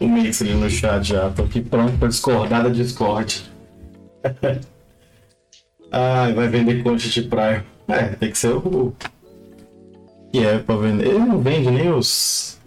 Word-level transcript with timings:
o 0.00 0.08
Mix 0.08 0.42
ali 0.42 0.54
no 0.54 0.68
chat 0.68 1.08
já. 1.08 1.30
Tô 1.30 1.42
aqui 1.42 1.60
pronto 1.60 1.96
pra 1.98 2.08
discordar 2.08 2.64
da 2.64 2.70
Discord. 2.70 3.50
Ai, 5.92 6.32
vai 6.32 6.48
vender 6.48 6.82
concha 6.82 7.08
de 7.08 7.22
praia. 7.22 7.64
É, 7.86 8.08
tem 8.08 8.30
que 8.30 8.38
ser 8.38 8.54
o. 8.54 8.94
Que 10.32 10.44
é 10.44 10.58
pra 10.58 10.76
vender. 10.76 11.08
Ele 11.08 11.18
não 11.18 11.40
vende 11.40 11.70
nem 11.70 11.92
os. 11.92 12.58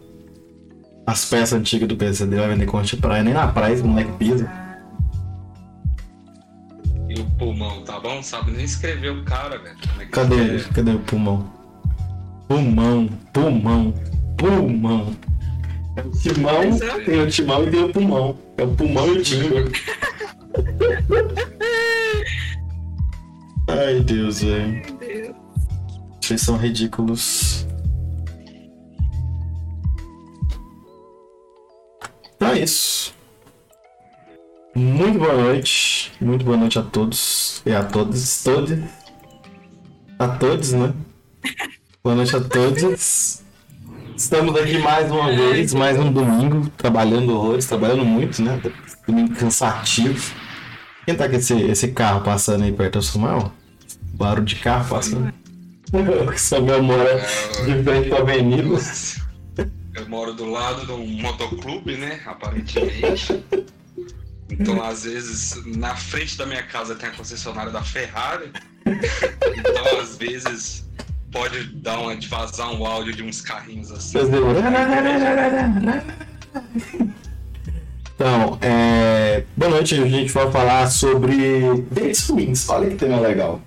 As 1.05 1.25
peças 1.25 1.53
antigas 1.53 1.87
do 1.87 1.97
PC 1.97 2.25
dele, 2.25 2.41
vai 2.41 2.49
vender 2.51 2.65
concha 2.65 2.95
de 2.95 3.01
praia. 3.01 3.23
Nem 3.23 3.33
na 3.33 3.47
praia 3.47 3.73
esse 3.73 3.83
moleque 3.83 4.11
pisa. 4.13 4.49
E 7.09 7.19
o 7.19 7.25
pulmão, 7.31 7.83
tá 7.83 7.99
bom? 7.99 8.21
Sabe 8.21 8.51
nem 8.51 8.65
escrever 8.65 9.11
o 9.11 9.23
cara, 9.23 9.57
velho. 9.57 9.77
É 9.99 10.05
Cadê 10.05 10.35
ele? 10.35 10.63
Cadê 10.65 10.91
o 10.91 10.99
pulmão? 10.99 11.51
Pulmão, 12.47 13.07
pulmão, 13.31 13.93
pulmão. 14.37 15.15
É 15.95 16.01
o 16.01 16.09
timão, 16.09 16.79
tem 17.05 17.21
o 17.21 17.29
timão 17.29 17.63
e 17.63 17.71
tem 17.71 17.83
o 17.83 17.93
pulmão. 17.93 18.39
É 18.57 18.63
o 18.63 18.75
pulmão 18.75 19.07
e 19.07 19.19
o 19.19 19.23
timão. 19.23 19.65
Ai, 23.67 23.99
Deus, 24.01 24.41
velho. 24.41 24.81
Vocês 26.19 26.41
são 26.41 26.57
ridículos. 26.57 27.67
Então 32.35 32.49
é 32.49 32.59
isso. 32.59 33.13
Muito 34.75 35.19
boa 35.19 35.33
noite. 35.33 36.11
Muito 36.19 36.43
boa 36.43 36.57
noite 36.57 36.79
a 36.79 36.81
todos. 36.81 37.61
E 37.65 37.71
a 37.71 37.83
todos. 37.83 38.43
Todos. 38.43 38.79
A 40.17 40.27
todos, 40.27 40.73
né? 40.73 40.93
Boa 42.03 42.15
noite 42.15 42.35
a 42.35 42.41
todos. 42.41 43.42
Estamos 44.15 44.55
aqui 44.55 44.77
mais 44.77 45.11
uma 45.11 45.31
vez, 45.31 45.73
mais 45.73 45.97
um 45.97 46.11
domingo, 46.11 46.69
trabalhando 46.77 47.35
horrores, 47.35 47.65
trabalhando 47.65 48.05
muito, 48.05 48.41
né? 48.41 48.61
Domingo 49.07 49.35
cansativo. 49.35 50.33
Quem 51.05 51.15
tá 51.15 51.27
com 51.27 51.35
esse, 51.35 51.59
esse 51.61 51.87
carro 51.89 52.21
passando 52.21 52.63
aí 52.63 52.71
perto 52.71 52.99
do 52.99 53.03
Samuel? 53.03 53.51
Barulho 54.13 54.45
de 54.45 54.55
carro 54.57 54.87
passando. 54.87 55.33
O 55.91 56.37
Samuel 56.37 56.83
mora 56.83 57.19
de 57.65 57.83
frente 57.83 58.09
pra 58.09 58.19
avenida. 58.19 58.77
Eu 59.95 60.09
moro 60.09 60.33
do 60.33 60.45
lado 60.49 60.85
de 60.85 60.91
um 60.91 61.05
motoclube, 61.21 61.97
né? 61.97 62.21
Aparentemente. 62.25 63.43
Então, 64.49 64.83
às 64.83 65.03
vezes, 65.03 65.63
na 65.65 65.95
frente 65.95 66.37
da 66.37 66.45
minha 66.45 66.63
casa 66.63 66.95
tem 66.95 67.09
a 67.09 67.11
concessionária 67.11 67.71
da 67.71 67.81
Ferrari. 67.81 68.51
Então, 68.85 69.99
às 69.99 70.17
vezes, 70.17 70.85
pode 71.33 71.63
dar 71.73 71.99
uma, 71.99 72.15
de 72.15 72.27
vazar 72.27 72.71
um 72.71 72.85
áudio 72.85 73.13
de 73.13 73.23
uns 73.23 73.41
carrinhos 73.41 73.91
assim. 73.91 74.19
Então, 78.15 78.59
é... 78.61 79.43
boa 79.57 79.71
noite. 79.71 79.95
A 79.95 80.05
gente 80.05 80.31
vai 80.31 80.49
falar 80.51 80.87
sobre 80.89 81.83
dates 81.91 82.29
ruins. 82.29 82.69
Olha 82.69 82.89
que 82.89 82.95
tema 82.95 83.19
legal. 83.19 83.59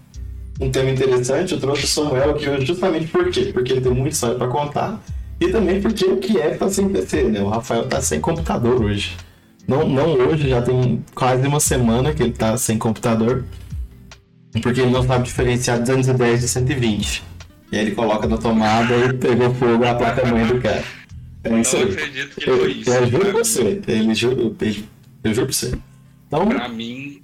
Um 0.61 0.71
tema 0.71 0.91
interessante. 0.91 1.53
Eu 1.53 1.61
trouxe 1.61 1.85
o 1.85 1.89
Samuel 1.89 2.31
aqui 2.31 2.49
hoje 2.49 2.65
justamente 2.65 3.09
por 3.09 3.29
quê? 3.29 3.51
Porque 3.53 3.73
ele 3.73 3.81
tem 3.81 3.93
muita 3.93 4.15
história 4.15 4.37
para 4.37 4.47
contar. 4.47 5.03
E 5.41 5.49
também 5.49 5.83
porque 5.83 6.05
o 6.07 6.17
que 6.19 6.41
é 6.41 6.51
tá 6.51 6.71
sem 6.71 6.89
PC, 6.89 7.25
né? 7.25 7.43
O 7.43 7.49
Rafael 7.49 7.87
tá 7.89 8.01
sem 8.01 8.21
computador 8.21 8.83
hoje. 8.83 9.17
Não, 9.67 9.87
não 9.87 10.15
hoje, 10.15 10.49
já 10.49 10.63
tem 10.63 11.05
quase 11.15 11.47
uma 11.47 11.59
semana 11.59 12.15
que 12.15 12.23
ele 12.23 12.33
tá 12.33 12.57
sem 12.57 12.79
computador. 12.79 13.45
Porque 14.63 14.81
ele 14.81 14.91
não 14.91 15.03
sabe 15.03 15.25
diferenciar 15.25 15.81
210 15.81 16.41
de 16.41 16.49
120. 16.49 17.36
E 17.73 17.77
aí 17.77 17.83
ele 17.87 17.95
coloca 17.95 18.27
na 18.29 18.39
tomada 18.39 18.95
e 18.97 19.13
pegou 19.15 19.53
fogo 19.55 19.85
a 19.85 19.95
placa-mãe 19.95 20.47
do 20.47 20.61
cara. 20.61 20.85
É 21.45 21.61
isso 21.61 21.77
aí. 21.77 21.83
acredito 21.85 22.41
que 22.41 22.49
Eu, 22.51 22.59
foi 22.59 22.73
isso. 22.73 22.91
eu 22.91 23.07
juro 23.09 23.25
Pra 23.25 23.33
você. 23.33 23.83
Ele 23.87 24.15
juro, 24.15 24.41
eu, 24.41 24.57
eu 25.25 25.35
juro 25.35 25.47
pra 25.47 25.53
você. 25.55 25.79
Então, 26.27 26.47
Pra 26.49 26.69
mim, 26.69 27.23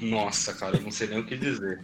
nossa, 0.00 0.52
cara, 0.54 0.76
eu 0.76 0.82
não 0.82 0.90
sei 0.90 1.08
nem 1.08 1.18
o 1.20 1.24
que 1.24 1.36
dizer. 1.36 1.80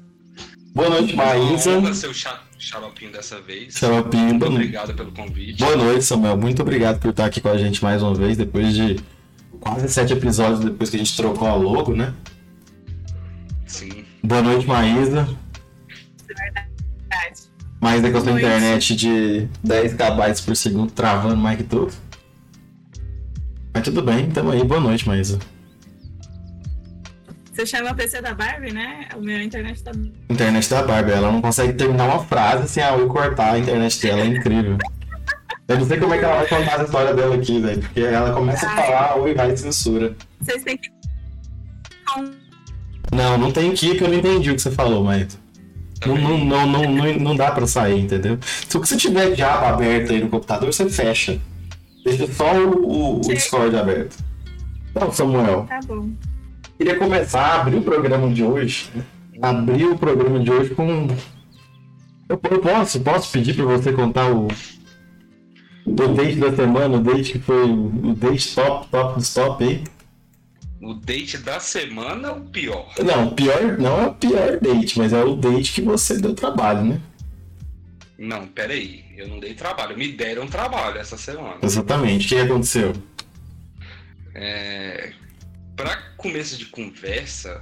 boa 0.74 0.90
noite, 0.90 1.14
Maísa. 1.16 1.78
Honra 1.78 1.94
ser 1.94 2.06
o 2.08 2.14
xa- 2.14 2.40
xaropinho 2.58 3.12
dessa 3.12 3.40
vez. 3.40 3.74
Xaropinho, 3.74 4.24
Muito 4.26 4.38
boa 4.40 4.50
noite. 4.50 4.64
obrigado 4.64 4.94
pelo 4.94 5.12
convite. 5.12 5.58
Boa 5.58 5.76
noite, 5.76 6.04
Samuel. 6.04 6.36
Muito 6.36 6.62
obrigado 6.62 7.00
por 7.00 7.10
estar 7.10 7.26
aqui 7.26 7.40
com 7.40 7.48
a 7.48 7.58
gente 7.58 7.82
mais 7.82 8.02
uma 8.02 8.14
vez, 8.14 8.36
depois 8.36 8.74
de 8.74 8.96
quase 9.60 9.88
sete 9.88 10.12
episódios 10.12 10.60
depois 10.60 10.90
que 10.90 10.96
a 10.96 10.98
gente 10.98 11.16
trocou 11.16 11.48
a 11.48 11.54
logo, 11.54 11.94
né? 11.94 12.12
Sim. 13.66 14.04
Boa 14.22 14.42
noite, 14.42 14.66
Maísa. 14.66 15.28
Verdade. 16.28 16.66
Maísa 17.80 18.10
com 18.10 18.18
a 18.18 18.32
internet 18.32 18.96
de 18.96 19.48
10 19.62 19.94
KB 19.94 20.42
por 20.44 20.56
segundo, 20.56 20.90
travando 20.90 21.36
mais 21.36 21.58
que 21.58 21.64
tudo. 21.64 21.92
Mas 23.74 23.84
tudo 23.84 24.02
bem, 24.02 24.30
tamo 24.30 24.50
aí. 24.50 24.64
Boa 24.64 24.80
noite, 24.80 25.06
Maísa. 25.06 25.38
Você 27.52 27.64
chama 27.64 27.94
PC 27.94 28.20
da 28.20 28.34
Barbie, 28.34 28.72
né? 28.72 29.08
O 29.16 29.20
meu 29.20 29.40
internet 29.40 29.82
tá. 29.82 29.90
Internet 30.28 30.68
da 30.68 30.82
Barbie, 30.82 31.12
ela 31.12 31.32
não 31.32 31.40
consegue 31.40 31.72
terminar 31.72 32.04
uma 32.04 32.24
frase 32.24 32.68
sem 32.68 32.82
a 32.82 32.94
Oi 32.94 33.06
cortar 33.06 33.54
a 33.54 33.58
internet 33.58 34.00
dela, 34.00 34.20
é 34.20 34.26
incrível. 34.26 34.78
Eu 35.68 35.78
não 35.78 35.86
sei 35.86 35.98
como 35.98 36.14
é 36.14 36.18
que 36.18 36.24
ela 36.24 36.36
vai 36.36 36.48
contar 36.48 36.80
a 36.80 36.84
história 36.84 37.14
dela 37.14 37.34
aqui, 37.34 37.58
velho, 37.60 37.80
porque 37.80 38.00
ela 38.00 38.32
começa 38.32 38.66
a 38.66 38.76
falar, 38.76 39.10
a 39.12 39.16
Oi 39.16 39.34
vai 39.34 39.52
e 39.52 39.56
censura. 39.56 40.14
Vocês 40.40 40.62
têm 40.64 40.76
que. 40.76 40.90
Não, 43.10 43.38
não 43.38 43.50
tem 43.50 43.72
que, 43.72 43.94
que 43.94 44.04
eu 44.04 44.08
não 44.08 44.18
entendi 44.18 44.50
o 44.50 44.54
que 44.54 44.60
você 44.60 44.70
falou, 44.70 45.02
mas 45.02 45.38
não, 46.04 46.16
não, 46.16 46.38
não, 46.38 46.66
não, 46.66 46.92
não, 46.92 47.14
não 47.18 47.36
dá 47.36 47.50
pra 47.50 47.66
sair, 47.66 48.00
entendeu? 48.00 48.38
Se 48.68 48.76
você 48.78 48.96
tiver 48.96 49.34
Java 49.34 49.68
aberto 49.68 50.12
aí 50.12 50.20
no 50.22 50.28
computador, 50.28 50.72
você 50.72 50.88
fecha. 50.88 51.38
Deixa 52.04 52.26
só 52.32 52.52
o, 52.54 53.18
o-. 53.18 53.20
Discord 53.20 53.76
aberto. 53.76 54.16
Então, 54.90 55.12
Samuel, 55.12 55.66
Tá 55.68 55.80
bom. 55.86 56.08
queria 56.78 56.96
começar 56.96 57.40
a 57.42 57.60
abrir 57.60 57.76
o 57.76 57.82
programa 57.82 58.28
de 58.32 58.42
hoje. 58.44 58.88
né? 58.94 59.02
Abrir 59.42 59.84
o 59.86 59.98
programa 59.98 60.38
de 60.40 60.50
hoje 60.50 60.70
com. 60.74 61.08
Eu, 62.28 62.40
eu 62.50 62.58
posso, 62.60 63.00
posso 63.00 63.30
pedir 63.32 63.54
pra 63.54 63.64
você 63.64 63.92
contar 63.92 64.30
o. 64.32 64.48
O 65.86 65.92
date 65.92 66.36
da 66.36 66.52
semana, 66.54 66.96
o 66.96 67.00
date 67.00 67.32
que 67.32 67.38
foi 67.38 67.62
o 67.64 67.86
o 68.10 68.14
date 68.14 68.54
top, 68.54 68.88
top 68.88 69.14
dos 69.18 69.32
top 69.34 69.62
aí. 69.64 69.84
O 70.86 70.94
date 70.94 71.38
da 71.38 71.58
semana 71.58 72.28
é 72.28 72.30
o 72.30 72.42
pior. 72.42 72.94
Não, 73.04 73.34
pior, 73.34 73.76
não 73.76 74.02
é 74.02 74.06
o 74.06 74.14
pior 74.14 74.60
date, 74.60 74.96
mas 74.96 75.12
é 75.12 75.24
o 75.24 75.34
date 75.34 75.72
que 75.72 75.80
você 75.82 76.16
deu 76.16 76.32
trabalho, 76.32 76.84
né? 76.84 77.00
Não, 78.16 78.46
peraí. 78.46 79.04
Eu 79.16 79.26
não 79.26 79.40
dei 79.40 79.52
trabalho. 79.52 79.98
Me 79.98 80.12
deram 80.12 80.46
trabalho 80.46 80.98
essa 80.98 81.18
semana. 81.18 81.58
Exatamente. 81.60 82.26
O 82.26 82.28
que 82.28 82.36
aconteceu? 82.36 82.92
É... 84.32 85.12
Para 85.74 85.96
começo 86.16 86.56
de 86.56 86.66
conversa, 86.66 87.60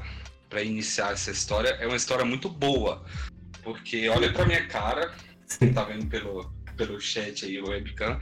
para 0.50 0.62
iniciar 0.62 1.12
essa 1.12 1.30
história, 1.30 1.70
é 1.80 1.86
uma 1.86 1.96
história 1.96 2.26
muito 2.26 2.50
boa. 2.50 3.06
Porque 3.62 4.06
olha 4.10 4.30
pra 4.34 4.44
minha 4.44 4.66
cara, 4.66 5.14
você 5.46 5.68
tá 5.68 5.82
vendo 5.84 6.06
pelo, 6.08 6.52
pelo 6.76 7.00
chat 7.00 7.46
aí, 7.46 7.58
o 7.58 7.70
webcam, 7.70 8.20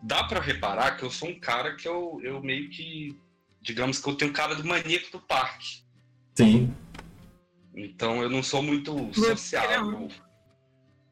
dá 0.00 0.22
pra 0.22 0.40
reparar 0.40 0.96
que 0.96 1.02
eu 1.02 1.10
sou 1.10 1.28
um 1.28 1.40
cara 1.40 1.74
que 1.74 1.88
eu, 1.88 2.20
eu 2.22 2.40
meio 2.40 2.70
que, 2.70 3.18
digamos 3.64 3.98
que 3.98 4.08
eu 4.08 4.14
tenho 4.14 4.32
cara 4.32 4.54
do 4.54 4.64
maníaco 4.64 5.10
do 5.10 5.18
parque. 5.18 5.82
Sim. 6.34 6.72
Então 7.74 8.22
eu 8.22 8.28
não 8.28 8.42
sou 8.42 8.62
muito 8.62 9.10
sociável. 9.14 10.08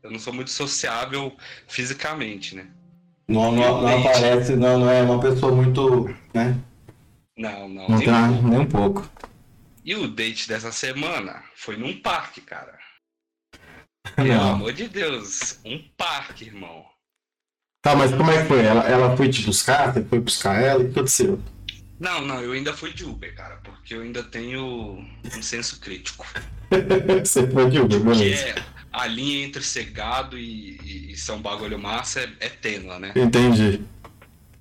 Eu 0.02 0.10
não 0.10 0.18
sou 0.18 0.32
muito 0.32 0.50
sociável 0.50 1.34
fisicamente, 1.66 2.54
né? 2.54 2.68
Não, 3.26 3.50
não, 3.52 3.80
não 3.80 4.00
aparece, 4.00 4.54
não, 4.54 4.78
não 4.80 4.90
é 4.90 5.02
uma 5.02 5.20
pessoa 5.20 5.52
muito. 5.52 6.14
né? 6.34 6.60
Não, 7.36 7.68
não. 7.68 7.88
Não 7.88 7.98
nem 7.98 8.06
tá 8.06 8.20
um 8.20 8.32
pouco. 8.32 8.48
nem 8.48 8.58
um 8.58 8.66
pouco. 8.66 9.10
E 9.84 9.94
o 9.94 10.08
date 10.08 10.46
dessa 10.46 10.70
semana 10.70 11.42
foi 11.56 11.76
num 11.76 11.98
parque, 12.00 12.40
cara. 12.40 12.78
Pelo 14.14 14.40
amor 14.40 14.72
de 14.72 14.88
Deus, 14.88 15.58
um 15.64 15.82
parque, 15.96 16.44
irmão. 16.44 16.84
Tá, 17.80 17.96
mas 17.96 18.12
como 18.14 18.30
é 18.30 18.42
que 18.42 18.48
foi? 18.48 18.64
Ela, 18.64 18.86
ela 18.88 19.16
foi 19.16 19.28
te 19.30 19.42
buscar? 19.42 19.92
Você 19.92 20.04
foi 20.04 20.20
buscar 20.20 20.60
ela? 20.62 20.80
O 20.80 20.84
que 20.84 20.90
aconteceu? 20.92 21.40
Não, 22.02 22.20
não, 22.26 22.40
eu 22.40 22.50
ainda 22.50 22.72
fui 22.74 22.92
de 22.92 23.04
Uber, 23.04 23.32
cara, 23.36 23.60
porque 23.62 23.94
eu 23.94 24.00
ainda 24.02 24.24
tenho 24.24 24.98
um 25.36 25.40
senso 25.42 25.78
crítico. 25.78 26.26
você 27.24 27.46
foi 27.48 27.70
de 27.70 27.78
Uber, 27.78 27.98
Que 28.00 28.04
beleza. 28.04 28.42
é 28.48 28.54
a 28.92 29.06
linha 29.06 29.46
entre 29.46 29.62
ser 29.62 29.84
gado 29.84 30.36
e, 30.36 31.10
e, 31.12 31.16
ser 31.16 31.30
um 31.30 31.40
bagulho 31.40 31.78
massa 31.78 32.18
é, 32.20 32.32
é 32.40 32.48
tênua, 32.48 32.98
né? 32.98 33.12
Entendi. 33.14 33.82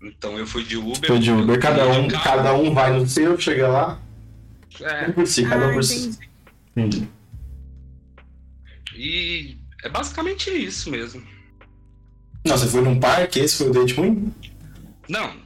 Então 0.03 0.37
eu 0.37 0.45
fui 0.45 0.63
de 0.63 0.77
Uber. 0.77 1.07
Foi 1.07 1.17
de 1.17 1.31
Uber. 1.31 1.59
Cada 1.59 1.87
um, 1.87 2.07
carro- 2.07 2.23
cada 2.23 2.53
um 2.53 2.73
vai 2.75 2.93
no 2.93 3.07
seu, 3.07 3.39
chega 3.39 3.67
lá. 3.67 3.99
É, 4.79 5.09
Um 5.09 5.13
por 5.13 5.25
si, 5.25 5.43
cada 5.43 5.65
um 5.65 5.69
Ah, 5.71 5.73
por 5.73 5.83
si. 5.83 5.95
entendi. 5.97 6.29
Entendi. 6.77 7.09
e 8.95 9.57
é 9.83 9.89
basicamente 9.89 10.49
isso 10.51 10.91
mesmo. 10.91 11.23
Não, 12.45 12.55
você 12.55 12.67
foi 12.67 12.81
num 12.81 12.99
parque, 12.99 13.39
esse 13.39 13.57
foi 13.57 13.69
o 13.69 13.73
date 13.73 13.93
ruim? 13.95 14.31
Não, 15.09 15.40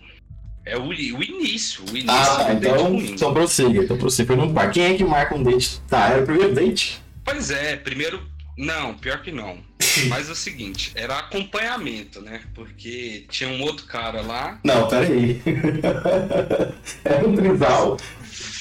é 0.65 0.77
o, 0.77 0.87
o 0.87 0.93
início. 1.23 1.83
O 1.85 1.89
início 1.97 2.09
Ah, 2.11 2.45
tá. 2.45 2.53
Então, 2.53 2.95
então 2.99 3.33
prossiga. 3.33 3.83
Então 3.83 3.97
prossiga. 3.97 4.27
Foi 4.27 4.35
num 4.35 4.53
parque. 4.53 4.73
Quem 4.79 4.93
é 4.93 4.97
que 4.97 5.03
marca 5.03 5.35
um 5.35 5.43
date? 5.43 5.79
Tá, 5.87 6.09
era 6.09 6.23
o 6.23 6.25
primeiro 6.25 6.53
date? 6.53 7.01
Pois 7.23 7.49
é, 7.51 7.75
primeiro. 7.77 8.21
Não, 8.57 8.93
pior 8.93 9.21
que 9.21 9.31
não. 9.33 9.57
Mas 10.07 10.29
é 10.29 10.31
o 10.31 10.35
seguinte, 10.35 10.91
era 10.95 11.19
acompanhamento, 11.19 12.21
né? 12.21 12.41
Porque 12.53 13.25
tinha 13.29 13.49
um 13.49 13.61
outro 13.61 13.85
cara 13.85 14.21
lá. 14.21 14.59
Não, 14.63 14.87
peraí. 14.87 15.41
é 17.03 17.15
um 17.25 17.35
trisal. 17.35 17.97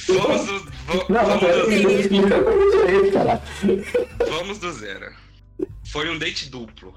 Vamos 0.09 0.47
do, 0.47 0.59
vo- 0.87 1.07
Não, 1.09 1.25
vamos, 1.25 1.41
peraí, 1.41 2.09
do, 2.09 2.15
não 2.23 2.29
cara. 3.13 3.43
vamos 4.29 4.59
do 4.59 4.73
zero. 4.73 5.13
Foi 5.87 6.11
um 6.11 6.19
date 6.19 6.51
duplo. 6.51 6.93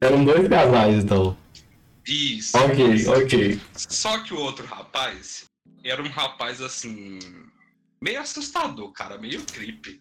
Eram 0.00 0.24
dois 0.24 0.48
casais, 0.48 1.04
então. 1.04 1.36
Ok, 2.54 3.06
ok. 3.06 3.60
Só 3.76 4.18
que 4.18 4.34
o 4.34 4.38
outro 4.38 4.66
rapaz 4.66 5.44
era 5.84 6.02
um 6.02 6.08
rapaz 6.08 6.60
assim. 6.60 7.18
meio 8.02 8.20
assustador, 8.20 8.92
cara, 8.92 9.16
meio 9.18 9.42
creepy. 9.44 10.00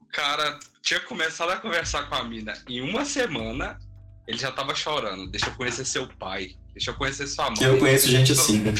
O 0.00 0.06
cara 0.06 0.58
tinha 0.82 1.00
começado 1.00 1.50
a 1.50 1.56
conversar 1.56 2.08
com 2.08 2.14
a 2.14 2.24
mina 2.24 2.52
em 2.68 2.80
uma 2.80 3.04
semana, 3.04 3.78
ele 4.26 4.38
já 4.38 4.52
tava 4.52 4.74
chorando. 4.74 5.30
Deixa 5.30 5.46
eu 5.46 5.54
conhecer 5.54 5.84
seu 5.84 6.06
pai, 6.06 6.56
deixa 6.72 6.90
eu 6.90 6.94
conhecer 6.94 7.26
sua 7.26 7.50
mãe. 7.50 7.62
Eu 7.62 7.78
conheço 7.78 8.08
gente 8.08 8.32
assim. 8.32 8.58
né? 8.58 8.74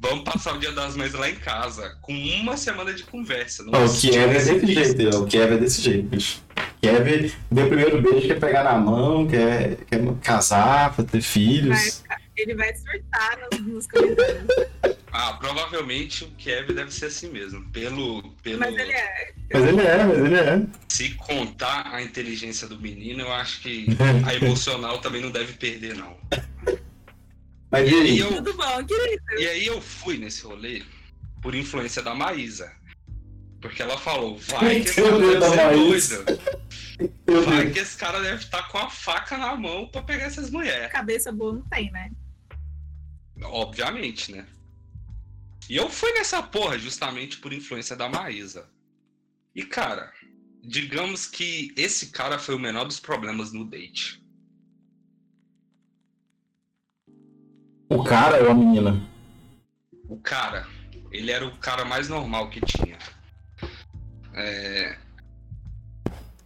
Vamos 0.00 0.24
passar 0.24 0.54
o 0.54 0.58
dia 0.58 0.72
das 0.72 0.96
mães 0.96 1.12
lá 1.12 1.30
em 1.30 1.36
casa, 1.36 1.96
com 2.02 2.12
uma 2.12 2.56
semana 2.56 2.92
de 2.92 3.04
conversa. 3.04 3.62
não 3.62 3.84
o 3.84 4.00
Kiev 4.00 4.32
é 4.32 4.36
esse 4.36 4.54
desse 4.54 4.96
jeito, 4.96 5.16
ó, 5.16 5.20
o 5.20 5.26
Kiev 5.26 5.52
é 5.52 5.56
desse 5.56 5.82
jeito, 5.82 6.08
bicho. 6.08 6.42
Kiev, 6.82 7.32
meu 7.50 7.68
primeiro 7.68 8.02
beijo 8.02 8.26
quer 8.26 8.40
pegar 8.40 8.64
na 8.64 8.76
mão, 8.76 9.26
quer, 9.28 9.76
quer 9.86 10.00
casar, 10.22 10.94
ter 10.96 11.04
Vai 11.12 11.20
filhos. 11.20 11.98
ficar- 12.00 12.20
ele 12.36 12.54
vai 12.56 12.74
surtar 12.74 13.38
nos, 13.52 13.60
nos 13.60 13.86
comentários. 13.86 14.46
Ah, 15.14 15.34
provavelmente 15.34 16.24
o 16.24 16.28
Kiev 16.38 16.72
deve 16.72 16.90
ser 16.90 17.04
assim 17.04 17.28
mesmo. 17.30 17.62
Pelo. 17.68 18.22
pelo... 18.42 18.60
Mas 18.60 18.74
ele 18.74 18.92
é. 18.92 19.32
Mas 19.52 19.64
ele 19.66 19.80
é, 19.82 20.04
mas 20.06 20.18
ele 20.18 20.34
é. 20.36 20.62
Se 20.88 21.10
contar 21.16 21.94
a 21.94 22.02
inteligência 22.02 22.66
do 22.66 22.80
menino, 22.80 23.20
eu 23.20 23.30
acho 23.30 23.60
que 23.60 23.88
a 24.26 24.34
emocional 24.34 25.00
também 25.02 25.20
não 25.20 25.30
deve 25.30 25.52
perder, 25.52 25.94
não. 25.96 26.16
Mas 27.70 27.90
E 27.90 27.94
aí 27.94 28.00
aí? 28.00 28.18
eu, 28.20 28.28
Tudo 28.36 28.54
bom, 28.54 28.84
querido? 28.86 29.22
e 29.38 29.46
aí 29.46 29.66
eu 29.66 29.82
fui 29.82 30.16
nesse 30.16 30.44
rolê 30.44 30.82
por 31.42 31.54
influência 31.54 32.00
da 32.02 32.14
Maísa. 32.14 32.72
Porque 33.62 33.80
ela 33.80 33.96
falou, 33.96 34.36
vai 34.38 34.80
que 34.80 34.88
esse 34.88 35.00
cara 35.00 35.18
deve 35.18 35.48
ser 35.48 36.18
doido. 36.18 36.42
Meu 37.28 37.42
Vai 37.44 37.62
Deus. 37.62 37.72
que 37.72 37.78
esse 37.78 37.96
cara 37.96 38.20
deve 38.20 38.42
estar 38.42 38.68
com 38.68 38.78
a 38.78 38.90
faca 38.90 39.38
na 39.38 39.54
mão 39.54 39.86
pra 39.86 40.02
pegar 40.02 40.24
essas 40.24 40.50
mulheres. 40.50 40.90
Cabeça 40.90 41.30
boa 41.30 41.54
não 41.54 41.62
tem, 41.62 41.90
né? 41.92 42.10
Obviamente, 43.44 44.32
né? 44.32 44.46
E 45.70 45.76
eu 45.76 45.88
fui 45.88 46.12
nessa 46.12 46.42
porra 46.42 46.76
justamente 46.76 47.38
por 47.38 47.52
influência 47.52 47.94
da 47.94 48.08
Maísa. 48.08 48.68
E, 49.54 49.64
cara, 49.64 50.12
digamos 50.62 51.26
que 51.26 51.72
esse 51.76 52.10
cara 52.10 52.38
foi 52.40 52.56
o 52.56 52.58
menor 52.58 52.84
dos 52.84 52.98
problemas 52.98 53.52
no 53.52 53.64
date. 53.64 54.20
O 57.88 58.02
cara 58.02 58.42
ou 58.42 58.50
a 58.50 58.54
menina? 58.54 59.08
O 60.08 60.18
cara, 60.18 60.66
ele 61.12 61.30
era 61.30 61.46
o 61.46 61.56
cara 61.58 61.84
mais 61.84 62.08
normal 62.08 62.50
que 62.50 62.60
tinha. 62.60 62.98
É... 64.34 64.96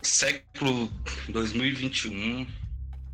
Século 0.02 0.90
2021, 1.28 2.46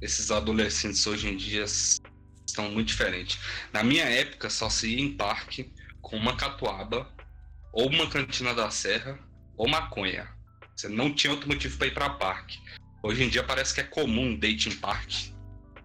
esses 0.00 0.30
adolescentes 0.30 1.06
hoje 1.06 1.28
em 1.28 1.36
dia 1.36 1.64
estão 1.64 2.70
muito 2.70 2.88
diferentes. 2.88 3.38
Na 3.72 3.82
minha 3.82 4.04
época, 4.04 4.50
só 4.50 4.68
se 4.68 4.88
ia 4.88 5.02
em 5.02 5.16
parque 5.16 5.72
com 6.00 6.16
uma 6.16 6.36
catuaba, 6.36 7.08
ou 7.72 7.88
uma 7.88 8.06
cantina 8.08 8.54
da 8.54 8.70
serra, 8.70 9.18
ou 9.56 9.68
maconha. 9.68 10.28
Você 10.76 10.88
não 10.88 11.14
tinha 11.14 11.32
outro 11.32 11.48
motivo 11.48 11.78
para 11.78 11.86
ir 11.86 11.94
para 11.94 12.10
parque. 12.10 12.58
Hoje 13.02 13.24
em 13.24 13.28
dia 13.28 13.42
parece 13.42 13.74
que 13.74 13.80
é 13.80 13.84
comum 13.84 14.36
date 14.36 14.68
em 14.68 14.76
parque. 14.76 15.32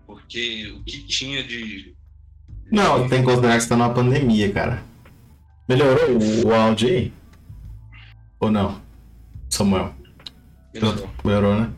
Porque 0.05 0.73
o 0.77 0.83
que 0.83 1.03
tinha 1.03 1.43
de 1.43 1.95
Não, 2.71 3.07
tem 3.07 3.19
que 3.19 3.25
considerar 3.25 3.55
que 3.55 3.63
você 3.63 3.69
tá 3.69 3.75
numa 3.75 3.93
pandemia, 3.93 4.51
cara. 4.51 4.83
Melhorou 5.67 6.17
o 6.45 6.53
áudio 6.53 6.89
aí? 6.89 7.13
Ou 8.39 8.51
não? 8.51 8.81
Samuel. 9.49 9.93
Melhorou. 10.73 11.09
Melhorou, 11.23 11.55
né? 11.55 11.69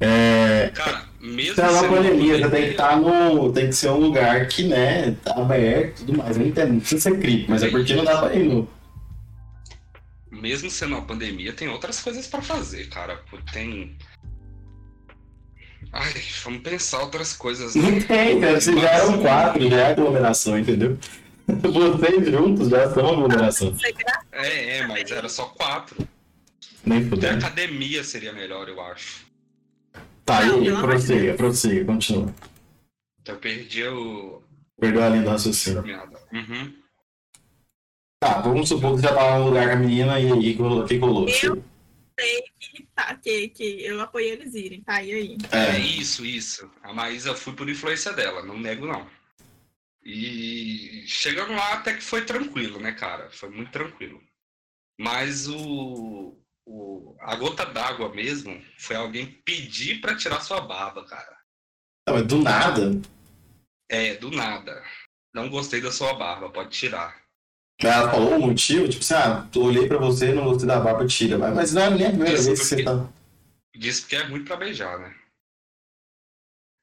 É. 0.00 0.70
Cara, 0.74 1.04
mesmo 1.20 1.54
tá 1.56 1.70
na 1.70 1.80
pandemia, 1.88 2.34
você 2.36 2.42
pandemia- 2.42 2.50
tem 2.50 2.62
que 2.64 2.70
estar 2.70 2.96
no. 2.96 3.52
Tem 3.52 3.66
que 3.68 3.72
ser 3.72 3.90
um 3.90 3.98
lugar 3.98 4.46
que, 4.48 4.64
né, 4.64 5.12
tá 5.24 5.34
aberto 5.40 6.00
e 6.02 6.04
tudo 6.06 6.18
mais. 6.18 6.36
Eu 6.36 6.46
entendo, 6.46 6.72
não 6.72 6.80
precisa 6.80 7.00
ser 7.10 7.18
creep, 7.20 7.48
mas 7.48 7.62
é 7.62 7.70
porque 7.70 7.94
não 7.94 8.04
dá 8.04 8.18
pra 8.18 8.34
ir 8.34 8.48
no. 8.48 8.68
mesmo 10.30 10.68
sendo 10.68 10.96
uma 10.96 11.02
pandemia, 11.06 11.52
tem 11.52 11.68
outras 11.68 12.00
coisas 12.00 12.26
pra 12.26 12.42
fazer, 12.42 12.88
cara. 12.88 13.20
Tem. 13.52 13.96
Ai, 15.92 16.12
vamos 16.44 16.62
pensar 16.62 17.00
outras 17.00 17.32
coisas. 17.34 17.74
né? 17.74 17.82
Não 17.90 18.00
tem, 18.00 18.40
cara. 18.40 18.60
Vocês 18.60 18.80
já 18.80 18.88
eram 18.90 19.18
quatro, 19.22 19.68
já 19.70 19.76
é 19.76 19.90
aglomeração, 19.92 20.58
entendeu? 20.58 20.98
Vocês 21.46 22.26
juntos 22.30 22.68
já 22.68 22.90
são 22.92 23.06
aglomeração. 23.08 23.74
Você 23.74 23.92
É, 24.44 24.78
é, 24.78 24.86
mas 24.86 25.10
era 25.10 25.28
só 25.28 25.46
quatro. 25.46 25.96
Nem 26.84 26.98
Até 26.98 27.08
fudendo. 27.08 27.38
academia 27.46 28.02
seria 28.04 28.32
melhor, 28.32 28.68
eu 28.68 28.80
acho. 28.80 29.24
Tá, 30.24 30.44
Não, 30.44 30.62
de 30.62 30.70
prossiga, 30.70 31.34
prossiga, 31.34 31.84
continua. 31.84 32.34
Eu 33.24 33.36
perdi 33.38 33.84
o. 33.84 34.42
Perdeu 34.78 35.02
a 35.02 35.08
linha 35.08 35.22
do 35.22 35.30
raciocínio. 35.30 35.84
Uhum. 36.32 36.74
Tá, 38.20 38.40
vamos 38.40 38.68
supor 38.68 38.94
que 38.94 39.00
você 39.00 39.08
já 39.08 39.14
tava 39.14 39.38
no 39.38 39.46
lugar 39.46 39.68
com 39.68 39.72
a 39.74 39.76
menina 39.76 40.20
e 40.20 40.32
aí 40.32 40.54
que 40.86 40.98
rolou? 40.98 41.28
Eu- 41.28 41.62
sei 42.18 42.42
que, 42.60 42.86
tá, 42.94 43.14
que, 43.16 43.48
que 43.48 43.84
eu 43.84 44.00
apoiei 44.00 44.30
eles 44.32 44.54
irem, 44.54 44.80
tá? 44.82 45.02
E 45.02 45.12
aí? 45.12 45.38
É 45.50 45.76
É, 45.76 45.78
isso, 45.78 46.24
isso. 46.24 46.70
A 46.82 46.92
Maísa 46.92 47.30
eu 47.30 47.34
fui 47.36 47.52
por 47.52 47.68
influência 47.68 48.12
dela, 48.12 48.42
não 48.44 48.58
nego 48.58 48.86
não. 48.86 49.06
E 50.04 51.04
chegando 51.06 51.52
lá 51.52 51.74
até 51.74 51.94
que 51.94 52.02
foi 52.02 52.24
tranquilo, 52.24 52.78
né, 52.80 52.92
cara? 52.92 53.28
Foi 53.30 53.48
muito 53.50 53.70
tranquilo. 53.70 54.20
Mas 55.02 55.48
o, 55.48 56.38
o 56.64 57.16
a 57.20 57.34
gota 57.34 57.66
d'água 57.66 58.14
mesmo 58.14 58.62
foi 58.78 58.94
alguém 58.94 59.26
pedir 59.44 60.00
pra 60.00 60.16
tirar 60.16 60.40
sua 60.40 60.60
barba, 60.60 61.04
cara. 61.04 61.36
Não, 62.08 62.14
mas 62.14 62.26
do 62.26 62.38
nada. 62.40 63.00
É, 63.90 64.14
do 64.14 64.30
nada. 64.30 64.80
Não 65.34 65.50
gostei 65.50 65.80
da 65.80 65.90
sua 65.90 66.14
barba, 66.14 66.50
pode 66.50 66.70
tirar. 66.70 67.20
Ela 67.80 68.12
falou 68.12 68.36
o 68.36 68.40
motivo, 68.40 68.88
tipo 68.88 69.02
assim, 69.02 69.14
ah, 69.14 69.48
olhei 69.56 69.88
pra 69.88 69.98
você, 69.98 70.32
não 70.32 70.44
gostei 70.44 70.68
da 70.68 70.78
barba, 70.78 71.04
tira. 71.04 71.36
Mas, 71.36 71.72
não 71.72 71.82
é 71.82 71.90
nem 71.90 72.06
a 72.06 72.10
primeira 72.10 72.34
Isso 72.34 72.46
vez 72.46 72.60
que 72.60 72.64
você 72.66 72.76
porque- 72.84 72.84
tá. 72.84 73.08
Disse 73.76 74.06
que 74.06 74.14
é 74.14 74.22
ruim 74.22 74.44
pra 74.44 74.54
beijar, 74.56 74.98
né? 75.00 75.16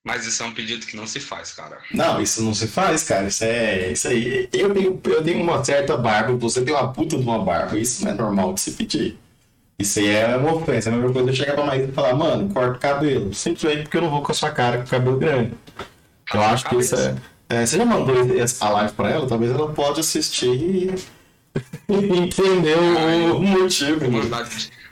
Mas 0.04 0.25
isso 0.25 0.42
é 0.42 0.46
um 0.46 0.54
pedido 0.54 0.86
que 0.86 0.96
não 0.96 1.06
se 1.06 1.19
faz, 1.19 1.51
cara. 1.51 1.78
Não, 1.94 2.22
isso 2.22 2.42
não 2.42 2.54
se 2.54 2.68
faz, 2.68 3.04
cara. 3.04 3.28
Isso 3.28 3.44
é. 3.44 3.92
Isso 3.92 4.07
aí. 4.07 4.50
Eu 4.54 4.73
tenho, 4.73 5.02
eu 5.06 5.23
tenho 5.23 5.42
uma 5.44 5.64
certa 5.64 5.97
barba, 5.97 6.33
você 6.35 6.62
tem 6.62 6.73
uma 6.73 6.92
puta 6.92 7.18
de 7.18 7.23
uma 7.23 7.44
barba. 7.44 7.78
Isso 7.78 8.04
não 8.04 8.12
é 8.12 8.14
normal 8.14 8.54
de 8.54 8.62
se 8.62 8.71
pedir. 8.71 9.18
Isso 9.78 10.00
aí 10.00 10.07
é 10.07 10.35
uma 10.35 10.54
ofensa. 10.56 10.90
É 10.90 10.94
a 10.94 10.95
mesma 10.95 11.14
coisa 11.14 11.30
eu 11.30 11.35
chegar 11.35 11.54
pra 11.54 11.66
Maísa 11.66 11.90
e 11.90 11.92
falar, 11.92 12.14
mano, 12.14 12.54
corta 12.54 12.78
o 12.78 12.80
cabelo. 12.80 13.33
Simplesmente 13.33 13.83
porque 13.83 13.97
eu 13.97 14.02
não 14.02 14.09
vou 14.09 14.21
com 14.21 14.31
a 14.31 14.35
sua 14.35 14.52
cara 14.52 14.78
com 14.78 14.83
o 14.83 14.88
cabelo 14.88 15.18
grande. 15.18 15.54
Eu 16.33 16.42
acho 16.42 16.66
que 16.69 16.76
isso 16.78 16.95
é. 16.95 17.16
é, 17.50 17.66
você 17.66 17.78
já 17.78 17.85
mandou 17.85 18.16
a 18.16 18.69
live 18.69 18.94
pra 18.94 19.09
ela? 19.09 19.28
Talvez 19.28 19.52
ela 19.52 19.71
pode 19.73 20.00
assistir 20.00 20.47
e 20.47 20.95
entender 21.90 22.78
o, 22.78 23.38
o 23.38 23.42
motivo. 23.42 24.00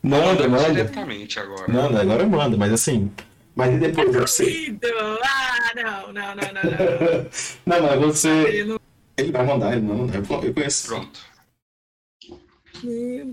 Manda, 0.01 0.47
manda. 0.47 0.69
diretamente 0.69 1.39
agora. 1.39 1.71
Manda, 1.71 2.01
agora 2.01 2.25
manda, 2.25 2.57
mas 2.57 2.71
assim. 2.71 3.11
Mas 3.57 3.73
e 3.73 3.77
depois 3.79 4.15
você. 4.15 4.45
Querido! 4.45 4.87
Ah, 5.23 5.71
não, 5.75 6.13
não, 6.13 6.35
não, 6.35 6.35
não, 6.35 6.63
não. 6.63 7.27
Não, 7.65 7.81
mas 7.87 7.99
você. 7.99 8.29
Ele 8.29 8.63
não- 8.65 8.79
Ele 9.17 9.31
vai 9.31 9.45
mandar, 9.45 9.71
ele 9.73 9.81
mandar. 9.81 10.15
Eu 10.15 10.43
eu 10.43 10.53
conheço. 10.53 10.87
Pronto. 10.87 11.19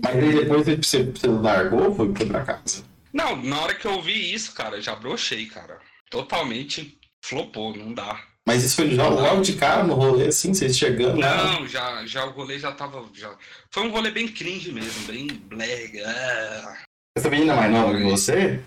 Mas 0.03 0.15
aí 0.15 0.33
depois 0.33 0.65
você, 0.65 1.03
você 1.03 1.27
largou 1.27 1.89
ou 1.89 1.95
foi 1.95 2.11
pra 2.11 2.43
casa? 2.43 2.83
Não, 3.13 3.35
na 3.43 3.61
hora 3.61 3.75
que 3.75 3.85
eu 3.87 4.01
vi 4.01 4.33
isso, 4.33 4.53
cara, 4.53 4.81
já 4.81 4.95
brochei, 4.95 5.45
cara. 5.45 5.77
Totalmente 6.09 6.97
flopou, 7.23 7.75
não 7.75 7.93
dá. 7.93 8.19
Mas 8.47 8.63
isso 8.63 8.75
foi 8.75 8.91
já 8.91 9.07
logo 9.07 9.41
de 9.41 9.53
cara 9.53 9.83
no 9.83 9.93
rolê, 9.93 10.27
assim, 10.27 10.53
vocês 10.53 10.77
chegando 10.77 11.19
lá. 11.19 11.53
Não, 11.53 11.67
já, 11.67 12.05
já 12.05 12.25
o 12.25 12.31
rolê 12.31 12.57
já 12.59 12.71
tava. 12.71 13.05
Já... 13.13 13.35
Foi 13.71 13.83
um 13.83 13.91
rolê 13.91 14.11
bem 14.11 14.27
cringe 14.27 14.71
mesmo, 14.71 15.05
bem 15.07 15.27
blega. 15.27 16.03
ah. 16.07 16.83
Essa 17.17 17.29
menina 17.29 17.53
é 17.53 17.55
mais 17.55 17.71
nova 17.71 17.95
que 17.97 18.03
você? 18.03 18.59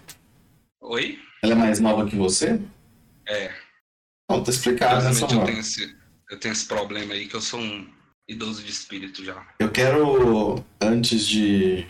Oi? 0.81 1.19
Ela 1.43 1.53
é 1.53 1.57
mais 1.57 1.81
nova 1.81 2.09
que 2.09 2.17
você? 2.17 2.61
É. 3.27 3.53
Não, 4.31 4.43
tá 4.43 4.51
explicado, 4.51 5.05
né, 5.05 5.11
eu 5.11 5.27
tenho, 5.27 5.61
esse, 5.61 5.97
eu 6.31 6.39
tenho 6.39 6.53
esse 6.53 6.67
problema 6.67 7.15
aí 7.15 7.27
que 7.27 7.35
eu 7.35 7.41
sou 7.41 7.61
um 7.61 7.89
idoso 8.29 8.63
de 8.63 8.71
espírito 8.71 9.25
já. 9.25 9.47
Eu 9.59 9.71
quero, 9.71 10.65
antes 10.81 11.27
de. 11.27 11.87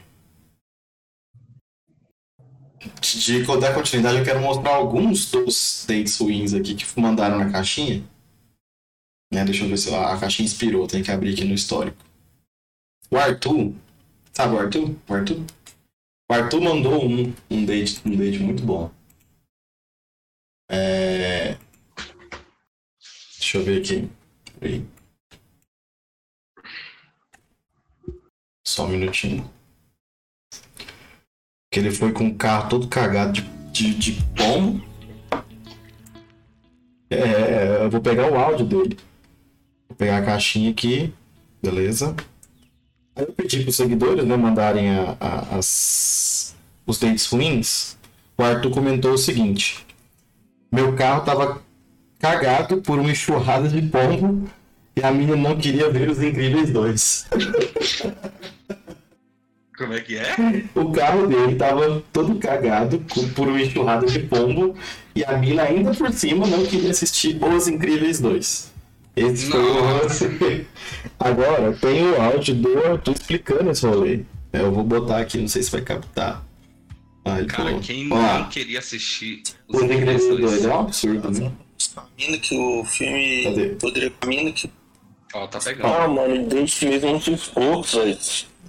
De 3.01 3.21
de 3.21 3.61
dar 3.61 3.75
continuidade, 3.75 4.19
eu 4.19 4.25
quero 4.25 4.41
mostrar 4.41 4.71
alguns 4.71 5.31
dos 5.31 5.85
dates 5.89 6.17
ruins 6.19 6.55
aqui 6.55 6.75
que 6.75 7.01
mandaram 7.01 7.39
na 7.39 7.51
caixinha. 7.51 8.05
Né, 9.33 9.45
deixa 9.45 9.65
eu 9.65 9.69
ver 9.69 9.77
se 9.77 9.93
a 9.93 10.15
a 10.15 10.19
caixinha 10.19 10.47
inspirou, 10.47 10.87
tem 10.87 11.03
que 11.03 11.11
abrir 11.11 11.33
aqui 11.33 11.45
no 11.45 11.55
histórico. 11.55 12.03
O 13.11 13.17
Arthur, 13.17 13.75
sabe 14.33 14.55
o 14.55 14.59
Arthur? 14.59 14.95
O 15.09 15.15
Arthur? 15.15 15.45
O 16.31 16.35
Arthur 16.35 16.61
mandou 16.61 17.05
um, 17.05 17.35
um, 17.51 17.65
date, 17.65 18.01
um 18.05 18.17
date 18.17 18.39
muito 18.39 18.63
bom. 18.63 18.93
É... 20.69 21.57
Deixa 23.39 23.59
eu 23.59 23.65
ver 23.65 23.81
aqui. 23.81 24.09
Só 28.67 28.85
um 28.85 28.89
minutinho. 28.89 29.51
Que 31.71 31.81
ele 31.81 31.91
foi 31.91 32.13
com 32.13 32.29
o 32.29 32.35
carro 32.35 32.69
todo 32.69 32.89
cagado 32.89 33.33
de, 33.33 33.43
de, 33.73 33.95
de 33.95 34.25
pombo. 34.37 34.87
É, 37.11 37.85
eu 37.85 37.91
vou 37.91 38.01
pegar 38.01 38.31
o 38.31 38.37
áudio 38.37 38.67
dele. 38.67 38.99
Vou 39.89 39.97
pegar 39.97 40.19
a 40.19 40.25
caixinha 40.25 40.71
aqui. 40.71 41.13
Beleza. 41.63 42.15
Aí 43.17 43.25
eu 43.25 43.33
pedi 43.33 43.63
para 43.63 43.71
os 43.71 43.77
seguidores 43.77 44.25
né, 44.25 44.37
mandarem 44.37 44.91
a, 44.91 45.17
a, 45.19 45.57
as, 45.57 46.55
os 46.87 46.99
dentes 46.99 47.27
ruins. 47.27 47.97
O 48.37 48.43
Arthur 48.45 48.71
comentou 48.71 49.15
o 49.15 49.19
seguinte: 49.19 49.85
Meu 50.71 50.95
carro 50.95 51.25
tava 51.25 51.63
cagado 52.19 52.79
por 52.83 52.99
uma 52.99 53.11
enxurrada 53.11 53.69
de 53.69 53.83
pombo 53.83 54.49
e 54.97 55.03
a 55.03 55.11
minha 55.11 55.37
não 55.37 55.57
queria 55.57 55.91
ver 55.91 56.11
os 56.11 56.23
Incríveis 56.23 56.71
dois. 56.71 57.27
Como 59.79 59.93
é 59.93 60.01
que 60.01 60.17
é? 60.17 60.35
O 60.75 60.91
carro 60.91 61.29
dele 61.29 61.55
tava 61.55 62.03
todo 62.13 62.35
cagado 62.35 62.99
por 63.37 63.47
uma 63.47 63.63
enxurrada 63.63 64.07
de 64.07 64.19
pombo 64.19 64.75
e 65.15 65.25
a 65.25 65.39
mina 65.39 65.63
ainda 65.63 65.95
por 65.95 66.13
cima 66.13 66.49
não 66.49 66.67
queria 66.67 66.91
assistir 66.91 67.39
Os 67.41 67.69
Incríveis 67.69 68.21
2. 68.21 68.73
Esse 69.15 69.47
foi 69.47 69.61
o 69.61 69.85
lance. 69.85 70.67
Agora, 71.19 71.73
tem 71.75 72.03
o 72.03 72.21
áudio 72.21 72.57
do 72.57 72.79
Arthur 72.87 73.13
explicando 73.13 73.71
esse 73.71 73.87
rolê. 73.87 74.21
Eu 74.53 74.73
vou 74.73 74.83
botar 74.83 75.19
aqui, 75.19 75.39
não 75.39 75.49
sei 75.49 75.63
se 75.63 75.71
vai 75.71 75.83
captar. 75.83 76.45
Ah, 77.35 77.39
ele 77.39 77.47
Cara, 77.49 77.65
falou. 77.65 77.81
quem 77.81 78.05
não 78.09 78.49
queria 78.49 78.79
assistir 78.79 79.43
Os 79.69 79.83
Incríveis 79.83 80.27
2 80.29 80.41
dois? 80.41 80.65
é 80.65 80.69
um 80.69 80.81
absurdo, 80.81 81.31
né? 81.41 81.53
Mina 82.19 82.39
que 82.39 82.57
o 82.57 82.85
filme 82.85 83.45
Cadê? 83.45 83.67
poderia. 83.81 84.13
Mina 84.27 84.53
que. 84.53 84.71
Ó, 85.35 85.47
tá 85.47 85.59
pegando. 85.59 85.87
Ah, 85.93 86.09
mano, 86.09 86.47
desde 86.49 86.87
mesmo 86.89 87.11
uns 87.15 87.47
poucos, 87.49 87.95
velho. 87.95 88.19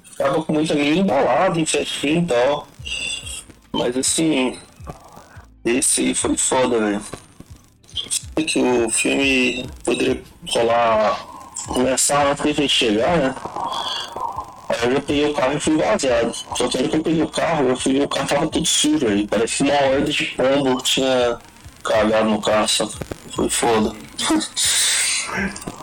Ficava 0.04 0.44
com 0.44 0.54
muita 0.54 0.76
mina 0.76 0.98
embalada 0.98 1.60
em 1.60 1.66
festinha 1.66 2.22
e 2.22 2.26
tal. 2.26 2.68
Mas 3.72 3.98
assim. 3.98 4.58
Esse 5.66 6.02
aí 6.02 6.14
foi 6.16 6.38
foda, 6.38 6.80
velho. 6.80 7.02
Que 8.46 8.60
o 8.62 8.90
filme 8.90 9.66
poderia 9.84 10.22
rolar. 10.50 11.26
Começar 11.68 12.26
antes 12.32 12.44
da 12.44 12.52
gente 12.54 12.70
chegar, 12.70 13.18
né? 13.18 13.36
Aí 14.70 14.94
eu 14.94 15.02
peguei 15.02 15.26
o 15.26 15.34
carro 15.34 15.58
e 15.58 15.60
fui 15.60 15.78
vazado. 15.78 16.34
Só 16.56 16.68
que 16.68 16.78
aí 16.78 16.88
que 16.88 16.96
eu 16.96 17.04
peguei 17.04 17.24
o 17.24 17.28
carro, 17.28 17.70
eu 17.70 17.76
fui 17.76 18.00
o 18.02 18.08
carro 18.08 18.28
tava 18.28 18.48
tudo 18.48 18.66
sujo 18.68 19.08
aí. 19.08 19.28
Parece 19.28 19.58
que 19.58 19.64
uma 19.64 19.74
horda 19.74 20.12
de 20.12 20.26
pombo 20.26 20.82
tinha 20.84 21.40
cagado 21.84 22.30
no 22.30 22.42
carro, 22.42 22.68
sabe? 22.68 22.92
Foi 23.36 23.50
foda. 23.50 23.94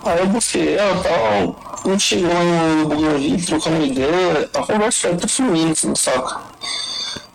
Aí 0.05 0.19
eu 0.19 0.26
busquei 0.26 0.75
ela 0.75 0.99
e 0.99 1.02
tal. 1.02 1.81
A 1.85 1.88
gente 1.88 2.02
chegou 2.02 2.35
no 2.35 2.88
Bougainville, 2.88 3.47
trocando 3.47 3.87
ideia. 3.87 4.50
A 4.55 4.62
conversa 4.62 5.00
foi 5.00 5.12
até 5.12 5.28
fluindo, 5.28 5.73
assim, 5.73 5.95
saca? 5.95 6.40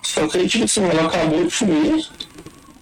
Só 0.03 0.27
que 0.27 0.37
aí, 0.37 0.47
tipo 0.47 0.65
assim, 0.65 0.83
ela 0.83 1.07
acabou 1.07 1.43
de 1.43 1.49
fluir 1.49 2.05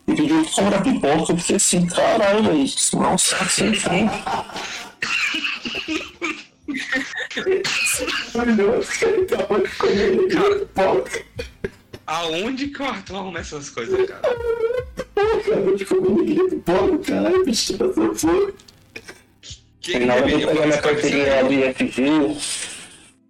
e 0.07 0.15
pediu 0.15 0.43
pra 0.43 0.51
comprar 0.51 0.81
pipoca. 0.81 1.31
Eu 1.31 1.37
fiquei 1.37 1.55
assim, 1.57 1.85
caralho, 1.85 2.43
velho, 2.43 2.63
isso 2.63 2.97
não 2.97 3.05
é 3.05 3.09
um 3.09 3.17
saco 3.17 3.49
sem 3.49 3.73
fim. 3.73 4.09
Maravilhoso, 8.35 8.91
de 8.91 10.59
pipoca. 10.59 11.25
Aonde 12.07 12.67
que 12.67 12.81
o 12.81 12.85
Arthur 12.85 13.15
arruma 13.17 13.39
essas 13.39 13.69
coisas, 13.69 14.07
cara? 14.07 14.21
Acabou 15.15 15.75
de 15.75 15.85
comer 15.85 16.49
pipoca, 16.49 16.97
caralho, 16.99 17.45
bicho, 17.45 17.77
passou 17.77 18.15
fogo. 18.15 18.53
Quem 19.81 20.05
Na 20.05 20.15
hora 20.15 20.27
de 20.27 20.45
pegar 20.45 20.65
minha 20.65 20.81
carteirinha 20.81 21.43
desse 21.43 21.83
BFG, 21.83 22.37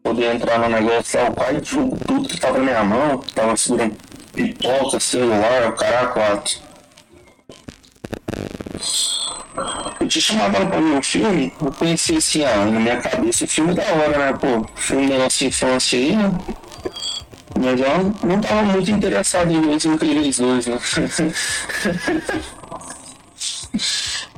poder 0.03 0.35
entrar 0.35 0.59
no 0.59 0.69
negócio 0.69 1.19
lá, 1.19 1.29
o 1.29 1.33
pai 1.33 1.61
jogou 1.63 1.97
tudo 2.07 2.29
que 2.29 2.39
tava 2.39 2.57
na 2.57 2.63
minha 2.63 2.83
mão, 2.83 3.17
tava 3.35 3.55
segurando 3.55 3.95
pipoca, 4.33 4.99
celular, 4.99 5.69
o 5.69 5.75
cara 5.75 6.07
quatro. 6.07 6.68
Eu 9.99 10.07
te 10.07 10.21
chamava 10.21 10.65
pra 10.65 10.79
ver 10.79 10.97
um 10.97 11.03
filme, 11.03 11.53
eu 11.61 11.71
pensei 11.71 12.17
assim, 12.17 12.43
ah, 12.45 12.65
na 12.65 12.79
minha 12.79 12.97
cabeça, 12.97 13.45
filme 13.45 13.73
da 13.73 13.83
hora, 13.83 14.17
né, 14.17 14.33
pô, 14.33 14.65
filme 14.75 15.07
da 15.07 15.17
nossa 15.17 15.45
infância 15.45 15.99
aí, 15.99 16.15
né? 16.15 16.31
Mas 17.59 17.79
eu 17.79 18.15
não 18.23 18.39
tava 18.39 18.63
muito 18.63 18.89
interessado 18.89 19.51
em 19.51 19.75
os 19.75 19.83
Incríveis 19.83 20.37
2, 20.37 20.67
né? 20.67 20.79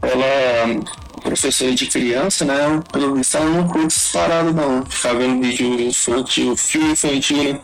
ela 0.02 0.82
professora 1.22 1.74
de 1.74 1.86
criança, 1.88 2.46
né? 2.46 2.82
Pelo 2.92 3.16
visto 3.16 3.38
ela 3.38 3.46
não 3.46 3.68
curte 3.68 3.96
paradas 4.12 4.54
não. 4.54 4.86
Ficar 4.86 5.14
vendo 5.14 5.42
vídeo 5.42 5.80
infantil, 5.80 6.58
filme 6.58 6.92
infantil, 6.92 7.44
né? 7.44 7.60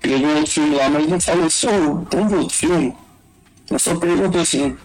Queria 0.00 0.18
ver 0.18 0.36
outro 0.36 0.52
filme 0.52 0.76
lá, 0.76 0.88
mas 0.88 1.08
não 1.08 1.20
falou 1.20 1.48
vamos 2.10 2.30
ver 2.30 2.36
outro 2.36 2.56
filme? 2.56 3.03
Eu 3.74 3.78
só 3.80 3.96
perguntou 3.96 4.40
assim. 4.40 4.76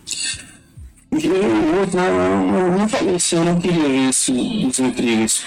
Eu 1.12 1.79
outro, 1.79 1.96
né? 1.96 2.10
Eu 2.10 2.72
não, 2.75 2.89
falei 2.89 3.15
assim, 3.15 3.36
eu 3.36 3.46
não 3.46 3.62
queria 3.62 3.88
ver 3.88 4.10
esse 4.10 4.31
dos 4.31 4.79
incríveis. 4.79 5.46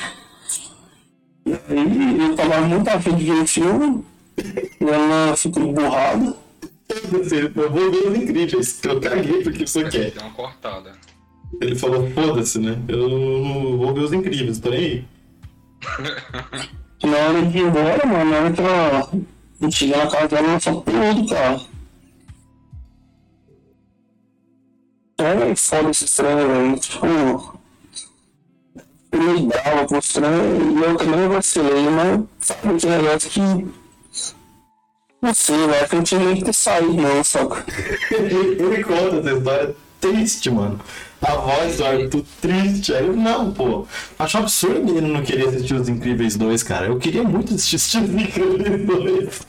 E 1.44 1.52
aí 1.52 2.20
eu 2.20 2.36
tava 2.36 2.60
muito 2.60 2.88
afim 2.88 3.16
de 3.16 3.24
ver 3.24 3.42
o 3.42 3.46
filme, 3.46 4.04
e 4.38 4.84
ela 4.84 5.36
ficou 5.36 5.72
borrada. 5.72 6.36
Falou, 7.52 7.70
vou 7.70 7.90
ver 7.90 8.08
os 8.10 8.16
incríveis, 8.16 8.78
que 8.80 8.86
eu 8.88 9.00
caguei 9.00 9.42
porque 9.42 9.64
isso 9.64 9.80
quer. 9.90 10.12
Deu 10.12 10.22
uma 10.22 10.30
cortada. 10.30 10.92
Ele 11.60 11.74
falou, 11.74 12.08
foda-se, 12.12 12.60
né? 12.60 12.78
Eu 12.86 13.08
não 13.08 13.76
vou 13.76 13.92
ver 13.92 14.02
os 14.02 14.12
incríveis, 14.12 14.60
tô 14.60 14.70
nem 14.70 14.78
aí. 14.78 15.04
Na 17.02 17.16
hora 17.16 17.42
de 17.42 17.58
ir 17.58 17.62
embora, 17.62 18.06
mano, 18.06 18.30
na 18.30 18.36
hora 18.36 18.52
que 18.52 18.60
ela 18.60 19.10
eu 19.60 19.98
na 19.98 20.06
casa 20.06 20.28
dela, 20.28 20.48
ela 20.48 20.60
só 20.60 20.72
pulou 20.74 21.14
do 21.14 21.26
carro. 21.26 21.71
É 25.22 25.54
foda 25.56 25.90
esse 25.90 26.04
estranho, 26.04 26.48
velho. 26.48 26.78
Tipo, 26.78 27.06
meio 29.14 29.46
bravo 29.46 29.86
com 29.86 29.94
o 29.94 29.98
estranho 29.98 30.78
e 30.78 30.82
eu 30.82 30.96
também 30.96 31.28
vacilei, 31.28 31.88
mas 31.90 32.20
sabe 32.40 32.76
que 32.78 32.86
negócio 32.86 33.30
que. 33.30 33.40
Não 35.20 35.34
sei, 35.34 35.66
velho, 35.66 35.88
que 35.88 35.96
eu 35.96 36.02
tinha 36.02 36.20
nem 36.20 36.36
que 36.36 36.44
ter 36.44 36.54
saído, 36.54 36.94
não, 36.94 37.22
saca? 37.22 37.64
Ele, 38.10 38.82
conta 38.82 39.18
essa 39.18 39.38
história 39.38 39.76
triste, 40.00 40.50
mano. 40.50 40.80
A 41.22 41.36
voz 41.36 41.76
do 41.76 41.84
Arthur 41.84 42.24
triste. 42.40 42.92
Aí 42.92 43.06
eu, 43.06 43.16
não, 43.16 43.52
pô. 43.52 43.86
Acho 44.18 44.38
absurdo 44.38 44.98
ele 44.98 45.06
não 45.06 45.22
querer 45.22 45.48
assistir 45.48 45.74
Os 45.74 45.88
Incríveis 45.88 46.36
2, 46.36 46.62
cara. 46.64 46.86
Eu 46.86 46.98
queria 46.98 47.22
muito 47.22 47.54
assistir 47.54 47.98
Os 47.98 48.10
Incríveis 48.10 48.84
2. 48.84 49.40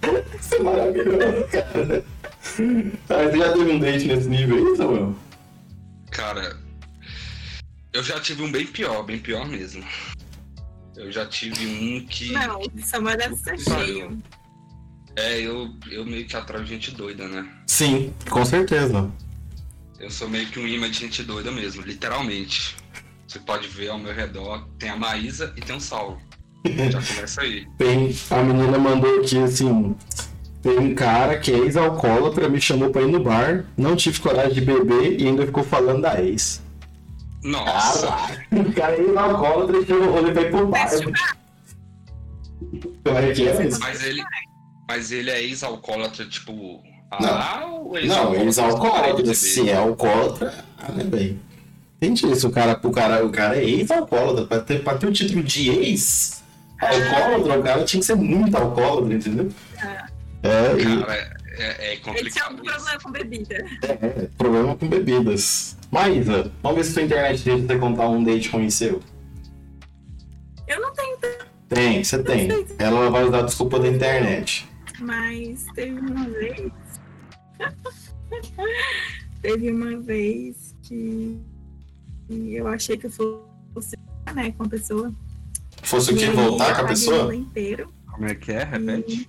Isso 0.40 0.54
é 0.54 0.62
maravilhoso, 0.62 1.46
cara. 1.52 2.04
Ah, 3.08 3.24
você 3.24 3.38
já 3.38 3.52
teve 3.52 3.70
um 3.70 3.78
date 3.78 4.06
nesse 4.06 4.28
nível 4.28 4.56
aí, 4.56 4.76
Samuel? 4.76 5.14
Cara, 6.10 6.56
eu 7.92 8.02
já 8.02 8.20
tive 8.20 8.42
um 8.42 8.50
bem 8.50 8.66
pior, 8.66 9.02
bem 9.02 9.18
pior 9.18 9.46
mesmo. 9.46 9.84
Eu 10.96 11.10
já 11.10 11.26
tive 11.26 11.66
um 11.66 12.06
que. 12.06 12.32
Não, 12.32 12.60
o 12.60 12.82
Samuel 12.82 13.16
deve 13.16 13.36
ser 13.36 13.58
cheio. 13.58 14.22
É, 15.16 15.40
eu, 15.40 15.74
eu 15.90 16.04
meio 16.04 16.26
que 16.26 16.36
atraio 16.36 16.64
gente 16.66 16.92
doida, 16.92 17.26
né? 17.28 17.48
Sim, 17.66 18.12
com 18.28 18.44
certeza. 18.44 19.10
Eu 19.98 20.10
sou 20.10 20.28
meio 20.28 20.46
que 20.46 20.58
um 20.58 20.66
imã 20.66 20.90
de 20.90 20.98
gente 20.98 21.22
doida 21.22 21.50
mesmo, 21.50 21.82
literalmente. 21.82 22.76
Você 23.26 23.38
pode 23.38 23.68
ver 23.68 23.88
ao 23.88 23.98
meu 23.98 24.14
redor, 24.14 24.66
tem 24.78 24.88
a 24.88 24.96
Maísa 24.96 25.52
e 25.56 25.60
tem 25.60 25.76
o 25.76 25.80
Saulo. 25.80 26.20
Já 26.64 27.02
começa 27.02 27.42
aí. 27.42 27.66
Tem, 27.78 28.14
a 28.30 28.42
menina 28.42 28.78
mandou 28.78 29.20
aqui 29.20 29.38
assim. 29.38 29.94
Tem 30.62 30.78
um 30.78 30.94
cara 30.94 31.38
que 31.38 31.52
é 31.52 31.58
ex-alcoólatra, 31.58 32.48
me 32.48 32.60
chamou 32.60 32.90
pra 32.90 33.02
ir 33.02 33.08
no 33.08 33.22
bar, 33.22 33.64
não 33.76 33.96
tive 33.96 34.20
coragem 34.20 34.52
de 34.52 34.60
beber 34.60 35.18
e 35.18 35.26
ainda 35.26 35.46
ficou 35.46 35.64
falando 35.64 36.02
da 36.02 36.22
ex. 36.22 36.62
Nossa! 37.42 38.08
O 38.52 38.72
cara 38.72 38.96
é 38.96 39.00
ex-alcoólatra 39.00 39.78
e 39.78 39.86
chegou 39.86 40.08
o 40.08 40.12
rolê 40.12 40.32
pra 40.32 40.42
ir 40.42 40.50
pro 40.50 40.66
bar. 40.66 40.90
Como 43.04 43.18
é 43.18 43.32
que 43.32 43.48
é 43.48 43.58
mesmo? 43.58 43.80
Mas 43.80 44.04
ele, 44.04 44.22
mas 44.86 45.12
ele 45.12 45.30
é 45.30 45.42
ex-alcoólatra, 45.42 46.26
tipo. 46.26 46.82
Não. 47.18 47.28
Ah, 47.28 47.66
ou 47.66 47.94
Não, 48.04 48.34
ex-alcoólatra, 48.34 49.34
se 49.34 49.68
é 49.68 49.76
alcoólatra, 49.76 50.64
ah, 50.78 50.92
né, 50.92 51.04
bem. 51.04 51.40
Entende 51.96 52.30
isso, 52.30 52.48
o 52.48 52.52
cara, 52.52 52.78
o 52.82 52.90
cara, 52.90 53.24
o 53.24 53.30
cara 53.30 53.56
é 53.56 53.64
ex-alcoólatra, 53.64 54.46
pra 54.46 54.60
ter, 54.60 54.84
pra 54.84 54.94
ter 54.96 55.06
o 55.06 55.12
título 55.12 55.42
de 55.42 55.70
ex-alcoólatra, 55.70 57.58
o 57.58 57.62
cara 57.62 57.84
tinha 57.84 58.00
que 58.00 58.06
ser 58.06 58.14
muito 58.14 58.56
alcoólatra, 58.56 59.14
entendeu? 59.14 59.50
É, 60.42 60.72
e, 60.80 61.00
Cara, 61.00 61.36
é, 61.58 61.92
é 61.92 61.92
Ele 61.92 62.00
tinha 62.00 62.44
complicado. 62.44 62.50
algum 62.50 62.62
isso. 62.64 62.74
problema 62.74 63.00
com 63.00 63.12
bebida. 63.12 63.66
é, 63.82 64.28
problema 64.38 64.76
com 64.76 64.88
bebidas. 64.88 65.76
Maísa, 65.90 66.50
vamos 66.62 66.78
ver 66.78 66.84
se 66.84 66.92
sua 66.92 67.02
internet 67.02 67.44
deixa 67.44 67.66
você 67.66 67.78
contar 67.78 68.08
um 68.08 68.22
date 68.24 68.48
ruim 68.48 68.70
seu. 68.70 69.00
Eu 70.66 70.80
não 70.80 70.92
tenho 70.94 71.18
Tem, 71.68 72.02
você 72.04 72.22
tem. 72.22 72.48
Ela 72.78 73.10
vai 73.10 73.24
usar 73.24 73.40
a 73.40 73.42
desculpa 73.42 73.78
da 73.78 73.88
internet. 73.88 74.68
Mas 75.00 75.66
teve 75.74 75.98
uma 75.98 76.28
vez. 76.28 76.72
teve 79.42 79.70
uma 79.70 79.96
vez 80.00 80.76
que 80.82 81.40
eu 82.30 82.68
achei 82.68 82.96
que 82.96 83.06
eu 83.06 83.10
fosse 83.10 83.96
né, 84.34 84.52
com 84.56 84.64
a 84.64 84.68
pessoa. 84.68 85.12
Fosse 85.82 86.12
o 86.12 86.16
que? 86.16 86.24
E 86.24 86.30
Voltar 86.30 86.76
com 86.76 86.82
a 86.82 86.88
pessoa? 86.88 87.34
inteiro. 87.34 87.92
Como 88.12 88.26
é 88.26 88.34
que 88.34 88.52
é? 88.52 88.64
Repete. 88.64 89.28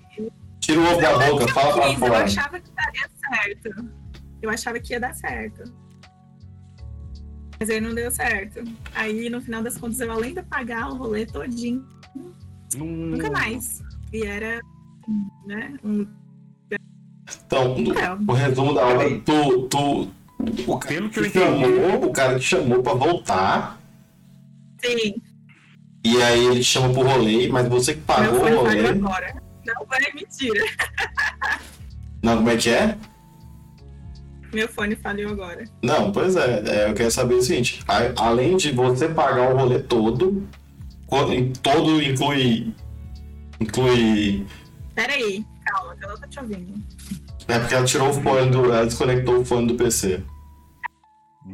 Tira 0.61 0.79
o 0.79 0.83
ovo 0.91 1.01
da 1.01 1.17
boca, 1.17 1.47
fala 1.49 1.73
pra 1.73 1.83
Fiz, 1.83 1.93
eu 1.93 2.07
fora. 2.07 2.23
achava 2.23 2.59
que 2.59 2.71
daria 2.71 3.09
certo. 3.29 3.91
Eu 4.41 4.49
achava 4.49 4.79
que 4.79 4.93
ia 4.93 4.99
dar 4.99 5.13
certo. 5.15 5.63
Mas 7.59 7.69
aí 7.69 7.79
não 7.81 7.93
deu 7.93 8.09
certo. 8.11 8.63
Aí, 8.95 9.29
no 9.29 9.41
final 9.41 9.61
das 9.61 9.77
contas, 9.77 9.99
eu 9.99 10.11
além 10.11 10.33
de 10.33 10.41
pagar 10.43 10.89
o 10.89 10.95
rolê 10.97 11.25
todinho, 11.25 11.85
Hum, 12.75 13.11
nunca 13.11 13.29
mais. 13.31 13.81
E 14.13 14.23
era, 14.25 14.59
né, 15.45 15.73
um 15.83 16.07
Então, 17.45 17.75
o 18.27 18.33
resumo 18.33 18.73
da 18.73 18.87
obra, 18.87 19.09
tu, 19.21 19.67
tu, 19.67 20.11
o 20.67 20.77
cara 20.79 20.95
Pelo 20.95 21.09
que 21.09 21.13
que 21.13 21.19
eu 21.19 21.25
entendi. 21.25 21.75
chamou, 21.75 22.05
o 22.09 22.13
cara 22.13 22.35
que 22.35 22.41
chamou 22.45 22.81
pra 22.83 22.93
voltar, 22.93 23.79
Sim, 24.83 25.21
e 26.03 26.21
aí 26.21 26.45
ele 26.45 26.59
te 26.59 26.63
chama 26.63 26.91
pro 26.93 27.03
rolê, 27.03 27.47
mas 27.49 27.67
você 27.67 27.93
que 27.93 28.01
pagou 28.01 28.39
o 28.39 28.55
rolê. 28.63 28.87
agora. 28.89 29.40
Não 29.79 29.85
vai 29.85 29.99
mentira. 30.13 30.65
Não, 32.23 32.37
como 32.37 32.49
é 32.49 32.57
que 32.57 32.69
é? 32.69 32.97
Meu 34.53 34.67
fone 34.67 34.95
falhou 34.97 35.31
agora. 35.31 35.63
Não, 35.81 36.11
pois 36.11 36.35
é, 36.35 36.63
é, 36.67 36.89
eu 36.89 36.93
quero 36.93 37.09
saber 37.09 37.35
o 37.35 37.41
seguinte, 37.41 37.81
a- 37.87 38.11
além 38.27 38.57
de 38.57 38.71
você 38.73 39.07
pagar 39.07 39.53
o 39.53 39.57
rolê 39.57 39.79
todo, 39.79 40.45
quando- 41.07 41.33
em- 41.33 41.53
todo 41.53 42.01
inclui. 42.01 42.73
Inclui. 43.59 44.45
Pera 44.93 45.13
aí, 45.13 45.45
calma, 45.65 45.95
que 45.95 46.03
eu 46.05 46.09
não 46.09 46.17
tô 46.19 46.27
te 46.27 46.39
ouvindo. 46.39 46.73
É 47.47 47.59
porque 47.59 47.73
ela 47.75 47.85
tirou 47.85 48.09
o 48.09 48.13
fone 48.13 48.51
do. 48.51 48.65
Ela 48.65 48.85
desconectou 48.85 49.39
o 49.39 49.45
fone 49.45 49.67
do 49.67 49.75
PC. 49.75 50.21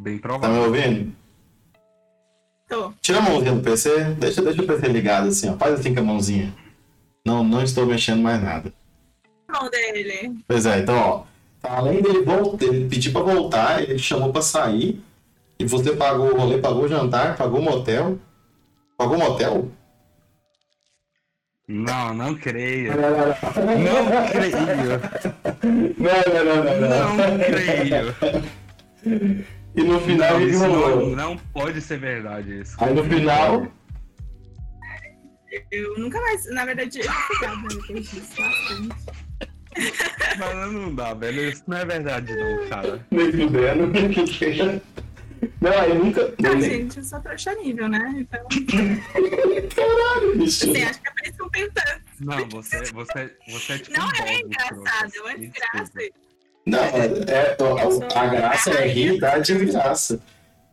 Bem 0.01 0.17
Tá 0.17 0.27
me 0.29 0.39
provável. 0.39 0.63
ouvindo? 0.63 1.13
Tô. 2.67 2.91
Tira 3.01 3.19
a 3.19 3.21
mãozinha 3.21 3.53
do 3.53 3.61
PC, 3.61 4.03
deixa, 4.15 4.41
deixa 4.41 4.61
o 4.61 4.65
PC 4.67 4.87
ligado 4.87 5.27
assim, 5.29 5.49
ó. 5.49 5.55
Faz 5.57 5.79
assim 5.79 5.93
com 5.93 6.01
a 6.01 6.03
mãozinha. 6.03 6.53
Não, 7.27 7.43
não 7.43 7.61
estou 7.61 7.85
mexendo 7.85 8.21
mais 8.21 8.41
nada. 8.41 8.71
Mão 9.51 9.69
dele. 9.69 10.33
Pois 10.47 10.65
é, 10.65 10.79
então, 10.79 10.97
ó. 10.97 11.23
Além 11.61 12.01
dele 12.01 12.21
voltar, 12.23 12.63
ele 12.65 12.87
pedir 12.87 13.11
pra 13.11 13.21
voltar, 13.21 13.83
ele 13.83 13.99
chamou 13.99 14.31
pra 14.31 14.41
sair. 14.41 15.01
E 15.59 15.65
você 15.65 15.93
pagou 15.93 16.31
o 16.33 16.37
rolê, 16.39 16.57
pagou 16.59 16.85
o 16.85 16.87
jantar, 16.87 17.35
pagou 17.35 17.59
o 17.59 17.63
motel. 17.63 18.17
Pagou 18.97 19.17
o 19.17 19.19
motel? 19.19 19.69
Não, 21.67 22.13
não 22.13 22.33
creio. 22.33 22.93
Não, 22.95 23.09
não, 23.09 23.27
Não 23.27 24.27
creio. 24.31 24.57
não, 25.97 26.45
não, 26.45 26.63
não, 26.63 26.79
não. 26.79 27.17
Não 27.17 27.39
creio. 27.39 28.15
E 29.75 29.83
no 29.83 29.99
final 29.99 30.31
Não, 30.31 30.41
ele 30.41 30.51
isso 30.51 30.63
não, 30.67 30.79
rolou. 30.79 31.15
não 31.15 31.37
pode 31.53 31.81
ser 31.81 31.99
verdade 31.99 32.61
isso. 32.61 32.75
Aí 32.79 32.93
no 32.93 33.03
final, 33.03 33.67
Eu 35.71 35.97
nunca 35.97 36.19
mais, 36.21 36.45
na 36.51 36.65
verdade, 36.65 36.99
eu 36.99 37.11
fui 37.11 37.39
gado 37.39 37.67
depois 37.67 38.09
disso, 38.09 38.41
bastante. 38.41 38.89
Mas 40.39 40.71
não 40.73 40.95
dá, 40.95 41.13
velho. 41.13 41.49
Isso 41.49 41.63
não 41.67 41.77
é 41.77 41.85
verdade 41.85 42.35
não, 42.35 42.67
cara. 42.69 43.05
nem 43.11 43.31
fudendo. 43.31 44.81
Não, 45.61 45.71
eu 45.71 45.95
nunca. 45.95 46.33
Não, 46.39 46.49
eu 46.49 46.57
nem- 46.57 46.69
gente, 46.69 46.97
eu 46.97 47.03
sou 47.03 47.19
trouxa 47.19 47.53
nível, 47.55 47.87
né? 47.87 48.11
Então, 48.17 48.43
Caralho, 49.75 50.37
bicho. 50.37 50.69
assim, 50.71 50.83
acho 50.83 50.99
que 51.01 51.07
é 51.07 51.11
por 51.11 51.23
isso 51.23 51.33
que 51.37 51.41
eu 51.43 51.49
tentando. 51.49 52.01
Não, 52.19 52.49
você, 52.49 52.77
você, 52.91 53.35
você 53.51 53.73
é 53.73 53.77
tipo 53.77 53.99
Não 53.99 54.07
um 54.07 54.09
é 54.09 54.17
Bob, 54.17 54.43
engraçado, 54.45 55.27
é 55.27 55.37
desgraça. 55.37 55.91
Não, 56.65 56.79
é, 56.79 57.55
a, 58.15 58.19
a 58.19 58.27
graça 58.27 58.71
é 58.71 58.87
rir 58.87 59.13
e 59.15 59.19
dar 59.19 59.39
de 59.39 59.53
graça. 59.65 60.19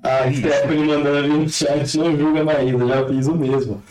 A 0.02 0.32
Stephanie 0.32 0.84
mandando 0.86 1.18
ali 1.18 1.28
no 1.28 1.48
chat, 1.48 1.98
não 1.98 2.16
julga 2.16 2.40
a 2.40 2.44
Maísa, 2.44 2.86
já 2.88 3.08
fiz 3.08 3.26
o 3.26 3.34
mesmo. 3.34 3.82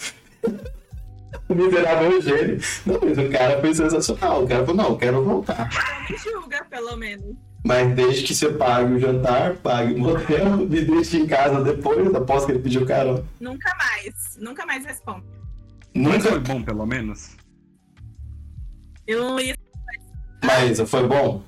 O 1.49 1.55
miserável 1.55 2.11
Eugênio. 2.11 2.59
Não, 2.85 2.99
mas 3.03 3.17
o 3.17 3.29
cara 3.29 3.59
foi 3.59 3.73
sensacional. 3.73 4.43
O 4.43 4.47
cara 4.47 4.65
falou, 4.65 4.83
não, 4.83 4.89
eu 4.91 4.97
quero 4.97 5.23
voltar. 5.23 5.69
Me 6.09 6.17
julga, 6.17 6.63
pelo 6.65 6.95
menos. 6.95 7.35
Mas 7.65 7.95
desde 7.95 8.23
que 8.23 8.35
você 8.35 8.49
pague 8.51 8.93
o 8.93 8.99
jantar, 8.99 9.55
pague 9.55 9.93
o 9.93 9.99
motel, 9.99 10.57
me 10.57 10.81
deixe 10.81 11.17
em 11.17 11.25
casa 11.25 11.63
depois, 11.63 12.13
após 12.13 12.45
que 12.45 12.51
ele 12.51 12.59
pediu 12.59 12.85
carona. 12.85 13.23
Nunca 13.39 13.73
mais. 13.75 14.37
Nunca 14.37 14.65
mais 14.65 14.85
respondo. 14.85 15.23
Mas 15.95 16.23
foi 16.23 16.31
Nunca, 16.33 16.53
bom, 16.53 16.63
pelo 16.63 16.85
menos? 16.85 17.37
Eu 19.07 19.21
não 19.23 19.39
ia. 19.39 19.55
mas 20.43 20.79
foi 20.89 21.07
bom? 21.07 21.41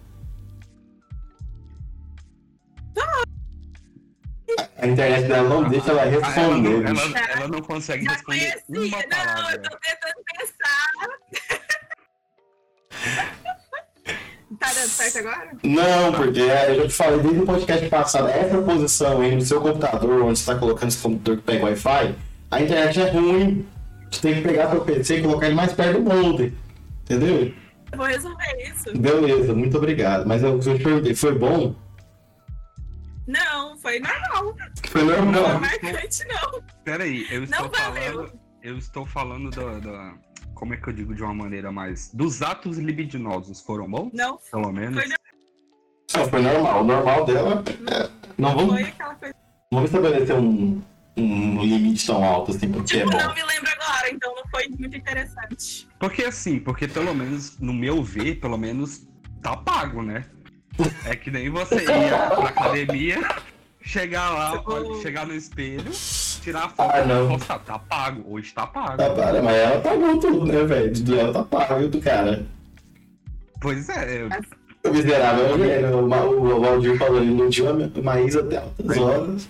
A 4.78 4.88
internet 4.88 5.28
dela 5.28 5.50
não 5.50 5.70
deixa 5.70 5.92
ela 5.92 6.02
ela, 6.02 6.12
responder, 6.12 6.84
não, 6.84 6.94
bicho. 6.94 7.18
ela, 7.18 7.32
ela 7.32 7.48
não 7.48 7.62
consegue 7.62 8.08
responder 8.08 8.58
uma 8.58 8.62
conhecia. 8.62 8.62
Não, 8.70 9.00
eu 9.00 9.10
palavra. 9.10 9.58
tô 9.60 9.78
tentando 9.78 10.24
pensar. 10.38 10.86
Tá 14.60 14.68
dando 14.68 14.88
certo 14.88 15.18
agora? 15.20 15.52
Não, 15.64 16.14
porque 16.14 16.40
é, 16.40 16.72
eu 16.72 16.76
já 16.76 16.88
te 16.88 16.94
falei 16.94 17.20
desde 17.20 17.40
o 17.42 17.46
podcast 17.46 17.90
passado, 17.90 18.30
essa 18.30 18.62
posição 18.62 19.22
aí 19.22 19.36
no 19.36 19.42
seu 19.42 19.60
computador, 19.60 20.22
onde 20.22 20.40
você 20.40 20.44
está 20.52 20.56
colocando 20.56 20.90
esse 20.90 21.02
computador 21.02 21.38
que 21.38 21.44
pega 21.44 21.66
Wi-Fi, 21.66 22.16
a 22.52 22.62
internet 22.62 23.02
é 23.02 23.10
ruim. 23.10 23.68
Você 24.10 24.22
tem 24.22 24.36
que 24.36 24.42
pegar 24.42 24.70
seu 24.70 24.82
PC 24.82 25.18
e 25.18 25.22
colocar 25.24 25.48
ele 25.48 25.56
mais 25.56 25.74
perto 25.74 26.00
do 26.00 26.10
molde. 26.10 26.54
Entendeu? 27.04 27.54
Eu 27.92 27.98
vou 27.98 28.08
resolver 28.08 28.58
isso. 28.64 28.98
Beleza, 28.98 29.54
muito 29.54 29.78
obrigado. 29.78 30.26
Mas 30.26 30.42
eu, 30.42 30.54
eu 30.54 30.60
te 30.78 30.84
perguntei, 30.84 31.16
foi 31.16 31.38
bom? 31.38 31.76
Não, 33.28 33.65
foi 33.86 34.00
normal. 34.00 34.56
Foi 34.90 35.04
Não 35.04 35.14
foi 35.16 35.26
normal. 35.26 35.60
marcante, 35.62 36.26
não. 36.28 36.64
Peraí, 36.84 37.28
eu 37.30 37.44
estou 37.44 37.62
Não 37.66 37.70
valeu. 37.70 38.14
falando. 38.14 38.40
Eu 38.64 38.78
estou 38.80 39.06
falando 39.06 39.50
da, 39.52 39.80
da- 39.80 40.16
Como 40.56 40.74
é 40.74 40.78
que 40.78 40.88
eu 40.90 40.94
digo 40.94 41.14
de 41.14 41.22
uma 41.22 41.36
maneira 41.36 41.72
mais. 41.72 42.10
Dos 42.12 42.42
atos 42.42 42.80
libidinosos 42.80 43.62
foram 43.62 43.88
bons? 43.90 44.10
Não 44.12 44.40
Pelo 44.52 44.72
menos. 44.72 45.04
Foi 45.04 45.14
Não, 46.24 46.30
foi 46.30 46.42
normal. 46.42 46.82
O 46.82 46.84
normal 46.84 47.26
dela 47.26 47.64
é. 47.92 48.10
Não 48.40 48.56
vamos, 48.56 48.74
foi 48.74 48.84
aquela 48.84 49.16
coisa. 49.16 49.36
não 49.72 49.80
vamos 49.84 49.92
estabelecer 49.94 50.36
um, 50.36 50.82
um 51.16 51.62
limite 51.64 52.08
tão 52.08 52.24
alto 52.24 52.52
assim, 52.52 52.72
porque 52.72 52.98
é 52.98 53.00
Tipo, 53.04 53.12
bom. 53.12 53.18
não 53.24 53.36
me 53.36 53.44
lembro 53.44 53.70
agora, 53.80 54.10
então 54.12 54.36
não 54.36 54.44
foi 54.50 54.68
muito 54.68 54.98
interessante. 54.98 55.88
Porque 56.00 56.24
assim, 56.24 56.58
porque 56.60 56.88
pelo 56.88 57.14
menos, 57.14 57.60
no 57.60 57.72
meu 57.74 58.02
ver, 58.04 58.40
pelo 58.40 58.58
menos 58.58 59.08
tá 59.44 59.56
pago, 59.56 60.02
né? 60.02 60.26
É 61.06 61.16
que 61.16 61.30
nem 61.30 61.50
você 61.52 61.76
ia 61.86 62.30
pra 62.30 62.48
academia, 62.50 63.20
chegar 63.86 64.30
lá, 64.32 64.64
chegar 65.02 65.26
no 65.28 65.34
espelho, 65.36 65.92
tirar 66.42 66.66
a 66.66 66.70
foto 66.70 66.92
Ah, 66.96 67.06
não. 67.06 67.30
postar. 67.30 67.60
Tá 67.60 67.80
pago, 67.80 68.24
hoje 68.34 68.54
tá 68.54 68.66
pago. 68.68 68.98
Tá, 68.98 69.10
para, 69.12 69.42
mas 69.42 69.56
ela 69.56 69.80
pagou 69.82 70.20
tudo, 70.20 70.46
né, 70.46 70.64
velho? 70.64 70.94
Do 70.94 71.20
ela 71.20 71.34
tá 71.34 71.44
pago 71.44 71.88
do 71.88 72.02
cara. 72.02 72.46
Pois 73.62 73.88
é, 73.90 74.22
eu- 74.24 74.30
O 74.90 74.94
miserável 74.94 75.64
é 75.66 75.96
o, 75.96 76.60
Valdir 76.60 76.98
falou, 76.98 77.18
ele 77.22 77.32
iludiu 77.32 77.66
a 77.70 78.02
Maísa 78.02 78.42
até 78.42 78.58
altas 78.58 78.98
horas. 78.98 79.50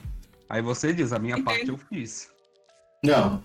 aí 0.49 0.61
você 0.61 0.93
diz, 0.93 1.11
a 1.11 1.19
minha 1.19 1.43
parte 1.43 1.67
eu 1.67 1.77
fiz. 1.77 2.29
Não. 3.03 3.41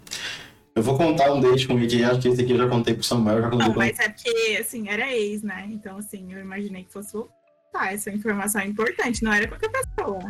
Eu 0.76 0.82
vou 0.84 0.96
contar 0.96 1.32
um 1.32 1.40
date 1.40 1.66
com 1.66 1.74
o 1.74 1.76
Rick, 1.76 2.02
acho 2.04 2.20
que 2.20 2.28
esse 2.28 2.42
aqui 2.42 2.52
eu 2.52 2.58
já 2.58 2.68
contei 2.68 2.94
pro 2.94 3.02
Samuel, 3.02 3.42
já 3.42 3.50
contei 3.50 3.66
Não, 3.66 3.74
com 3.74 3.80
mas 3.80 3.98
é 3.98 4.08
porque, 4.08 4.58
assim, 4.60 4.88
era 4.88 5.12
ex, 5.12 5.42
né? 5.42 5.66
Então, 5.68 5.98
assim, 5.98 6.32
eu 6.32 6.38
imaginei 6.38 6.84
que 6.84 6.92
fosse 6.92 7.12
voltar. 7.12 7.92
Essa 7.92 8.10
informação 8.12 8.60
é 8.60 8.66
importante, 8.66 9.22
não 9.24 9.32
era 9.32 9.48
qualquer 9.48 9.68
pessoa. 9.70 10.20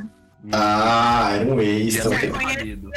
Ah, 0.53 1.31
era 1.35 1.44
um 1.55 1.61
ex 1.61 1.94
Já 1.94 2.03
também. 2.05 2.31
conheço. 2.31 2.55
falido. 2.57 2.90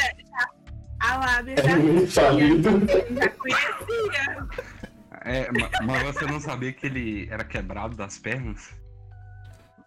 A 1.00 1.18
lábia 1.18 1.56
Era 1.58 1.70
já, 1.70 1.76
um 1.78 1.98
ex 2.00 2.14
falido. 2.14 2.70
já 2.88 3.30
conhecia. 3.30 4.48
É, 5.26 5.52
ma- 5.52 5.70
mas 5.84 6.04
você 6.04 6.26
não 6.26 6.40
sabia 6.40 6.72
que 6.74 6.86
ele 6.86 7.28
era 7.30 7.44
quebrado 7.44 7.96
das 7.96 8.18
pernas? 8.18 8.70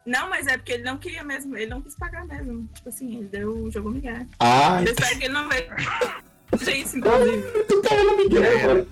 Não, 0.05 0.31
mas 0.31 0.47
é 0.47 0.57
porque 0.57 0.73
ele 0.73 0.85
não 0.85 0.99
queria 0.99 1.25
mesmo, 1.25 1.57
ele 1.57 1.66
não 1.71 1.83
quis 1.83 1.97
pagar 1.97 2.25
mesmo. 2.27 2.69
Tipo 2.75 2.88
assim, 2.88 3.16
ele 3.19 3.29
deu, 3.29 3.71
jogou 3.71 3.90
Miguel. 3.90 4.25
Ah, 4.38 4.81
Eu 4.87 4.92
espero 4.92 5.19
que 5.19 5.25
ele 5.25 5.35
não 5.35 5.49
veja 5.49 5.75
isso, 6.53 6.99
inclusive. 6.99 7.43
tu 7.69 7.83
tá 7.83 7.97
no 7.97 8.17
Miguel, 8.17 8.67
mano. 8.67 8.87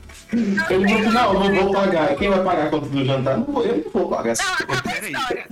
Ele 0.71 0.85
assim, 0.85 1.03
não, 1.11 1.35
não 1.35 1.55
vou 1.55 1.73
pagar. 1.73 2.17
Quem 2.17 2.31
vai 2.31 2.45
pagar 2.45 2.67
a 2.67 2.71
conta 2.71 2.87
do 2.89 3.05
jantar? 3.05 3.39
Não 3.39 3.45
vou, 3.45 3.65
eu 3.65 3.77
não 3.85 3.91
vou 3.91 4.09
pagar. 4.09 4.35
Não, 4.37 4.55
acabou 4.55 4.77
a 4.77 5.09
história. 5.09 5.47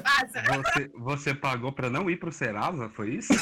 Você, 0.65 0.91
você 0.97 1.35
pagou 1.35 1.73
pra 1.73 1.89
não 1.89 2.11
ir 2.11 2.17
pro 2.17 2.33
Serasa, 2.33 2.89
foi 2.89 3.11
isso? 3.11 3.33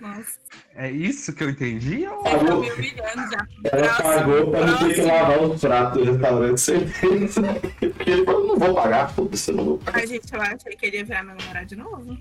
Nossa, 0.00 0.38
É 0.74 0.90
isso 0.90 1.32
que 1.32 1.42
eu 1.42 1.50
entendi? 1.50 2.06
Ou... 2.06 2.22
me 2.60 2.70
humilhando 2.70 3.30
já. 3.30 3.46
Ela 3.72 3.94
pagou 3.94 4.50
pra 4.50 4.66
não 4.66 4.78
ter 4.78 4.94
que 4.94 5.02
lavar 5.02 5.42
os 5.42 5.60
pratos 5.60 6.04
do 6.04 6.12
restaurante, 6.12 6.60
certeza. 6.60 7.42
Porque 7.80 8.10
ele 8.10 8.24
falou, 8.24 8.46
não 8.46 8.58
vou 8.58 8.74
pagar, 8.74 9.10
foda-se, 9.10 9.50
eu 9.50 9.56
não 9.56 9.64
vou 9.64 9.78
pagar. 9.78 10.00
Ai, 10.00 10.06
gente, 10.06 10.34
eu 10.34 10.40
achei 10.40 10.76
que 10.76 10.86
ele 10.86 10.98
ia 10.98 11.04
virar 11.04 11.22
meu 11.22 11.34
namorado 11.34 11.66
de 11.66 11.76
novo. 11.76 12.18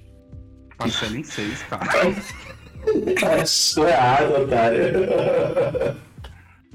Parcela 0.78 1.18
em 1.18 1.24
seis, 1.24 1.64
cara. 1.64 1.86
Isso 3.44 3.84
é 3.86 3.92
errado, 3.92 4.44
otário. 4.44 4.90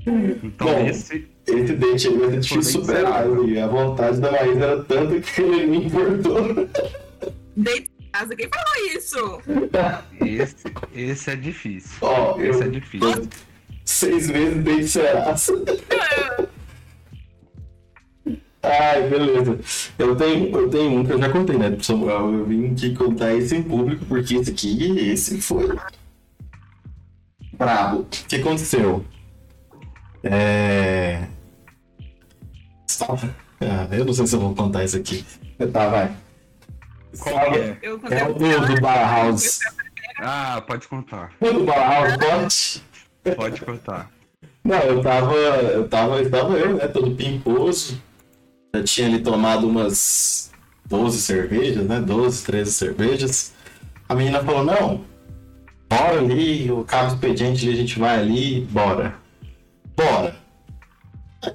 Então 0.07 0.67
Bom, 0.67 0.87
esse. 0.87 1.29
Esse 1.47 1.73
date 1.75 2.09
aí 2.09 2.17
vai 2.17 2.31
ser 2.31 2.39
difícil 2.41 2.81
superar. 2.81 3.27
E 3.49 3.59
a 3.59 3.67
vontade 3.67 4.21
da 4.21 4.31
Maísa 4.31 4.65
era 4.65 4.85
tanto 4.85 5.21
que 5.21 5.41
ele 5.43 5.67
me 5.67 5.87
importou. 5.87 6.69
Deito 7.57 7.91
em 8.01 8.11
casa. 8.13 8.37
Quem 8.37 8.49
falou 8.49 8.97
isso? 8.97 9.41
Esse, 10.25 10.57
esse 10.95 11.31
é 11.31 11.37
difícil. 11.37 11.91
Ó, 12.03 12.41
Esse 12.41 12.63
é 12.63 12.67
eu 12.67 12.71
difícil. 12.71 13.29
seis 13.85 14.29
vezes 14.31 14.63
date 14.65 14.87
serás. 14.89 15.51
Ai, 18.63 19.09
beleza. 19.09 19.59
Eu 19.99 20.15
tenho, 20.15 20.57
eu 20.57 20.69
tenho 20.69 21.01
um 21.01 21.05
que 21.05 21.13
eu 21.13 21.19
já 21.19 21.31
contei, 21.31 21.57
né, 21.57 21.71
pro 21.71 21.83
Samuel. 21.83 22.33
Eu 22.33 22.45
vim 22.45 22.73
aqui 22.73 22.95
contar 22.95 23.35
esse 23.35 23.57
em 23.57 23.63
público, 23.63 24.05
porque 24.05 24.37
esse 24.37 24.51
aqui, 24.51 25.11
esse 25.11 25.41
foi. 25.41 25.67
Brabo. 27.61 27.99
O 28.01 28.05
que 28.07 28.37
aconteceu? 28.37 29.05
É. 30.25 31.25
Ah, 33.61 33.87
eu 33.93 34.05
não 34.07 34.15
sei 34.15 34.27
se 34.27 34.35
eu 34.35 34.41
vou 34.41 34.55
contar 34.55 34.83
isso 34.83 34.97
aqui. 34.97 35.27
Tá, 35.71 35.89
vai. 35.89 36.11
Qual 37.19 37.55
é? 37.55 37.77
Eu 37.83 38.01
É 38.11 38.23
eu- 38.23 38.31
o 38.31 38.35
do, 38.35 38.75
do 38.75 38.81
Bar 38.81 39.15
House. 39.15 39.59
Ah, 40.19 40.63
pode 40.67 40.89
contar. 40.89 41.33
O 41.39 41.53
do 41.53 41.65
Bar 41.65 41.77
House, 41.77 42.17
pode? 42.17 43.37
Pode 43.37 43.61
contar. 43.61 44.11
Não, 44.65 44.79
eu 44.79 45.03
tava. 45.03 45.35
Eu 45.35 45.87
tava. 45.87 46.23
Estava 46.23 46.55
eu, 46.55 46.77
né? 46.77 46.89
Todo 46.89 47.15
pimposo. 47.15 48.01
Já 48.75 48.83
tinha 48.85 49.07
ali 49.07 49.21
tomado 49.21 49.69
umas 49.69 50.51
12 50.87 51.21
cervejas, 51.21 51.85
né? 51.87 52.01
12, 52.01 52.43
13 52.43 52.73
cervejas. 52.73 53.53
A 54.09 54.15
menina 54.15 54.43
falou, 54.43 54.65
não, 54.65 55.05
bora 55.91 56.19
ali, 56.21 56.71
o 56.71 56.85
carro 56.85 57.09
expediente 57.09 57.67
ali, 57.67 57.75
a 57.75 57.81
gente 57.81 57.99
vai 57.99 58.19
ali, 58.21 58.61
bora. 58.71 59.15
Bora. 59.97 60.35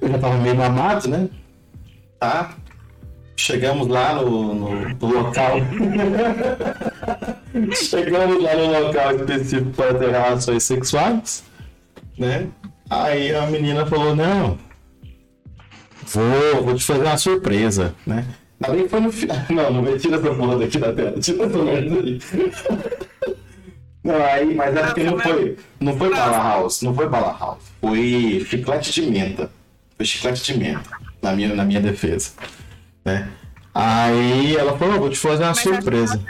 Eu 0.02 0.08
já 0.08 0.18
tava 0.18 0.36
meio 0.38 0.54
mamado, 0.54 1.08
né? 1.08 1.28
Tá. 2.20 2.54
Chegamos 3.38 3.86
lá 3.88 4.14
no, 4.14 4.54
no- 4.54 4.88
no 4.88 5.06
local. 5.06 5.56
Chegamos 7.72 8.42
lá 8.42 8.54
no 8.54 8.86
local 8.86 9.16
específico 9.16 9.70
para 9.72 9.94
ter 9.94 10.10
relações 10.10 10.62
sexuais, 10.62 11.44
né? 12.18 12.46
Aí 12.90 13.34
a 13.34 13.46
menina 13.46 13.86
falou, 13.86 14.14
não, 14.14 14.58
vou, 16.06 16.64
vou 16.64 16.74
te 16.74 16.84
fazer 16.84 17.02
uma 17.04 17.16
surpresa, 17.18 17.94
né? 18.06 18.24
Ainda 18.62 18.74
bem 18.74 18.84
que 18.84 18.90
foi 18.90 19.00
no 19.00 19.12
final. 19.12 19.36
Não, 19.50 19.70
não 19.70 19.82
vai 19.84 19.98
tirar 19.98 20.16
essa 20.18 20.34
porra 20.34 20.58
daqui 20.58 20.78
da 20.78 20.90
tela. 20.92 21.12
Tira 21.20 21.44
essa 21.44 21.58
merda 21.58 22.00
aí. 22.00 22.18
Não, 24.06 24.24
aí, 24.24 24.54
mas 24.54 24.76
é 24.76 24.84
porque 24.84 25.02
não 25.02 25.18
foi, 25.18 25.56
não 25.80 25.96
foi 25.98 26.10
bala 26.10 26.38
house, 26.38 26.82
não 26.82 26.94
foi 26.94 27.08
bala 27.08 27.36
house. 27.36 27.64
Foi 27.80 28.46
chiclete 28.48 28.92
de 28.92 29.02
menta. 29.02 29.50
Foi 29.96 30.06
chiclete 30.06 30.44
de 30.44 30.56
menta, 30.56 30.88
na 31.20 31.32
minha, 31.32 31.52
na 31.52 31.64
minha 31.64 31.80
defesa. 31.80 32.30
Né? 33.04 33.28
Aí 33.74 34.54
ela 34.54 34.78
falou, 34.78 35.00
vou 35.00 35.10
te 35.10 35.18
fazer 35.18 35.42
uma 35.42 35.48
Mas 35.48 35.58
acho 35.58 35.68
que 35.68 35.74
surpresa. 35.74 36.24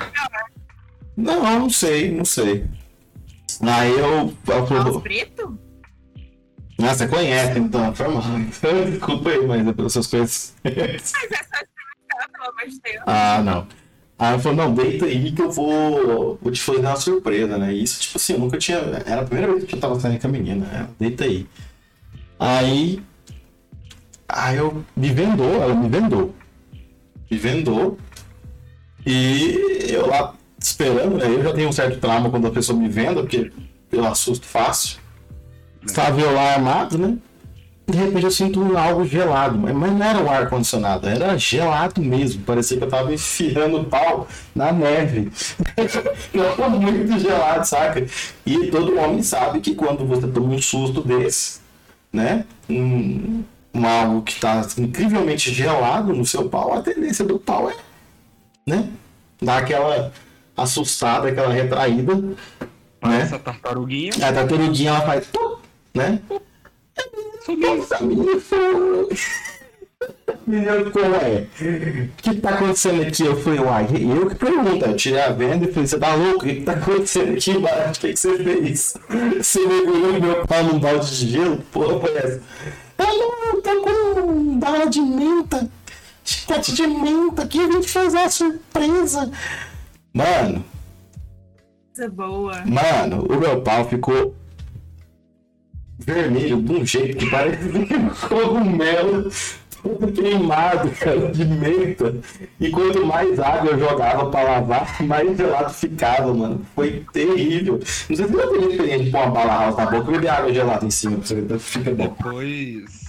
Não, 1.15 1.43
não 1.43 1.69
sei, 1.69 2.11
não 2.11 2.25
sei. 2.25 2.65
Aí 3.61 3.93
eu, 3.93 4.35
ela 4.49 4.67
falou, 4.67 5.01
preto? 5.03 5.59
ah, 6.81 6.95
você 6.95 7.07
conhece, 7.07 7.59
então, 7.59 7.95
foi 7.95 8.09
mal. 8.09 8.23
Desculpa 8.91 9.31
aí, 9.31 9.47
mas 9.47 9.67
é 9.67 9.73
pelas 9.75 9.93
suas 9.93 10.07
coisas. 10.07 10.55
Mas 10.65 10.77
é 10.79 10.99
só 10.99 11.19
experimentar, 11.19 12.31
pelo 12.33 12.49
amor 12.49 12.69
de 12.69 12.81
Deus. 12.81 13.03
ah, 13.07 13.43
não. 13.43 13.67
Aí 14.19 14.33
ela 14.33 14.39
falou, 14.39 14.57
não, 14.57 14.75
deita 14.75 15.05
aí 15.05 15.31
que 15.31 15.43
eu 15.43 15.51
vou, 15.51 16.39
vou 16.41 16.51
te 16.51 16.61
fazer 16.61 16.81
uma 16.81 16.97
surpresa, 16.97 17.59
né? 17.59 17.73
Isso, 17.73 18.01
tipo 18.01 18.17
assim, 18.17 18.33
eu 18.33 18.39
nunca 18.39 18.57
tinha. 18.57 18.79
Era 19.05 19.21
a 19.21 19.25
primeira 19.25 19.53
vez 19.53 19.65
que 19.65 19.75
eu 19.75 19.81
tava 19.81 20.01
saindo 20.01 20.19
com 20.21 20.27
a 20.27 20.31
menina, 20.31 20.65
né? 20.67 20.89
Deita 20.99 21.25
aí. 21.25 21.47
Aí. 22.39 23.03
Aí 24.29 24.57
eu 24.57 24.83
me 24.97 25.11
vendou, 25.11 25.63
ela 25.63 25.75
me 25.75 25.89
vendou. 25.89 26.35
Me 27.31 27.37
vendou. 27.37 27.99
E 29.07 29.89
eu 29.91 30.07
lá 30.07 30.35
esperando, 30.59 31.19
né? 31.19 31.27
Eu 31.27 31.43
já 31.43 31.53
tenho 31.53 31.69
um 31.69 31.73
certo 31.73 32.01
trauma 32.01 32.31
quando 32.31 32.47
a 32.47 32.51
pessoa 32.51 32.79
me 32.79 32.89
venda, 32.89 33.21
porque 33.21 33.53
eu 33.93 34.05
assusto 34.07 34.47
fácil. 34.47 34.99
Estava 35.85 36.19
eu 36.21 36.33
lá 36.33 36.55
armado, 36.55 36.99
né? 36.99 37.19
De 37.87 37.97
repente 37.97 38.25
eu 38.25 38.31
sinto 38.33 38.77
algo 38.77 39.05
gelado, 39.05 39.57
mas 39.57 39.73
não 39.73 40.03
era 40.03 40.21
o 40.21 40.29
ar-condicionado, 40.29 41.09
era 41.09 41.39
gelado 41.39 42.01
mesmo. 42.03 42.43
Parecia 42.43 42.77
que 42.77 42.83
eu 42.83 42.89
tava 42.89 43.15
enfiando 43.15 43.85
pau 43.85 44.27
na 44.53 44.73
neve. 44.73 45.31
não, 46.35 46.71
muito 46.71 47.17
gelado, 47.21 47.65
saca? 47.65 48.05
E 48.45 48.67
todo 48.73 48.99
homem 48.99 49.23
sabe 49.23 49.61
que 49.61 49.73
quando 49.77 50.05
você 50.05 50.27
toma 50.27 50.55
um 50.55 50.61
susto 50.61 51.01
desse, 51.01 51.61
né? 52.13 52.45
Um, 52.69 53.45
um 53.73 53.87
algo 53.87 54.23
que 54.23 54.41
tá 54.41 54.67
incrivelmente 54.79 55.55
gelado 55.55 56.13
no 56.13 56.27
seu 56.27 56.49
pau, 56.49 56.75
a 56.75 56.83
tendência 56.83 57.25
do 57.25 57.39
pau 57.39 57.71
é, 57.71 57.77
né? 58.67 58.89
Dar 59.41 59.59
aquela 59.59 60.13
assustada, 60.57 61.29
aquela 61.29 61.53
retraída, 61.53 62.17
né? 62.17 63.21
Essa 63.23 63.39
tartaruguinha. 63.39 64.11
A 64.23 64.33
tartaruguinha 64.33 64.91
ela 64.91 65.03
faz, 65.03 65.29
né? 65.95 66.21
Nossa. 67.49 67.99
Menino, 70.47 70.91
como 70.93 71.15
é? 71.17 71.47
O 71.61 72.23
que 72.23 72.41
tá 72.41 72.51
acontecendo 72.51 73.03
aqui? 73.03 73.25
Eu 73.25 73.37
falei, 73.37 73.59
uai, 73.61 73.87
eu 73.93 74.29
que 74.29 74.35
pergunto. 74.37 74.85
Eu 74.85 74.97
tirei 74.97 75.21
a 75.21 75.33
venda 75.33 75.65
e 75.65 75.73
falei, 75.73 75.87
você 75.87 75.99
tá 75.99 76.15
louco? 76.15 76.45
O 76.45 76.49
que, 76.49 76.61
tá 76.63 76.73
acontecendo 76.73 77.33
aqui, 77.33 77.59
mano? 77.59 77.89
O 77.89 77.93
que, 77.93 78.13
que 78.13 78.17
você 78.17 78.39
fez? 78.39 78.97
Você 79.39 79.67
mergulhou 79.67 80.21
meu 80.21 80.47
pau 80.47 80.63
num 80.65 80.79
balde 80.79 81.19
de 81.19 81.29
gelo? 81.31 81.59
Porra, 81.73 82.01
foi 82.01 82.17
essa? 82.17 82.43
Ah, 82.99 83.05
não, 83.05 83.55
eu 83.55 83.63
tô 83.63 83.83
com 83.83 84.59
bala 84.59 84.87
de 84.87 85.01
menta. 85.01 85.69
Chiclete 86.25 86.75
de 86.75 86.87
menta 86.87 87.43
aqui, 87.43 87.61
a 87.61 87.71
gente 87.71 87.89
fazer 87.89 88.19
uma 88.19 88.31
surpresa. 88.31 89.31
Mano, 90.13 90.65
Coisa 91.97 92.11
boa. 92.11 92.63
Mano, 92.67 93.25
o 93.25 93.37
meu 93.41 93.63
pau 93.63 93.89
ficou 93.89 94.35
vermelho 95.99 96.63
de 96.63 96.73
um 96.73 96.85
jeito 96.85 97.17
que 97.17 97.31
parece 97.31 97.69
um 97.69 98.09
cogumelo 98.29 99.31
todo 99.83 100.13
queimado, 100.13 100.91
cara, 100.91 101.31
de 101.31 101.45
menta. 101.45 102.17
E 102.61 102.71
quanto 102.71 103.07
mais 103.07 103.39
água 103.39 103.71
eu 103.71 103.79
jogava 103.79 104.31
pra 104.31 104.43
lavar, 104.43 105.03
mais 105.05 105.37
gelado 105.37 105.73
ficava, 105.73 106.35
mano. 106.35 106.67
Foi 106.75 107.05
terrível. 107.13 107.79
Não 107.79 107.87
sei 107.87 108.17
se 108.17 108.23
já 108.33 108.49
teve 108.49 108.67
experiência 108.67 109.05
de 109.05 109.11
pôr 109.11 109.23
uma 109.23 109.31
bala 109.31 109.65
house 109.65 109.77
na 109.77 109.87
boca 109.87 110.11
beber 110.11 110.29
água 110.29 110.53
gelada 110.53 110.85
em 110.85 110.91
cima, 110.91 111.19
pra 111.19 111.27
você 111.27 111.41
ver, 111.41 111.59
fica 111.59 111.95
bom. 111.95 112.09
Depois 112.17 113.07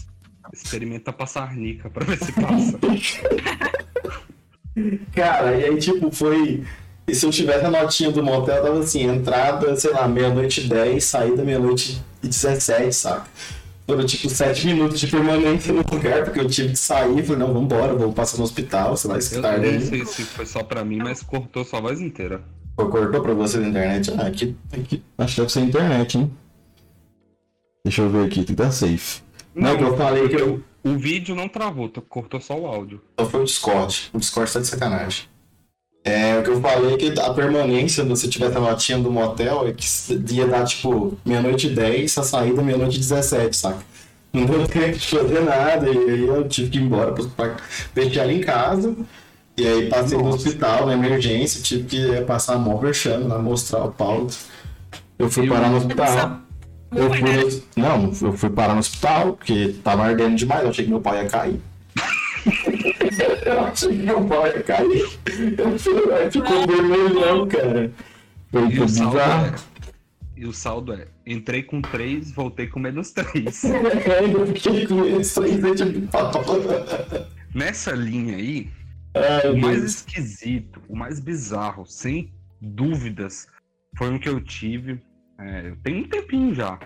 experimenta 0.54 1.12
passar 1.12 1.56
nica 1.56 1.90
pra 1.90 2.06
ver 2.06 2.18
se 2.18 2.32
passa. 2.32 2.80
Cara, 5.14 5.58
e 5.58 5.66
aí, 5.66 5.78
tipo, 5.78 6.12
foi. 6.12 6.64
E 7.08 7.16
se 7.16 7.26
eu 7.26 7.32
tivesse 7.32 7.66
a 7.66 7.72
notinha 7.72 8.12
do 8.12 8.22
motel, 8.22 8.62
tava 8.62 8.80
assim, 8.80 9.04
entrada, 9.04 9.76
sei 9.76 9.92
lá, 9.92 10.08
meia-noite 10.08 10.62
e 10.62 10.68
10, 10.68 11.04
saída 11.04 11.44
meia-noite 11.44 12.02
17, 12.28 12.94
saca? 12.94 13.28
Foram 13.86 14.06
tipo 14.06 14.30
7 14.30 14.68
minutos 14.68 15.00
de 15.00 15.08
permanência 15.08 15.72
no 15.72 15.84
lugar, 15.90 16.26
porque 16.26 16.42
eu 16.42 16.48
tive 16.48 16.70
que 16.70 16.76
sair, 16.76 17.24
falei, 17.24 17.40
não, 17.40 17.54
vambora, 17.54 17.94
vou 17.94 18.12
passar 18.12 18.38
no 18.38 18.44
hospital, 18.44 18.98
sei 18.98 19.10
lá, 19.10 19.18
esse 19.18 19.36
Eu 19.36 19.42
tarde 19.42 19.72
não 19.72 19.82
sei 19.82 20.06
se 20.06 20.24
foi 20.24 20.46
só 20.46 20.62
pra 20.62 20.84
mim, 20.84 20.98
mas 20.98 21.24
cortou 21.24 21.64
sua 21.64 21.80
voz 21.80 22.02
inteira. 22.02 22.44
Pô, 22.76 22.88
Cortou 22.90 23.22
pra 23.22 23.34
você 23.34 23.58
na 23.60 23.70
internet? 23.70 24.12
Ah, 24.18 24.28
aqui, 24.28 24.56
aqui. 24.74 25.02
Acho 25.18 25.36
que 25.36 25.42
deve 25.42 25.54
ser 25.54 25.62
internet, 25.62 26.18
hein? 26.18 26.32
Deixa 27.84 28.02
eu 28.02 28.10
ver 28.10 28.28
aqui, 28.28 28.44
que 28.44 28.54
tá 28.54 28.70
safe. 28.70 29.22
Não, 29.56 29.78
que 29.78 29.84
eu 29.84 29.96
falei 29.98 30.28
que 30.28 30.36
eu. 30.36 30.62
O 30.84 30.98
vídeo 30.98 31.34
não 31.34 31.48
travou, 31.48 31.90
cortou 32.08 32.40
só 32.40 32.60
o 32.60 32.68
áudio. 32.68 33.02
Então 33.14 33.30
foi 33.30 33.42
o 33.42 33.44
Discord. 33.46 34.10
O 34.14 34.20
Discord 34.20 34.52
tá 34.52 34.60
de 34.60 34.68
sacanagem. 34.68 35.26
É, 36.10 36.40
o 36.40 36.44
que 36.44 36.50
eu 36.50 36.62
falei 36.62 36.94
é 36.94 36.98
que 36.98 37.20
a 37.20 37.34
permanência, 37.34 38.04
se 38.04 38.10
você 38.10 38.28
tivesse 38.28 38.56
a 38.56 38.60
notinha 38.62 38.98
do 38.98 39.12
motel, 39.12 39.68
é 39.68 39.74
que 39.74 39.86
ia 40.34 40.48
dar 40.48 40.64
tipo 40.66 41.18
meia-noite 41.26 41.68
e 41.68 41.70
10, 41.72 42.18
a 42.18 42.24
saída 42.24 42.62
meia-noite 42.62 42.96
e 42.96 43.00
17, 43.00 43.56
saca? 43.58 43.80
Não 44.32 44.46
deu 44.46 44.66
tempo 44.68 44.98
de 44.98 45.08
fazer 45.08 45.42
nada, 45.42 45.90
e 45.90 45.98
aí 45.98 46.28
eu 46.28 46.48
tive 46.48 46.70
que 46.70 46.78
ir 46.78 46.82
embora 46.84 47.12
pra, 47.14 47.56
deixar 47.94 48.24
ela 48.24 48.34
em 48.34 48.42
casa. 48.42 48.96
E 49.58 49.68
aí 49.68 49.90
passei 49.90 50.18
no 50.18 50.26
Nossa. 50.26 50.38
hospital, 50.38 50.86
na 50.86 50.94
emergência, 50.94 51.62
tive 51.62 51.84
que 51.84 52.12
é, 52.16 52.22
passar 52.22 52.54
a 52.54 52.58
mão 52.60 52.78
vexame 52.78 53.26
lá, 53.26 53.40
mostrar 53.40 53.84
o 53.84 53.92
pau. 53.92 54.28
Eu 55.18 55.30
fui 55.30 55.46
E 55.46 55.50
parar 55.50 55.70
no 55.72 55.78
hospital. 55.78 56.40
Eu 56.96 57.10
fui 57.12 57.22
né? 57.24 57.38
no- 57.44 57.62
Não, 57.84 58.14
eu 58.22 58.34
fui 58.34 58.50
parar 58.50 58.74
no 58.76 58.80
hospital, 58.80 59.34
porque 59.34 59.76
tava 59.84 60.04
ardendo 60.06 60.36
demais, 60.36 60.64
eu 60.64 60.70
achei 60.70 60.86
que 60.86 60.92
meu 60.92 61.02
pau 61.02 61.16
ia 61.16 61.26
cair. 61.26 61.60
Eu 63.48 63.60
achei 63.62 63.90
que 63.90 64.04
meu 64.04 64.26
pau 64.26 64.46
ia 64.48 64.64
cair. 64.64 65.10
Eu 65.58 66.32
ficou 66.32 66.68
vermelhão, 66.68 67.48
cara. 67.48 67.92
Foi 68.52 68.70
E 68.70 68.80
o 68.80 68.88
saldo 68.88 69.20
é. 69.20 69.56
E 70.36 70.46
o 70.46 70.54
saldo 70.54 70.94
é. 70.94 71.08
Entrei 71.26 71.64
com 71.64 71.82
3, 71.82 72.32
voltei 72.32 72.68
com 72.68 72.80
menos 72.80 73.12
3. 73.12 73.66
Ainda 73.66 74.46
fiquei 74.54 74.88
com 74.88 75.74
de 75.74 76.02
pau. 76.08 76.32
Nessa 77.56 77.92
linha 77.92 78.36
aí, 78.38 78.70
Ai, 79.16 79.52
o 79.52 79.58
mais 79.58 79.80
Deus. 79.80 79.96
esquisito, 79.96 80.82
o 80.88 80.96
mais 80.96 81.20
bizarro, 81.20 81.86
sem 81.86 82.32
dúvidas, 82.62 83.48
foi 83.98 84.10
um 84.12 84.20
que 84.20 84.30
eu 84.30 84.40
tive. 84.40 85.02
é, 85.40 85.74
tem 85.84 86.04
um 86.04 86.08
tempinho 86.08 86.54
já. 86.54 86.80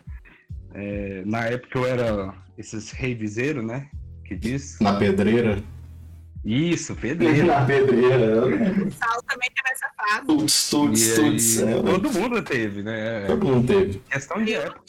É, 0.73 1.23
na 1.25 1.45
época 1.45 1.79
eu 1.79 1.85
era 1.85 2.33
esses 2.57 2.91
reviseiro, 2.91 3.61
né? 3.61 3.89
Que 4.25 4.35
diz. 4.35 4.79
Na 4.79 4.97
pedreira. 4.97 5.61
Isso, 6.43 6.95
pedreiro. 6.97 7.47
Na 7.47 7.65
pedreira. 7.65 8.15
eu 8.25 8.45
lembro. 8.45 8.87
O 8.87 8.91
Saulo 8.91 9.23
também 9.27 9.49
teve 9.51 9.71
essa 9.71 9.89
fase. 9.95 10.25
Tuts, 10.27 10.69
tuts, 10.69 11.15
tuts. 11.15 11.63
aí, 11.63 11.73
é, 11.73 11.81
todo 11.83 12.11
mundo 12.11 12.41
teve, 12.41 12.83
né? 12.83 13.25
Todo 13.27 13.45
mundo 13.45 13.67
teve. 13.67 13.99
Questão 14.09 14.43
de 14.43 14.53
época. 14.55 14.81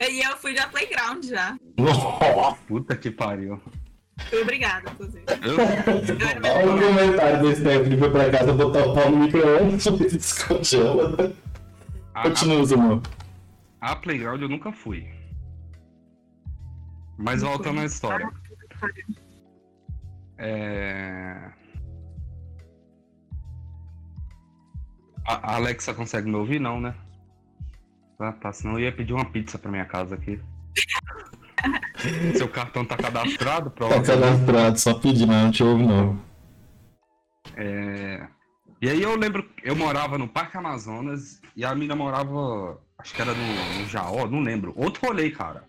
E 0.00 0.20
eu 0.20 0.36
fui 0.36 0.54
já 0.54 0.68
playground 0.68 1.24
já. 1.24 1.56
Nossa. 1.78 2.58
Puta 2.66 2.96
que 2.96 3.10
pariu. 3.10 3.60
Fui 4.28 4.42
obrigada, 4.42 4.90
inclusive. 4.90 5.24
Eu, 5.42 5.56
Olha 5.56 6.74
o 6.74 6.80
comentário 6.80 7.40
do 7.40 7.54
Stephanie 7.56 7.98
foi 7.98 8.10
pra 8.10 8.30
casa 8.30 8.52
botar 8.52 8.86
o 8.86 8.94
pau 8.94 9.10
no 9.10 9.16
micro-ondas 9.18 9.86
e 9.86 10.16
descongela. 10.16 11.34
a, 12.14 12.22
Continua, 12.22 12.66
Samuel. 12.66 13.02
a, 13.80 13.92
a 13.92 13.96
Playground 13.96 14.42
eu 14.42 14.48
nunca 14.48 14.72
fui. 14.72 15.08
Mas 17.16 17.42
voltando 17.42 17.80
à 17.80 17.84
história. 17.84 18.28
É... 20.38 21.50
A 25.26 25.54
Alexa 25.56 25.94
consegue 25.94 26.28
me 26.28 26.36
ouvir? 26.36 26.58
Não, 26.60 26.80
né? 26.80 26.94
Ah, 28.20 28.32
tá. 28.32 28.52
Senão 28.52 28.74
eu 28.74 28.80
ia 28.80 28.92
pedir 28.94 29.12
uma 29.14 29.24
pizza 29.24 29.58
pra 29.58 29.70
minha 29.70 29.84
casa 29.84 30.14
aqui. 30.14 30.40
Seu 32.36 32.48
cartão 32.48 32.84
tá 32.84 32.96
cadastrado? 32.96 33.70
Tá 33.70 33.76
Provavelmente. 33.76 34.06
cadastrado, 34.06 34.78
só 34.78 34.94
pedir, 34.94 35.26
mas 35.26 35.44
não 35.44 35.50
te 35.50 35.62
ouve 35.64 35.86
não. 35.86 36.20
É, 37.56 38.26
E 38.82 38.88
aí 38.88 39.00
eu 39.02 39.16
lembro, 39.16 39.48
eu 39.62 39.74
morava 39.74 40.18
no 40.18 40.28
Parque 40.28 40.56
Amazonas 40.58 41.40
e 41.56 41.64
a 41.64 41.74
mina 41.74 41.96
morava, 41.96 42.78
acho 42.98 43.14
que 43.14 43.22
era 43.22 43.32
no, 43.32 43.80
no 43.80 43.86
Jaó, 43.88 44.26
não 44.26 44.40
lembro. 44.40 44.74
Outro 44.76 45.06
rolê, 45.06 45.30
cara. 45.30 45.64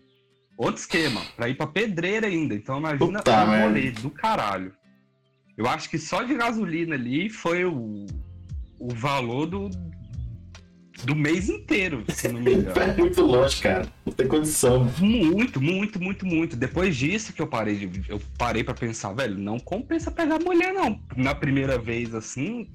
Outro 0.56 0.80
esquema, 0.80 1.20
pra 1.36 1.48
ir 1.48 1.54
pra 1.54 1.66
pedreira 1.66 2.26
ainda. 2.26 2.54
Então 2.54 2.78
imagina 2.78 3.18
Puta 3.18 3.44
um 3.44 3.62
rolê 3.62 3.90
do 3.90 4.10
caralho. 4.10 4.72
Eu 5.56 5.66
acho 5.66 5.88
que 5.88 5.98
só 5.98 6.22
de 6.22 6.34
gasolina 6.34 6.94
ali 6.94 7.28
foi 7.28 7.64
o, 7.64 8.06
o 8.78 8.94
valor 8.94 9.46
do, 9.46 9.70
do 11.04 11.14
mês 11.14 11.48
inteiro, 11.48 12.04
se 12.08 12.28
não 12.28 12.40
me 12.40 12.52
engano. 12.56 12.80
É 12.80 12.96
muito 12.96 13.22
longe, 13.22 13.60
cara. 13.60 13.86
Não 14.04 14.12
tem 14.12 14.26
condição. 14.26 14.84
Muito, 14.98 15.60
muito, 15.60 16.00
muito, 16.00 16.26
muito. 16.26 16.56
Depois 16.56 16.96
disso 16.96 17.32
que 17.32 17.42
eu 17.42 17.46
parei 17.46 17.86
de. 17.86 18.02
Eu 18.08 18.20
parei 18.38 18.64
pra 18.64 18.74
pensar, 18.74 19.12
velho, 19.12 19.38
não 19.38 19.58
compensa 19.58 20.10
pegar 20.10 20.38
mulher, 20.38 20.72
não. 20.72 21.00
Na 21.16 21.34
primeira 21.34 21.78
vez, 21.78 22.14
assim, 22.14 22.70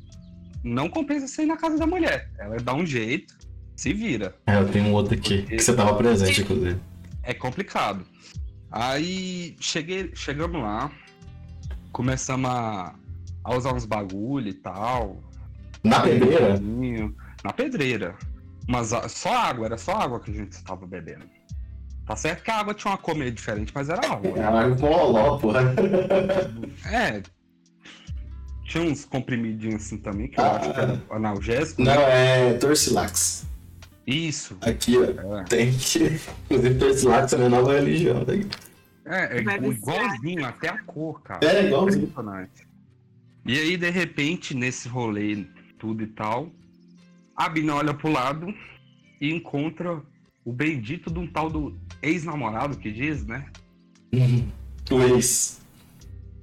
não 0.63 0.87
compensa 0.87 1.27
sair 1.27 1.47
na 1.47 1.57
casa 1.57 1.77
da 1.77 1.87
mulher. 1.87 2.29
Ela 2.39 2.57
dá 2.57 2.75
um 2.75 2.85
jeito, 2.85 3.33
se 3.75 3.91
vira. 3.91 4.35
É, 4.45 4.55
eu 4.57 4.67
tenho 4.67 4.85
um 4.85 4.93
outro 4.93 5.15
aqui, 5.15 5.43
que 5.43 5.59
você 5.59 5.75
tava 5.75 5.95
presente, 5.95 6.41
inclusive. 6.41 6.79
É 7.23 7.33
complicado. 7.33 8.05
Aí 8.71 9.55
cheguei, 9.59 10.11
chegamos 10.15 10.61
lá, 10.61 10.91
começamos 11.91 12.49
a, 12.49 12.95
a 13.43 13.55
usar 13.55 13.73
uns 13.73 13.85
bagulho 13.85 14.47
e 14.49 14.53
tal. 14.53 15.21
Na 15.83 15.99
pedreira? 16.01 16.59
Na 17.43 17.53
pedreira. 17.53 18.15
Mas 18.67 18.93
a- 18.93 19.09
só 19.09 19.35
água, 19.35 19.65
era 19.65 19.77
só 19.77 19.93
água 19.95 20.19
que 20.19 20.31
a 20.31 20.33
gente 20.33 20.51
estava 20.53 20.85
bebendo. 20.85 21.25
Tá 22.05 22.15
certo 22.15 22.43
que 22.43 22.51
a 22.51 22.57
água 22.59 22.73
tinha 22.73 22.91
uma 22.91 22.97
cor 22.97 23.15
meio 23.15 23.31
diferente, 23.31 23.71
mas 23.75 23.89
era 23.89 24.05
água. 24.11 24.33
Caralho, 24.33 24.75
com 24.77 24.87
oló, 24.87 25.37
porra. 25.37 25.61
É. 26.91 27.21
Tinha 28.65 28.83
uns 28.83 29.03
comprimidinhos 29.05 29.83
assim 29.83 29.97
também, 29.97 30.27
que 30.29 30.39
eu 30.39 30.43
Ah. 30.45 30.55
acho 30.57 30.73
que 30.73 30.79
era 30.79 31.01
analgésico. 31.11 31.81
Não, 31.81 31.93
né? 31.93 32.49
é 32.51 32.53
Torcilax. 32.53 33.45
Isso. 34.11 34.57
Aqui, 34.61 34.97
ó. 34.97 35.03
É, 35.39 35.43
Tem 35.45 35.71
que. 35.71 36.19
Inclusive, 36.45 36.75
Torcilax 36.75 37.33
é 37.33 37.37
minha 37.37 37.49
nova 37.49 37.73
religião. 37.73 38.25
Tá 38.25 38.33
aqui. 38.33 38.47
é, 39.05 39.37
é 39.37 39.41
igualzinho, 39.41 40.45
até 40.45 40.69
a 40.69 40.77
cor, 40.83 41.21
cara. 41.21 41.45
É, 41.45 41.65
igualzinho. 41.65 42.11
E 43.45 43.57
aí, 43.57 43.77
de 43.77 43.89
repente, 43.89 44.53
nesse 44.53 44.87
rolê, 44.87 45.45
tudo 45.79 46.03
e 46.03 46.07
tal, 46.07 46.51
a 47.35 47.49
Bina 47.49 47.75
olha 47.75 47.93
pro 47.93 48.11
lado 48.11 48.53
e 49.19 49.31
encontra 49.31 50.01
o 50.43 50.51
bendito 50.51 51.11
de 51.11 51.19
um 51.19 51.27
tal 51.27 51.49
do 51.49 51.77
ex-namorado 52.01 52.77
que 52.77 52.91
diz, 52.91 53.25
né? 53.25 53.45
O 54.91 55.01
ex. 55.01 55.61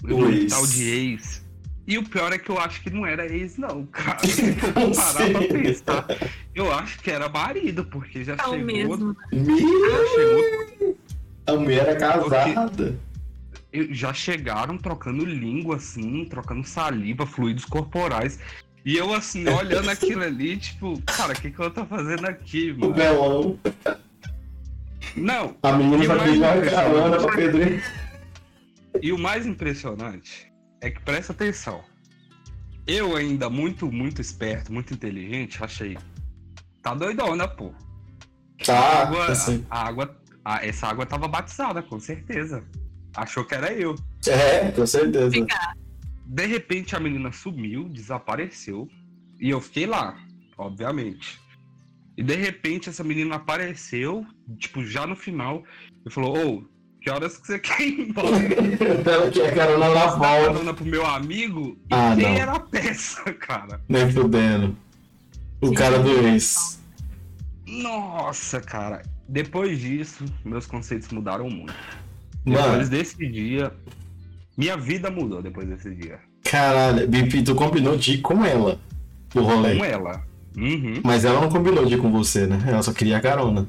O 0.03 0.15
Um 0.15 0.31
ex. 0.31 0.53
tal 0.53 0.67
de 0.67 0.85
ex. 0.85 1.45
E 1.89 1.97
o 1.97 2.03
pior 2.05 2.31
é 2.35 2.39
que 2.39 2.51
eu 2.51 2.59
acho 2.61 2.83
que 2.83 2.91
não 2.91 3.07
era 3.07 3.25
ex, 3.27 3.57
não, 3.57 3.87
cara. 3.87 4.19
Como 4.75 4.95
Parar 4.95 5.31
pra 5.31 5.49
pensar. 5.49 6.07
Eu 6.55 6.71
acho 6.71 6.99
que 7.01 7.11
era 7.11 7.31
marido, 7.31 7.83
porque 7.87 8.23
já 8.23 8.35
É 8.35 8.47
o 8.47 8.51
chegou. 8.51 8.67
mesmo. 8.67 9.17
Já 9.33 10.07
chegou. 10.15 10.97
a 11.47 11.53
mulher 11.55 11.89
é 11.89 11.95
casada. 11.97 12.95
eu- 13.73 13.95
Já 13.95 14.13
chegaram 14.13 14.77
trocando 14.77 15.25
língua, 15.25 15.77
assim, 15.77 16.27
trocando 16.27 16.63
saliva, 16.69 17.25
fluidos 17.27 17.65
corporais. 17.65 18.39
E 18.85 18.95
eu, 18.97 19.15
assim, 19.15 19.49
olhando 19.49 19.89
aquilo 19.89 20.23
ali, 20.23 20.59
tipo, 20.59 21.01
cara, 21.07 21.33
o 21.33 21.37
que, 21.41 21.51
que 21.51 21.59
eu 21.59 21.71
tô 21.71 21.87
fazendo 21.87 22.27
aqui, 22.27 22.71
O 22.73 22.81
mano? 22.81 22.93
belão. 22.95 23.59
Não, 25.17 25.57
A 25.63 25.73
menina 25.73 26.05
E 26.05 26.07
vai 26.07 26.17
impressionante. 26.19 26.71
carona 26.71 27.17
pra 27.17 27.35
pedreira. 27.35 27.83
e 29.03 29.11
o 29.13 29.19
mais 29.19 29.47
impressionante 29.47 30.48
é 30.81 30.91
que 30.91 31.01
presta 31.01 31.33
atenção. 31.33 31.83
Eu 32.87 33.17
ainda 33.17 33.51
muito, 33.51 33.91
muito 33.91 34.21
esperto, 34.21 34.73
muito 34.73 34.95
inteligente, 34.95 35.63
achei. 35.63 35.99
Tá 36.83 36.95
doidona, 36.95 37.47
pô. 37.47 37.73
A 38.61 38.65
Tá, 38.65 39.03
água, 39.03 39.27
assim. 39.27 39.67
a 39.71 39.87
água, 39.87 40.17
a- 40.45 40.65
essa 40.65 40.87
água 40.87 41.05
tava 41.07 41.29
batizada, 41.29 41.83
com 41.83 42.01
certeza. 42.01 42.65
Achou 43.15 43.45
que 43.45 43.55
era 43.55 43.73
eu. 43.73 43.95
É, 44.27 44.71
com 44.73 44.87
certeza. 44.87 45.35
De 46.27 46.47
repente 46.47 46.95
a 46.97 47.01
menina 47.01 47.33
sumiu, 47.33 47.89
desapareceu. 47.89 48.89
E 49.41 49.51
eu 49.51 49.61
fiquei 49.61 49.87
lá, 49.87 50.19
obviamente. 50.57 51.39
E 52.17 52.23
de 52.23 52.35
repente 52.35 52.89
essa 52.89 53.05
menina 53.05 53.37
apareceu, 53.37 54.27
tipo, 54.59 54.85
já 54.85 55.07
no 55.07 55.15
final, 55.15 55.63
e 56.05 56.11
falou: 56.11 56.37
Ô, 56.37 56.65
que 57.01 57.11
horas 57.11 57.37
que 57.37 57.47
você 57.47 57.59
quer 57.61 57.81
ir 57.81 58.09
embora? 58.09 58.37
Ela 59.07 59.31
quer 59.31 59.55
carona 59.55 59.89
na 59.89 60.01
Posso 60.01 60.19
dar 60.21 60.29
volta. 60.29 60.53
carona 60.53 60.75
pro 60.75 60.85
meu 60.85 61.07
amigo? 61.07 61.77
E 61.91 61.95
Ah, 61.95 62.13
quem 62.15 62.25
não. 62.25 62.41
era 62.41 62.53
a 62.53 62.61
peça, 62.61 63.23
cara? 63.35 63.81
Nem 63.89 64.11
fudendo. 64.11 64.77
O 65.61 65.73
cara 65.73 65.99
do 65.99 66.11
ex. 66.27 66.79
Nossa, 67.67 68.61
cara. 68.61 69.03
Depois 69.29 69.79
disso, 69.79 70.25
meus 70.45 70.67
conceitos 70.67 71.09
mudaram 71.11 71.51
muito. 71.51 71.75
Mano, 72.45 72.63
Depois 72.71 72.89
desse 72.89 73.27
dia, 73.31 73.73
minha 74.57 74.77
vida 74.77 75.11
mudou 75.11 75.43
depois 75.43 75.69
desse 75.69 75.95
dia. 75.95 76.19
caralho. 76.45 77.07
Bipi, 77.07 77.43
tu 77.43 77.55
combinou 77.55 77.97
de 77.97 78.15
ir 78.15 78.19
com 78.23 78.45
ela 78.45 78.81
pro 79.29 79.43
rolê. 79.43 79.77
Com 79.77 79.85
ela. 79.85 80.25
Uhum. 80.57 81.01
Mas 81.05 81.25
ela 81.25 81.41
não 81.43 81.51
combinou 81.51 81.85
de 81.85 81.95
ir 81.95 81.99
com 81.99 82.11
você, 82.11 82.47
né? 82.47 82.59
Ela 82.67 82.83
só 82.83 82.93
queria 82.93 83.21
carona. 83.21 83.69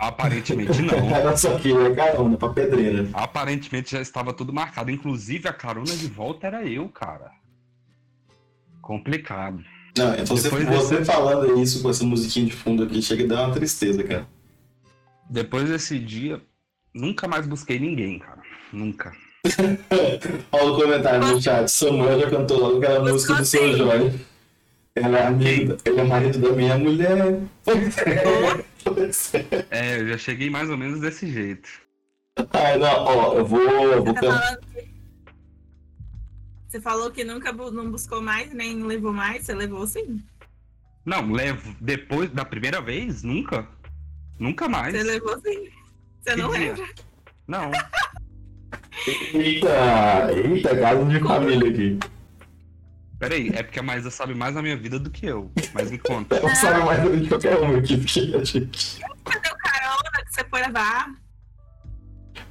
Aparentemente 0.00 0.80
não. 0.82 1.14
Ela 1.14 1.36
só 1.36 1.58
queria 1.58 1.94
carona 1.94 2.36
pra 2.38 2.48
pedreira. 2.48 3.06
Aparentemente 3.12 3.92
já 3.92 4.00
estava 4.00 4.32
tudo 4.32 4.52
marcado. 4.52 4.90
Inclusive 4.90 5.46
a 5.46 5.52
carona 5.52 5.94
de 5.94 6.06
volta 6.06 6.46
era 6.46 6.64
eu, 6.64 6.88
cara. 6.88 7.30
Complicado. 8.80 9.62
Não, 9.96 10.14
é 10.14 10.24
você, 10.24 10.48
Depois 10.48 10.64
você 10.64 11.04
falando 11.04 11.60
isso 11.60 11.82
com 11.82 11.90
essa 11.90 12.04
musiquinha 12.04 12.46
de 12.46 12.52
fundo 12.52 12.84
aqui, 12.84 13.02
chega 13.02 13.24
a 13.24 13.26
dar 13.26 13.46
uma 13.46 13.54
tristeza, 13.54 14.02
cara. 14.02 14.26
Depois 15.28 15.68
desse 15.68 15.98
dia, 15.98 16.40
nunca 16.94 17.28
mais 17.28 17.46
busquei 17.46 17.78
ninguém, 17.78 18.18
cara. 18.18 18.40
Nunca. 18.72 19.12
Olha 20.52 20.64
o 20.64 20.76
comentário 20.76 21.26
no 21.26 21.40
chat. 21.40 21.68
Samuel 21.68 22.20
já 22.20 22.30
cantou 22.30 22.58
logo 22.58 22.78
aquela 22.78 23.10
música 23.10 23.34
do 23.34 23.44
seu. 23.44 23.76
Jorge. 23.76 24.29
Ele 24.96 25.16
é, 25.16 25.26
amigo, 25.26 25.76
ele 25.84 26.00
é 26.00 26.04
marido 26.04 26.38
da 26.40 26.52
minha 26.52 26.76
mulher. 26.76 27.40
Pois 27.64 27.96
é. 29.34 29.66
É, 29.70 30.00
eu 30.00 30.08
já 30.08 30.18
cheguei 30.18 30.50
mais 30.50 30.68
ou 30.68 30.76
menos 30.76 31.00
desse 31.00 31.30
jeito. 31.30 31.68
Ai, 32.52 32.76
não, 32.78 33.04
ó, 33.04 33.34
eu 33.34 33.44
vou. 33.46 33.60
Eu 33.60 34.04
vou 34.04 34.14
Você 34.14 34.20
tá 34.20 34.32
falando 34.32 34.60
que- 34.66 34.90
Você 36.68 36.80
falou 36.80 37.10
que 37.10 37.24
nunca 37.24 37.52
bu- 37.52 37.70
não 37.70 37.90
buscou 37.90 38.20
mais, 38.20 38.52
nem 38.52 38.82
levou 38.82 39.12
mais, 39.12 39.44
você 39.46 39.54
levou 39.54 39.86
sim. 39.86 40.22
Não, 41.04 41.30
levo. 41.32 41.74
Depois 41.80 42.30
da 42.30 42.44
primeira 42.44 42.80
vez, 42.80 43.22
nunca. 43.22 43.66
Nunca 44.38 44.68
mais. 44.68 44.94
Você 44.94 45.02
levou 45.02 45.38
sim. 45.40 45.68
Você 46.20 46.36
não 46.36 46.50
dia? 46.50 46.58
lembra? 46.74 46.86
Não. 47.46 47.70
Eita, 49.34 50.32
eita, 50.34 50.76
caso 50.76 51.04
de 51.06 51.20
família 51.20 51.70
aqui. 51.70 51.98
Peraí, 53.20 53.50
é 53.54 53.62
porque 53.62 53.78
a 53.78 53.82
Maísa 53.82 54.10
sabe 54.10 54.34
mais 54.34 54.54
da 54.54 54.62
minha 54.62 54.76
vida 54.76 54.98
do 54.98 55.10
que 55.10 55.26
eu. 55.26 55.50
Mas 55.74 55.90
me 55.90 55.98
conta. 55.98 56.36
Ela 56.36 56.54
sabe 56.54 56.82
mais 56.84 57.02
do 57.02 57.10
que 57.10 57.28
qualquer 57.28 57.56
um 57.60 57.76
aqui, 57.76 57.96
porque 57.98 58.18
a 58.34 58.42
gente. 58.42 58.98
Cadê 59.24 59.48
o 59.50 59.56
carona 59.58 60.24
que 60.26 60.34
você 60.34 60.44
foi 60.50 60.60
levar? 60.62 61.10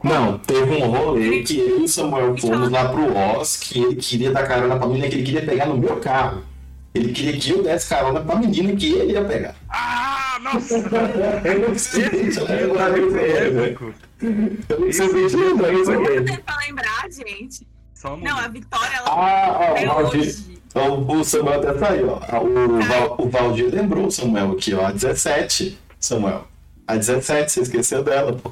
Não, 0.03 0.37
teve 0.37 0.71
um 0.83 0.87
rolê 0.87 1.41
que 1.43 1.57
eu 1.59 1.79
e 1.81 1.83
o 1.83 1.87
Samuel 1.87 2.37
fomos 2.37 2.69
lá 2.69 2.87
pro 2.89 3.13
Oz, 3.17 3.57
que 3.57 3.79
ele 3.83 3.95
queria 3.95 4.31
dar 4.31 4.47
carona 4.47 4.77
pra 4.77 4.87
menina 4.87 5.09
que 5.09 5.15
ele 5.15 5.23
queria 5.23 5.45
pegar 5.45 5.65
no 5.65 5.77
meu 5.77 5.97
carro. 5.97 6.43
Ele 6.93 7.11
queria 7.13 7.39
que 7.39 7.49
eu 7.51 7.63
desse 7.63 7.89
carona 7.89 8.21
pra 8.21 8.35
menina 8.35 8.75
que 8.75 8.93
ele 8.93 9.13
ia 9.13 9.25
pegar. 9.25 9.55
Ah, 9.69 10.35
Ah, 10.35 10.39
nossa! 10.39 10.75
Eu 11.43 11.67
não 11.69 11.77
sei 11.77 12.03
Esse 12.05 12.39
lembrar 12.41 12.91
dia 12.93 13.07
isso 13.07 13.17
aí. 13.17 13.75
Eu 14.69 14.79
não 14.79 14.91
sei 14.91 15.29
se 15.29 15.35
lembrar 15.35 15.73
isso 15.73 15.85
Vamos 15.91 16.09
aí. 16.09 16.23
tentar 16.25 16.57
lembrar, 16.65 17.11
gente. 17.11 17.67
Só 17.93 18.13
um 18.15 18.21
Não, 18.21 18.37
a. 18.37 18.47
Vitória, 18.47 18.95
ela 18.95 19.07
Ah, 19.09 19.73
o 19.73 19.85
Valdir. 20.03 20.21
hoje. 20.21 20.58
Então, 20.69 21.05
o 21.07 21.23
Samuel 21.23 21.59
até 21.59 21.77
saiu, 21.79 22.09
ó. 22.11 22.19
Ah, 22.27 22.39
O, 22.41 23.25
o 23.25 23.29
Valdir 23.29 23.73
lembrou 23.73 24.05
o 24.05 24.11
Samuel 24.11 24.51
aqui, 24.51 24.73
ó. 24.73 24.85
A 24.85 24.91
17, 24.91 25.77
Samuel. 25.99 26.47
A 26.87 26.95
17, 26.95 27.51
você 27.51 27.61
esqueceu 27.61 28.03
dela, 28.03 28.33
pô. 28.33 28.51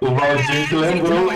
O 0.00 0.14
Valdir 0.14 0.68
que 0.68 0.74
lembrou. 0.74 1.26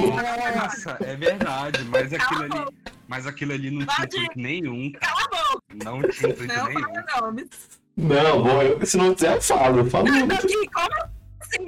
Nossa, 0.57 0.97
é 1.05 1.15
verdade, 1.17 1.85
mas 1.85 2.13
aquilo 2.13 2.43
ali, 2.43 2.67
mas 3.07 3.27
aquilo 3.27 3.53
ali 3.53 3.71
não 3.71 3.87
tinha 3.87 4.05
intuito 4.07 4.33
nenhum. 4.39 4.93
Cala 4.93 5.21
a 5.21 5.29
boca, 5.29 5.63
Não 5.85 6.03
tinha 6.11 6.31
intuito 6.33 6.55
não 6.55 6.67
nenhum. 6.67 6.83
fala 6.83 7.27
nomes. 7.27 7.49
Não, 7.97 8.43
bom, 8.43 8.63
eu, 8.63 8.85
se 8.87 8.97
não 8.97 9.15
quiser, 9.15 9.37
eu 9.37 9.41
falo. 9.41 9.79
Eu 9.79 9.91
falo. 9.91 10.07
Não, 10.07 10.27
assim? 10.37 10.67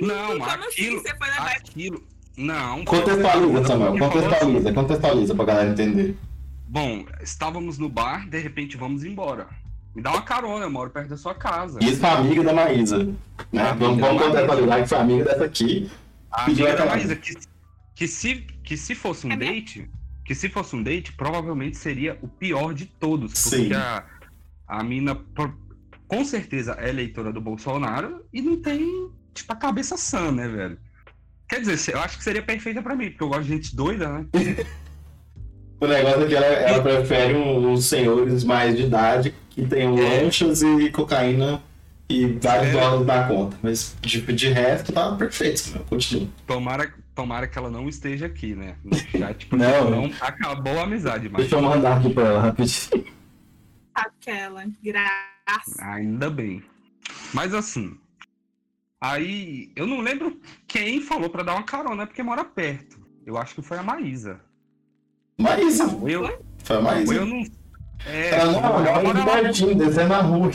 Não, 0.01 0.44
aquilo, 0.44 0.66
assim 0.66 0.99
você 0.99 1.16
foi 1.16 1.29
levar 1.29 1.53
aquilo, 1.53 2.03
não. 2.37 2.85
Contextualiza, 2.85 3.64
Samuel. 3.64 3.90
Assim, 3.90 3.99
Contextualiza, 3.99 4.72
contextualiza 4.72 5.35
pra 5.37 5.44
galera 5.44 5.70
entender. 5.70 6.16
Bom, 6.67 7.07
estávamos 7.23 7.79
no 7.79 7.89
bar, 7.89 8.29
de 8.29 8.39
repente 8.39 8.77
vamos 8.77 9.05
embora. 9.05 9.47
Me 9.95 10.03
dá 10.03 10.11
uma 10.11 10.23
carona, 10.23 10.65
eu 10.65 10.71
moro 10.71 10.91
perto 10.91 11.09
da 11.09 11.17
sua 11.17 11.35
casa. 11.35 11.79
Isso 11.83 12.01
foi 12.01 12.11
amiga 12.11 12.43
da 12.43 12.53
Maísa. 12.53 12.99
Né? 12.99 13.15
Amiga 13.63 13.75
Vamos, 13.75 14.01
vamos 14.01 14.01
Maísa. 14.01 14.25
contextualizar 14.25 14.83
que 14.83 14.89
foi 14.89 14.99
amiga 14.99 15.25
dessa 15.25 15.45
aqui. 15.45 15.91
A 16.31 16.45
amiga 16.45 16.77
da 16.77 16.87
Maísa, 16.87 17.17
que, 17.17 17.35
que, 17.95 18.09
se, 18.09 18.35
que 18.63 18.77
se 18.77 18.95
fosse 18.95 19.27
um 19.27 19.33
É 19.33 19.37
date, 19.37 19.89
que 20.25 20.35
se 20.35 20.49
fosse 20.49 20.77
um 20.77 20.83
date, 20.83 21.13
provavelmente 21.13 21.77
seria 21.79 22.19
o 22.21 22.29
pior 22.29 22.75
de 22.75 22.85
todos. 22.85 23.33
Sim. 23.39 23.59
Porque 23.59 23.75
a, 23.75 24.05
a 24.67 24.83
mina, 24.83 25.19
com 26.07 26.25
certeza, 26.25 26.77
é 26.79 26.91
eleitora 26.91 27.33
do 27.33 27.41
Bolsonaro 27.41 28.23
e 28.33 28.43
não 28.43 28.61
tem, 28.61 29.11
tipo, 29.33 29.51
a 29.53 29.57
cabeça 29.57 29.97
sã, 29.97 30.31
né, 30.31 30.47
velho? 30.47 30.79
Quer 31.49 31.61
dizer, 31.61 31.95
eu 31.95 32.01
acho 32.01 32.19
que 32.19 32.25
seria 32.25 32.43
perfeita 32.43 32.83
pra 32.83 32.97
mim, 32.97 33.11
porque 33.11 33.23
eu 33.23 33.29
gosto 33.29 33.45
de 33.45 33.49
gente 33.51 33.75
doida, 33.75 34.09
né? 34.09 34.27
O 35.81 35.87
negócio 35.87 36.25
é 36.25 36.27
que 36.27 36.35
ela, 36.35 36.47
ela 36.47 36.83
prefere 36.83 37.35
um- 37.35 37.73
uns 37.73 37.85
senhores 37.85 38.45
mais 38.45 38.77
de 38.77 38.85
idade 38.85 39.35
que 39.51 39.67
tenham 39.67 39.99
É. 39.99 40.23
lanchas 40.23 40.62
e 40.62 40.91
cocaína 40.91 41.62
e 42.09 42.27
vários 42.27 42.69
É. 42.75 42.81
dólares 42.81 43.07
na 43.07 43.27
conta. 43.29 43.59
Mas 43.62 43.97
de, 44.01 44.21
de 44.23 44.49
resto 44.49 44.93
tá 44.93 45.15
perfeito, 45.17 45.59
Samuel. 45.61 45.85
Continua. 45.89 46.29
Tomara, 46.47 46.95
tomara 47.15 47.47
que 47.47 47.59
ela 47.59 47.69
não 47.71 47.89
esteja 47.89 48.25
aqui, 48.27 48.55
né? 48.55 48.77
No 48.83 48.97
chat, 48.97 49.47
porque 49.47 49.65
Não. 49.65 49.91
não 49.91 50.11
acabou 50.21 50.79
a 50.79 50.85
amizade, 50.85 51.29
mas 51.29 51.43
Deixa 51.43 51.57
eu 51.57 51.62
mandar 51.62 51.99
aqui 51.99 52.12
pra 52.12 52.25
ela 52.25 52.41
rapidinho. 52.41 53.05
aquela 53.95 54.65
graça. 54.83 55.85
ainda 55.85 56.31
bem. 56.31 56.62
Mas 57.35 57.53
assim, 57.55 57.97
aí 59.01 59.71
eu 59.77 59.87
não 59.87 60.01
lembro 60.01 60.41
quem 60.67 61.01
falou 61.03 61.29
pra 61.31 61.43
dar 61.43 61.55
uma 61.55 61.62
carona 61.65 62.07
porque 62.07 62.23
mora 62.23 62.45
perto. 62.45 62.99
Eu 63.27 63.37
acho 63.37 63.55
que 63.55 63.62
foi 63.62 63.79
a 63.79 63.83
Maísa. 63.83 64.41
Maísa. 65.38 65.87
Ou 65.87 66.09
eu, 66.09 66.44
Foi 66.64 66.81
Maísa. 66.81 67.14
eu 67.14 67.27
não. 67.27 67.44
É, 68.07 68.31
Ela 68.31 68.53
não, 68.53 68.61
ela 68.61 68.88
ela 68.88 69.03
mora 69.03 69.18
é 69.20 69.25
lá. 69.25 69.42
pertinho, 69.42 69.75
descendo 69.77 70.09
na 70.09 70.20
rua. 70.20 70.51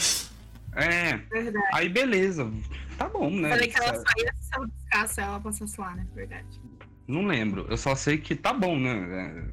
É, 0.75 1.17
Verdade. 1.17 1.65
aí 1.73 1.89
beleza. 1.89 2.49
Tá 2.97 3.09
bom, 3.09 3.29
né? 3.29 3.49
Falei 3.49 3.67
que 3.67 3.77
ela 3.77 3.95
só 3.95 4.03
ia 4.17 4.33
se 4.39 4.59
buscasse 4.59 5.19
ela 5.21 5.39
passasse 5.39 5.79
lá, 5.81 5.95
né? 5.95 6.07
Verdade. 6.15 6.61
Não 7.07 7.25
lembro. 7.25 7.65
Eu 7.69 7.75
só 7.77 7.93
sei 7.95 8.17
que 8.17 8.35
tá 8.35 8.53
bom, 8.53 8.79
né? 8.79 8.91
É, 8.91 9.43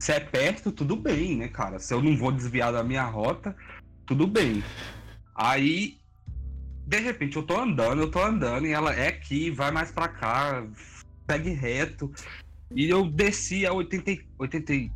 Se 0.00 0.12
é 0.12 0.20
perto, 0.20 0.72
tudo 0.72 0.96
bem, 0.96 1.36
né, 1.36 1.48
cara? 1.48 1.78
Se 1.78 1.94
eu 1.94 2.02
não 2.02 2.16
vou 2.16 2.32
desviar 2.32 2.72
da 2.72 2.82
minha 2.82 3.04
rota, 3.04 3.54
tudo 4.04 4.26
bem. 4.26 4.64
Aí, 5.34 5.98
de 6.86 6.98
repente, 6.98 7.36
eu 7.36 7.42
tô 7.42 7.58
andando, 7.60 8.02
eu 8.02 8.10
tô 8.10 8.20
andando, 8.22 8.66
e 8.66 8.72
ela 8.72 8.92
é 8.94 9.08
aqui, 9.08 9.50
vai 9.50 9.70
mais 9.70 9.92
pra 9.92 10.08
cá, 10.08 10.64
segue 11.30 11.50
reto. 11.50 12.10
E 12.74 12.88
eu 12.88 13.06
desci 13.06 13.66
a 13.66 13.72
80. 13.72 14.10
e- 14.12 14.20
80 14.38 14.72
e- 14.74 14.90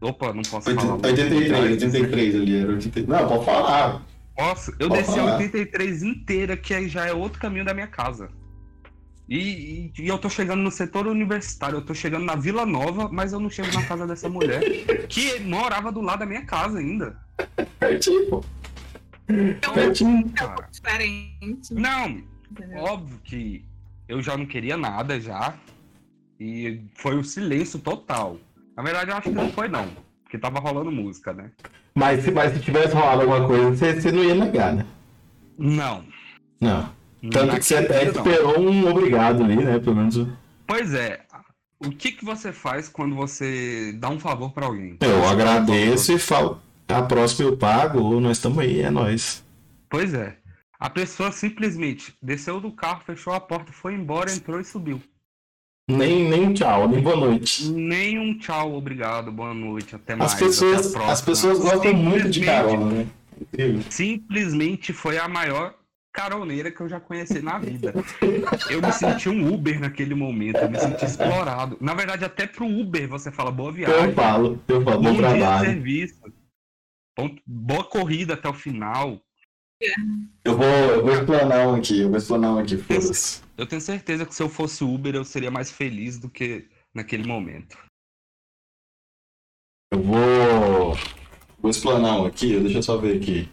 Opa, 0.00 0.32
não 0.32 0.42
posso 0.42 0.74
falar. 0.74 0.94
83, 0.94 1.52
83 1.52 2.34
ali. 2.34 2.56
Era 2.56 2.72
83. 2.72 3.06
Não, 3.06 3.28
pode 3.28 3.44
falar. 3.44 4.02
Posso? 4.36 4.70
Eu 4.78 4.88
Pode 4.88 5.02
desci 5.02 5.18
a 5.18 5.22
falar. 5.22 5.36
83 5.36 6.02
inteira, 6.02 6.56
que 6.56 6.74
aí 6.74 6.88
já 6.88 7.06
é 7.06 7.12
outro 7.12 7.38
caminho 7.40 7.64
da 7.64 7.72
minha 7.72 7.86
casa. 7.86 8.28
E, 9.28 9.38
e- 9.38 9.92
e 10.02 10.08
eu 10.08 10.18
tô 10.18 10.28
chegando 10.28 10.60
no 10.60 10.70
setor 10.70 11.06
universitário, 11.06 11.76
eu 11.76 11.82
tô 11.82 11.94
chegando 11.94 12.24
na 12.24 12.34
Vila 12.34 12.66
Nova, 12.66 13.08
mas 13.10 13.32
eu 13.32 13.38
não 13.38 13.48
chego 13.48 13.72
na 13.72 13.84
casa 13.84 14.06
dessa 14.06 14.28
mulher, 14.28 14.60
que 15.08 15.38
morava 15.40 15.92
do 15.92 16.00
lado 16.00 16.18
da 16.20 16.26
minha 16.26 16.44
casa 16.44 16.78
ainda. 16.78 17.16
Pertinho, 17.78 18.28
pô. 18.28 18.44
Então, 19.28 19.72
Pertinho. 19.72 20.28
Cara. 20.30 20.68
diferente. 20.70 21.72
Não, 21.72 22.20
Entendeu? 22.50 22.78
óbvio 22.78 23.18
que 23.24 23.64
eu 24.08 24.20
já 24.20 24.36
não 24.36 24.44
queria 24.44 24.76
nada 24.76 25.18
já. 25.20 25.54
E 26.44 26.82
foi 26.96 27.16
o 27.16 27.22
silêncio 27.22 27.78
total. 27.78 28.36
Na 28.76 28.82
verdade, 28.82 29.10
eu 29.12 29.16
acho 29.16 29.28
que 29.28 29.34
não 29.34 29.52
foi 29.52 29.68
não. 29.68 29.86
Porque 30.24 30.36
tava 30.36 30.58
rolando 30.58 30.90
música, 30.90 31.32
né? 31.32 31.52
Mas, 31.94 32.24
se- 32.24 32.32
mas 32.32 32.52
se 32.52 32.60
tivesse 32.60 32.94
rolado 32.94 33.20
alguma 33.20 33.46
coisa, 33.46 33.70
você, 33.70 34.00
você 34.00 34.10
não 34.10 34.24
ia 34.24 34.34
negar, 34.34 34.74
né? 34.74 34.84
Não. 35.56 36.04
Não. 36.60 36.90
Tanto 37.30 37.56
que 37.56 37.62
você 37.62 37.76
até 37.76 38.00
dia, 38.06 38.12
não. 38.12 38.20
esperou 38.26 38.58
um 38.60 38.88
obrigado 38.90 39.44
ali, 39.44 39.56
né? 39.56 39.78
Pelo 39.78 39.94
menos. 39.94 40.26
Pois 40.66 40.92
é. 40.94 41.24
O 41.78 41.90
que, 41.90 42.10
que 42.12 42.24
você 42.24 42.52
faz 42.52 42.88
quando 42.88 43.14
você 43.14 43.92
dá 44.00 44.08
um 44.08 44.18
favor 44.18 44.52
pra 44.52 44.66
alguém? 44.66 44.96
Eu 45.00 45.28
agradeço 45.28 46.12
e 46.12 46.18
falo. 46.18 46.60
A 46.88 47.02
próxima 47.02 47.48
eu 47.50 47.56
pago, 47.56 48.00
ou 48.00 48.20
nós 48.20 48.38
estamos 48.38 48.58
aí, 48.58 48.80
é 48.80 48.90
nós. 48.90 49.44
Pois 49.88 50.12
é. 50.12 50.38
A 50.80 50.90
pessoa 50.90 51.30
simplesmente 51.30 52.14
desceu 52.20 52.60
do 52.60 52.72
carro, 52.72 53.02
fechou 53.06 53.32
a 53.32 53.40
porta, 53.40 53.72
foi 53.72 53.94
embora, 53.94 54.32
entrou 54.32 54.58
e 54.58 54.64
subiu. 54.64 55.00
Nem, 55.88 56.28
nem 56.28 56.54
tchau, 56.54 56.88
nem 56.88 57.02
boa 57.02 57.16
noite. 57.16 57.68
Nem 57.68 58.18
um 58.18 58.38
tchau, 58.38 58.74
obrigado, 58.74 59.32
boa 59.32 59.52
noite, 59.52 59.96
até 59.96 60.14
mais. 60.14 60.32
As 60.32 60.38
pessoas, 60.38 60.94
as 60.94 61.20
pessoas 61.20 61.58
gostam 61.58 61.92
muito 61.94 62.30
de 62.30 62.44
carona, 62.44 62.86
né? 62.86 63.06
Incrível. 63.40 63.82
Simplesmente 63.90 64.92
foi 64.92 65.18
a 65.18 65.26
maior 65.26 65.74
caroneira 66.12 66.70
que 66.70 66.80
eu 66.80 66.88
já 66.88 67.00
conheci 67.00 67.40
na 67.40 67.58
vida. 67.58 67.92
Eu 68.70 68.80
me 68.80 68.92
senti 68.92 69.28
um 69.28 69.52
Uber 69.52 69.80
naquele 69.80 70.14
momento, 70.14 70.58
eu 70.58 70.70
me 70.70 70.78
senti 70.78 71.04
explorado. 71.04 71.76
Na 71.80 71.94
verdade, 71.94 72.24
até 72.24 72.46
pro 72.46 72.66
Uber 72.66 73.08
você 73.08 73.32
fala 73.32 73.50
boa 73.50 73.70
Eu 73.70 73.74
viagem, 73.74 74.14
falo, 74.14 74.62
eu 74.68 74.82
falo, 74.82 75.02
bom 75.02 75.16
trabalho. 75.16 75.66
serviço, 75.66 76.20
boa 77.46 77.84
corrida 77.84 78.34
até 78.34 78.48
o 78.48 78.54
final. 78.54 79.20
Eu 80.44 80.56
vou, 80.56 80.66
eu 80.66 81.02
vou 81.02 81.12
explanar 81.12 81.68
um 81.68 81.74
aqui, 81.76 82.00
eu 82.00 82.08
vou 82.08 82.18
explanar 82.18 82.54
um 82.54 82.58
aqui, 82.58 82.76
foda-se. 82.76 83.42
Eu 83.56 83.66
tenho 83.66 83.80
certeza 83.80 84.26
que 84.26 84.34
se 84.34 84.42
eu 84.42 84.48
fosse 84.48 84.82
Uber, 84.82 85.14
eu 85.14 85.24
seria 85.24 85.50
mais 85.50 85.70
feliz 85.70 86.18
do 86.18 86.28
que 86.28 86.68
naquele 86.94 87.26
momento. 87.26 87.76
Eu 89.92 90.02
vou. 90.02 90.96
Vou 91.60 91.70
explanar 91.70 92.20
um 92.20 92.26
aqui, 92.26 92.58
deixa 92.58 92.78
eu 92.78 92.82
só 92.82 92.96
ver 92.96 93.18
aqui. 93.18 93.48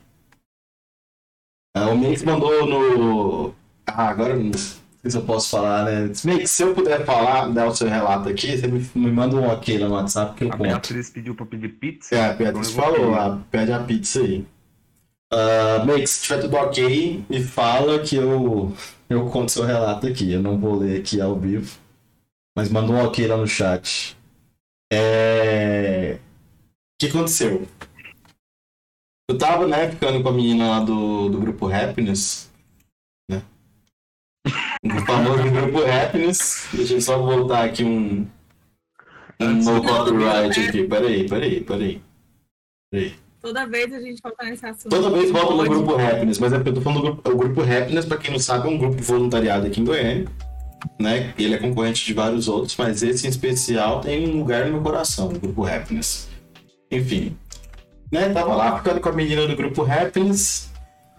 Ah, 1.76 1.90
o 1.90 1.98
Mix 1.98 2.24
mandou 2.24 2.66
no. 2.66 3.56
Ah, 3.86 4.10
agora 4.10 4.36
não 4.36 4.52
sei 4.54 5.12
se 5.12 5.18
eu 5.18 5.24
posso 5.24 5.50
falar, 5.50 5.86
né? 5.86 6.12
Mix, 6.26 6.52
se 6.52 6.64
eu 6.64 6.74
puder 6.74 7.06
falar, 7.06 7.50
dar 7.50 7.68
o 7.68 7.76
seu 7.76 7.88
relato 7.88 8.30
aqui, 8.30 8.58
você 8.58 8.68
me, 8.68 8.80
me 8.96 9.12
manda 9.12 9.36
um 9.36 9.48
ok 9.48 9.78
lá 9.78 9.88
no 9.88 9.94
WhatsApp 9.96 10.36
que 10.36 10.44
eu 10.44 10.48
A 10.50 10.52
conto. 10.52 10.64
Beatriz 10.64 11.10
pediu 11.10 11.36
pra 11.36 11.46
pedir 11.46 11.70
pizza. 11.70 12.16
É, 12.16 12.30
a 12.30 12.34
Beatriz 12.34 12.72
Então 12.72 12.84
falou, 12.84 13.16
ah, 13.16 13.40
pede 13.52 13.72
a 13.72 13.84
pizza 13.84 14.22
aí. 14.22 14.46
Uh, 15.32 16.08
se 16.08 16.24
tiver 16.24 16.42
tudo 16.42 16.56
ok, 16.58 17.24
me 17.30 17.44
fala 17.44 18.00
que 18.00 18.16
eu, 18.16 18.74
eu 19.08 19.30
conto 19.30 19.52
seu 19.52 19.64
relato 19.64 20.08
aqui. 20.08 20.32
Eu 20.32 20.42
não 20.42 20.58
vou 20.60 20.76
ler 20.76 21.00
aqui 21.00 21.22
ao 21.22 21.40
vivo. 21.40 21.78
Mas 22.58 22.70
manda 22.70 22.92
um 22.92 23.04
ok 23.06 23.28
lá 23.28 23.38
no 23.38 23.48
chat. 23.48 24.18
É... 24.92 26.18
O 26.18 26.20
que 27.00 27.08
aconteceu? 27.08 27.68
Eu 29.30 29.38
tava, 29.38 29.68
né, 29.68 29.92
ficando 29.92 30.24
com 30.24 30.30
a 30.30 30.34
menina 30.34 30.70
lá 30.70 30.80
do, 30.80 31.30
do 31.30 31.40
grupo 31.40 31.68
Happiness. 31.68 32.52
Né? 33.30 33.44
O 34.84 35.06
famoso 35.06 35.44
grupo 35.52 35.80
Happiness. 35.86 36.68
Deixa 36.74 36.96
eu 36.96 37.02
só 37.02 37.20
voltar 37.20 37.66
aqui 37.66 37.84
um. 37.84 38.28
Um 39.40 39.54
no 39.54 39.84
copyright 39.84 40.60
aqui. 40.60 40.88
Peraí, 40.88 41.30
peraí, 41.30 41.62
peraí. 41.62 42.02
Peraí. 42.92 43.29
Toda 43.42 43.66
vez 43.66 43.94
a 43.94 44.02
gente 44.02 44.22
volta 44.22 44.44
nesse 44.46 44.66
assunto. 44.66 44.90
Toda 44.90 45.10
vez 45.10 45.32
volta 45.32 45.54
no 45.54 45.64
grupo 45.64 45.96
Happiness, 45.96 46.40
mas 46.40 46.52
é 46.52 46.58
porque 46.58 46.70
eu 46.70 46.74
tô 46.74 46.82
falando 46.82 47.00
do 47.00 47.04
grupo, 47.04 47.32
o 47.32 47.38
grupo 47.38 47.62
Happiness, 47.62 48.06
pra 48.06 48.18
quem 48.18 48.32
não 48.32 48.40
sabe, 48.40 48.68
é 48.68 48.72
um 48.72 48.78
grupo 48.78 48.98
de 48.98 49.04
voluntariado 49.04 49.68
aqui 49.68 49.80
em 49.80 49.86
Goiânia. 49.86 50.28
Né? 51.00 51.34
Ele 51.38 51.56
é 51.56 51.58
concorrente 51.58 52.06
de 52.06 52.14
vários 52.14 52.48
outros, 52.48 52.76
mas 52.78 53.02
esse 53.02 53.26
em 53.26 53.30
especial 53.30 54.02
tem 54.02 54.30
um 54.30 54.40
lugar 54.40 54.66
no 54.66 54.74
meu 54.74 54.82
coração, 54.82 55.28
o 55.30 55.40
grupo 55.40 55.66
Happiness. 55.66 56.28
Enfim. 56.92 57.38
Né? 58.12 58.30
Tava 58.30 58.56
lá 58.56 58.78
ficando 58.78 59.00
com 59.00 59.10
a 59.10 59.14
menina 59.14 59.48
do 59.48 59.56
grupo 59.56 59.84
Happiness. 59.84 60.70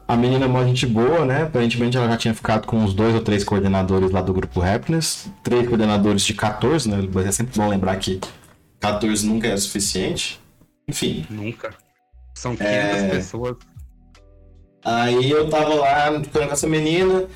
A 0.06 0.16
menina 0.16 0.44
é 0.44 0.48
uma 0.48 0.66
gente 0.66 0.86
boa, 0.86 1.24
né? 1.24 1.44
Aparentemente 1.44 1.96
ela 1.96 2.08
já 2.08 2.16
tinha 2.16 2.34
ficado 2.34 2.66
com 2.66 2.78
uns 2.78 2.92
dois 2.92 3.14
ou 3.14 3.20
três 3.20 3.44
coordenadores 3.44 4.10
lá 4.10 4.20
do 4.20 4.34
grupo 4.34 4.60
Happiness. 4.60 5.30
Três 5.42 5.68
coordenadores 5.68 6.22
de 6.22 6.34
14, 6.34 6.90
né? 6.90 7.08
Mas 7.14 7.26
é 7.26 7.32
sempre 7.32 7.56
bom 7.56 7.68
lembrar 7.68 7.96
que 7.96 8.18
14 8.80 9.24
nunca 9.24 9.46
é 9.46 9.56
suficiente. 9.56 10.40
Enfim. 10.88 11.24
Nunca. 11.30 11.72
São 12.34 12.56
500 12.56 12.66
É. 12.66 13.08
pessoas. 13.08 13.56
Aí 14.84 15.30
eu 15.30 15.48
tava 15.50 15.74
lá 15.74 16.06
com 16.32 16.38
essa 16.40 16.66
menina, 16.66 17.26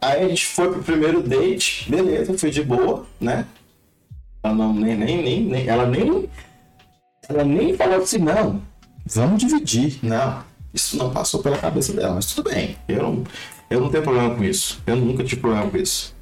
aí 0.00 0.24
a 0.24 0.28
gente 0.28 0.46
foi 0.46 0.70
pro 0.70 0.82
primeiro 0.82 1.22
date, 1.22 1.90
beleza, 1.90 2.36
foi 2.38 2.50
de 2.50 2.62
boa, 2.62 3.06
né? 3.20 3.46
Ela 4.42 4.54
não, 4.54 4.72
nem, 4.72 4.96
nem, 4.96 5.22
nem, 5.22 5.44
nem, 5.44 5.68
ela 5.68 5.86
nem, 5.86 6.28
ela 7.28 7.44
nem 7.44 7.76
falou 7.76 7.96
assim, 7.96 8.18
não, 8.18 8.62
vamos 9.06 9.38
dividir, 9.42 9.98
não. 10.02 10.42
Isso 10.72 10.96
não 10.96 11.10
passou 11.10 11.42
pela 11.42 11.58
cabeça 11.58 11.92
dela, 11.92 12.14
mas 12.14 12.26
tudo 12.26 12.50
bem, 12.50 12.76
eu 12.88 13.02
não, 13.02 13.24
eu 13.68 13.80
não 13.80 13.90
tenho 13.90 14.02
problema 14.02 14.34
com 14.34 14.44
isso, 14.44 14.82
eu 14.86 14.96
nunca 14.96 15.22
tive 15.22 15.42
problema 15.42 15.70
com 15.70 15.76
isso. 15.76 16.14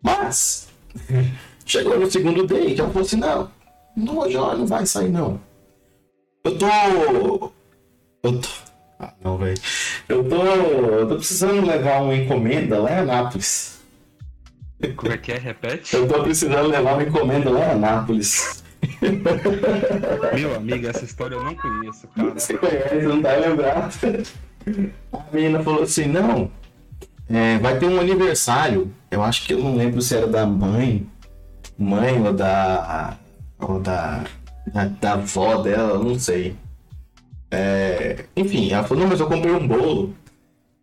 Mas, 0.00 0.68
chegou 1.66 1.98
no 1.98 2.10
segundo 2.10 2.46
date, 2.46 2.80
ela 2.80 2.88
falou 2.90 3.04
assim, 3.04 3.16
não, 3.16 3.50
não, 3.96 4.18
hoje 4.18 4.36
ela 4.36 4.56
não 4.56 4.66
vai 4.66 4.86
sair 4.86 5.08
não. 5.08 5.40
Eu 6.48 6.56
tô, 6.56 7.52
eu 8.22 8.40
tô, 8.40 8.48
ah, 8.98 9.12
não, 9.22 9.36
velho. 9.36 9.60
Eu 10.08 10.24
tô, 10.26 10.42
eu 10.42 11.06
tô 11.06 11.16
precisando 11.16 11.66
levar 11.66 12.00
uma 12.00 12.16
encomenda 12.16 12.80
lá 12.80 12.90
em 12.90 12.98
Anápolis. 13.00 13.82
Como 14.96 15.12
é 15.12 15.18
que 15.18 15.32
é? 15.32 15.36
Repete? 15.36 15.94
Eu 15.94 16.08
tô 16.08 16.22
precisando 16.22 16.68
levar 16.68 16.94
uma 16.94 17.02
encomenda 17.02 17.50
lá 17.50 17.66
em 17.66 17.70
Anápolis. 17.72 18.64
Meu 20.34 20.56
amigo, 20.56 20.86
essa 20.86 21.04
história 21.04 21.34
eu 21.34 21.44
não 21.44 21.54
conheço, 21.54 22.08
cara. 22.08 22.30
Você 22.30 22.56
conhece, 22.56 23.06
não 23.06 23.20
tá 23.20 23.36
lembrado? 23.36 23.92
A 25.12 25.24
menina 25.30 25.62
falou 25.62 25.82
assim, 25.82 26.06
não, 26.06 26.50
é, 27.28 27.58
vai 27.58 27.78
ter 27.78 27.86
um 27.86 28.00
aniversário. 28.00 28.90
Eu 29.10 29.22
acho 29.22 29.46
que 29.46 29.52
eu 29.52 29.58
não 29.58 29.76
lembro 29.76 30.00
se 30.00 30.16
era 30.16 30.26
da 30.26 30.46
mãe, 30.46 31.06
mãe 31.76 32.18
ou 32.26 32.32
da. 32.32 33.18
ou 33.58 33.78
da. 33.80 34.24
Da, 34.72 34.86
da 34.86 35.12
avó 35.14 35.62
dela, 35.62 36.02
não 36.02 36.18
sei. 36.18 36.56
É, 37.50 38.24
enfim, 38.36 38.70
ela 38.70 38.84
falou, 38.84 39.04
não, 39.04 39.10
mas 39.10 39.20
eu 39.20 39.26
comprei 39.26 39.52
um 39.52 39.66
bolo. 39.66 40.14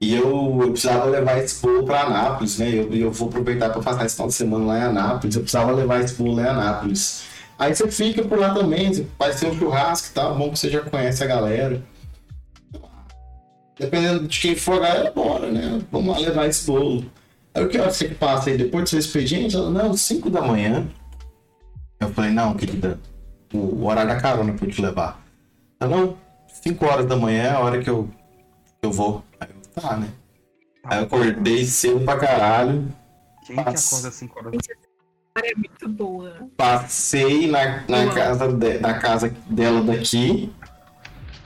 E 0.01 0.13
eu, 0.13 0.59
eu 0.61 0.71
precisava 0.71 1.05
levar 1.05 1.37
esse 1.37 1.61
bolo 1.61 1.83
para 1.83 2.03
Anápolis, 2.03 2.59
né? 2.59 2.69
Eu, 2.69 2.93
eu 2.93 3.11
vou 3.11 3.29
aproveitar 3.29 3.69
para 3.69 3.81
passar 3.81 4.05
esse 4.05 4.15
final 4.15 4.27
de 4.27 4.33
semana 4.33 4.65
lá 4.65 4.79
em 4.79 4.83
Anápolis. 4.83 5.35
Eu 5.35 5.41
precisava 5.41 5.71
levar 5.71 6.01
esse 6.01 6.15
bolo 6.15 6.35
lá 6.35 6.43
em 6.43 6.47
Anápolis. 6.47 7.23
Aí 7.57 7.73
você 7.73 7.89
fica 7.89 8.23
por 8.23 8.37
lá 8.37 8.53
também, 8.53 9.07
vai 9.17 9.31
ser 9.31 9.47
um 9.47 9.57
churrasco 9.57 10.09
e 10.09 10.13
tal, 10.13 10.35
bom 10.35 10.51
que 10.51 10.59
você 10.59 10.69
já 10.69 10.81
conhece 10.81 11.23
a 11.23 11.27
galera. 11.27 11.81
Dependendo 13.79 14.27
de 14.27 14.39
quem 14.39 14.55
for 14.55 14.75
a 14.75 14.87
galera, 14.87 15.11
bora, 15.11 15.49
né? 15.49 15.81
Vamos 15.91 16.15
lá 16.15 16.19
levar 16.19 16.47
esse 16.47 16.65
bolo. 16.65 17.05
Aí 17.53 17.63
o 17.63 17.69
que 17.69 17.79
hora 17.79 17.91
você 17.91 18.09
passa 18.09 18.49
aí 18.49 18.57
depois 18.57 18.83
do 18.83 18.89
seu 18.89 18.99
expediente? 18.99 19.55
Ela, 19.55 19.69
não, 19.69 19.95
5 19.95 20.29
da 20.29 20.41
manhã. 20.41 20.85
Eu 21.99 22.09
falei, 22.09 22.31
não, 22.31 22.53
querida, 22.53 22.99
o, 23.57 23.85
horário 23.85 24.09
da 24.09 24.19
carona 24.19 24.53
pra 24.53 24.65
eu 24.65 24.71
te 24.71 24.81
levar. 24.81 25.21
Ela, 25.79 25.95
não, 25.95 26.17
5 26.47 26.85
horas 26.85 27.05
da 27.05 27.15
manhã 27.15 27.43
é 27.43 27.49
a 27.51 27.59
hora 27.59 27.81
que 27.81 27.89
eu, 27.89 28.09
que 28.81 28.87
eu 28.87 28.91
vou. 28.91 29.23
Aí 29.39 29.49
eu, 29.49 29.81
tá, 29.81 29.97
né? 29.97 30.09
Aí 30.83 30.99
eu 30.99 31.03
acordei 31.05 31.65
cedo 31.65 32.01
pra 32.05 32.17
caralho. 32.17 32.87
Quem 33.45 33.55
que 33.55 33.63
Passa. 33.63 33.95
acorda 33.95 34.07
às 34.09 34.15
5 34.15 34.39
horas? 34.39 34.53
Essa 34.53 34.71
história 34.71 35.51
é 35.51 35.55
muito 35.55 35.89
boa. 35.89 36.33
Passei 36.57 37.47
na, 37.49 37.83
na, 37.87 37.97
Uau. 38.05 38.13
casa, 38.13 38.47
de- 38.53 38.79
na 38.79 38.93
casa 38.99 39.35
dela 39.49 39.81
daqui. 39.83 40.51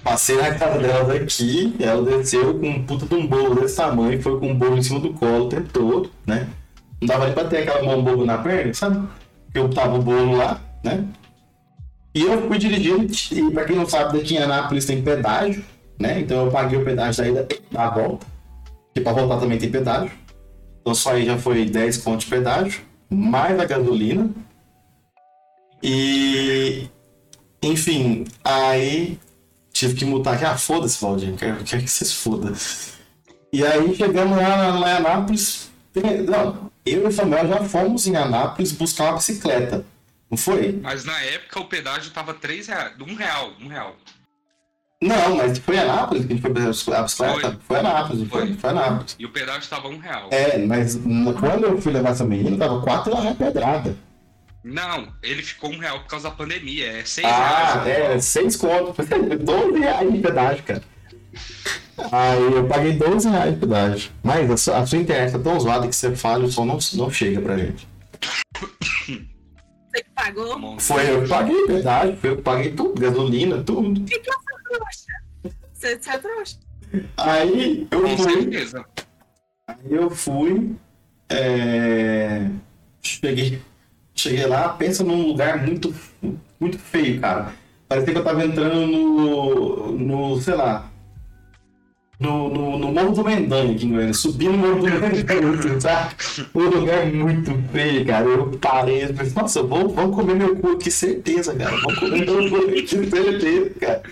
Passei 0.03 0.37
na 0.37 0.53
casa 0.55 0.79
dela 0.79 1.03
daqui. 1.05 1.75
Ela 1.79 2.03
desceu 2.03 2.57
com 2.59 2.67
um 2.69 2.85
puta 2.85 3.05
de 3.05 3.15
um 3.15 3.27
bolo 3.27 3.55
desse 3.55 3.75
tamanho. 3.75 4.21
Foi 4.21 4.39
com 4.39 4.47
um 4.51 4.57
bolo 4.57 4.77
em 4.77 4.83
cima 4.83 4.99
do 4.99 5.13
colo 5.13 5.45
o 5.45 5.49
tempo 5.49 5.69
todo, 5.73 6.11
né? 6.25 6.47
Não 7.01 7.07
dava 7.07 7.25
nem 7.25 7.33
pra 7.33 7.45
ter 7.45 7.57
aquela 7.59 7.83
mão 7.83 8.03
bobo 8.03 8.25
na 8.25 8.37
perna, 8.37 8.73
sabe? 8.73 9.07
Porque 9.45 9.59
eu 9.59 9.69
tava 9.69 9.97
o 9.97 10.01
bolo 10.01 10.35
lá, 10.37 10.59
né? 10.83 11.05
E 12.13 12.23
eu 12.23 12.47
fui 12.47 12.57
dirigindo. 12.57 13.07
E 13.31 13.51
pra 13.51 13.65
quem 13.65 13.75
não 13.75 13.87
sabe, 13.87 14.17
daqui 14.17 14.35
em 14.35 14.39
Anápolis 14.39 14.85
tem 14.85 15.01
pedágio, 15.01 15.63
né? 15.99 16.19
Então 16.19 16.45
eu 16.45 16.51
paguei 16.51 16.79
o 16.79 16.85
pedágio 16.85 17.23
da 17.23 17.29
ida 17.29 17.47
da 17.71 17.89
volta. 17.89 18.25
E 18.95 19.01
pra 19.01 19.13
voltar 19.13 19.39
também 19.39 19.57
tem 19.57 19.69
pedágio. 19.69 20.11
Então 20.81 20.95
só 20.95 21.11
aí 21.11 21.25
já 21.25 21.37
foi 21.37 21.65
10 21.65 21.97
contos 21.97 22.25
de 22.25 22.31
pedágio, 22.31 22.81
mais 23.09 23.59
a 23.59 23.65
gasolina. 23.65 24.29
E. 25.83 26.87
Enfim, 27.61 28.25
aí 28.43 29.19
tive 29.71 29.93
que 29.95 30.05
multar. 30.05 30.43
Ah, 30.43 30.57
foda-se, 30.57 30.99
Valdir, 31.01 31.35
quero, 31.35 31.63
quero 31.63 31.83
que 31.83 31.89
vocês 31.89 32.13
foda. 32.13 32.53
E 33.51 33.65
aí 33.65 33.95
chegamos 33.95 34.37
lá, 34.37 34.77
lá 34.77 34.91
em 34.91 34.95
Anápolis. 34.97 35.69
Não, 36.27 36.71
eu 36.85 37.03
e 37.03 37.07
o 37.07 37.11
Samuel 37.11 37.47
já 37.47 37.63
fomos 37.63 38.07
em 38.07 38.15
Anápolis 38.15 38.71
buscar 38.71 39.05
uma 39.05 39.17
bicicleta. 39.17 39.85
Não 40.29 40.37
foi? 40.37 40.79
Mas 40.81 41.03
na 41.05 41.19
época 41.21 41.59
o 41.59 41.65
pedágio 41.65 42.11
tava 42.11 42.33
3 42.33 42.67
reais. 42.67 42.93
1 42.99 43.15
real, 43.15 43.51
1 43.61 43.67
real. 43.67 43.95
Não, 45.01 45.37
mas 45.37 45.57
foi 45.59 45.77
Anápolis 45.77 46.25
que 46.25 46.33
a 46.33 46.35
gente 46.35 46.41
foi 46.41 46.51
buscar 46.53 46.99
a 46.99 47.03
bicicleta? 47.03 47.39
Foi. 47.39 47.57
Foi, 47.67 47.77
Anápolis, 47.79 48.29
foi? 48.29 48.47
Foi. 48.47 48.53
Foi 48.57 48.69
Anápolis. 48.69 49.15
E 49.17 49.25
o 49.25 49.29
pedágio 49.31 49.69
tava 49.69 49.87
1 49.87 49.97
real. 49.97 50.27
É, 50.31 50.57
mas 50.57 50.99
quando 51.39 51.63
eu 51.65 51.81
fui 51.81 51.93
levar 51.93 52.09
essa 52.09 52.25
menina, 52.25 52.57
tava 52.57 52.81
4 52.81 53.15
reais 53.15 53.37
pedrada. 53.37 53.95
Não, 54.61 55.07
ele 55.23 55.41
ficou 55.41 55.71
1 55.71 55.79
real 55.79 55.99
por 56.01 56.07
causa 56.09 56.29
da 56.29 56.35
pandemia. 56.35 56.85
É 56.99 57.05
6 57.05 57.25
Ah, 57.25 57.81
reais. 57.83 58.15
é, 58.17 58.19
6 58.19 58.55
contos. 58.57 59.05
12 59.07 59.79
reais 59.79 60.11
de 60.11 60.19
pedágio, 60.19 60.63
cara. 60.63 60.83
Aí 62.11 62.41
eu 62.53 62.67
paguei 62.67 62.93
12 62.93 63.29
reais 63.29 63.53
de 63.53 63.59
pedágio. 63.61 64.11
Mas 64.21 64.51
a 64.51 64.57
sua, 64.57 64.77
a 64.79 64.85
sua 64.85 64.97
internet 64.99 65.31
tá 65.31 65.39
tão 65.39 65.57
zoada 65.59 65.87
que 65.87 65.95
você 65.95 66.13
fala 66.13 66.43
e 66.43 66.47
o 66.47 66.51
som 66.51 66.65
não, 66.65 66.77
não 66.95 67.09
chega 67.09 67.39
pra 67.41 67.57
gente. 67.57 67.87
Você 69.99 70.03
que 70.03 70.09
pagou? 70.15 70.79
Foi 70.79 71.09
eu 71.11 71.23
que 71.23 71.29
paguei 71.29 71.67
pedágio, 71.67 72.17
foi 72.17 72.29
eu 72.29 72.35
que 72.37 72.41
paguei 72.41 72.71
tudo, 72.71 73.01
gasolina, 73.01 73.63
tudo. 73.63 74.01
Que 74.05 74.19
você 74.19 74.63
trouxa? 74.63 75.53
Você, 75.73 75.99
você 75.99 76.09
é 76.09 76.17
trouxa. 76.17 76.57
Aí 77.17 77.87
eu 77.91 78.01
Com 78.01 78.17
fui. 78.17 78.33
certeza. 78.33 78.85
Aí 79.67 79.77
eu 79.91 80.09
fui. 80.09 80.75
é, 81.29 82.49
Cheguei. 83.01 83.61
Cheguei 84.15 84.45
lá, 84.47 84.69
pensa 84.69 85.03
num 85.03 85.27
lugar 85.27 85.65
muito, 85.65 85.93
muito 86.59 86.77
feio, 86.77 87.19
cara. 87.21 87.53
Parecia 87.87 88.13
que 88.13 88.19
eu 88.19 88.23
tava 88.23 88.43
entrando 88.45 88.85
no. 88.87 89.91
no 89.91 90.41
sei 90.41 90.55
lá. 90.55 90.88
No, 92.19 92.49
no, 92.49 92.77
no 92.77 92.91
Morro 92.91 93.11
do 93.13 93.23
Mendanha 93.23 93.71
aqui 93.73 93.85
em 93.85 93.91
Goiânia, 93.91 94.13
subindo 94.13 94.55
o 94.55 94.57
Morro 94.57 94.79
do 94.79 94.83
Mendanha, 94.83 95.79
sabe? 95.79 96.15
Um 96.53 96.63
lugar 96.69 97.05
muito 97.05 97.51
feio, 97.71 98.05
cara. 98.05 98.25
Eu 98.25 98.47
parei 98.59 99.03
e 99.05 99.13
falei, 99.13 99.31
nossa, 99.33 99.63
vamos, 99.63 99.93
comer 99.93 100.35
meu 100.35 100.53
cu 100.57 100.71
aqui, 100.71 100.91
certeza, 100.91 101.55
cara. 101.55 101.71
Vamos 101.77 101.97
comer 101.97 102.25
meu 102.25 102.49
cu 102.49 102.57
aqui, 102.57 102.87
certeza, 103.09 103.69
cara. 103.79 104.03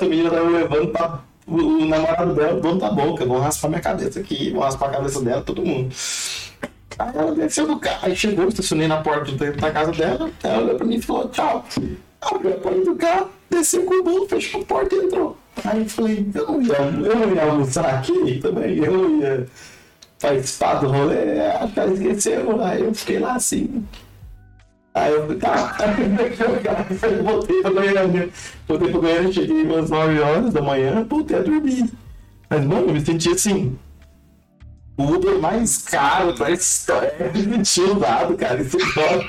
A 0.00 0.04
menina 0.06 0.30
tava 0.30 0.46
me 0.46 0.56
levando 0.56 0.88
pra 0.88 1.20
o, 1.46 1.54
o 1.56 1.84
namorado 1.86 2.34
dela, 2.34 2.56
o 2.56 2.60
dono 2.62 2.80
da 2.80 2.90
boca, 2.90 3.26
vão 3.26 3.38
raspar 3.40 3.68
minha 3.68 3.80
cabeça 3.82 4.20
aqui, 4.20 4.50
vão 4.52 4.62
raspar 4.62 4.86
a 4.86 4.92
cabeça 4.92 5.20
dela, 5.20 5.42
todo 5.42 5.62
mundo. 5.64 5.94
Aí 6.98 7.12
ela 7.14 7.34
desceu 7.34 7.66
do 7.66 7.78
carro, 7.78 7.98
aí 8.02 8.16
chegou, 8.16 8.48
estacionei 8.48 8.86
na 8.88 9.02
porta 9.02 9.32
do- 9.32 9.52
da 9.56 9.70
casa 9.70 9.92
dela, 9.92 10.30
ela 10.42 10.62
olhou 10.62 10.76
pra 10.76 10.86
mim 10.86 10.96
e 10.96 11.02
falou, 11.02 11.28
tchau. 11.28 11.64
Abriu 12.20 12.54
a 12.54 12.58
porta 12.58 12.80
do 12.84 12.96
carro, 12.96 13.30
desceu 13.48 13.84
com 13.84 13.94
o 13.94 14.02
bolo, 14.02 14.28
fechou 14.28 14.60
a 14.60 14.64
porta 14.64 14.94
e 14.94 14.98
entrou. 14.98 15.36
Aí 15.64 15.80
eu 15.80 15.88
falei, 15.88 16.30
eu 16.34 16.46
não 16.46 16.62
ia, 16.62 16.74
eu 16.74 17.16
não 17.16 17.34
ia 17.34 17.44
almoçar 17.44 17.94
aqui 17.94 18.38
também, 18.40 18.78
eu 18.78 18.92
não 18.92 19.18
ia 19.20 19.46
participar 20.20 20.74
do 20.74 20.88
rolê, 20.88 21.40
acho 21.40 21.72
que 21.72 21.80
ela 21.80 21.92
esqueceu, 21.92 22.62
aí 22.62 22.80
eu 22.82 22.94
fiquei 22.94 23.18
lá 23.18 23.34
assim. 23.34 23.84
Aí 24.92 25.12
eu 25.12 25.22
falei, 25.22 25.38
tá. 25.38 25.76
Aí 25.78 27.16
eu 27.16 27.24
voltei 27.24 27.62
pra 27.62 27.70
Goiânia. 27.70 28.28
Voltei 28.66 28.90
pra 28.90 29.00
Goiânia, 29.00 29.32
cheguei 29.32 29.62
umas 29.62 29.88
9 29.88 30.20
horas 30.20 30.52
da 30.52 30.62
manhã, 30.62 31.06
voltei 31.08 31.38
a 31.38 31.42
dormir. 31.42 31.90
Mas, 32.48 32.64
mano, 32.64 32.88
eu 32.88 32.94
me 32.94 33.00
senti 33.00 33.30
assim. 33.30 33.78
O 34.96 35.04
Uber 35.04 35.38
mais 35.38 35.78
caro 35.78 36.32
da 36.34 36.50
história. 36.50 37.14
Eu 37.18 37.32
me 37.32 37.64
senti 37.64 37.80
usado, 37.80 38.36
cara. 38.36 38.60
Isso 38.60 38.76
cara. 38.92 39.24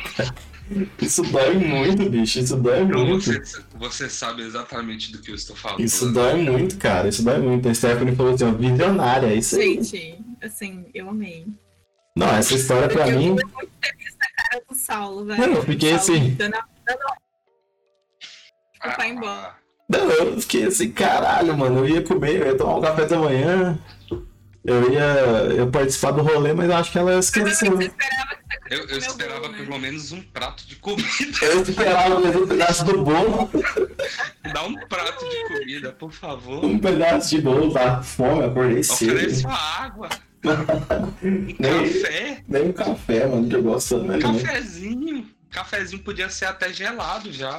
Isso 1.02 1.24
dói 1.24 1.54
muito, 1.56 2.10
bicho. 2.10 2.40
Isso 2.40 2.56
dói 2.58 2.82
Então 2.82 3.06
muito. 3.06 3.26
você, 3.26 3.62
você 3.76 4.10
sabe 4.10 4.44
exatamente 4.44 5.12
do 5.12 5.20
que 5.20 5.32
eu 5.32 5.36
estou 5.36 5.56
falando. 5.56 5.80
Isso 5.82 6.12
dói 6.12 6.36
muito, 6.42 6.78
cara. 6.78 7.08
Isso 7.08 7.24
dói 7.24 7.40
muito. 7.40 7.68
A 7.68 7.74
Stephanie 7.74 8.16
falou 8.16 8.34
assim, 8.34 8.46
ó, 8.46 8.52
visionária, 8.52 9.28
é 9.28 9.36
isso 9.36 9.56
aí. 9.58 9.84
Gente, 9.84 10.20
assim, 10.42 10.86
eu 10.94 11.10
amei. 11.10 11.46
Não, 12.16 12.28
essa 12.28 12.54
história 12.56 12.88
pra 12.90 13.08
eu 13.10 13.18
mim. 13.18 13.36
queria 13.36 13.52
muito 13.54 13.72
ter 13.82 13.96
visto 13.98 14.18
a 14.22 14.44
cara 14.44 14.64
do 14.70 14.76
Saulo, 14.76 15.26
velho. 15.26 15.42
Não, 15.42 15.54
eu 15.56 15.64
fiquei 15.64 15.98
Saulo 15.98 16.16
assim. 16.20 16.30
Dando, 16.36 16.52
dando... 16.86 17.00
Ah, 18.82 18.96
Vai 18.98 19.10
embora. 19.12 19.56
Não, 19.90 20.10
eu 20.10 20.42
fiquei 20.42 20.64
assim, 20.66 20.92
caralho, 20.92 21.58
mano. 21.58 21.80
Eu 21.80 21.88
ia 21.88 22.02
comer, 22.02 22.42
eu 22.42 22.48
ia 22.48 22.58
tomar 22.58 22.78
um 22.78 22.82
café 22.82 23.06
da 23.06 23.20
manhã. 23.20 23.80
Eu 24.64 24.92
ia, 24.92 25.02
eu 25.02 25.56
ia 25.58 25.68
participar 25.68 26.12
do 26.12 26.22
rolê, 26.22 26.54
mas 26.54 26.70
eu 26.70 26.76
acho 26.76 26.92
que 26.92 26.98
ela 27.00 27.18
esqueceu. 27.20 27.76
você 27.76 27.86
esperava 27.86 28.41
Eu, 28.72 28.88
eu 28.88 28.98
esperava 29.00 29.42
bolo, 29.42 29.52
né? 29.52 29.58
pelo 29.66 29.80
menos 29.80 30.12
um 30.14 30.22
prato 30.22 30.66
de 30.66 30.76
comida. 30.78 31.10
Eu 31.42 31.62
esperava 31.62 32.20
mesmo 32.22 32.44
um 32.44 32.48
pedaço 32.48 32.86
do 32.86 33.04
bolo, 33.04 33.50
Dá 34.54 34.64
um 34.64 34.76
prato 34.88 35.30
de 35.30 35.48
comida, 35.60 35.92
por 35.92 36.12
favor. 36.14 36.64
um 36.66 36.80
pedaço 36.80 37.30
de 37.36 37.42
bolo, 37.42 37.74
tá 37.74 38.02
fome, 38.02 38.46
acordei 38.46 38.80
Ofereça 38.80 39.36
cedo. 39.36 39.48
água, 39.50 40.10
um 41.22 41.56
Nem, 41.60 41.84
café, 41.84 42.44
nem 42.48 42.64
um 42.70 42.74
café, 42.74 43.28
mano, 43.28 43.50
que 43.50 43.56
eu 43.56 43.64
gosto 43.64 43.98
um 43.98 44.08
tanto, 44.08 44.12
né? 44.32 44.40
cafezinho. 44.44 45.28
Cafezinho 45.50 46.02
podia 46.04 46.30
ser 46.30 46.46
até 46.46 46.72
gelado 46.72 47.32
já. 47.32 47.58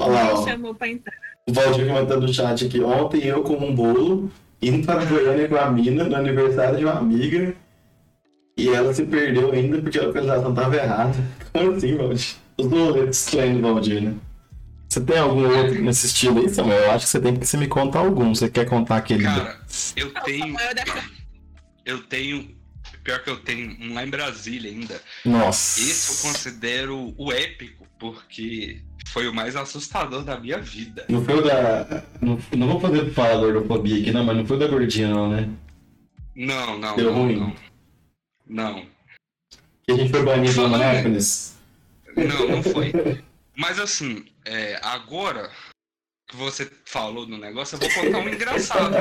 Olha 0.00 0.12
lá, 0.12 0.34
ó. 0.34 0.44
chamou 0.44 0.74
pra 0.74 0.88
entrar. 0.88 1.14
O 1.48 1.52
Valdir 1.52 1.86
comentando 1.86 2.26
no 2.26 2.34
chat 2.34 2.66
aqui. 2.66 2.80
Ontem 2.80 3.24
eu 3.24 3.44
com 3.44 3.54
um 3.54 3.72
bolo, 3.72 4.30
indo 4.60 4.84
para 4.84 5.04
Goiânia 5.04 5.48
com 5.48 5.56
a 5.56 5.70
mina 5.70 6.02
no 6.02 6.16
aniversário 6.16 6.78
de 6.78 6.84
uma 6.84 6.94
amiga. 6.98 7.54
E 8.56 8.68
ela 8.68 8.92
se 8.94 9.04
perdeu 9.04 9.52
ainda 9.52 9.80
porque 9.82 9.98
a 9.98 10.06
localização 10.06 10.50
estava 10.50 10.76
errada. 10.76 11.14
Como 11.52 11.72
assim, 11.72 11.96
Valdir? 11.96 12.36
Os 12.56 12.66
boletos 12.66 13.18
estranhos 13.18 13.60
do 13.60 13.62
Valdir, 13.62 14.02
né? 14.02 14.14
Você 14.88 15.00
tem 15.00 15.18
algum 15.18 15.44
outro 15.46 15.82
nesse 15.82 16.06
estilo 16.06 16.40
aí, 16.40 16.48
Samuel? 16.48 16.78
Eu 16.78 16.90
acho 16.92 17.04
que 17.04 17.10
você 17.10 17.20
tem 17.20 17.36
que 17.36 17.46
você 17.46 17.56
me 17.58 17.66
contar 17.66 17.98
algum. 17.98 18.34
Você 18.34 18.48
quer 18.48 18.64
contar 18.64 18.96
aquele. 18.96 19.24
Cara, 19.24 19.60
eu 19.94 20.10
tenho. 20.24 20.56
Eu 21.84 22.02
tenho. 22.04 22.56
Pior 23.04 23.22
que 23.22 23.30
eu 23.30 23.36
tenho 23.36 23.76
um 23.80 23.94
lá 23.94 24.04
em 24.04 24.10
Brasília 24.10 24.70
ainda. 24.70 25.00
Nossa. 25.24 25.80
Esse 25.80 26.26
eu 26.26 26.32
considero 26.32 27.14
o 27.18 27.32
épico, 27.32 27.86
porque 27.98 28.80
foi 29.08 29.28
o 29.28 29.34
mais 29.34 29.54
assustador 29.54 30.24
da 30.24 30.38
minha 30.40 30.58
vida. 30.58 31.04
Não 31.08 31.22
foi 31.24 31.34
o 31.34 31.42
da. 31.42 32.04
Não, 32.20 32.38
não 32.56 32.68
vou 32.68 32.80
fazer 32.80 33.10
falar 33.10 33.36
gordofobia 33.36 34.00
aqui, 34.00 34.12
não, 34.12 34.24
mas 34.24 34.36
não 34.36 34.46
foi 34.46 34.56
o 34.56 34.60
da 34.60 34.66
gordinha, 34.66 35.08
não, 35.08 35.30
né? 35.30 35.48
Não, 36.34 36.78
não, 36.78 36.96
Deu 36.96 37.12
não, 37.12 37.22
ruim. 37.22 37.36
não. 37.36 37.65
Não, 38.46 38.86
Que 39.86 39.92
a 39.92 39.96
gente 39.96 40.10
foi 40.10 40.22
banido 40.22 40.68
no 40.68 40.74
Annapolis. 40.74 41.56
não, 42.16 42.48
não 42.48 42.62
foi. 42.62 42.92
Mas 43.56 43.78
assim, 43.80 44.24
é, 44.44 44.78
agora 44.82 45.50
que 46.28 46.36
você 46.36 46.70
falou 46.84 47.26
no 47.26 47.38
negócio, 47.38 47.76
eu 47.76 47.80
vou 47.80 47.90
contar 48.04 48.18
um 48.18 48.28
engraçado. 48.28 48.92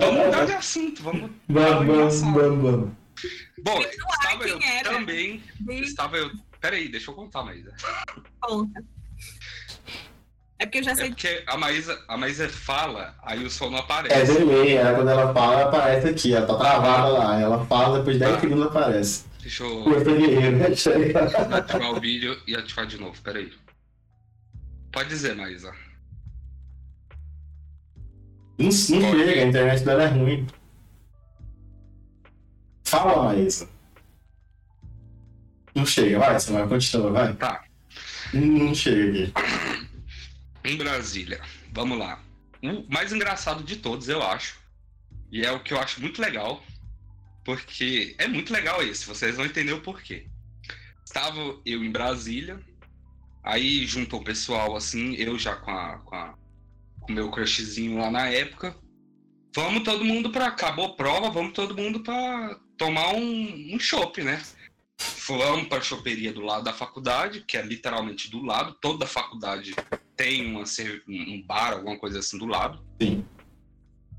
Vamos 0.00 0.26
mudar 0.26 0.44
de 0.46 0.52
assunto, 0.52 1.02
vamos. 1.02 1.30
Vamos, 1.48 1.70
vamos, 1.70 1.88
engraçado. 1.94 2.32
vamos, 2.34 2.62
vamos. 2.62 2.90
Bom, 3.62 3.82
é 3.82 3.90
estava 3.90 4.48
eu 4.48 4.58
era. 4.62 4.90
também. 4.90 5.42
de 5.60 5.74
Estava 5.82 6.16
eu. 6.16 6.30
Peraí, 6.60 6.88
deixa 6.88 7.10
eu 7.10 7.14
contar, 7.14 7.42
Maísa. 7.42 7.74
conta. 8.40 8.84
É 10.60 10.66
porque 10.66 10.78
eu 10.80 10.82
já 10.84 10.90
É 10.90 10.94
sei 10.94 11.08
porque 11.08 11.42
a 11.46 11.56
Maísa, 11.56 11.98
a 12.06 12.16
Maísa 12.18 12.46
fala, 12.50 13.14
aí 13.22 13.42
o 13.42 13.50
som 13.50 13.70
não 13.70 13.78
É 13.78 13.80
aparece. 13.80 14.34
delay, 14.34 14.74
ela, 14.74 14.94
quando 14.94 15.08
ela 15.08 15.32
fala, 15.32 15.62
aparece 15.64 16.08
aqui, 16.08 16.34
ela 16.34 16.46
tá 16.46 16.54
travada 16.54 17.08
lá. 17.08 17.40
Ela 17.40 17.64
fala, 17.64 17.98
depois 17.98 18.16
de 18.16 18.20
10 18.24 18.36
Ah. 18.36 18.40
segundos 18.40 18.66
aparece. 18.66 19.24
Deixa 19.40 19.64
eu 19.64 19.84
Força 19.84 20.04
guerreiro, 20.04 20.56
né? 20.58 20.66
Ativar 21.56 21.92
o 21.92 21.98
vídeo 22.00 22.38
e 22.46 22.54
ativar 22.54 22.86
de 22.86 22.98
novo, 23.00 23.18
peraí. 23.22 23.50
Pode 24.92 25.08
dizer, 25.08 25.34
Maísa. 25.34 25.72
Não, 28.58 28.66
não 28.66 28.70
chega, 28.72 29.40
a 29.40 29.46
internet 29.46 29.82
dela 29.82 30.02
é 30.02 30.06
ruim. 30.08 30.46
Fala, 32.84 33.24
Maísa. 33.24 33.66
Não 35.74 35.86
chega, 35.86 36.18
vai, 36.18 36.38
Samuel, 36.38 36.68
continua, 36.68 37.10
vai. 37.12 37.32
Tá. 37.32 37.64
Não, 38.34 38.42
não 38.46 38.74
chega 38.74 39.24
aqui. 39.24 39.89
Em 40.64 40.76
Brasília, 40.76 41.40
vamos 41.72 41.98
lá. 41.98 42.22
O 42.62 42.92
mais 42.92 43.12
engraçado 43.12 43.62
de 43.64 43.76
todos, 43.76 44.08
eu 44.08 44.22
acho. 44.22 44.58
E 45.32 45.44
é 45.44 45.50
o 45.50 45.60
que 45.60 45.72
eu 45.72 45.80
acho 45.80 46.00
muito 46.00 46.20
legal. 46.20 46.62
Porque 47.44 48.14
é 48.18 48.28
muito 48.28 48.52
legal 48.52 48.82
esse, 48.82 49.06
vocês 49.06 49.36
vão 49.36 49.46
entender 49.46 49.72
o 49.72 49.80
porquê. 49.80 50.26
Estava 51.04 51.40
eu 51.64 51.82
em 51.82 51.90
Brasília, 51.90 52.60
aí 53.42 53.86
juntou 53.86 54.20
o 54.20 54.24
pessoal 54.24 54.76
assim, 54.76 55.14
eu 55.14 55.38
já 55.38 55.56
com 55.56 55.70
a, 55.70 55.98
com 55.98 56.14
a 56.14 56.34
com 57.00 57.12
o 57.12 57.14
meu 57.14 57.30
crushzinho 57.30 57.98
lá 57.98 58.10
na 58.10 58.28
época. 58.28 58.76
Vamos 59.54 59.82
todo 59.82 60.04
mundo 60.04 60.30
pra. 60.30 60.46
Acabou 60.46 60.86
a 60.86 60.96
prova, 60.96 61.30
vamos 61.30 61.52
todo 61.52 61.76
mundo 61.76 62.00
pra 62.00 62.56
tomar 62.76 63.14
um, 63.14 63.74
um 63.74 63.80
chopp, 63.80 64.22
né? 64.22 64.40
Vamos 65.26 65.68
pra 65.68 65.80
choperia 65.80 66.32
do 66.32 66.40
lado 66.40 66.64
da 66.64 66.72
faculdade, 66.72 67.40
que 67.46 67.56
é 67.56 67.62
literalmente 67.62 68.30
do 68.30 68.42
lado. 68.44 68.74
Toda 68.80 69.06
faculdade 69.06 69.74
tem 70.16 70.46
uma, 70.50 70.64
um 71.08 71.42
bar, 71.46 71.72
alguma 71.74 71.96
coisa 71.98 72.18
assim 72.18 72.36
do 72.38 72.46
lado. 72.46 72.84
Sim. 73.00 73.24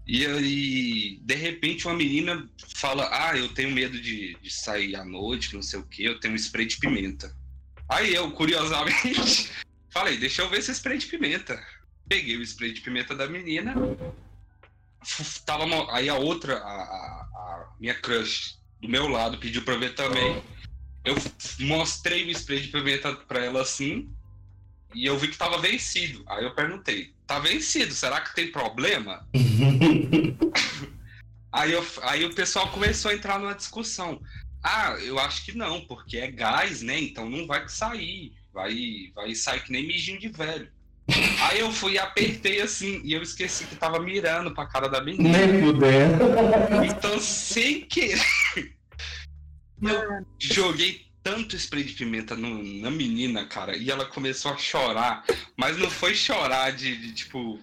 E 0.08 0.26
aí, 0.26 1.20
de 1.22 1.36
repente, 1.36 1.86
uma 1.88 1.94
menina 1.96 2.50
fala: 2.76 3.08
Ah, 3.12 3.38
eu 3.38 3.50
tenho 3.54 3.72
medo 3.72 4.00
de, 4.02 4.36
de 4.42 4.50
sair 4.50 4.96
à 4.96 5.06
noite, 5.06 5.54
não 5.54 5.62
sei 5.62 5.80
o 5.80 5.84
que, 5.84 6.04
eu 6.04 6.20
tenho 6.20 6.34
um 6.34 6.38
spray 6.38 6.66
de 6.66 6.78
pimenta. 6.78 7.36
Aí 7.88 8.14
eu, 8.16 8.32
curiosamente, 8.32 9.50
falei: 9.94 10.18
Deixa 10.18 10.42
eu 10.42 10.50
ver 10.50 10.60
esse 10.60 10.72
spray 10.74 10.98
de 10.98 11.06
pimenta. 11.08 11.62
Peguei 12.10 12.36
o 12.38 12.42
spray 12.42 12.74
de 12.74 12.82
pimenta 12.82 13.14
da 13.16 13.28
menina. 13.28 13.74
Tava, 15.46 15.66
aí 15.94 16.10
a 16.10 16.16
outra, 16.16 16.58
a, 16.58 16.72
a- 16.82 17.28
a 17.34 17.76
minha 17.80 17.94
crush 17.96 18.58
do 18.82 18.88
meu 18.90 19.08
lado, 19.08 19.38
pediu 19.38 19.62
pra 19.64 19.78
ver 19.78 19.94
também. 19.96 20.42
Eu 21.04 21.16
mostrei 21.60 22.26
o 22.26 22.32
spray 22.32 22.62
de 22.62 22.68
pimenta 22.68 23.14
pra 23.16 23.44
ela 23.44 23.62
assim. 23.62 24.10
E 24.94 25.06
eu 25.06 25.18
vi 25.18 25.30
que 25.30 25.38
tava 25.38 25.58
vencido. 25.58 26.24
Aí 26.28 26.44
eu 26.44 26.54
perguntei: 26.54 27.14
Tá 27.26 27.40
vencido? 27.40 27.94
Será 27.94 28.22
que 28.22 28.36
tem 28.36 28.52
problema? 28.52 29.26
Aí, 31.54 31.74
eu- 31.74 31.86
aí 32.04 32.24
o 32.24 32.34
pessoal 32.34 32.70
começou 32.72 33.12
a 33.12 33.14
entrar 33.14 33.38
numa 33.38 33.54
discussão. 33.54 34.22
Ah, 34.64 34.92
eu 35.02 35.20
acho 35.20 35.44
que 35.44 35.52
não, 35.58 35.82
porque 35.82 36.18
é 36.18 36.32
gás, 36.32 36.82
né? 36.82 36.98
Então 37.00 37.30
não 37.30 37.46
vai 37.46 37.68
sair. 37.68 38.32
Vai, 38.54 39.12
vai 39.14 39.36
sair 39.36 39.62
que 39.62 39.72
nem 39.72 39.86
mijinho 39.86 40.18
de 40.20 40.30
velho. 40.30 40.70
Aí 41.50 41.60
eu 41.60 41.70
fui 41.72 41.94
e 41.94 42.00
apertei 42.00 42.62
assim, 42.62 43.02
e 43.04 43.12
eu 43.14 43.22
esqueci 43.22 43.66
que 43.66 43.76
tava 43.76 44.00
mirando 44.00 44.54
pra 44.54 44.66
cara 44.66 44.88
da 44.88 45.02
menina. 45.04 45.38
Nem 45.46 45.62
fudendo. 45.62 46.24
Então, 46.86 47.20
sem 47.20 47.82
querer, 47.82 48.22
Mano, 49.82 50.26
joguei 50.40 51.06
tanto 51.24 51.56
spray 51.56 51.84
de 51.84 51.94
pimenta 51.94 52.36
no- 52.36 52.64
na 52.82 52.90
menina, 52.92 53.46
cara, 53.46 53.76
e 53.76 53.90
ela 53.92 54.06
começou 54.06 54.52
a 54.52 54.58
chorar. 54.58 55.24
Mas 55.58 55.78
não 55.78 55.90
foi 55.90 56.14
chorar 56.16 56.72
de, 56.72 56.96
de, 56.96 57.14
tipo. 57.14 57.60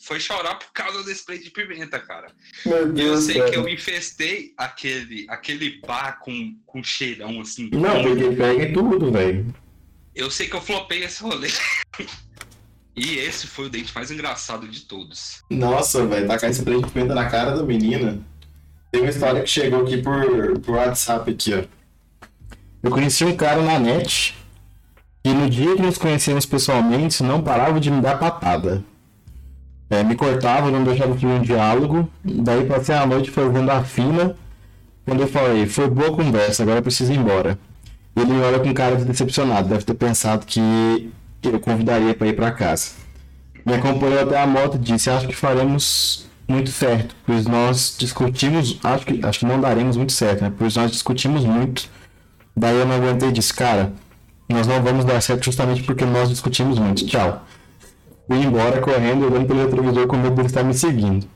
Foi 0.00 0.18
chorar 0.18 0.54
por 0.54 0.72
causa 0.72 1.02
do 1.02 1.10
spray 1.10 1.38
de 1.38 1.50
pimenta, 1.50 1.98
cara. 1.98 2.28
E 2.64 2.68
eu 2.70 2.90
Deus 2.92 3.20
do 3.20 3.26
sei 3.26 3.34
céu. 3.42 3.50
que 3.50 3.56
eu 3.58 3.68
infestei 3.68 4.54
aquele, 4.56 5.26
aquele 5.28 5.80
bar 5.86 6.18
com, 6.20 6.56
com 6.64 6.82
cheirão 6.82 7.40
assim. 7.42 7.68
Não, 7.74 8.02
porque 8.02 8.30
pega 8.34 8.72
tudo, 8.72 9.12
velho. 9.12 9.54
Eu 10.14 10.30
sei 10.30 10.48
que 10.48 10.56
eu 10.56 10.62
flopei 10.62 11.04
esse 11.04 11.22
rolê. 11.22 11.48
E 13.00 13.16
esse 13.18 13.46
foi 13.46 13.66
o 13.66 13.70
dente 13.70 13.94
mais 13.94 14.10
engraçado 14.10 14.66
de 14.66 14.80
todos. 14.80 15.44
Nossa, 15.48 16.04
velho, 16.04 16.26
tacar 16.26 16.50
esse 16.50 16.64
trem 16.64 16.80
de 16.80 16.90
pimenta 16.90 17.14
na 17.14 17.30
cara 17.30 17.52
da 17.52 17.62
menina. 17.62 18.20
Tem 18.90 19.02
uma 19.02 19.10
história 19.10 19.42
que 19.42 19.50
chegou 19.50 19.82
aqui 19.82 19.98
por, 19.98 20.58
por 20.60 20.76
WhatsApp 20.76 21.30
aqui, 21.30 21.54
ó. 21.54 21.62
Eu 22.82 22.90
conheci 22.90 23.24
um 23.24 23.36
cara 23.36 23.60
na 23.60 23.78
net 23.78 24.34
e 25.24 25.30
no 25.30 25.50
dia 25.50 25.74
que 25.74 25.82
nos 25.82 25.98
conhecemos 25.98 26.46
pessoalmente 26.46 27.22
não 27.22 27.42
parava 27.42 27.80
de 27.80 27.90
me 27.90 28.00
dar 28.00 28.18
patada. 28.18 28.84
É, 29.90 30.02
me 30.02 30.14
cortava, 30.14 30.70
não 30.70 30.84
deixava 30.84 31.14
de 31.14 31.26
um 31.26 31.40
diálogo. 31.40 32.08
Daí 32.22 32.64
passei 32.66 32.94
a 32.94 33.06
noite 33.06 33.30
fazendo 33.30 33.70
a 33.70 33.82
fina. 33.82 34.36
Quando 35.04 35.22
eu 35.22 35.28
falei, 35.28 35.66
foi 35.66 35.88
boa 35.88 36.14
conversa, 36.14 36.62
agora 36.62 36.78
eu 36.78 36.82
preciso 36.82 37.12
ir 37.12 37.18
embora. 37.18 37.58
Ele 38.14 38.32
me 38.32 38.42
olha 38.42 38.60
com 38.60 38.72
cara 38.74 38.96
de 38.96 39.04
decepcionado, 39.04 39.68
deve 39.68 39.84
ter 39.84 39.94
pensado 39.94 40.44
que 40.44 41.12
eu 41.42 41.58
convidaria 41.60 42.14
para 42.14 42.28
ir 42.28 42.36
para 42.36 42.50
casa. 42.50 42.90
Me 43.64 43.74
acompanhou 43.74 44.20
até 44.20 44.40
a 44.40 44.46
moto 44.46 44.76
e 44.76 44.78
disse: 44.78 45.08
Acho 45.08 45.26
que 45.26 45.34
faremos 45.34 46.27
muito 46.48 46.70
certo, 46.70 47.14
pois 47.26 47.46
nós 47.46 47.94
discutimos. 47.98 48.78
Acho 48.82 49.06
que, 49.06 49.24
acho 49.24 49.38
que 49.40 49.46
não 49.46 49.60
daremos 49.60 49.96
muito 49.96 50.12
certo, 50.12 50.42
né? 50.42 50.52
Pois 50.56 50.74
nós 50.74 50.90
discutimos 50.90 51.44
muito. 51.44 51.88
Daí 52.56 52.76
eu 52.76 52.86
não 52.86 52.96
aguentei 52.96 53.28
e 53.28 53.32
disse: 53.32 53.52
Cara, 53.52 53.92
nós 54.48 54.66
não 54.66 54.82
vamos 54.82 55.04
dar 55.04 55.20
certo 55.20 55.44
justamente 55.44 55.82
porque 55.82 56.04
nós 56.04 56.30
discutimos 56.30 56.78
muito. 56.78 57.06
Tchau. 57.06 57.44
Fui 58.26 58.38
embora 58.38 58.80
correndo, 58.80 59.26
olhando 59.26 59.46
pelo 59.46 59.62
retrovisor 59.62 60.06
com 60.06 60.16
medo 60.16 60.34
dele 60.34 60.48
estar 60.48 60.62
me 60.62 60.74
seguindo. 60.74 61.26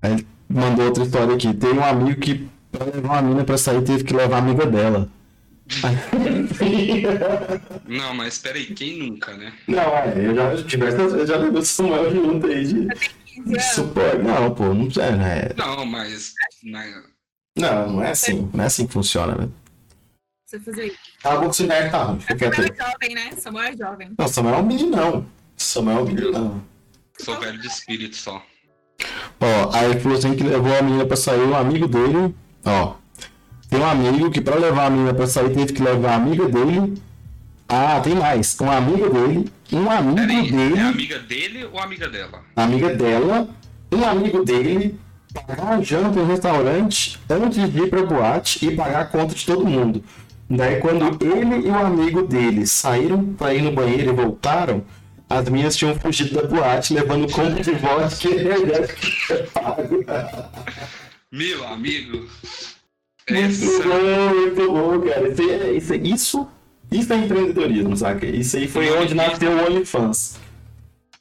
Aí 0.00 0.12
ele 0.12 0.26
mandou 0.48 0.86
outra 0.86 1.04
história 1.04 1.34
aqui: 1.34 1.52
Tem 1.52 1.72
um 1.72 1.84
amigo 1.84 2.20
que, 2.20 2.48
pra 2.70 2.86
levar 2.86 3.08
uma 3.08 3.22
mina 3.22 3.44
pra 3.44 3.58
sair, 3.58 3.82
teve 3.82 4.04
que 4.04 4.14
levar 4.14 4.36
a 4.36 4.38
amiga 4.38 4.64
dela. 4.64 5.08
Não, 7.86 8.14
mas 8.14 8.38
peraí, 8.38 8.66
quem 8.66 8.98
nunca, 8.98 9.36
né? 9.36 9.52
Não, 9.68 9.96
é, 9.96 10.14
eu 10.16 10.34
já 10.34 10.54
diversas 10.54 11.12
vezes 11.12 11.28
já 11.28 11.36
levei 11.36 11.60
o 11.60 11.64
Samuel 11.64 12.10
junto 12.10 12.46
aí 12.46 12.64
de, 12.64 12.88
15 13.44 13.50
de 13.50 13.58
anos. 13.58 13.64
suporte. 13.72 14.18
Não, 14.18 14.54
pô, 14.54 14.74
não 14.74 14.88
é, 15.02 15.10
né? 15.12 15.48
Não, 15.56 15.84
mas. 15.86 16.34
né, 16.62 17.02
Não, 17.56 17.92
não 17.92 18.02
é 18.02 18.10
assim. 18.10 18.50
Não 18.52 18.64
é 18.64 18.66
assim 18.66 18.86
que 18.86 18.92
funciona, 18.92 19.34
né? 19.34 19.48
Você 20.46 20.58
fazer 20.58 20.86
isso. 20.86 20.98
Cala 21.22 21.36
a 21.36 21.40
boca, 21.42 21.52
se 21.52 21.62
o 21.62 21.66
nerd 21.66 21.90
tá 21.90 22.02
ruim. 22.04 22.20
Samuel 22.20 22.64
é 22.64 22.76
jovem, 22.76 23.14
né? 23.14 23.30
Samuel 23.36 23.64
é 23.64 23.76
jovem. 23.76 24.12
Não, 24.18 24.28
Samuel 24.28 24.54
é 24.54 24.58
um 24.58 24.66
meninão. 24.66 25.26
Samuel 25.56 25.98
é 25.98 26.00
um 26.00 26.04
meninão. 26.06 26.64
Sou 27.20 27.38
velho 27.38 27.58
de 27.60 27.66
espírito 27.68 28.16
só. 28.16 28.42
Ó, 29.40 29.70
aí 29.72 29.90
ele 29.90 30.00
falou 30.00 30.18
assim 30.18 30.34
que 30.34 30.42
levou 30.42 30.76
a 30.76 30.82
menina 30.82 31.06
pra 31.06 31.16
sair, 31.16 31.40
um 31.40 31.54
amigo 31.54 31.86
dele. 31.86 32.34
Ó, 32.64 32.94
tem 33.68 33.78
um 33.78 33.86
amigo 33.86 34.30
que 34.30 34.40
pra 34.40 34.56
levar 34.56 34.86
a 34.86 34.90
menina 34.90 35.14
pra 35.14 35.26
sair 35.26 35.54
teve 35.54 35.72
que 35.72 35.82
levar 35.82 36.12
a 36.12 36.16
amiga 36.16 36.48
dele. 36.48 37.00
Ah, 37.72 38.00
tem 38.02 38.14
mais. 38.16 38.56
Um 38.60 38.68
amigo 38.70 39.08
dele, 39.10 39.48
um 39.72 39.88
amigo 39.90 40.16
Peraí, 40.16 40.50
dele. 40.50 40.76
é 40.78 40.82
amiga 40.82 41.18
dele 41.20 41.64
ou 41.72 41.78
amiga 41.78 42.08
dela? 42.08 42.42
amiga 42.56 42.94
dela, 42.96 43.48
um 43.92 44.04
amigo 44.04 44.44
dele, 44.44 44.98
pagar 45.32 45.74
a 45.78 45.82
janta 45.82 46.18
em 46.18 46.26
restaurante 46.26 47.18
antes 47.30 47.70
de 47.72 47.78
ir 47.82 47.88
pra 47.88 48.02
boate 48.02 48.66
e 48.66 48.74
pagar 48.74 49.02
a 49.02 49.04
conta 49.04 49.34
de 49.34 49.46
todo 49.46 49.64
mundo. 49.64 50.02
Daí 50.48 50.80
quando 50.80 51.04
ele 51.24 51.68
e 51.68 51.70
o 51.70 51.74
amigo 51.78 52.22
dele 52.26 52.66
saíram 52.66 53.24
pra 53.34 53.54
ir 53.54 53.62
no 53.62 53.70
banheiro 53.70 54.10
e 54.10 54.14
voltaram, 54.16 54.82
as 55.28 55.48
minhas 55.48 55.76
tinham 55.76 55.94
fugido 55.94 56.34
da 56.34 56.48
boate, 56.48 56.92
levando 56.92 57.30
combo 57.30 57.60
de 57.62 57.70
vodka 57.70 58.28
e. 58.28 58.42
Meu 61.32 61.66
amigo. 61.68 62.26
Muito 63.30 63.44
Essa... 63.46 63.82
bom, 63.84 64.34
muito 64.34 64.72
bom, 64.72 65.00
cara. 65.08 65.28
Isso, 65.76 65.92
é- 65.92 65.96
isso, 65.98 66.48
isso, 66.90 67.12
é 67.12 67.16
empreendedorismo, 67.16 67.96
saca? 67.96 68.26
Isso 68.26 68.56
aí 68.56 68.66
foi 68.66 68.90
onde 68.90 69.14
nasceu 69.14 69.50
o 69.50 69.66
OnlyFans. 69.66 70.38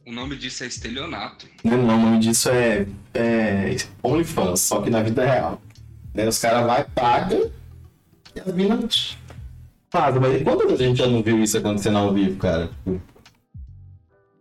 O 0.05 0.11
nome 0.11 0.35
disso 0.35 0.63
é 0.63 0.67
estelionato. 0.67 1.45
Não, 1.63 1.77
não, 1.77 1.95
o 1.95 2.01
nome 2.01 2.19
disso 2.19 2.49
é, 2.49 2.87
é 3.13 3.75
OnlyFans, 4.01 4.61
só 4.61 4.81
que 4.81 4.89
na 4.89 5.03
vida 5.03 5.23
real. 5.23 5.61
Né, 6.13 6.27
Os 6.27 6.39
caras 6.39 6.65
vai, 6.65 6.83
paga 6.83 7.51
e 8.35 8.39
as 8.39 8.53
minas 8.53 9.17
fazem. 9.91 10.19
Mas 10.19 10.41
quantas 10.41 10.65
vezes 10.65 10.81
a 10.81 10.85
gente 10.85 10.97
já 10.97 11.07
não 11.07 11.21
viu 11.21 11.43
isso 11.43 11.57
acontecendo 11.57 11.97
ao 11.99 12.13
vivo, 12.13 12.37
cara? 12.37 12.69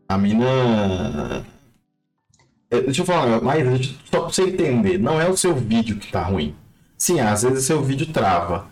A 0.09 0.17
mina. 0.17 1.45
É, 2.71 2.81
Deixa 2.81 3.03
eu 3.03 3.07
falar, 3.07 3.41
mas 3.43 3.95
só 4.11 4.21
pra 4.21 4.29
você 4.31 4.43
entender, 4.45 4.99
não 4.99 5.21
é 5.21 5.29
o 5.29 5.37
seu 5.37 5.55
vídeo 5.55 5.97
que 5.99 6.11
tá 6.11 6.23
ruim. 6.23 6.55
Sim, 6.97 7.21
às 7.21 7.43
vezes 7.43 7.65
o 7.65 7.67
seu 7.67 7.83
vídeo 7.83 8.07
trava. 8.07 8.67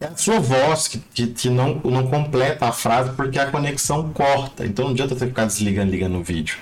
É 0.00 0.06
a 0.06 0.16
sua 0.16 0.40
voz 0.40 0.88
que, 0.88 0.98
que, 0.98 1.26
que 1.26 1.50
não, 1.50 1.74
não 1.84 2.06
completa 2.06 2.66
a 2.66 2.72
frase 2.72 3.10
porque 3.12 3.38
a 3.38 3.50
conexão 3.50 4.10
corta. 4.14 4.64
Então 4.64 4.86
não 4.86 4.92
adianta 4.92 5.14
você 5.14 5.26
ficar 5.26 5.44
desligando 5.44 5.90
ligando 5.90 6.16
o 6.16 6.22
vídeo. 6.22 6.58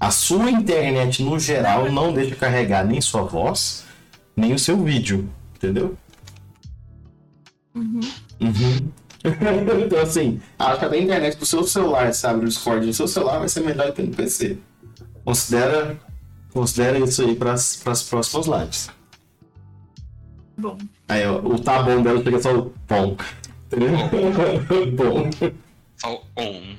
A 0.00 0.10
sua 0.10 0.50
internet, 0.50 1.22
no 1.22 1.38
geral, 1.38 1.92
não 1.92 2.10
deixa 2.10 2.34
carregar 2.34 2.86
nem 2.86 2.98
sua 3.02 3.20
voz, 3.20 3.84
nem 4.34 4.54
o 4.54 4.58
seu 4.58 4.82
vídeo. 4.82 5.28
Entendeu? 5.54 5.94
Uhum. 7.74 8.00
Uhum. 8.40 8.90
então, 9.84 10.00
assim, 10.00 10.40
acho 10.58 10.78
que 10.78 10.84
até 10.86 10.96
a 10.96 11.02
internet 11.02 11.36
do 11.36 11.44
seu 11.44 11.62
celular, 11.64 12.14
se 12.14 12.26
abre 12.26 12.46
o 12.46 12.48
Discord 12.48 12.86
do 12.86 12.94
seu 12.94 13.06
celular, 13.06 13.40
vai 13.40 13.48
ser 13.50 13.60
melhor 13.60 13.92
que 13.92 14.00
no 14.00 14.14
PC. 14.14 14.56
Considera, 15.22 16.00
considera 16.50 16.98
isso 16.98 17.20
aí 17.20 17.36
para 17.36 17.52
as 17.52 18.02
próximas 18.08 18.46
lives. 18.46 18.99
Bom, 20.60 20.78
Aí, 21.08 21.26
ó, 21.26 21.38
o 21.38 21.58
tá 21.58 21.82
bom 21.82 22.02
dela 22.02 22.22
chega 22.22 22.40
só 22.40 22.54
o 22.56 22.74
bom. 22.88 23.16
Entendeu? 23.66 23.90
bom. 24.94 25.30
Só 26.00 26.24
on. 26.34 26.76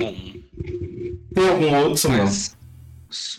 On. 0.00 0.34
Tem 1.34 1.48
algum 1.50 1.74
outro? 1.74 2.10
Mas, 2.10 2.56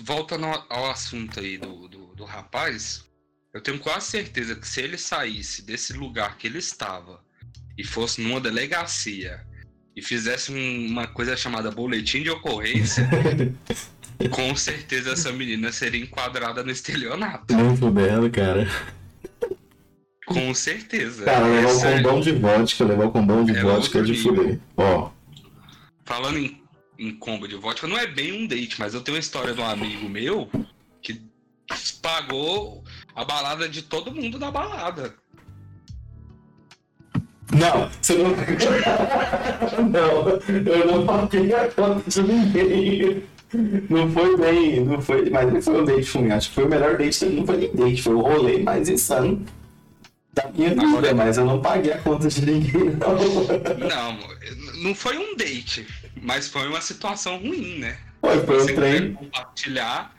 voltando 0.02 0.46
ao- 0.46 0.66
ao 0.70 0.92
assunto 0.92 1.40
aí 1.40 1.58
do, 1.58 1.88
do, 1.88 2.14
do 2.16 2.24
rapaz, 2.26 3.04
eu 3.52 3.60
tenho 3.60 3.80
quase 3.80 4.06
certeza 4.06 4.56
que 4.56 4.68
se 4.68 4.82
ele 4.82 4.98
saísse 5.00 5.64
desse 5.64 5.94
lugar 5.94 6.38
que 6.38 6.46
ele 6.46 6.60
estava 6.60 7.22
e 7.76 7.84
fosse 7.84 8.22
numa 8.22 8.40
delegacia 8.40 9.42
e 9.96 10.02
fizesse 10.04 10.52
um- 10.52 10.88
uma 10.92 11.08
coisa 11.08 11.36
chamada 11.36 11.72
boletim 11.72 12.22
de 12.22 12.30
ocorrência, 12.30 13.10
com 14.30 14.56
certeza 14.56 15.14
essa 15.14 15.32
menina 15.32 15.72
seria 15.72 16.02
enquadrada 16.04 16.64
no 16.64 16.70
estelionato. 16.70 17.52
Nem 17.56 17.76
fudendo, 17.76 18.30
cara. 18.30 18.68
Com 20.26 20.54
certeza. 20.56 21.24
Cara, 21.26 21.46
levar 21.46 21.72
o 21.72 21.82
condão 21.82 22.20
de 22.20 22.32
vodka, 22.32 22.84
levar 22.84 23.06
o 23.06 23.12
condão 23.12 23.46
de 23.46 23.56
É 23.56 23.62
vodka 23.62 24.00
é 24.00 24.02
de 24.02 24.12
nível. 24.12 24.36
fuder. 24.36 24.60
Ó, 24.76 25.10
Falando 26.04 26.38
em, 26.38 26.62
em 27.00 27.12
combo 27.16 27.48
de 27.48 27.56
vodka, 27.56 27.88
não 27.88 27.98
é 27.98 28.08
bem 28.08 28.32
um 28.44 28.48
date, 28.48 28.80
mas 28.80 28.94
eu 28.94 29.02
tenho 29.02 29.16
uma 29.16 29.20
história 29.20 29.54
de 29.54 29.62
um 29.62 29.66
amigo 29.66 30.10
meu 30.10 30.50
que 31.02 31.22
pagou 32.02 32.84
a 33.16 33.24
balada 33.24 33.70
de 33.70 33.82
todo 33.84 34.14
mundo 34.14 34.38
da 34.40 34.50
balada. 34.52 35.14
Não, 37.52 37.90
você 38.02 38.16
não. 38.18 38.32
não, 39.90 40.28
eu 40.74 40.88
não 40.88 41.06
paguei 41.06 41.54
a 41.54 41.68
conta 41.72 42.10
de 42.10 42.24
ninguém. 42.24 43.24
Não 43.90 44.12
foi 44.12 44.38
bem, 44.38 44.84
não 44.84 45.02
foi, 45.02 45.30
mas 45.30 45.54
não 45.54 45.62
foi 45.62 45.82
um 45.82 45.86
date 45.86 46.18
ruim. 46.18 46.32
Acho 46.32 46.50
que 46.50 46.56
foi 46.56 46.66
o 46.66 46.70
melhor 46.70 46.98
date, 46.98 47.26
não 47.26 47.46
foi 47.46 47.58
nem 47.58 47.72
date, 47.76 48.02
foi 48.02 48.14
o 48.16 48.22
rolê 48.22 48.64
mais 48.64 48.90
insano 48.90 49.46
da 50.36 50.50
minha 50.54 50.70
vida, 50.70 50.84
Agora- 50.86 51.16
mas 51.16 51.38
eu 51.38 51.46
não 51.46 51.62
paguei 51.62 51.94
a 51.94 51.98
conta 51.98 52.28
de 52.28 52.46
ninguém, 52.46 52.92
não. 52.98 53.88
Não, 53.90 54.84
não 54.84 54.94
foi 54.94 55.18
um 55.18 55.36
date, 55.36 55.88
mas 56.22 56.48
foi 56.48 56.68
uma 56.68 56.82
situação 56.82 57.38
ruim, 57.38 57.80
né? 57.80 57.98
Foi, 58.22 58.40
foi 58.46 58.64
um 58.64 58.76
trem. 58.76 59.14
compartilhar, 59.14 60.14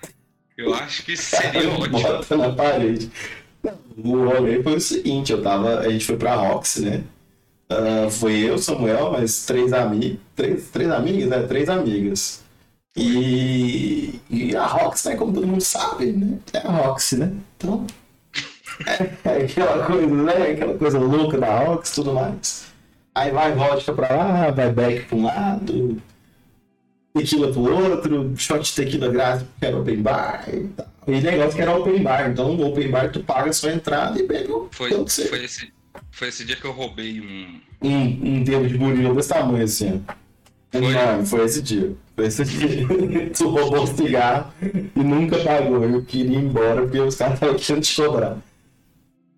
eu 0.57 0.75
acho 0.75 1.03
que 1.05 1.17
seria 1.17 1.69
ótimo. 1.71 2.01
Bota 2.01 2.37
na 2.37 2.51
parede. 2.51 3.11
O 3.97 4.25
rolê 4.25 4.63
foi 4.63 4.77
o 4.77 4.81
seguinte, 4.81 5.33
eu 5.33 5.43
tava. 5.43 5.81
A 5.81 5.89
gente 5.91 6.05
foi 6.05 6.17
pra 6.17 6.35
Roxy, 6.35 6.83
né? 6.83 7.05
Ah, 7.69 8.09
foi 8.11 8.35
eu, 8.39 8.57
Samuel, 8.59 9.13
mais 9.13 9.45
três 9.45 9.73
amigos. 9.73 10.19
Três, 10.35 10.69
três 10.71 10.91
amigas, 10.91 11.29
né? 11.29 11.43
Três 11.43 11.69
amigas. 11.69 12.43
E, 12.97 14.21
e 14.31 14.57
a 14.57 14.65
Roxy, 14.65 15.09
né? 15.09 15.17
Como 15.17 15.33
todo 15.35 15.47
mundo 15.47 15.61
sabe, 15.63 16.13
né? 16.13 16.39
É 16.53 16.59
a 16.59 16.71
Roxy, 16.71 17.17
né? 17.19 17.33
Então. 17.57 17.87
É, 19.25 19.45
aquela 19.45 19.85
coisa, 19.85 20.07
né? 20.07 20.51
Aquela 20.53 20.79
coisa 20.79 20.99
louca 20.99 21.39
da 21.39 21.59
Roxy 21.59 21.93
e 21.93 21.95
tudo 21.95 22.15
mais. 22.15 22.67
Aí 23.15 23.31
vai 23.31 23.53
vodka 23.53 23.93
pra 23.93 24.15
lá, 24.15 24.51
vai 24.51 24.71
back 24.71 25.07
pra 25.07 25.17
um 25.17 25.25
lado, 25.25 26.03
tequila 27.15 27.51
pro 27.51 27.63
outro, 27.63 28.35
shot 28.37 28.63
de 28.63 28.75
tequila 28.75 29.09
grátis 29.09 29.43
porque 29.43 29.67
era 29.67 29.79
open 29.79 30.03
bar 30.03 30.45
e 30.53 30.69
tal. 30.69 30.87
E 31.09 31.21
negócio 31.21 31.57
que 31.57 31.63
era 31.63 31.77
open 31.77 32.03
bar, 32.03 32.31
então 32.31 32.55
no 32.55 32.67
open 32.67 32.91
bar 32.91 33.11
tu 33.11 33.21
paga 33.21 33.51
a 33.51 33.53
sua 33.53 33.73
entrada 33.73 34.21
e 34.21 34.27
bebe 34.27 34.53
o 34.53 34.69
Foi, 34.71 34.91
foi, 34.91 35.45
esse, 35.45 35.73
foi 36.11 36.29
esse 36.29 36.45
dia 36.45 36.57
que 36.57 36.65
eu 36.65 36.73
roubei 36.73 37.21
um. 37.21 37.61
um, 37.83 38.37
um 38.37 38.43
dedo 38.43 38.69
de 38.69 38.77
burilo 38.77 39.15
desse 39.15 39.31
tamanho 39.31 39.65
assim, 39.65 40.03
ó. 40.09 40.15
Foi? 40.79 40.93
Não, 40.93 41.25
foi 41.25 41.45
esse 41.45 41.63
dia. 41.63 41.97
Foi 42.15 42.27
esse 42.27 42.45
dia. 42.45 42.87
tu 43.35 43.49
roubou 43.49 43.85
o 43.85 43.87
cigarro 43.87 44.53
e 44.63 45.01
nunca 45.01 45.39
pagou. 45.39 45.85
Eu 45.85 46.03
queria 46.03 46.39
ir 46.39 46.45
embora 46.45 46.83
porque 46.83 47.01
os 47.01 47.17
caras 47.17 47.35
estavam 47.35 47.57
querendo 47.57 47.83
te 47.83 47.97
cobrar. 47.97 48.37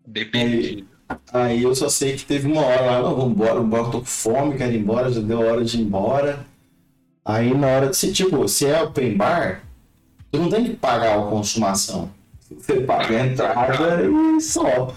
Depende. 0.09 0.87
Aí 1.33 1.63
eu 1.63 1.75
só 1.75 1.89
sei 1.89 2.17
que 2.17 2.25
teve 2.25 2.51
uma 2.51 2.63
hora 2.63 2.83
lá, 2.83 3.03
não, 3.03 3.17
vambora, 3.17 3.55
vambora, 3.55 3.85
tô 3.85 4.01
com 4.01 4.05
fome, 4.05 4.57
quero 4.57 4.73
ir 4.73 4.79
embora, 4.79 5.13
já 5.13 5.21
deu 5.21 5.41
hora 5.41 5.65
de 5.65 5.79
ir 5.79 5.83
embora. 5.83 6.47
Aí 7.25 7.55
na 7.55 7.67
hora 7.67 7.89
de, 7.89 7.97
se, 7.97 8.13
tipo, 8.13 8.49
se 8.49 8.67
é 8.67 8.83
open 8.83 9.17
bar, 9.17 9.63
tu 10.31 10.39
não 10.39 10.49
tem 10.49 10.65
que 10.65 10.77
pagar 10.77 11.19
a 11.19 11.23
consumação. 11.23 12.11
Você 12.51 12.81
paga 12.81 13.23
a 13.23 13.27
entrada 13.27 14.03
e 14.05 14.41
só. 14.41 14.95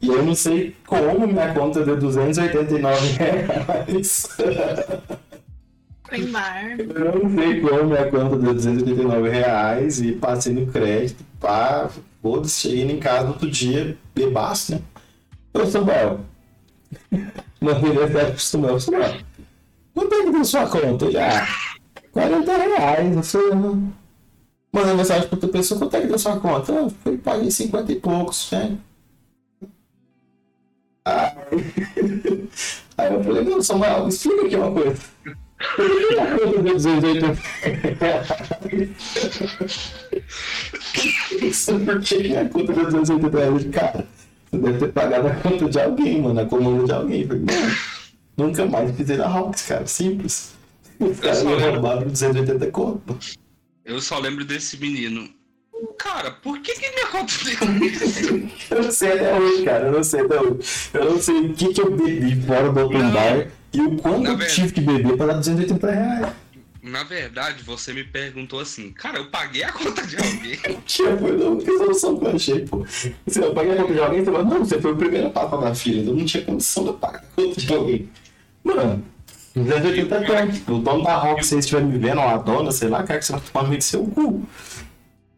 E 0.00 0.08
eu 0.08 0.24
não 0.24 0.34
sei 0.34 0.74
como 0.86 1.26
minha 1.26 1.52
conta 1.52 1.84
deu 1.84 1.98
289 1.98 3.06
reais. 3.18 4.28
Bar. 6.30 6.76
Eu 6.78 7.22
não 7.22 7.34
sei 7.34 7.60
como 7.60 7.84
minha 7.84 8.10
conta 8.10 8.36
deu 8.38 8.54
289 8.54 9.28
reais 9.28 10.00
e 10.00 10.12
passei 10.12 10.54
no 10.54 10.66
crédito, 10.66 11.24
pá, 11.40 11.90
foda-se, 12.24 12.70
cheguei 12.70 12.90
em 12.90 12.98
casa 12.98 13.28
outro 13.28 13.50
dia, 13.50 13.98
bebaço, 14.14 14.72
né? 14.72 14.80
Ô 15.52 15.66
Samuel, 15.66 16.20
mandei 17.60 17.92
mensagem 17.92 18.30
pro 18.30 18.40
Samuel, 18.40 18.80
Samuel, 18.80 19.18
quanto 19.92 20.14
é 20.14 20.24
que 20.24 20.30
deu 20.30 20.44
sua 20.46 20.66
conta? 20.66 21.04
Ele, 21.04 21.18
ah, 21.18 21.46
40 22.12 22.56
reais, 22.56 23.14
eu 23.14 23.22
falei, 23.22 23.52
ah. 23.52 24.04
Mandei 24.72 24.94
mensagem 24.94 25.28
pra 25.28 25.36
outra 25.36 25.50
pessoa, 25.50 25.78
quanto 25.78 25.96
é 25.96 26.00
que 26.00 26.06
deu 26.06 26.18
sua 26.18 26.40
conta? 26.40 26.72
Eu 26.72 26.88
falei, 26.88 27.18
paguei 27.18 27.50
50 27.50 27.92
e 27.92 27.96
poucos, 27.96 28.50
né? 28.50 28.78
Aí, 31.04 31.30
aí 32.96 33.12
eu 33.12 33.22
falei, 33.22 33.44
não, 33.44 33.62
Samuel, 33.62 34.08
explica 34.08 34.46
aqui 34.46 34.56
uma 34.56 34.72
coisa. 34.72 35.02
Por 35.76 36.08
que 36.08 36.18
a 36.18 36.26
conta 36.38 36.62
deu 36.62 36.74
280 36.74 37.38
Isso 41.44 41.80
porque 41.80 42.36
a 42.36 42.48
conta 42.48 42.72
deu 42.72 42.84
280 42.90 43.38
reais. 43.38 43.64
Cara, 43.72 44.06
você 44.50 44.58
deve 44.58 44.78
ter 44.78 44.92
pagado 44.92 45.28
a 45.28 45.34
conta 45.34 45.68
de 45.68 45.80
alguém, 45.80 46.22
mano, 46.22 46.40
a 46.40 46.46
comanda 46.46 46.84
de 46.84 46.92
alguém. 46.92 47.26
Falei, 47.26 47.42
mano, 47.42 47.76
nunca 48.36 48.66
mais 48.66 48.92
pisei 48.92 49.16
na 49.16 49.26
Rox, 49.26 49.62
cara, 49.62 49.86
simples. 49.86 50.54
Os 51.00 51.18
caras 51.18 51.42
me 51.42 51.54
roubaram 51.54 52.06
280 52.06 52.70
conto. 52.70 53.18
Eu 53.84 54.00
só 54.00 54.18
lembro 54.18 54.44
desse 54.44 54.78
menino. 54.78 55.28
Cara, 55.98 56.30
por 56.30 56.60
que, 56.60 56.72
que 56.74 56.90
minha 56.90 57.06
conta 57.08 57.32
deu 57.44 57.86
isso? 57.86 58.50
Eu 58.70 58.82
não 58.82 58.90
sei 58.90 59.12
até 59.12 59.38
hoje, 59.38 59.64
cara, 59.64 59.86
eu 59.86 59.92
não 59.92 60.04
sei 60.04 60.20
até 60.20 60.40
hoje. 60.40 60.58
Eu 60.94 61.04
não 61.10 61.20
sei 61.20 61.38
o 61.40 61.54
que, 61.54 61.74
que 61.74 61.80
eu 61.80 61.90
bebi 61.90 62.40
fora 62.46 62.72
do 62.72 62.80
open 62.86 63.10
bar 63.10 63.48
e 63.74 63.80
o 63.80 63.96
quanto 63.96 64.20
Na 64.22 64.30
eu 64.30 64.36
verdade- 64.36 64.54
tive 64.54 64.72
que 64.72 64.80
beber 64.80 65.16
pra 65.16 65.26
dar 65.26 65.32
280 65.34 65.90
reais. 65.90 66.32
Na 66.82 67.02
verdade, 67.02 67.62
você 67.62 67.94
me 67.94 68.04
perguntou 68.04 68.60
assim, 68.60 68.92
cara, 68.92 69.18
eu 69.18 69.30
paguei 69.30 69.64
a 69.64 69.72
conta 69.72 70.06
de 70.06 70.16
alguém. 70.16 70.58
Que 70.84 71.02
foi 71.16 71.42
a 71.42 71.48
única 71.50 71.72
solução 71.78 72.18
que 72.18 72.24
eu 72.26 72.30
achei, 72.36 72.60
pô. 72.66 72.84
Se 72.86 73.14
eu 73.40 73.54
paguei 73.54 73.72
a 73.72 73.76
conta 73.76 73.94
de 73.94 74.00
alguém, 74.00 74.24
você 74.24 74.30
fala, 74.30 74.44
não, 74.44 74.58
você 74.64 74.80
foi 74.80 74.92
o 74.92 74.96
primeiro 74.96 75.28
a 75.28 75.30
passar 75.30 75.56
da 75.56 75.74
fila, 75.74 76.02
então 76.02 76.14
não 76.14 76.24
tinha 76.26 76.44
condição 76.44 76.82
de 76.82 76.88
eu 76.90 76.94
pagar 76.94 77.20
a 77.20 77.22
conta 77.34 77.58
de 77.60 77.72
alguém. 77.74 78.08
Mano, 78.62 79.04
280 79.54 80.24
conto. 80.26 80.74
O 80.74 80.78
dono 80.78 81.02
da 81.04 81.16
Rock, 81.16 81.42
se 81.42 81.48
vocês 81.50 81.64
estiverem 81.64 81.88
me 81.88 81.98
vendo, 81.98 82.20
ou 82.20 82.28
a 82.28 82.36
dona, 82.36 82.70
sei 82.70 82.88
lá, 82.88 83.02
cara, 83.02 83.18
que 83.18 83.24
você 83.24 83.32
vai 83.32 83.40
tomar 83.40 83.64
meio 83.68 83.78
do 83.78 83.84
seu 83.84 84.04
cu. 84.04 84.46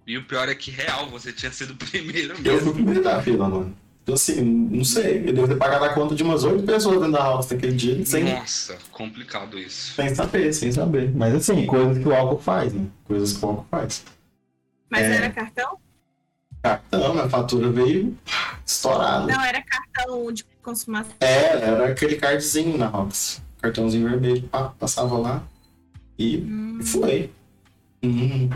E 0.05 0.19
o 0.19 0.25
pior 0.25 0.49
é 0.49 0.55
que 0.55 0.71
real, 0.73 1.09
você 1.11 1.33
tinha 1.33 1.53
sido 1.53 1.73
o 1.73 1.77
primeiro 1.77 2.33
Eu 2.33 2.37
fui 2.37 2.53
mesmo. 2.53 2.71
o 2.71 2.75
primeiro 2.75 3.03
da 3.05 3.23
fila, 3.23 3.49
mano. 3.49 3.77
Então, 4.07 4.15
assim, 4.15 4.41
não 4.41 4.85
sei. 4.85 5.19
Eu 5.29 5.33
devo 5.33 5.49
ter 5.49 5.57
pagado 5.57 5.85
a 5.85 5.89
conta 5.93 6.15
de 6.15 6.23
umas 6.23 6.45
oito 6.45 6.63
pessoas 6.63 6.95
dentro 7.01 7.11
da 7.11 7.25
Rox 7.25 7.51
naquele 7.51 7.73
dia, 7.75 8.07
sem, 8.07 8.23
Nossa, 8.23 8.79
complicado 8.93 9.59
isso. 9.59 9.95
sem 9.95 10.15
saber, 10.15 10.53
sem 10.53 10.71
saber. 10.71 11.11
Mas, 11.13 11.35
assim, 11.35 11.67
coisas 11.67 11.99
que 11.99 12.07
o 12.09 12.15
álcool 12.15 12.39
faz, 12.41 12.73
né? 12.73 12.87
Coisas 13.05 13.33
que 13.37 13.45
o 13.45 13.49
álcool 13.49 13.67
faz. 13.69 14.05
Mas 14.89 15.03
É. 15.03 15.17
era 15.17 15.31
cartão? 15.31 15.77
Cartão, 16.63 17.19
a 17.19 17.29
fatura 17.29 17.69
veio 17.69 18.17
estourada. 18.65 19.27
Não, 19.27 19.45
era 19.45 19.61
cartão 19.63 20.33
de 20.33 20.45
consumação. 20.63 21.13
É, 21.19 21.57
era 21.63 21.89
aquele 21.89 22.15
cardzinho 22.15 22.79
na 22.79 22.87
Rox. 22.87 23.43
Cartãozinho 23.61 24.09
vermelho, 24.09 24.43
pá, 24.45 24.69
passava 24.79 25.19
lá 25.19 25.43
e 26.17 26.37
Hum. 26.39 26.79
foi. 26.81 27.33
Hum. 28.05 28.51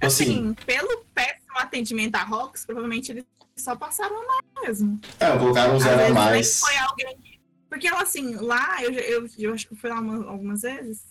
Assim, 0.00 0.24
Assim, 0.24 0.54
pelo 0.66 1.04
péssimo 1.14 1.56
atendimento 1.58 2.16
à 2.16 2.24
Rox, 2.24 2.64
provavelmente 2.66 3.12
eles 3.12 3.24
só 3.58 3.74
passaram 3.74 4.16
lá 4.26 4.38
mesmo. 4.62 5.00
é, 5.18 5.36
colocaram 5.38 5.76
um 5.76 5.80
zero 5.80 6.06
a 6.06 6.10
mais. 6.10 6.60
foi 6.60 6.76
alguém. 6.78 7.40
Porque 7.68 7.88
assim, 7.88 8.34
lá 8.36 8.82
eu, 8.82 8.92
eu, 8.92 9.28
eu 9.38 9.54
acho 9.54 9.66
que 9.66 9.74
eu 9.74 9.78
fui 9.78 9.90
lá 9.90 10.00
uma- 10.00 10.30
algumas 10.30 10.62
vezes. 10.62 11.02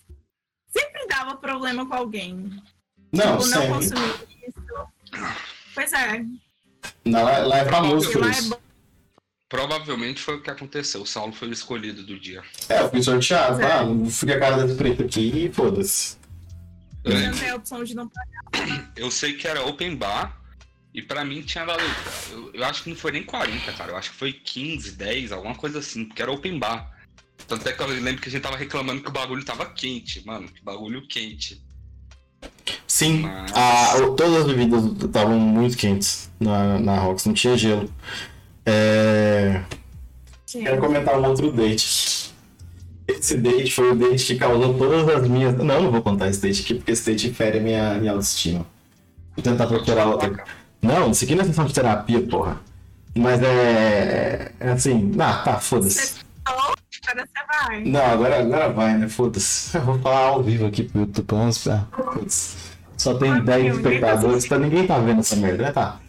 Sempre 0.69 1.07
dava 1.07 1.35
problema 1.37 1.85
com 1.85 1.93
alguém. 1.93 2.51
Não, 3.11 3.37
tipo, 3.37 3.49
não 3.49 3.67
consumir 3.67 4.27
isso. 4.47 4.61
Pois 5.73 5.93
é. 5.93 6.23
Não, 7.05 7.23
Lá, 7.23 7.57
é 7.59 7.65
famoso 7.65 8.11
por 8.11 8.25
é 8.25 8.29
isso. 8.31 8.57
Provavelmente 9.47 10.21
foi 10.21 10.35
o 10.35 10.41
que 10.41 10.49
aconteceu. 10.49 11.01
O 11.01 11.05
Saulo 11.05 11.31
foi 11.31 11.47
o 11.49 11.53
escolhido 11.53 12.03
do 12.03 12.19
dia. 12.19 12.43
É, 12.67 12.81
eu 12.81 12.89
fui 12.89 13.01
sorteado. 13.01 13.61
É. 13.61 13.71
Ah, 13.71 13.83
não 13.83 14.09
fui 14.09 14.31
a 14.33 14.39
cara 14.39 14.63
desse 14.63 14.75
preto 14.75 15.03
aqui 15.03 15.45
e 15.45 15.53
foda-se. 15.53 16.17
Você 17.03 17.27
não 17.27 17.37
tem 17.37 17.49
a 17.51 17.55
opção 17.55 17.83
de 17.83 17.95
não 17.95 18.09
pagar. 18.09 18.91
Eu 18.95 19.11
sei 19.11 19.33
que 19.33 19.47
era 19.47 19.63
open 19.65 19.95
bar 19.95 20.41
e 20.95 21.01
pra 21.01 21.23
mim 21.25 21.41
tinha 21.41 21.65
dado. 21.65 21.81
Eu, 22.31 22.51
eu 22.53 22.63
acho 22.65 22.83
que 22.83 22.89
não 22.89 22.95
foi 22.95 23.11
nem 23.11 23.23
40, 23.23 23.71
cara. 23.73 23.91
Eu 23.91 23.97
acho 23.97 24.11
que 24.11 24.15
foi 24.17 24.31
15, 24.33 24.91
10, 24.93 25.31
alguma 25.31 25.55
coisa 25.55 25.79
assim, 25.79 26.05
porque 26.05 26.21
era 26.21 26.31
open 26.31 26.57
bar. 26.57 26.91
Tanto 27.47 27.67
é 27.67 27.73
que 27.73 27.81
eu 27.81 27.87
lembro 27.87 28.21
que 28.21 28.29
a 28.29 28.31
gente 28.31 28.41
tava 28.41 28.55
reclamando 28.57 29.01
que 29.01 29.09
o 29.09 29.11
bagulho 29.11 29.43
tava 29.43 29.65
quente, 29.65 30.25
mano. 30.25 30.47
Que 30.47 30.63
bagulho 30.63 31.05
quente. 31.07 31.61
Sim, 32.87 33.19
Mas- 33.21 33.51
a- 33.53 33.99
todas 34.15 34.33
as 34.37 34.47
bebidas 34.47 34.83
estavam 35.03 35.37
muito 35.37 35.75
quentes 35.77 36.31
na, 36.39 36.79
na 36.79 36.97
Rox, 36.99 37.25
não 37.25 37.33
tinha 37.33 37.57
gelo. 37.57 37.91
É, 38.65 39.63
Quero 40.49 40.79
comentar 40.79 41.19
um 41.19 41.25
outro 41.25 41.51
date. 41.51 42.33
Esse 43.07 43.37
date 43.37 43.71
foi 43.71 43.91
o 43.91 43.95
date 43.95 44.25
que 44.25 44.35
causou 44.35 44.73
todas 44.77 45.07
as 45.09 45.27
minhas. 45.27 45.53
Não, 45.55 45.83
não 45.83 45.91
vou 45.91 46.01
contar 46.01 46.29
esse 46.29 46.41
date 46.41 46.61
aqui, 46.63 46.73
porque 46.75 46.91
esse 46.91 47.05
date 47.11 47.31
fere 47.33 47.57
a 47.59 47.61
minha, 47.61 47.93
minha 47.95 48.11
autoestima. 48.13 48.65
Vou 49.35 49.43
tentar 49.43 49.67
procurar 49.67 50.05
outra. 50.07 50.43
Não, 50.81 51.11
isso 51.11 51.23
aqui 51.23 51.35
não 51.35 51.43
é 51.43 51.47
sessão 51.47 51.65
de 51.65 51.73
terapia, 51.73 52.21
porra. 52.21 52.59
Mas 53.15 53.41
é. 53.41 54.51
É 54.59 54.71
assim. 54.71 55.11
Ah, 55.19 55.41
tá, 55.43 55.59
foda-se. 55.59 56.15
Agora 56.45 56.75
você 57.07 57.67
vai. 57.67 57.83
Não, 57.83 58.05
agora, 58.05 58.39
agora 58.39 58.69
vai, 58.69 58.97
né? 58.97 59.07
Foda-se. 59.07 59.75
Eu 59.77 59.81
vou 59.81 59.99
falar 59.99 60.27
ao 60.27 60.43
vivo 60.43 60.65
aqui 60.65 60.83
pro 60.83 61.01
YouTube. 61.01 61.25
Vamos, 61.29 61.67
ah, 61.67 61.87
foda-se. 61.91 62.55
Só 62.97 63.13
tem 63.15 63.43
10 63.43 63.75
espectadores, 63.75 64.45
tá, 64.45 64.57
ninguém 64.57 64.87
tá 64.87 64.97
vendo 64.97 65.19
essa 65.19 65.35
merda, 65.35 65.63
né? 65.63 65.71
Tá. 65.71 65.99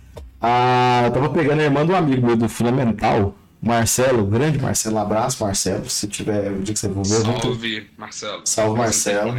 Ah, 0.41 1.03
eu 1.07 1.13
tava 1.13 1.31
pegando 1.31 1.61
a 1.61 1.65
irmã 1.65 1.85
do 1.85 1.95
amigo 1.95 2.27
meu 2.27 2.37
do 2.37 2.49
Fundamental, 2.49 3.35
Marcelo, 3.61 4.25
grande 4.25 4.59
Marcelo, 4.59 4.99
abraço, 4.99 5.43
Marcelo. 5.43 5.89
Se 5.89 6.07
tiver 6.07 6.53
o 6.53 6.63
dia 6.63 6.75
que 6.75 6.79
você 6.79 6.89
for 6.89 7.03
ver, 7.03 7.23
Salve, 7.23 7.91
Marcelo. 7.99 8.43
Salve, 8.45 8.79
Marcelo. 8.79 9.35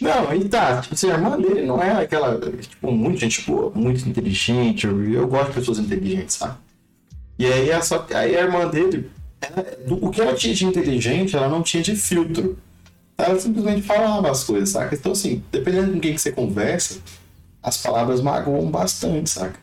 Não, 0.00 0.34
e 0.34 0.48
tá, 0.48 0.80
tipo 0.82 0.94
assim, 0.94 1.10
a 1.10 1.14
irmã 1.14 1.40
dele 1.40 1.62
não 1.64 1.82
é 1.82 2.02
aquela, 2.02 2.38
tipo, 2.60 2.92
muito 2.92 3.18
gente 3.18 3.42
boa, 3.42 3.70
muito 3.74 4.06
inteligente. 4.08 4.86
Eu, 4.86 5.02
eu 5.12 5.26
gosto 5.26 5.48
de 5.48 5.54
pessoas 5.54 5.78
inteligentes, 5.78 6.36
sabe? 6.36 6.58
E 7.38 7.46
aí, 7.46 7.72
a, 7.72 7.80
só, 7.82 8.06
aí 8.14 8.36
a 8.36 8.42
irmã 8.42 8.68
dele, 8.68 9.10
ela- 9.40 9.66
o 10.00 10.10
que 10.10 10.20
ela 10.20 10.34
tinha 10.34 10.54
de 10.54 10.64
inteligente, 10.66 11.36
ela 11.36 11.48
não 11.48 11.62
tinha 11.62 11.82
de 11.82 11.96
filtro. 11.96 12.58
Ela 13.16 13.38
simplesmente 13.40 13.82
falava 13.82 14.30
as 14.30 14.44
coisas, 14.44 14.70
saca? 14.70 14.94
Então, 14.94 15.12
assim, 15.12 15.42
dependendo 15.50 15.92
com 15.92 16.00
quem 16.00 16.14
que 16.14 16.20
você 16.20 16.32
conversa, 16.32 16.98
as 17.62 17.76
palavras 17.78 18.20
magoam 18.20 18.70
bastante, 18.70 19.30
saca? 19.30 19.58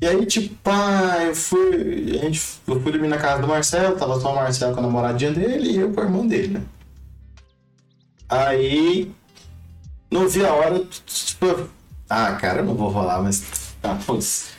E 0.00 0.06
aí, 0.06 0.24
tipo, 0.26 0.54
pá, 0.56 1.18
eu 1.26 1.34
fui. 1.34 2.18
A 2.18 2.24
gente, 2.24 2.40
eu 2.66 2.80
fui 2.80 2.92
dormir 2.92 3.08
na 3.08 3.18
casa 3.18 3.42
do 3.42 3.48
Marcelo, 3.48 3.96
tava 3.96 4.18
só 4.20 4.32
o 4.32 4.36
Marcelo 4.36 4.72
com 4.72 4.80
a 4.80 4.82
namoradinha 4.84 5.32
dele 5.32 5.70
e 5.72 5.76
eu 5.78 5.92
com 5.92 6.00
a 6.00 6.04
irmã 6.04 6.26
dele, 6.26 6.48
né? 6.54 6.62
Aí. 8.28 9.10
Não 10.10 10.28
vi 10.28 10.44
a 10.44 10.52
hora, 10.52 10.84
tipo. 11.06 11.68
Ah, 12.08 12.32
cara, 12.32 12.60
eu 12.60 12.64
não 12.64 12.74
vou 12.74 12.92
falar, 12.92 13.22
mas. 13.22 13.74
Ah, 13.82 13.96
foda-se. 13.96 14.50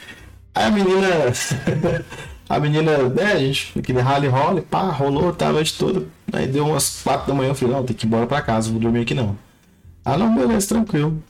Aí 0.53 0.65
a 0.65 0.71
menina. 0.71 1.07
a 2.49 2.59
menina, 2.59 2.97
né, 3.09 3.23
a 3.33 3.39
gente, 3.39 3.77
aquele 3.77 3.99
rally 4.01 4.27
rola, 4.27 4.61
pá, 4.61 4.81
rolou, 4.89 5.33
tá 5.33 5.49
a 5.49 5.53
noite 5.53 5.77
toda. 5.77 6.07
Aí 6.33 6.47
deu 6.47 6.65
umas 6.65 7.01
4 7.03 7.27
da 7.27 7.33
manhã, 7.33 7.49
eu 7.49 7.55
falei, 7.55 7.75
não, 7.75 7.83
tem 7.83 7.95
que 7.95 8.05
ir 8.05 8.07
embora 8.07 8.25
pra 8.25 8.41
casa, 8.41 8.71
vou 8.71 8.79
dormir 8.79 9.01
aqui 9.01 9.13
não. 9.13 9.37
Ah, 10.03 10.17
não, 10.17 10.35
beleza, 10.35 10.67
tranquilo. 10.67 11.21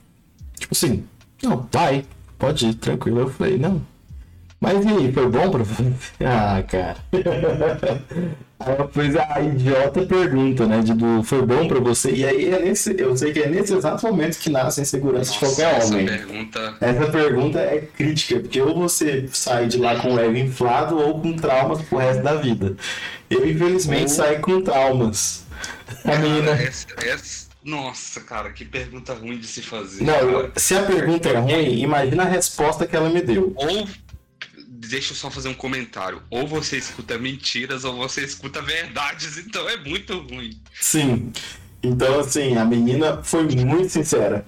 Tipo 0.58 0.74
assim, 0.74 1.04
não, 1.44 1.68
vai, 1.72 2.06
pode 2.38 2.68
ir, 2.68 2.74
tranquilo. 2.76 3.20
Eu 3.20 3.30
falei, 3.30 3.58
não. 3.58 3.82
Mas 4.62 4.84
e 4.84 4.90
aí, 4.90 5.12
foi 5.14 5.28
bom 5.30 5.50
pra 5.52 5.64
você? 5.64 5.84
Ah, 6.26 6.62
cara. 6.68 6.98
Aí 8.60 8.76
eu 8.78 8.90
fiz 8.90 9.16
a 9.16 9.40
idiota 9.40 10.06
pergunta, 10.06 10.68
né? 10.68 10.82
De 10.82 10.94
do, 10.94 11.24
foi 11.24 11.42
bom 11.44 11.66
pra 11.66 11.80
você? 11.80 12.12
E 12.12 12.26
aí 12.26 12.50
é 12.50 12.60
nesse, 12.60 12.94
eu 13.00 13.16
sei 13.16 13.32
que 13.32 13.40
é 13.40 13.48
nesse 13.48 13.74
exato 13.74 14.06
momento 14.06 14.38
que 14.38 14.50
nasce 14.50 14.82
a 14.82 14.84
insegurança 14.84 15.32
de 15.32 15.40
qualquer 15.40 15.76
essa 15.78 15.94
homem. 15.94 16.06
pergunta. 16.06 16.76
Essa 16.82 17.08
pergunta 17.10 17.58
é 17.60 17.80
crítica, 17.96 18.42
porque 18.42 18.62
ou 18.62 18.76
você 18.76 19.30
sai 19.32 19.68
de 19.68 19.78
lá 19.78 19.96
com 20.02 20.14
o 20.14 20.20
ego 20.20 20.36
inflado 20.36 20.98
ou 21.00 21.22
com 21.22 21.34
traumas 21.38 21.82
pro 21.84 22.00
resto 22.00 22.22
da 22.22 22.36
vida. 22.36 22.76
Eu, 23.30 23.48
infelizmente, 23.50 24.04
Ou- 24.04 24.10
saí 24.10 24.40
com 24.40 24.62
traumas. 24.62 25.46
A 26.04 26.18
menina. 26.18 26.52
Essa, 26.52 26.86
essa- 27.02 27.48
Nossa, 27.64 28.20
cara, 28.20 28.50
que 28.52 28.66
pergunta 28.66 29.14
ruim 29.14 29.38
de 29.38 29.48
se 29.48 29.62
fazer. 29.62 30.04
Não, 30.04 30.14
cara. 30.34 30.52
se 30.58 30.76
a 30.76 30.84
pergunta 30.84 31.30
é 31.30 31.38
ruim, 31.38 31.80
imagina 31.82 32.24
a 32.24 32.28
resposta 32.28 32.86
que 32.86 32.94
ela 32.96 33.10
me 33.10 33.22
deu. 33.22 33.54
Ou. 33.56 33.88
Deixa 34.90 35.12
eu 35.14 35.16
só 35.16 35.30
fazer 35.30 35.50
um 35.50 35.54
comentário. 35.54 36.22
Ou 36.30 36.48
você 36.48 36.78
escuta 36.78 37.18
mentiras 37.18 37.84
ou 37.86 37.96
você 37.96 38.24
escuta 38.24 38.62
verdades, 38.62 39.38
então 39.38 39.68
é 39.70 39.78
muito 39.78 40.18
ruim. 40.20 40.60
Sim. 40.80 41.32
Então, 41.84 42.20
assim, 42.20 42.58
a 42.58 42.66
menina 42.66 43.22
foi 43.24 43.44
muito 43.44 43.90
sincera. 43.90 44.46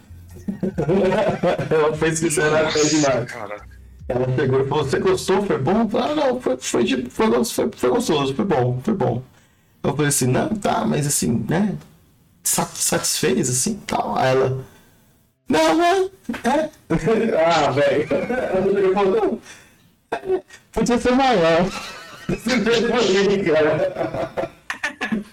ela 1.70 1.96
foi 1.96 2.16
sincera 2.16 2.68
até 2.68 2.84
demais. 2.84 3.32
cara. 3.32 3.62
Ela 4.08 4.36
chegou 4.36 4.62
e 4.62 4.68
falou: 4.68 4.84
Você 4.84 5.00
gostou? 5.00 5.46
Foi 5.46 5.58
bom? 5.58 5.89
Ah, 5.94 6.16
não, 6.16 6.42
foi, 6.42 6.58
foi, 6.58 6.84
de- 6.84 7.10
foi, 7.10 7.28
foi, 7.46 7.70
foi 7.76 7.89
gostoso, 7.89 8.34
foi 8.36 8.46
bom, 8.46 8.82
foi 8.84 8.94
bom. 8.94 9.24
Eu 9.84 9.96
falei 9.96 10.10
assim: 10.10 10.28
Não, 10.28 10.50
tá, 10.50 10.84
mas 10.86 11.08
assim, 11.08 11.46
né? 11.48 11.78
sa- 12.44 12.66
Satisfez, 12.66 13.50
assim, 13.50 13.76
tal. 13.88 14.18
Aí 14.18 14.32
ela: 14.36 14.66
Não, 15.48 15.84
é. 15.84 16.10
é. 16.44 16.70
ah, 17.46 17.72
velho. 17.72 18.08
Ela 18.12 18.64
chegou 18.64 18.92
e 18.92 18.94
falou: 18.94 19.12
Não, 19.26 19.39
podia 20.72 20.97
ser 20.97 21.12
maior. 21.12 21.66
cara. 23.45 24.51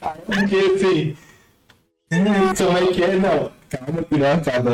Aí 0.01 0.21
eu 0.29 0.35
fiquei 0.49 0.75
assim. 0.75 1.17
"Hum, 2.13 2.55
Como 2.57 2.79
é 2.79 2.87
que 2.93 3.03
é? 3.05 3.17
Não, 3.17 3.51
calma 3.69 4.05
não, 4.11 4.41
cara. 4.41 4.71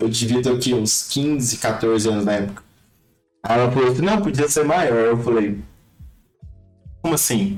Eu, 0.00 0.08
devia 0.08 0.42
ter 0.42 0.52
aqui 0.54 0.74
uns 0.74 1.08
15, 1.08 1.56
14 1.58 2.08
anos 2.08 2.24
na 2.24 2.32
época. 2.32 2.62
Aí 3.44 3.58
ela 3.58 3.72
falou 3.72 3.90
assim, 3.90 4.02
não, 4.02 4.22
podia 4.22 4.48
ser 4.48 4.64
maior. 4.64 4.94
Eu 4.96 5.18
falei, 5.18 5.58
como 7.02 7.14
assim? 7.14 7.56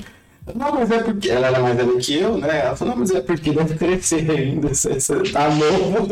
Não, 0.55 0.72
mas 0.74 0.90
é 0.90 1.03
porque 1.03 1.30
ela 1.30 1.47
era 1.49 1.61
mais 1.61 1.76
velha 1.76 1.99
que 1.99 2.18
eu, 2.18 2.36
né? 2.38 2.61
Ela 2.66 2.76
falou, 2.76 2.95
não, 2.95 3.01
mas 3.01 3.11
é 3.11 3.20
porque 3.20 3.53
deve 3.53 3.74
crescer 3.76 4.30
ainda. 4.30 4.68
Você 4.68 5.22
tá 5.32 5.49
novo. 5.51 6.09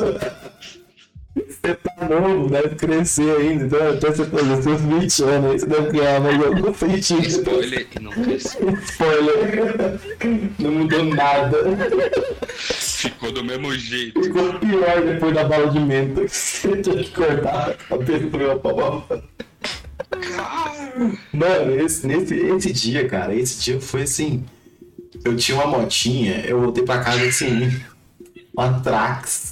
Você 1.34 1.74
tá 1.74 2.08
novo, 2.08 2.50
deve 2.50 2.74
crescer 2.74 3.36
ainda. 3.36 3.64
Então, 3.64 3.90
até 3.90 4.10
você 4.10 4.24
fazer 4.26 4.62
seus 4.62 4.80
20 4.82 5.22
anos 5.24 5.50
aí, 5.50 5.58
você 5.58 5.66
deve 5.66 5.88
criar 5.88 6.20
mais 6.20 6.44
algum 6.44 6.74
sentido. 6.74 7.26
Spoiler 7.26 7.86
e 7.94 8.00
não 8.00 8.12
cresceu. 8.12 8.70
Spoiler. 8.70 10.00
Não 10.58 10.70
mudou 10.72 11.04
nada. 11.04 11.58
Ficou 12.54 13.32
do 13.32 13.44
mesmo 13.44 13.74
jeito. 13.74 14.22
Ficou 14.22 14.54
pior 14.54 15.02
depois 15.02 15.34
da 15.34 15.44
bala 15.44 15.70
de 15.70 15.80
menta. 15.80 16.28
Você 16.28 16.82
tinha 16.82 17.02
que 17.02 17.10
cortar 17.10 17.76
a 17.90 17.96
do 17.96 18.38
meu 18.38 18.58
pau. 18.60 19.06
Mano, 21.32 21.80
esse, 21.80 22.06
nesse, 22.06 22.34
esse 22.34 22.72
dia, 22.72 23.08
cara, 23.08 23.34
esse 23.34 23.62
dia 23.62 23.80
foi 23.80 24.02
assim. 24.02 24.44
Eu 25.24 25.36
tinha 25.36 25.56
uma 25.56 25.66
motinha, 25.66 26.44
eu 26.46 26.60
voltei 26.60 26.84
pra 26.84 27.02
casa 27.02 27.24
assim, 27.24 27.80
uma 28.54 28.80
Trax. 28.80 29.51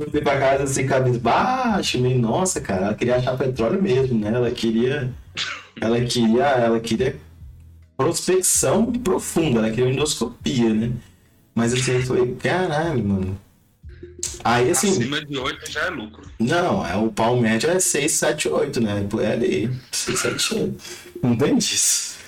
Eu 0.00 0.06
voltei 0.06 0.22
pra 0.22 0.38
casa 0.38 0.62
assim, 0.64 0.86
cabisbaixo, 0.86 2.00
meio, 2.00 2.18
nossa, 2.18 2.58
cara, 2.58 2.86
ela 2.86 2.94
queria 2.94 3.16
achar 3.16 3.36
petróleo 3.36 3.82
mesmo, 3.82 4.18
né? 4.18 4.28
Ela 4.28 4.50
queria. 4.50 5.12
Ela 5.78 6.00
queria. 6.00 6.44
Ela 6.44 6.80
queria 6.80 7.20
prospecção 7.98 8.90
profunda, 8.92 9.58
ela 9.58 9.70
queria 9.70 9.92
endoscopia, 9.92 10.72
né? 10.72 10.90
Mas 11.54 11.74
assim, 11.74 11.92
eu 11.92 12.02
falei, 12.02 12.34
caralho, 12.36 13.04
mano. 13.04 13.38
Aí 14.42 14.70
assim. 14.70 14.88
Acima 14.88 15.22
de 15.22 15.36
8 15.36 15.70
já 15.70 15.80
é 15.82 15.90
lucro. 15.90 16.22
Não, 16.38 16.86
é, 16.86 16.96
o 16.96 17.12
pau 17.12 17.36
médio 17.36 17.68
é 17.68 17.78
6, 17.78 18.10
7, 18.10 18.48
8, 18.48 18.80
né? 18.80 19.06
É 19.22 19.32
ali. 19.32 19.70
6, 19.92 20.18
7, 20.18 20.54
8. 20.54 20.84
Não 21.22 21.36
tem 21.36 21.58
disso. 21.58 22.18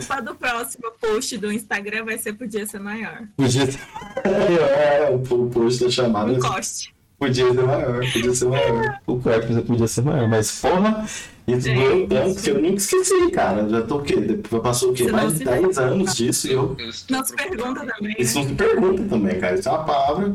Só 0.00 0.20
do 0.20 0.34
próximo 0.34 0.90
post 1.00 1.38
do 1.38 1.52
Instagram 1.52 2.04
vai 2.04 2.18
ser 2.18 2.32
podia 2.32 2.66
ser 2.66 2.80
maior. 2.80 3.22
Podia 3.36 3.70
ser. 3.70 3.80
É, 4.26 5.08
o 5.10 5.48
post 5.48 5.84
da 5.84 5.90
chamada. 5.90 6.32
Encoste. 6.32 6.92
Podia 7.22 7.54
ser 7.54 7.62
maior, 7.62 8.12
podia 8.12 8.34
ser 8.34 8.44
maior. 8.46 9.00
O 9.06 9.20
corte 9.20 9.62
podia 9.62 9.86
ser 9.86 10.02
maior, 10.02 10.28
mas 10.28 10.60
porra, 10.60 11.06
isso 11.46 11.72
doeu 11.72 12.08
tanto 12.08 12.42
que 12.42 12.50
eu 12.50 12.60
nunca 12.60 12.74
esqueci, 12.74 13.30
cara. 13.30 13.68
Já 13.68 13.82
tô 13.82 13.98
o 13.98 14.02
quê? 14.02 14.16
Passou 14.60 14.90
o 14.90 14.92
quê? 14.92 15.04
Você 15.04 15.12
Mais 15.12 15.32
de 15.32 15.38
se 15.38 15.44
10 15.44 15.78
anos 15.78 16.16
disso 16.16 16.48
e 16.48 16.52
eu. 16.52 16.76
Não 17.08 17.24
se 17.24 17.36
pergunta 17.36 17.86
também. 17.86 18.16
Isso 18.18 18.38
não 18.40 18.48
se 18.48 18.54
pergunta 18.54 19.04
também, 19.04 19.38
cara. 19.38 19.56
Isso 19.56 19.68
é 19.68 19.72
uma 19.72 19.84
palavra. 19.84 20.34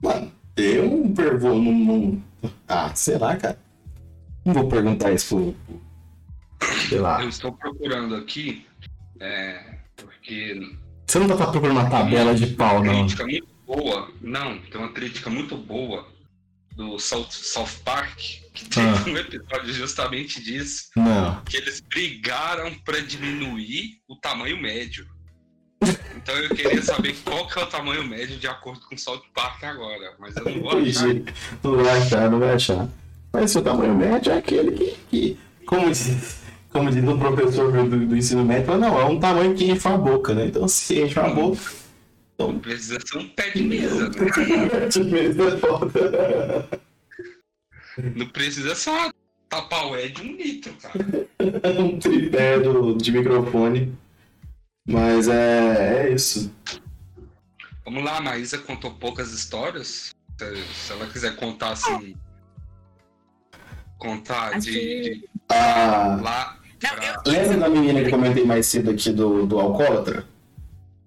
Mano, 0.00 0.32
eu 0.56 0.88
não 0.88 1.12
pergunto. 1.12 1.60
Não, 1.60 1.72
não... 1.72 2.22
Ah, 2.68 2.92
sei 2.94 3.18
lá, 3.18 3.34
cara. 3.34 3.58
Não 4.44 4.54
vou 4.54 4.68
perguntar 4.68 5.10
isso 5.10 5.34
pro. 5.34 5.54
Sei 6.88 7.00
lá. 7.00 7.20
Eu 7.20 7.28
estou 7.28 7.50
procurando 7.50 8.14
aqui, 8.14 8.64
é, 9.18 9.60
porque 9.96 10.70
Você 11.04 11.18
não 11.18 11.36
tá 11.36 11.48
procurando 11.48 11.80
uma 11.80 11.90
tabela 11.90 12.32
de 12.32 12.46
pau, 12.46 12.84
não. 12.84 12.92
crítica 13.00 13.24
muito 13.24 13.53
boa. 13.66 14.10
Não, 14.20 14.58
tem 14.60 14.80
uma 14.80 14.92
crítica 14.92 15.28
muito 15.30 15.56
boa 15.56 16.06
do 16.76 16.98
South, 16.98 17.28
South 17.30 17.68
Park, 17.84 18.18
que 18.52 18.64
tem 18.68 18.82
Ah. 18.82 19.04
um 19.06 19.16
episódio 19.16 19.72
justamente 19.72 20.42
disso, 20.42 20.90
Não. 20.96 21.40
que 21.42 21.56
eles 21.56 21.80
brigaram 21.80 22.74
para 22.84 23.00
diminuir 23.00 23.98
o 24.08 24.16
tamanho 24.16 24.60
médio. 24.60 25.06
Então 26.16 26.34
eu 26.36 26.54
queria 26.54 26.82
saber 26.82 27.14
qual 27.24 27.46
que 27.46 27.58
é 27.58 27.62
o 27.62 27.66
tamanho 27.66 28.04
médio 28.06 28.38
de 28.38 28.46
acordo 28.48 28.80
com 28.88 28.94
o 28.94 28.98
South 28.98 29.22
Park 29.34 29.62
agora, 29.64 30.14
mas 30.18 30.34
eu 30.36 30.44
não 30.44 30.60
vou 30.62 30.78
achar. 30.78 31.08
Não 31.62 31.76
vai 31.76 31.98
achar, 31.98 32.30
não 32.30 32.38
vai 32.40 32.54
achar. 32.54 32.88
Mas 33.32 33.50
seu 33.50 33.62
tamanho 33.62 33.94
médio 33.94 34.32
é 34.32 34.38
aquele 34.38 34.72
que, 34.72 34.96
que 35.10 35.38
como, 35.66 35.88
diz, 35.90 36.38
como 36.70 36.90
diz 36.90 37.04
o 37.06 37.18
professor 37.18 37.70
do, 37.70 38.06
do 38.06 38.16
ensino 38.16 38.44
médio, 38.44 38.76
não, 38.78 38.98
é 38.98 39.04
um 39.04 39.20
tamanho 39.20 39.54
que 39.54 39.70
enche 39.70 39.86
a 39.88 39.96
boca, 39.96 40.32
né? 40.34 40.46
Então 40.46 40.66
se 40.66 41.02
enche 41.02 41.18
a 41.20 41.28
boca. 41.28 41.60
Não 42.38 42.58
precisa 42.58 42.98
ser 43.04 43.18
um 43.18 43.28
pé 43.28 43.50
de 43.50 43.62
mesa, 43.62 44.08
né? 44.08 44.88
de 44.90 45.04
mesa 45.04 45.44
é 45.44 45.56
foda. 45.58 46.68
Não 48.16 48.28
precisa 48.28 48.74
ser 48.74 48.90
uma 48.90 49.14
tapaué 49.48 50.08
de 50.08 50.20
um 50.22 50.36
litro, 50.36 50.74
cara. 50.82 50.94
um 51.80 51.98
tripé 51.98 52.58
do, 52.58 52.96
de 52.96 53.12
microfone. 53.12 53.96
Mas 54.86 55.28
é, 55.28 56.08
é 56.08 56.12
isso. 56.12 56.52
Vamos 57.84 58.02
lá, 58.02 58.18
a 58.18 58.20
Maísa 58.20 58.58
contou 58.58 58.90
poucas 58.94 59.32
histórias. 59.32 60.12
Se, 60.38 60.56
se 60.74 60.92
ela 60.92 61.06
quiser 61.06 61.36
contar 61.36 61.70
assim. 61.72 62.16
Contar 63.98 64.48
Acho 64.56 64.60
de, 64.66 64.72
que- 64.72 65.10
de 65.20 65.28
Ah, 65.48 66.18
lá. 66.20 66.58
Não, 66.82 66.90
pra- 66.96 67.22
eu- 67.24 67.32
lembra 67.32 67.56
da 67.58 67.68
menina 67.68 68.00
que 68.00 68.06
eu 68.06 68.10
comentei 68.10 68.44
mais 68.44 68.66
cedo 68.66 68.90
aqui 68.90 69.10
do, 69.12 69.46
do 69.46 69.58
alcoólatra? 69.60 70.26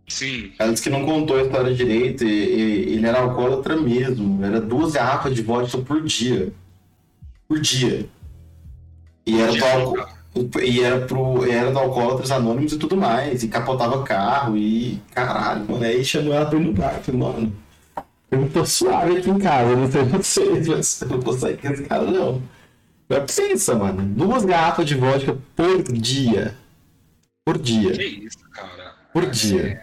Sim, 0.07 0.53
Ela 0.57 0.71
disse 0.71 0.83
que 0.83 0.89
não 0.89 1.05
contou 1.05 1.37
a 1.37 1.41
história 1.43 1.73
direito 1.73 2.23
e, 2.23 2.27
e 2.29 2.93
ele 2.93 3.05
era 3.05 3.19
alcoólatra 3.19 3.75
mesmo. 3.75 4.43
Era 4.43 4.61
duas 4.61 4.93
garrafas 4.93 5.35
de 5.35 5.41
vodka 5.41 5.77
por 5.79 6.01
dia. 6.01 6.53
Por 7.47 7.59
dia. 7.59 8.07
E 9.25 9.37
era, 9.37 9.47
Podia 9.51 9.61
do, 9.61 9.67
alco- 9.81 9.97
jogar. 9.97 10.63
e 10.63 10.81
era, 10.81 11.05
pro, 11.05 11.51
era 11.51 11.71
do 11.71 11.79
Alcoólatras 11.79 12.31
Anônimos 12.31 12.71
e 12.71 12.77
tudo 12.77 12.95
mais. 12.95 13.43
E 13.43 13.49
capotava 13.49 14.01
carro 14.03 14.55
e. 14.57 15.01
Caralho, 15.13 15.65
mano. 15.69 15.83
Aí 15.83 16.03
chamou 16.05 16.33
ela 16.33 16.45
pra 16.45 16.57
no 16.57 16.71
bar. 16.71 17.01
Falei, 17.01 17.19
mano, 17.19 17.53
eu 18.31 18.49
tô 18.49 18.65
suave 18.65 19.17
aqui 19.17 19.29
em 19.29 19.39
casa. 19.39 19.75
Não 19.75 19.91
sei 19.91 20.05
vocês, 20.05 20.67
mas 20.69 21.01
eu 21.01 21.07
não 21.09 21.19
vou 21.19 21.33
sair 21.37 21.57
com 21.57 21.67
esse 21.67 21.83
cara, 21.83 22.03
não. 22.09 22.41
Mas 23.09 23.35
pensa, 23.35 23.75
mano. 23.75 24.03
Duas 24.15 24.45
garrafas 24.45 24.85
de 24.85 24.95
vodka 24.95 25.37
por 25.53 25.83
dia. 25.83 26.55
Por 27.45 27.57
dia. 27.57 27.91
que 27.91 28.03
isso, 28.03 28.39
cara. 28.51 28.95
Por 29.11 29.25
dia. 29.29 29.81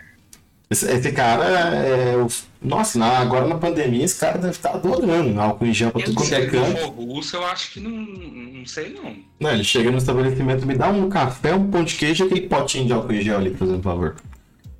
Esse, 0.70 0.90
esse 0.90 1.12
cara 1.12 1.44
é. 1.44 2.16
o- 2.16 2.26
Nossa, 2.62 2.98
na- 2.98 3.18
agora 3.18 3.46
na 3.46 3.56
pandemia, 3.56 4.04
esse 4.04 4.18
cara 4.18 4.38
deve 4.38 4.52
estar 4.54 4.70
adorando 4.70 5.38
álcool 5.40 5.66
em 5.66 5.74
gel 5.74 5.90
pra 5.90 6.02
tudo 6.02 6.14
quanto 6.16 6.26
Se 6.28 6.34
é 6.34 6.46
canto. 6.46 6.86
russo, 6.92 7.36
eu 7.36 7.44
acho 7.46 7.72
que 7.72 7.80
não. 7.80 7.90
Não 7.90 8.64
sei 8.66 8.94
não. 8.94 9.14
Não, 9.38 9.50
ele 9.50 9.62
chega 9.64 9.90
no 9.90 9.98
estabelecimento, 9.98 10.66
me 10.66 10.74
dá 10.74 10.88
um 10.88 11.08
café, 11.10 11.54
um 11.54 11.70
pão 11.70 11.84
de 11.84 11.94
queijo 11.94 12.24
e 12.24 12.26
aquele 12.26 12.48
potinho 12.48 12.86
de 12.86 12.92
álcool 12.94 13.12
em 13.12 13.20
gel 13.20 13.36
ali, 13.38 13.50
por 13.50 13.64
exemplo, 13.64 13.82
por 13.82 13.90
favor. 13.90 14.16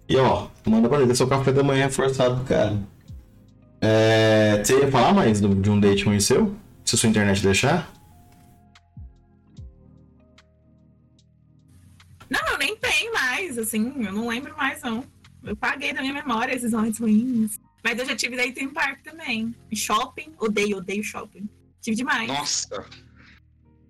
E 0.09 0.16
ó, 0.16 0.47
manda 0.66 0.89
pra 0.89 1.01
ele, 1.03 1.12
esse 1.12 1.22
é 1.22 1.26
café 1.26 1.53
da 1.53 1.62
manhã 1.62 1.89
forçado 1.91 2.37
pro 2.37 2.45
cara. 2.45 2.78
É, 3.80 4.62
você 4.64 4.78
ia 4.80 4.91
falar 4.91 5.12
mais 5.12 5.41
do- 5.41 5.55
de 5.55 5.68
um 5.70 5.78
date 5.78 6.05
ruim 6.05 6.18
seu? 6.18 6.55
Se 6.85 6.95
a 6.95 6.99
sua 6.99 7.09
internet 7.11 7.43
deixar? 7.43 7.91
Não, 12.30 12.41
eu 12.53 12.59
nem 12.59 12.74
tem 12.76 13.12
mais, 13.12 13.59
assim, 13.59 13.93
eu 14.05 14.12
não 14.12 14.28
lembro 14.28 14.57
mais, 14.57 14.80
não. 14.82 15.05
Eu 15.45 15.57
paguei 15.57 15.92
da 15.92 16.01
minha 16.01 16.14
memória 16.14 16.55
esses 16.55 16.72
nomes 16.72 16.99
ruins. 16.99 17.61
Mas 17.82 17.99
eu 17.99 18.07
já 18.07 18.16
tive 18.16 18.36
daí 18.36 18.55
em 18.57 18.68
parque 18.68 19.05
também. 19.05 19.55
Em 19.70 19.76
shopping, 19.76 20.32
odeio, 20.38 20.78
odeio 20.78 21.05
shopping. 21.05 21.49
Tive 21.82 21.97
demais. 21.97 22.26
Nossa. 22.26 22.86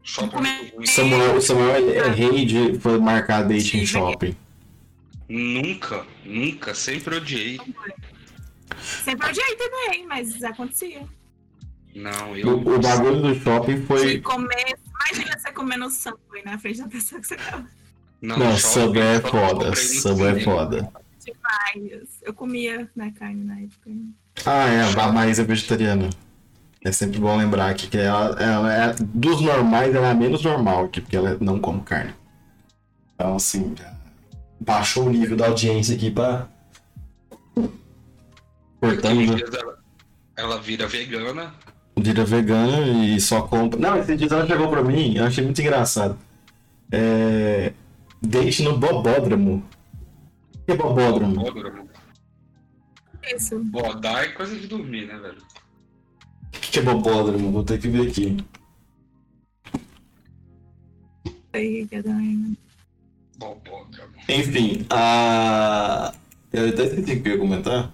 Shopping 0.03 0.31
Como 0.31 0.43
muito 0.43 0.77
ruim. 0.77 0.87
Samuel, 0.87 1.37
o 1.37 1.41
Samuel 1.41 1.91
é 1.91 2.09
rei 2.09 2.45
de 2.45 2.79
foi 2.81 2.99
marcar 2.99 3.43
date 3.43 3.79
em 3.79 3.87
shopping. 3.87 4.37
Nunca, 5.29 6.05
nunca, 6.25 6.75
sempre 6.75 7.17
odiei. 7.17 7.59
Sempre 9.05 9.29
odiei 9.29 9.57
também, 9.57 10.07
mas 10.07 10.43
acontecia. 10.43 11.07
Não, 11.95 12.37
eu. 12.37 12.59
O, 12.59 12.75
o 12.75 12.81
bagulho 12.81 13.23
do 13.23 13.35
shopping 13.37 13.81
De 13.81 13.87
foi. 13.87 14.21
comer, 14.21 14.77
imagina 15.09 15.39
você 15.39 15.53
comendo 15.53 15.89
Subway 15.89 16.43
na 16.45 16.59
frente 16.59 16.81
da 16.81 16.89
pessoa 16.89 17.21
que 17.21 17.29
você 17.29 17.37
tava 17.37 17.67
Não, 18.21 18.37
Não, 18.37 18.59
Subway 18.59 19.17
é 19.17 19.21
foda. 19.21 19.77
Subway 19.77 20.33
é 20.33 20.41
cinema. 20.41 21.04
Eu 22.23 22.35
comia 22.35 22.89
na 22.95 23.11
carne 23.13 23.45
na 23.45 23.61
época. 23.61 23.91
Ah, 24.45 24.69
é, 24.69 25.01
a 25.01 25.13
Maísa 25.13 25.43
é 25.43 25.45
vegetariana. 25.45 26.11
É 26.85 26.93
sempre 26.93 27.19
bom 27.19 27.37
lembrar 27.37 27.71
aqui 27.71 27.87
que 27.89 27.97
ela, 27.97 28.39
ela 28.41 28.73
é 28.73 28.95
dos 28.99 29.41
normais, 29.41 29.95
ela 29.95 30.09
é 30.09 30.11
a 30.11 30.15
menos 30.15 30.43
normal 30.43 30.85
aqui, 30.85 31.01
porque 31.01 31.17
ela 31.17 31.37
não 31.41 31.59
come 31.59 31.81
carne. 31.81 32.13
Então, 33.15 33.37
assim, 33.37 33.75
já 33.79 33.95
baixou 34.61 35.07
o 35.07 35.11
nível 35.11 35.37
da 35.37 35.47
audiência 35.47 35.95
aqui 35.95 36.11
pra. 36.11 36.47
Aqueles 38.83 39.35
dias 39.35 39.55
ela, 39.55 39.79
ela 40.37 40.61
vira 40.61 40.87
vegana. 40.87 41.55
dia 41.99 42.25
vegana 42.25 42.87
e 42.87 43.21
só 43.21 43.43
compra. 43.43 43.79
Não, 43.79 43.97
esse 43.97 44.17
dia 44.17 44.29
ela 44.31 44.47
chegou 44.47 44.69
pra 44.69 44.83
mim, 44.83 45.17
eu 45.17 45.25
achei 45.25 45.43
muito 45.43 45.61
engraçado. 45.61 46.19
É. 46.91 47.73
Date 48.21 48.63
no 48.63 48.79
Bobódromo. 48.79 49.63
O 50.65 50.67
que 50.67 50.73
é 50.73 50.77
Bobódromo? 50.77 51.35
Bódromo. 51.35 51.91
Isso. 53.35 53.63
Bodar 53.65 54.25
é 54.25 54.29
coisa 54.29 54.57
de 54.59 54.67
dormir, 54.67 55.07
né, 55.07 55.19
velho? 55.19 55.43
O 56.57 56.59
que 56.59 56.79
é 56.79 56.83
Bobódromo? 56.83 57.53
Vou 57.53 57.63
ter 57.63 57.79
que 57.79 57.89
ver 57.89 58.09
aqui. 58.09 58.39
Aí, 61.53 61.87
que 61.87 61.97
eu 61.97 62.03
também- 62.03 62.57
Bódromo. 63.37 63.85
Enfim, 64.27 64.87
a. 64.89 66.15
Eu 66.51 66.71
até 66.71 66.85
esqueci 66.85 67.21
que 67.21 67.29
eu 67.29 67.33
ia 67.35 67.39
comentar. 67.39 67.93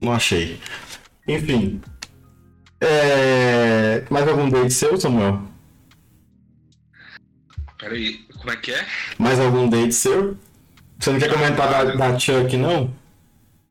Não 0.00 0.12
achei. 0.12 0.60
Enfim. 1.26 1.80
É... 2.80 4.04
Mais 4.08 4.28
algum 4.28 4.48
date 4.48 4.72
seu, 4.72 4.96
Samuel? 5.00 5.42
Peraí, 7.78 8.25
como 8.46 8.56
é 8.56 8.60
que 8.60 8.70
é? 8.70 8.86
Mais 9.18 9.40
algum 9.40 9.68
date 9.68 9.92
seu? 9.92 10.38
Você 11.00 11.10
não 11.10 11.18
quer 11.18 11.32
comentar 11.32 11.68
da, 11.68 11.84
da 11.96 12.16
Chuck, 12.16 12.56
não? 12.56 12.94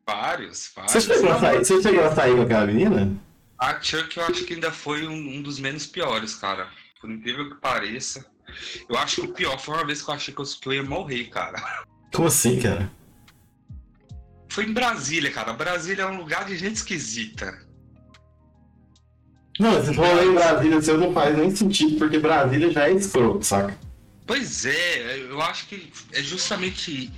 Vários, 0.05 0.69
vários. 0.75 0.91
Você 0.91 1.01
chegou, 1.01 1.31
a 1.31 1.39
sair, 1.39 1.57
você 1.59 1.81
chegou 1.81 2.03
a 2.03 2.13
sair 2.13 2.35
com 2.35 2.41
aquela 2.41 2.67
menina? 2.67 3.15
A 3.57 3.81
Chuck 3.81 4.17
eu 4.17 4.25
acho 4.25 4.43
que 4.43 4.53
ainda 4.53 4.71
foi 4.71 5.07
um, 5.07 5.37
um 5.37 5.41
dos 5.41 5.59
menos 5.59 5.87
piores, 5.87 6.35
cara. 6.35 6.67
Por 6.99 7.09
incrível 7.09 7.49
que 7.49 7.55
pareça. 7.55 8.25
Eu 8.89 8.97
acho 8.97 9.21
que 9.21 9.27
o 9.27 9.33
pior 9.33 9.57
foi 9.57 9.75
uma 9.75 9.85
vez 9.85 10.01
que 10.01 10.09
eu 10.09 10.13
achei 10.13 10.33
que 10.33 10.41
eu, 10.41 10.45
que 10.45 10.67
eu 10.67 10.73
ia 10.73 10.83
morrer, 10.83 11.23
cara. 11.29 11.85
Como 12.13 12.27
assim, 12.27 12.59
cara? 12.59 12.91
Foi 14.49 14.65
em 14.65 14.73
Brasília, 14.73 15.31
cara. 15.31 15.53
Brasília 15.53 16.03
é 16.03 16.05
um 16.05 16.17
lugar 16.17 16.43
de 16.43 16.57
gente 16.57 16.75
esquisita. 16.75 17.65
Não, 19.57 19.81
se 19.81 19.93
for 19.93 20.05
em 20.21 20.33
Brasília, 20.33 20.81
seu 20.81 20.97
não 20.97 21.13
faz 21.13 21.37
nem 21.37 21.55
sentido, 21.55 21.97
porque 21.97 22.19
Brasília 22.19 22.69
já 22.71 22.89
é 22.89 22.91
escroto, 22.91 23.45
saca? 23.45 23.84
Pois 24.25 24.65
é, 24.65 25.17
eu 25.19 25.41
acho 25.41 25.67
que 25.67 25.91
é 26.11 26.21
justamente 26.21 27.11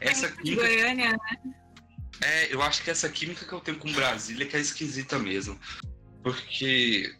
essa 0.00 0.30
química. 0.30 0.62
Goiânia, 0.66 1.10
né? 1.12 1.52
É, 2.20 2.54
eu 2.54 2.62
acho 2.62 2.82
que 2.82 2.90
essa 2.90 3.08
química 3.08 3.44
que 3.46 3.52
eu 3.52 3.60
tenho 3.60 3.78
com 3.78 3.92
Brasília 3.92 4.46
que 4.46 4.56
é 4.56 4.60
esquisita 4.60 5.18
mesmo. 5.18 5.58
Porque 6.22 7.12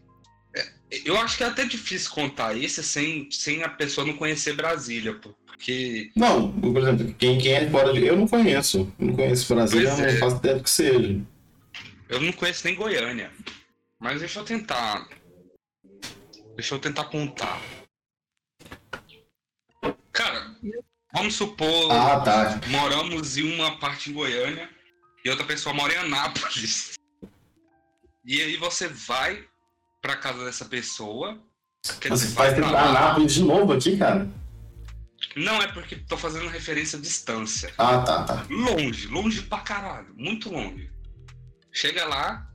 é, 0.54 0.68
Eu 1.04 1.16
acho 1.18 1.36
que 1.36 1.44
é 1.44 1.46
até 1.46 1.64
difícil 1.64 2.10
contar 2.10 2.56
esse 2.56 2.82
sem, 2.82 3.28
sem 3.30 3.62
a 3.64 3.68
pessoa 3.68 4.06
não 4.06 4.16
conhecer 4.16 4.54
Brasília, 4.54 5.14
pô, 5.14 5.30
porque. 5.46 6.12
Não, 6.14 6.52
por 6.52 6.76
exemplo, 6.82 7.14
quem, 7.14 7.38
quem 7.38 7.52
é 7.54 7.70
fora 7.70 7.92
de. 7.92 8.04
Eu 8.06 8.16
não 8.16 8.28
conheço. 8.28 8.92
Eu 8.98 9.06
não 9.06 9.14
conheço 9.14 9.54
Brasília, 9.54 9.88
Pois 9.88 9.98
não 9.98 10.06
é. 10.06 10.16
faço 10.18 10.36
ideia 10.36 10.54
do 10.56 10.62
que 10.62 10.70
seja. 10.70 11.20
Eu 12.08 12.20
não 12.20 12.32
conheço 12.32 12.64
nem 12.66 12.74
Goiânia. 12.76 13.30
Mas 13.98 14.20
deixa 14.20 14.40
eu 14.40 14.44
tentar. 14.44 15.08
Deixa 16.54 16.74
eu 16.74 16.78
tentar 16.78 17.04
contar. 17.04 17.60
Cara, 20.12 20.54
vamos 21.12 21.34
supor. 21.34 21.90
Ah, 21.92 22.20
tá. 22.20 22.60
Moramos 22.68 23.36
em 23.36 23.54
uma 23.54 23.78
parte 23.78 24.10
em 24.10 24.14
Goiânia 24.14 24.68
e 25.24 25.30
outra 25.30 25.44
pessoa 25.44 25.74
mora 25.74 25.92
em 25.92 25.98
Anápolis. 25.98 26.94
E 28.24 28.40
aí 28.40 28.56
você 28.56 28.88
vai 28.88 29.44
pra 30.00 30.16
casa 30.16 30.44
dessa 30.44 30.64
pessoa. 30.64 31.38
Quer 32.00 32.10
Você 32.10 32.26
dizer, 32.26 32.36
vai 32.36 32.54
tentar. 32.54 32.88
Anápolis 32.90 33.34
de 33.34 33.42
novo 33.42 33.72
aqui, 33.72 33.96
cara? 33.96 34.28
Não 35.36 35.62
é 35.62 35.68
porque 35.68 35.96
tô 35.96 36.16
fazendo 36.16 36.48
referência 36.48 36.98
à 36.98 37.02
distância. 37.02 37.72
Ah, 37.78 37.98
tá, 38.00 38.24
tá. 38.24 38.46
Longe, 38.50 39.06
longe 39.08 39.42
pra 39.42 39.58
caralho, 39.58 40.12
muito 40.16 40.52
longe. 40.52 40.90
Chega 41.72 42.04
lá, 42.04 42.46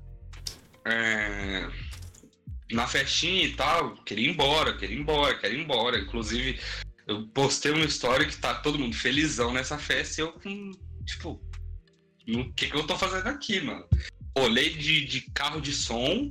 é, 0.85 1.67
na 2.71 2.87
festinha 2.87 3.43
e 3.45 3.53
tal, 3.53 3.95
queria 4.03 4.27
ir 4.27 4.31
embora, 4.31 4.77
queria 4.77 4.95
ir 4.95 4.99
embora, 4.99 5.35
queria 5.37 5.57
ir 5.57 5.63
embora. 5.63 5.97
Inclusive, 5.97 6.59
eu 7.07 7.25
postei 7.27 7.71
uma 7.71 7.85
história 7.85 8.25
que 8.25 8.35
tá 8.35 8.53
todo 8.55 8.77
mundo 8.77 8.95
felizão 8.95 9.53
nessa 9.53 9.77
festa 9.77 10.21
e 10.21 10.23
eu 10.23 10.33
com, 10.33 10.71
tipo, 11.05 11.41
o 12.27 12.53
que 12.53 12.69
que 12.69 12.75
eu 12.75 12.85
tô 12.85 12.97
fazendo 12.97 13.27
aqui, 13.27 13.61
mano? 13.61 13.85
Rolê 14.37 14.69
de, 14.69 15.05
de 15.05 15.21
carro 15.31 15.61
de 15.61 15.71
som, 15.73 16.29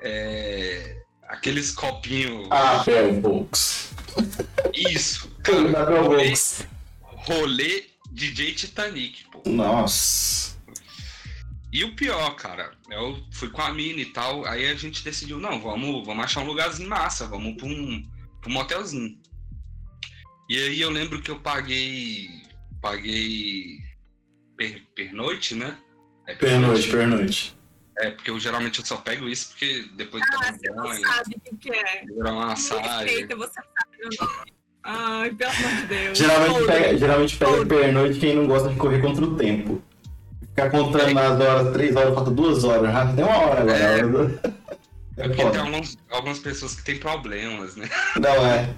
é, 0.00 1.02
aqueles 1.24 1.72
copinhos. 1.72 2.46
Ah, 2.50 2.84
Bell 2.84 3.20
Box. 3.20 3.92
Isso, 4.72 5.28
cara, 5.42 5.84
rolê, 6.00 6.32
rolê 7.02 7.86
DJ 8.12 8.54
Titanic, 8.54 9.24
pô. 9.32 9.42
Nossa. 9.46 10.56
E 11.70 11.84
o 11.84 11.94
pior, 11.94 12.30
cara, 12.36 12.70
eu 12.88 13.22
fui 13.32 13.50
com 13.50 13.60
a 13.60 13.72
mina 13.72 14.00
e 14.00 14.06
tal, 14.06 14.46
aí 14.46 14.70
a 14.70 14.74
gente 14.74 15.04
decidiu, 15.04 15.38
não, 15.38 15.60
vamos, 15.60 16.06
vamos 16.06 16.24
achar 16.24 16.40
um 16.40 16.46
lugarzinho 16.46 16.88
massa, 16.88 17.26
vamos 17.26 17.56
pra 17.56 17.66
um, 17.66 18.08
pra 18.40 18.50
um 18.50 18.54
motelzinho. 18.54 19.18
E 20.48 20.56
aí 20.56 20.80
eu 20.80 20.90
lembro 20.90 21.20
que 21.20 21.30
eu 21.30 21.38
paguei. 21.40 22.28
Paguei. 22.80 23.78
Per, 24.56 24.82
pernoite, 24.94 25.54
né? 25.54 25.76
É 26.26 26.34
Pernoite, 26.34 26.90
pernoite. 26.90 27.56
É, 28.00 28.10
porque 28.10 28.30
eu 28.30 28.38
geralmente 28.38 28.78
eu 28.78 28.84
só 28.86 28.96
pego 28.98 29.28
isso 29.28 29.48
porque 29.50 29.84
depois 29.96 30.22
Ah, 30.22 30.32
toma 30.32 30.52
você 30.58 30.70
não 30.70 30.94
sabe 30.94 31.36
o 31.50 31.56
que 31.56 31.70
é. 31.70 32.04
virar 32.06 32.32
uma 32.32 32.46
massagem. 32.46 33.26
Você 33.28 33.48
sabe. 34.16 34.52
Ai, 34.84 35.30
pelo 35.34 35.50
amor 35.50 35.70
de 35.80 35.86
Deus. 35.86 36.18
Geralmente 36.18 36.52
Todo. 36.54 36.66
pega, 36.66 36.98
geralmente 36.98 37.36
pega 37.36 37.66
pernoite 37.66 38.20
quem 38.20 38.36
não 38.36 38.46
gosta 38.46 38.68
de 38.68 38.76
correr 38.76 39.00
contra 39.00 39.24
o 39.24 39.36
tempo. 39.36 39.82
Ficar 40.48 40.70
contando 40.70 41.18
as 41.18 41.40
horas, 41.40 41.72
três 41.72 41.94
horas, 41.96 42.14
falta 42.14 42.30
duas 42.30 42.64
horas. 42.64 42.92
Já 42.92 43.12
tem 43.14 43.24
uma 43.24 43.36
hora 43.38 43.60
agora. 43.60 43.76
É. 43.78 44.00
É 45.20 45.24
É 45.24 45.28
porque 45.28 45.42
foda. 45.42 45.50
tem 45.50 45.60
alguns, 45.60 45.98
algumas 46.10 46.38
pessoas 46.38 46.74
que 46.76 46.84
têm 46.84 46.98
problemas, 46.98 47.76
né? 47.76 47.88
Não 48.20 48.46
é. 48.46 48.74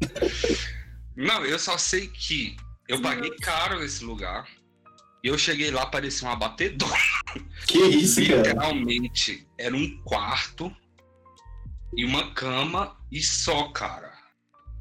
Não, 1.16 1.44
eu 1.44 1.58
só 1.58 1.76
sei 1.78 2.06
que 2.08 2.56
eu 2.88 3.00
paguei 3.00 3.30
caro 3.36 3.80
nesse 3.80 4.04
lugar. 4.04 4.46
E 5.24 5.28
eu 5.28 5.38
cheguei 5.38 5.70
lá, 5.70 5.86
parecia 5.86 6.26
um 6.26 6.32
abatedor. 6.32 6.92
Que 7.66 7.78
isso, 7.78 8.20
cara? 8.26 8.38
Literalmente, 8.38 9.46
era 9.56 9.74
um 9.76 10.02
quarto 10.02 10.74
e 11.96 12.04
uma 12.04 12.32
cama 12.34 12.96
e 13.10 13.22
só, 13.22 13.68
cara. 13.68 14.10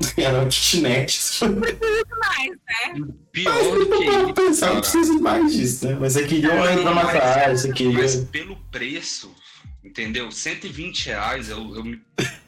Era 0.17 0.41
um 0.41 0.49
kitnet. 0.49 1.19
Mas, 1.43 2.49
né? 2.49 3.07
Pior 3.31 3.53
Mas 3.53 3.67
do 3.67 3.85
não 3.89 3.97
que 3.99 4.05
isso, 4.05 4.33
pensar, 4.33 4.65
não 4.67 4.73
cara. 4.73 4.81
precisa 4.81 5.15
de 5.15 5.21
mais 5.21 5.53
disso, 5.53 5.87
né? 5.87 5.97
Mas 5.99 6.13
você 6.13 6.27
queria 6.27 6.53
uma 6.55 6.65
Não, 6.71 6.79
hidromassagem, 6.79 7.57
você 7.57 7.67
Mas 7.67 7.77
queria. 8.15 8.25
pelo 8.31 8.55
preço, 8.71 9.35
entendeu? 9.83 10.31
120 10.31 11.05
reais, 11.05 11.49
eu, 11.49 11.75
eu 11.75 11.83
me- 11.83 12.01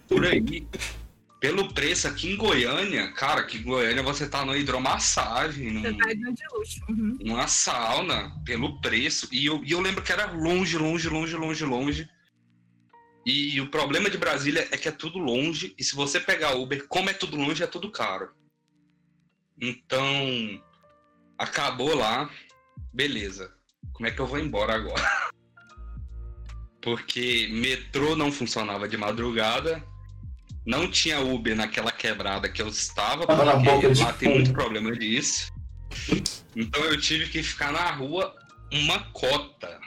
por 0.08 0.26
aí. 0.26 0.68
Pelo 1.44 1.74
preço 1.74 2.08
aqui 2.08 2.32
em 2.32 2.38
Goiânia, 2.38 3.12
cara, 3.12 3.44
que 3.44 3.58
em 3.58 3.64
Goiânia 3.64 4.02
você 4.02 4.30
tá 4.30 4.46
numa 4.46 4.58
hidromassagem, 4.58 5.74
Você 5.74 5.92
num, 5.92 5.98
tá 5.98 6.14
de 6.14 6.48
luxo. 6.54 6.80
Uhum. 6.88 7.18
uma 7.20 7.50
sauna 7.50 8.34
pelo 8.46 8.80
preço. 8.80 9.28
E 9.30 9.46
eu, 9.46 9.62
e 9.62 9.74
eu 9.74 9.82
lembro 9.82 10.02
que 10.02 10.14
era 10.14 10.32
longe, 10.32 10.78
longe, 10.78 11.10
longe, 11.10 11.36
longe, 11.36 11.66
longe. 11.66 12.10
E 13.26 13.60
o 13.60 13.70
problema 13.70 14.10
de 14.10 14.18
Brasília 14.18 14.70
é 14.72 14.78
que 14.78 14.88
é 14.88 14.92
tudo 14.92 15.20
longe. 15.20 15.76
E 15.78 15.84
se 15.84 15.94
você 15.98 16.18
pegar 16.18 16.56
Uber, 16.56 16.88
como 16.88 17.10
é 17.10 17.14
tudo 17.14 17.36
longe, 17.36 17.62
é 17.62 17.68
tudo 17.68 17.92
caro. 17.92 18.32
Então, 19.60 20.64
acabou 21.38 21.94
lá. 21.94 22.30
Beleza. 22.94 23.54
Como 23.92 24.08
é 24.08 24.12
que 24.12 24.22
eu 24.22 24.28
vou 24.28 24.40
embora 24.40 24.76
agora? 24.76 25.04
Porque 26.82 27.50
metrô 27.52 28.16
não 28.16 28.32
funcionava 28.32 28.88
de 28.88 28.96
madrugada. 28.96 29.84
Não 30.66 30.90
tinha 30.90 31.20
Uber 31.20 31.56
naquela 31.56 31.92
quebrada 31.92 32.48
que 32.50 32.62
eu 32.62 32.68
estava, 32.70 33.28
Tava 33.28 33.44
na 33.46 33.56
boca 33.58 33.88
porque 33.90 34.02
lá 34.04 34.14
tem 34.14 34.30
muito 34.30 34.54
problema 34.54 34.92
disso. 34.96 35.52
Então 36.56 36.84
eu 36.86 37.00
tive 37.00 37.28
que 37.28 37.44
ficar 37.44 37.72
na 37.72 37.92
rua 37.92 38.34
uma 38.72 39.00
cota 39.12 39.80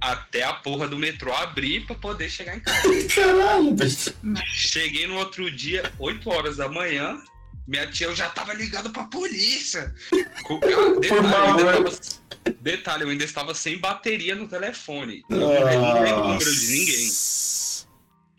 até 0.00 0.44
a 0.44 0.52
porra 0.54 0.86
do 0.88 0.98
metrô 0.98 1.32
abrir 1.34 1.86
pra 1.86 1.94
poder 1.96 2.30
chegar 2.30 2.56
em 2.56 2.60
casa. 2.60 2.82
Caralho. 3.14 3.76
Cheguei 4.46 5.06
no 5.06 5.16
outro 5.16 5.50
dia, 5.50 5.90
8 5.98 6.28
horas 6.30 6.56
da 6.58 6.68
manhã, 6.68 7.18
minha 7.66 7.86
tia 7.86 8.06
eu 8.06 8.14
já 8.16 8.28
tava 8.28 8.52
ligado 8.54 8.90
pra 8.90 9.04
polícia. 9.04 9.94
Ah, 10.14 11.00
detalhe, 11.00 11.60
eu 11.62 11.68
ainda 11.68 11.72
tava- 11.72 12.54
detalhe, 12.60 13.02
eu 13.04 13.08
ainda 13.10 13.24
estava 13.24 13.54
sem 13.54 13.78
bateria 13.78 14.34
no 14.34 14.46
telefone. 14.48 15.22
Eu 15.28 15.38
não 15.38 16.02
lembro 16.02 16.20
o 16.24 16.28
número 16.28 16.54
de 16.56 16.66
ninguém. 16.68 17.10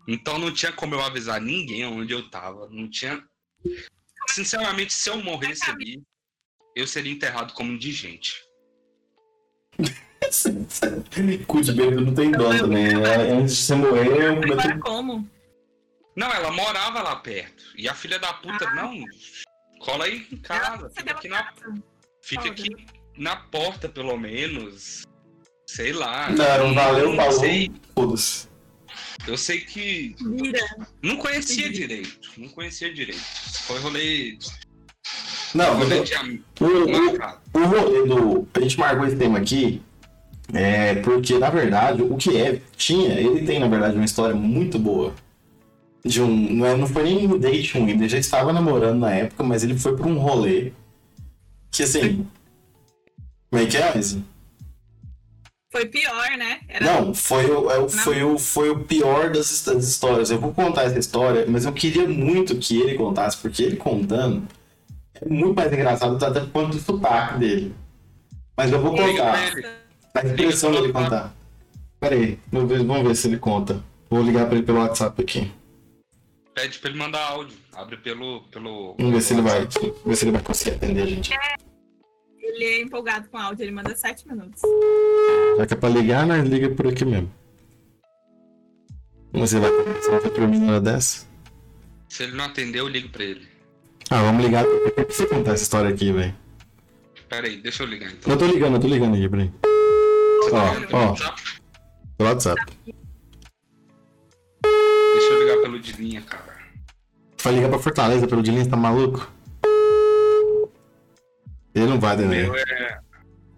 Então 0.07 0.37
não 0.39 0.51
tinha 0.53 0.71
como 0.71 0.95
eu 0.95 1.01
avisar 1.01 1.39
ninguém 1.39 1.85
onde 1.85 2.13
eu 2.13 2.29
tava. 2.29 2.67
Não 2.69 2.89
tinha. 2.89 3.23
Sinceramente, 4.29 4.93
se 4.93 5.09
eu 5.09 5.17
morresse 5.21 5.69
ali, 5.69 6.01
eu 6.75 6.87
seria 6.87 7.11
enterrado 7.11 7.53
como 7.53 7.71
indigente. 7.71 8.41
Cu 11.47 11.61
de 11.61 11.71
bêbado 11.73 12.01
não 12.01 12.13
tem 12.13 12.31
dó 12.31 12.49
também. 12.57 12.95
né? 12.95 13.31
Antes 13.33 13.55
de 13.57 13.61
você 13.63 13.75
morrer, 13.75 14.07
eu 14.07 14.53
Agora 14.53 14.79
como? 14.79 15.29
Não, 16.15 16.29
ela 16.31 16.51
morava 16.51 17.01
lá 17.01 17.15
perto. 17.17 17.63
E 17.75 17.87
a 17.87 17.93
filha 17.95 18.19
da 18.19 18.33
puta, 18.33 18.67
Ah. 18.67 18.75
não, 18.75 19.03
cola 19.79 20.05
aí 20.05 20.27
em 20.31 20.37
casa. 20.37 20.89
Fica 20.95 21.11
aqui 21.11 21.27
na, 21.27 21.53
fica 22.21 22.49
aqui 22.49 22.69
na 23.17 23.35
porta, 23.35 23.89
pelo 23.89 24.17
menos. 24.17 25.03
Sei 25.67 25.93
lá. 25.93 26.29
Não, 26.29 26.67
não 26.67 26.75
valeu, 26.75 27.15
falou. 27.15 27.31
sei. 27.31 27.71
Eu 29.27 29.37
sei 29.37 29.61
que. 29.61 30.15
Mira. 30.21 30.59
Não 31.01 31.17
conhecia 31.17 31.65
Entendi. 31.67 31.79
direito. 31.79 32.31
Não 32.37 32.49
conhecia 32.49 32.93
direito. 32.93 33.21
Foi 33.65 33.79
rolê. 33.79 34.37
Não, 35.53 35.75
mas 35.75 35.89
rolê 35.89 36.03
de 36.03 36.13
am- 36.15 36.39
o, 36.59 37.59
o, 37.59 37.65
rolê 37.65 38.07
do. 38.07 38.47
A 38.53 38.59
gente 38.61 38.79
marcou 38.79 39.05
esse 39.05 39.15
tema 39.15 39.37
aqui. 39.39 39.81
É 40.53 40.95
porque, 40.95 41.37
na 41.39 41.49
verdade, 41.49 42.01
o 42.01 42.17
que 42.17 42.35
é, 42.37 42.59
tinha, 42.75 43.13
ele 43.13 43.45
tem, 43.45 43.59
na 43.59 43.67
verdade, 43.67 43.95
uma 43.95 44.03
história 44.05 44.35
muito 44.35 44.77
boa. 44.79 45.13
De 46.03 46.21
um. 46.21 46.53
Não, 46.53 46.65
é, 46.65 46.75
não 46.75 46.87
foi 46.87 47.03
nem 47.03 47.27
um 47.27 47.37
date 47.37 47.77
ruim, 47.77 47.91
ele 47.91 48.09
já 48.09 48.17
estava 48.17 48.51
namorando 48.51 48.99
na 48.99 49.11
época, 49.13 49.43
mas 49.43 49.63
ele 49.63 49.77
foi 49.77 49.95
pra 49.95 50.07
um 50.07 50.17
rolê. 50.17 50.71
Que 51.69 51.83
assim. 51.83 52.25
Como 53.49 53.61
é 53.61 53.65
que 53.65 53.77
é, 53.77 53.97
Isa? 53.97 54.23
Foi 55.71 55.85
pior, 55.85 56.37
né? 56.37 56.59
Era 56.67 56.85
Não, 56.85 57.13
foi 57.13 57.45
o, 57.45 57.71
é 57.71 57.87
foi, 57.87 58.23
o, 58.23 58.37
foi 58.37 58.69
o 58.69 58.79
pior 58.83 59.31
das, 59.31 59.63
das 59.63 59.87
histórias. 59.87 60.29
Eu 60.29 60.37
vou 60.37 60.53
contar 60.53 60.83
essa 60.83 60.99
história, 60.99 61.45
mas 61.47 61.65
eu 61.65 61.71
queria 61.71 62.05
muito 62.07 62.57
que 62.57 62.79
ele 62.81 62.95
contasse, 62.95 63.37
porque 63.37 63.63
ele 63.63 63.77
contando 63.77 64.45
é 65.15 65.29
muito 65.29 65.55
mais 65.55 65.71
engraçado 65.71 66.23
até 66.23 66.41
quanto 66.41 66.75
o 66.75 66.79
sotaque 66.79 67.39
dele. 67.39 67.75
Mas 68.57 68.71
eu 68.71 68.81
vou 68.81 68.95
contar. 68.95 69.53
A 70.13 70.25
expressão 70.25 70.71
Liga 70.71 70.81
dele 70.81 70.93
contar. 70.93 71.33
Pera 71.99 72.15
aí, 72.15 72.37
vamos 72.51 72.69
ver, 72.69 72.83
vamos 72.83 73.07
ver 73.07 73.15
se 73.15 73.27
ele 73.27 73.37
conta. 73.37 73.81
Vou 74.09 74.21
ligar 74.21 74.47
pra 74.47 74.57
ele 74.57 74.65
pelo 74.65 74.79
WhatsApp 74.79 75.21
aqui. 75.21 75.51
Pede 76.53 76.79
pra 76.79 76.89
ele 76.89 76.99
mandar 76.99 77.23
áudio. 77.27 77.55
Abre 77.73 77.95
pelo. 77.95 78.41
pelo 78.51 78.95
Vamos 78.97 79.13
ver 79.13 79.21
se 79.21 79.33
ele 79.33 79.41
vai, 79.41 79.59
WhatsApp. 79.61 79.93
ver 80.05 80.15
se 80.15 80.25
ele 80.25 80.31
vai 80.31 80.41
conseguir 80.41 80.71
atender 80.71 81.03
a 81.03 81.05
gente. 81.05 81.31
Ele 82.53 82.65
é 82.65 82.81
empolgado 82.81 83.29
com 83.29 83.37
áudio, 83.37 83.63
ele 83.63 83.71
manda 83.71 83.95
sete 83.95 84.27
minutos. 84.27 84.61
Já 85.57 85.65
que 85.65 85.73
é 85.73 85.77
pra 85.77 85.87
ligar, 85.87 86.27
né? 86.27 86.41
Liga 86.41 86.69
por 86.69 86.87
aqui 86.87 87.05
mesmo. 87.05 87.31
Ele 89.33 89.45
vai 89.45 89.71
ele 89.71 90.19
vai 90.19 90.31
dormir 90.31 90.59
na 90.59 90.67
hora 90.67 90.81
dessa. 90.81 91.25
Se 92.09 92.23
ele 92.23 92.33
não 92.33 92.45
atender, 92.45 92.79
eu 92.79 92.89
ligo 92.89 93.07
pra 93.09 93.23
ele. 93.23 93.47
Ah, 94.09 94.21
vamos 94.21 94.43
ligar. 94.43 94.65
Eu 94.65 95.05
preciso 95.05 95.29
contar 95.29 95.53
essa 95.53 95.63
história 95.63 95.89
aqui, 95.89 96.11
velho. 96.11 96.35
Pera 97.29 97.47
aí, 97.47 97.55
deixa 97.61 97.83
eu 97.83 97.87
ligar 97.87 98.11
então. 98.11 98.33
Eu 98.33 98.37
tô 98.37 98.45
ligando, 98.45 98.73
eu 98.73 98.81
tô 98.81 98.87
ligando 98.87 99.15
aqui, 99.15 99.27
Brin. 99.29 99.53
Você 100.41 100.51
tá 100.51 100.57
ó, 100.91 100.97
ó. 100.97 101.07
WhatsApp? 101.11 101.41
Pelo 102.17 102.29
WhatsApp. 102.29 102.77
Deixa 105.13 105.39
ligar 105.39 105.61
pelo 105.61 105.79
de 105.79 105.93
linha, 105.93 106.21
cara. 106.21 106.59
Vai 107.41 107.53
ligar 107.53 107.69
pra 107.69 107.79
Fortaleza 107.79 108.27
pelo 108.27 108.43
de 108.43 108.51
linha, 108.51 108.69
tá 108.69 108.75
maluco? 108.75 109.31
Ele 111.73 111.85
não 111.85 111.99
vai, 111.99 112.17
Meu 112.17 112.27
Daniel. 112.27 112.55
é. 112.55 112.99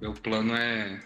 Meu 0.02 0.14
plano 0.14 0.56
é. 0.56 1.00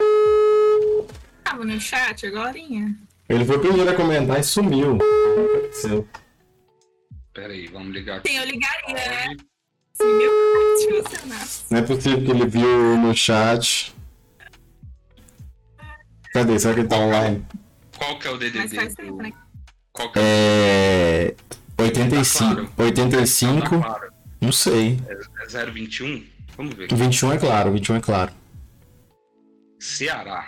Tava 1.43 1.63
no 1.63 1.79
chat 1.79 2.25
agorinha. 2.27 2.95
Ele 3.29 3.45
foi 3.45 3.57
o 3.57 3.59
primeiro 3.59 3.89
a 3.89 3.93
comentar 3.93 4.39
e 4.39 4.43
sumiu. 4.43 4.95
O 4.95 4.99
que 4.99 5.57
aconteceu? 5.57 6.07
Pera 7.33 7.53
aí, 7.53 7.67
vamos 7.67 7.93
ligar 7.93 8.17
aqui. 8.17 8.29
Sim, 8.29 8.37
eu 8.37 8.45
ligaria, 8.45 8.93
né? 8.95 9.37
Se 9.93 10.03
meu 10.03 10.31
chat 10.79 11.03
funcionasse. 11.09 11.63
Não 11.69 11.79
é 11.79 11.81
possível 11.83 12.23
que 12.25 12.31
ele 12.31 12.47
viu 12.47 12.97
no 12.97 13.15
chat. 13.15 13.93
Cadê? 16.33 16.59
Será 16.59 16.73
que 16.73 16.79
ele 16.81 16.87
tá 16.89 16.97
online? 16.97 17.45
Qual 17.97 18.19
que 18.19 18.27
é 18.27 18.31
o 18.31 18.33
Mas 18.37 18.51
DDD? 18.51 18.75
faz 18.75 18.93
tempo, 18.95 19.11
do- 19.17 19.23
né? 19.23 19.31
Qual 19.91 20.11
que 20.11 20.19
é 20.19 21.35
É. 21.79 21.81
85. 21.81 22.71
85. 22.81 23.61
Tá 23.61 23.69
claro. 23.79 24.13
Não 24.41 24.51
sei. 24.51 24.99
É 25.07 25.47
021? 25.71 26.23
Vamos 26.57 26.73
ver. 26.75 26.91
21 26.93 27.33
é 27.33 27.37
claro, 27.37 27.71
21 27.71 27.95
é 27.95 28.01
claro. 28.01 28.33
Ceará. 29.79 30.47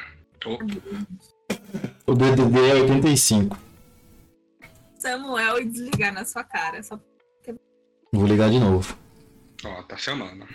O 2.07 2.13
DDD 2.15 2.59
é 2.69 2.73
85. 2.81 3.57
Samuel 4.97 5.59
e 5.61 5.65
desligar 5.65 6.11
na 6.13 6.25
sua 6.25 6.43
cara. 6.43 6.81
Só 6.81 6.99
Vou 8.11 8.25
ligar 8.25 8.49
de 8.49 8.59
novo. 8.59 8.97
ó, 9.63 9.83
tá 9.83 9.95
chamando. 9.95 10.47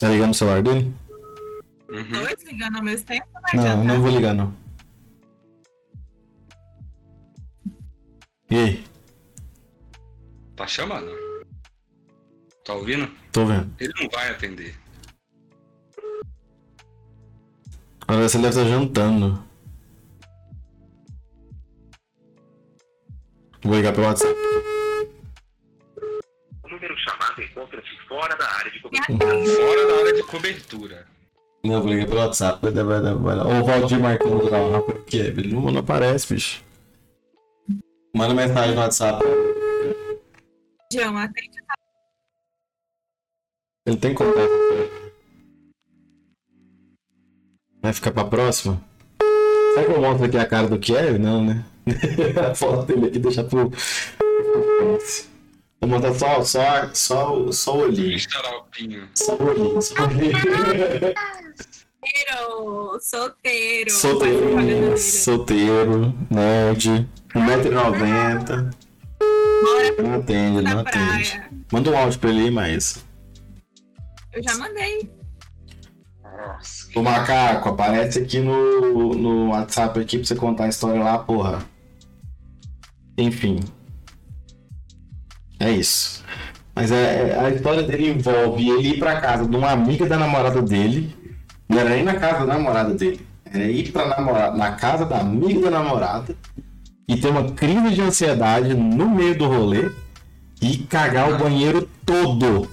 Tá 0.00 0.08
ligando 0.08 0.32
o 0.32 0.34
celular 0.34 0.62
dele? 0.62 0.92
Uhum. 1.88 2.02
dois 2.10 2.42
ligando 2.44 2.76
ao 2.76 2.82
mesmo 2.82 3.06
tempo, 3.06 3.26
não 3.32 3.40
adiantar. 3.46 3.84
não 3.84 4.02
vou 4.02 4.10
ligar 4.10 4.34
não. 4.34 4.52
E 8.50 8.56
aí? 8.56 8.84
Tá 10.56 10.66
chamando. 10.66 11.12
Tá 12.64 12.74
ouvindo? 12.74 13.08
Tô 13.36 13.44
vendo. 13.44 13.70
Ele 13.78 13.92
não 14.00 14.08
vai 14.08 14.30
atender. 14.30 14.74
Agora 18.08 18.26
você 18.26 18.38
deve 18.38 18.48
estar 18.48 18.64
jantando. 18.64 19.44
Vou 23.62 23.74
ligar 23.74 23.92
pelo 23.92 24.06
WhatsApp. 24.06 24.34
O 26.64 26.68
número 26.70 26.96
chamado 26.98 27.42
encontra-se 27.42 28.08
fora 28.08 28.34
da 28.36 28.50
área 28.52 28.70
de 28.70 28.80
cobertura. 28.80 29.30
aí, 29.30 29.46
Fora 29.46 29.86
da 29.86 29.98
área 29.98 30.12
de 30.14 30.22
cobertura. 30.22 31.06
Não, 31.62 31.82
vou 31.82 31.90
ligar 31.90 32.06
pelo 32.06 32.20
WhatsApp. 32.20 32.58
Vai 32.62 32.72
vai 32.72 33.14
vai 33.14 33.36
o 33.36 33.64
Valdir 33.66 34.00
marcando 34.00 34.48
lá, 34.48 34.80
por 34.80 35.04
quê? 35.04 35.18
Ele 35.18 35.52
não, 35.52 35.60
não 35.70 35.80
aparece, 35.80 36.32
bicho. 36.32 36.64
Manda 38.14 38.32
mensagem 38.32 38.74
no 38.74 38.80
WhatsApp. 38.80 39.22
João, 40.90 41.18
atende 41.18 41.66
Ele 43.86 43.96
tem 43.96 44.12
contato. 44.12 44.50
Vai 47.80 47.92
ficar 47.92 48.10
pra 48.10 48.24
próxima? 48.24 48.82
Será 49.74 49.86
que 49.86 49.92
eu 49.92 50.00
mostro 50.00 50.26
aqui 50.26 50.36
a 50.36 50.44
cara 50.44 50.66
do 50.66 50.76
Kevin? 50.76 51.18
Não, 51.18 51.44
né? 51.44 51.64
a 52.50 52.52
foto 52.52 52.84
dele 52.86 53.06
aqui 53.06 53.20
deixa 53.20 53.44
pro. 53.44 53.70
Vou 55.80 55.88
mostrar 55.88 56.14
só, 56.14 56.42
só, 56.42 56.90
só, 56.92 57.52
só 57.52 57.76
o 57.76 57.82
olhinho. 57.82 58.18
Só 59.14 59.36
o 59.36 59.46
olhinho, 59.46 59.80
só 59.80 59.94
o 59.94 60.06
olhinho. 60.08 60.36
solteiro, 63.00 63.90
solteiro. 63.90 63.90
Solteiro, 63.90 64.98
solteiro, 64.98 66.14
nerd, 66.28 67.08
1,90m. 67.34 68.74
Bora 69.62 70.02
Não 70.02 70.14
atende, 70.14 70.62
não 70.62 70.80
atende. 70.80 71.42
Manda 71.72 71.90
um 71.90 71.96
áudio 71.96 72.18
pra 72.18 72.30
ele 72.30 72.40
aí, 72.40 72.50
mas. 72.50 73.05
Eu 74.36 74.42
já 74.42 74.54
mandei. 74.58 75.10
O 76.94 77.02
macaco, 77.02 77.70
aparece 77.70 78.18
aqui 78.18 78.38
no, 78.40 79.14
no 79.14 79.48
WhatsApp 79.50 79.98
aqui 79.98 80.18
pra 80.18 80.26
você 80.26 80.34
contar 80.34 80.64
a 80.64 80.68
história 80.68 81.02
lá, 81.02 81.18
porra. 81.18 81.62
Enfim. 83.16 83.60
É 85.58 85.70
isso. 85.70 86.22
Mas 86.74 86.92
é, 86.92 87.30
é- 87.30 87.38
a 87.40 87.48
história 87.50 87.82
dele 87.82 88.10
envolve 88.10 88.68
ele 88.68 88.88
ir 88.90 88.98
pra 88.98 89.18
casa 89.20 89.46
de 89.46 89.56
uma 89.56 89.70
amiga 89.70 90.06
da 90.06 90.18
namorada 90.18 90.60
dele. 90.60 91.16
Não 91.68 91.78
era 91.78 91.88
nem 91.88 92.04
na 92.04 92.14
casa 92.16 92.44
da 92.46 92.52
namorada 92.54 92.92
dele. 92.94 93.26
Era 93.46 93.64
ir 93.64 93.90
pra 93.90 94.06
namorada, 94.06 94.56
na 94.56 94.72
casa 94.72 95.06
da 95.06 95.20
amiga 95.20 95.62
da 95.62 95.70
namorada 95.70 96.36
e 97.08 97.16
ter 97.16 97.28
uma 97.28 97.52
crise 97.52 97.94
de 97.94 98.02
ansiedade 98.02 98.74
no 98.74 99.08
meio 99.08 99.38
do 99.38 99.46
rolê 99.46 99.90
e 100.60 100.76
cagar 100.78 101.32
o 101.32 101.38
banheiro 101.38 101.88
todo. 102.04 102.68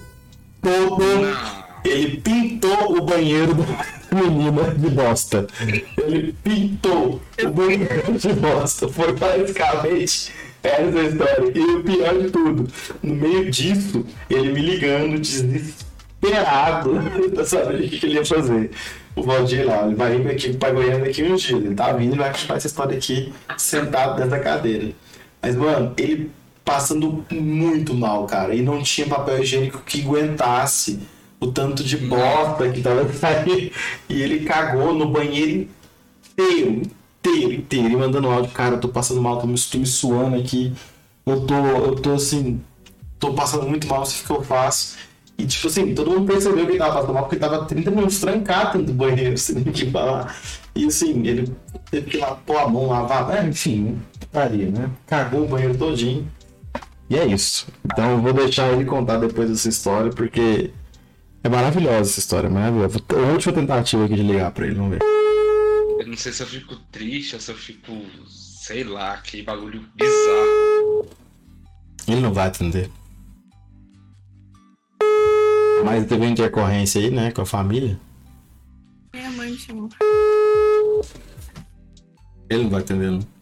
Todo. 0.64 0.98
Não. 0.98 1.64
Ele 1.84 2.16
pintou 2.16 2.96
o 2.96 3.02
banheiro 3.02 3.54
da 3.54 4.22
menina 4.22 4.74
de 4.74 4.88
bosta. 4.88 5.46
Ele 5.98 6.34
pintou 6.42 7.20
o 7.42 7.48
banheiro 7.50 8.18
de 8.18 8.32
bosta. 8.32 8.88
Foi 8.88 9.12
basicamente 9.12 10.32
essa 10.62 11.02
história. 11.02 11.52
E 11.54 11.60
o 11.60 11.82
pior 11.82 12.18
de 12.18 12.30
tudo, 12.30 12.66
no 13.02 13.14
meio 13.14 13.50
disso, 13.50 14.04
ele 14.30 14.52
me 14.52 14.62
ligando, 14.62 15.20
desesperado, 15.20 16.98
pra 17.34 17.44
saber 17.44 17.84
o 17.84 17.88
que, 17.88 18.06
ele 18.06 18.14
ia 18.14 18.24
fazer. 18.24 18.70
O 19.14 19.22
Valdir 19.22 19.66
lá, 19.66 19.84
ele 19.84 19.94
vai 19.94 20.16
vir 20.16 20.30
aqui 20.30 20.48
pro 20.50 20.58
Pai 20.58 20.72
Goiânia 20.72 21.00
daqui 21.00 21.22
uns 21.22 21.42
dias. 21.42 21.62
Ele 21.62 21.74
tá 21.74 21.92
vindo 21.92 22.14
e 22.14 22.18
vai 22.18 22.32
contar 22.32 22.56
essa 22.56 22.66
história 22.66 22.96
aqui 22.96 23.32
sentado 23.58 24.18
nessa 24.18 24.40
cadeira. 24.40 24.90
Mas, 25.42 25.54
mano, 25.54 25.92
ele 25.98 26.30
passando 26.64 27.24
muito 27.30 27.94
mal, 27.94 28.26
cara. 28.26 28.54
E 28.54 28.62
não 28.62 28.82
tinha 28.82 29.06
papel 29.06 29.42
higiênico 29.42 29.82
que 29.84 30.00
aguentasse 30.00 30.98
o 31.38 31.48
tanto 31.48 31.84
de 31.84 31.96
bosta 31.96 32.70
que 32.70 32.80
tava 32.80 33.06
saindo. 33.12 33.70
E 34.08 34.22
ele 34.22 34.44
cagou 34.44 34.94
no 34.94 35.08
banheiro 35.10 35.68
inteiro, 36.32 36.82
inteiro, 37.20 37.52
inteiro. 37.52 37.88
E 37.88 37.96
mandando 37.96 38.30
áudio, 38.30 38.50
cara, 38.52 38.76
eu 38.76 38.80
tô 38.80 38.88
passando 38.88 39.20
mal, 39.20 39.38
tô 39.38 39.46
me, 39.46 39.58
tô 39.58 39.78
me 39.78 39.86
suando 39.86 40.36
aqui. 40.36 40.72
Eu 41.26 41.40
tô, 41.42 41.54
eu 41.54 41.94
tô 41.96 42.14
assim, 42.14 42.60
tô 43.18 43.32
passando 43.34 43.66
muito 43.68 43.86
mal, 43.86 44.04
sei 44.06 44.22
o 44.22 44.26
que 44.26 44.32
eu 44.32 44.42
faço. 44.42 44.96
E 45.36 45.46
tipo 45.46 45.66
assim, 45.66 45.94
todo 45.94 46.10
mundo 46.10 46.26
percebeu 46.26 46.64
que 46.64 46.72
ele 46.72 46.78
tava 46.78 46.94
passando 46.94 47.14
mal, 47.14 47.24
porque 47.24 47.36
ele 47.36 47.44
tava 47.44 47.64
30 47.64 47.90
minutos 47.90 48.20
trancado 48.20 48.78
dentro 48.78 48.92
do 48.92 48.94
banheiro, 48.94 49.36
sem 49.38 49.64
que 49.64 49.90
falar. 49.90 50.34
E 50.74 50.86
assim, 50.86 51.26
ele 51.26 51.52
teve 51.90 52.10
que 52.10 52.16
lá 52.18 52.34
pôr 52.34 52.56
a 52.56 52.68
mão, 52.68 52.86
lavar, 52.86 53.36
é, 53.36 53.48
enfim, 53.48 54.00
faria, 54.32 54.70
né? 54.70 54.90
Cagou 55.06 55.44
o 55.44 55.48
banheiro 55.48 55.76
todinho. 55.76 56.28
E 57.08 57.16
é 57.16 57.26
isso. 57.26 57.66
Então 57.84 58.12
eu 58.12 58.22
vou 58.22 58.32
deixar 58.32 58.72
ele 58.72 58.84
contar 58.84 59.18
depois 59.18 59.48
dessa 59.48 59.68
história, 59.68 60.10
porque 60.10 60.70
é 61.42 61.48
maravilhosa 61.48 62.10
essa 62.10 62.20
história, 62.20 62.48
maravilhosa. 62.48 62.98
É 63.14 63.30
a 63.30 63.32
última 63.32 63.52
tentativa 63.52 64.04
aqui 64.04 64.14
de 64.14 64.22
ligar 64.22 64.50
pra 64.50 64.66
ele, 64.66 64.76
vamos 64.76 64.92
ver. 64.92 65.02
Eu 66.00 66.06
não 66.06 66.16
sei 66.16 66.32
se 66.32 66.42
eu 66.42 66.46
fico 66.46 66.76
triste 66.90 67.34
ou 67.34 67.40
se 67.40 67.50
eu 67.50 67.56
fico. 67.56 67.92
Sei 68.26 68.82
lá, 68.82 69.18
que 69.18 69.42
bagulho 69.42 69.84
bizarro. 69.94 71.06
Ele 72.08 72.20
não 72.20 72.32
vai 72.32 72.48
atender. 72.48 72.90
Mas 75.84 76.06
teve 76.06 76.22
uma 76.22 76.30
intercorrência 76.30 76.98
aí, 76.98 77.10
né, 77.10 77.30
com 77.30 77.42
a 77.42 77.46
família. 77.46 78.00
Minha 79.12 79.30
mãe 79.32 79.54
chamou. 79.54 79.88
Ele 82.48 82.62
não 82.62 82.70
vai 82.70 82.80
atender, 82.80 83.10
não. 83.10 83.33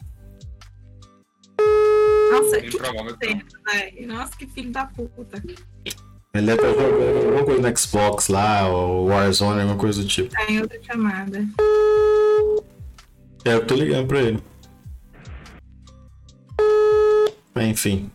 Nossa, 2.33 2.61
que 2.61 2.71
certo, 2.71 3.57
velho. 3.65 4.09
Nossa, 4.09 4.37
que 4.37 4.47
filho 4.47 4.71
da 4.71 4.87
puta. 4.87 5.43
Ele 6.35 6.47
deve 6.47 6.63
estar 6.63 6.83
jogando 6.83 7.27
alguma 7.27 7.45
coisa 7.45 7.71
no 7.71 7.79
Xbox 7.79 8.29
lá, 8.29 8.67
ou 8.69 9.07
Warzone, 9.09 9.61
alguma 9.61 9.79
coisa 9.79 10.03
do 10.03 10.09
tipo. 10.09 10.31
Tá 10.31 10.47
em 10.49 10.61
outra 10.61 10.83
chamada. 10.83 11.45
É, 13.45 13.55
eu 13.55 13.67
tô 13.67 13.75
ligando 13.75 14.07
pra 14.07 14.23
ele. 14.23 14.43
Enfim. 17.57 18.11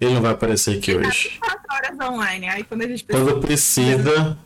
Ele 0.00 0.14
não 0.14 0.20
vai 0.20 0.32
aparecer 0.32 0.78
aqui 0.78 0.94
hoje. 0.94 1.38
4 1.40 1.62
horas 1.70 2.08
online. 2.08 2.48
Aí 2.48 2.64
quando 2.64 2.82
a 2.82 2.88
gente 2.88 3.04
precisa. 3.04 3.30
Quando 3.30 3.40
precisa, 3.40 4.38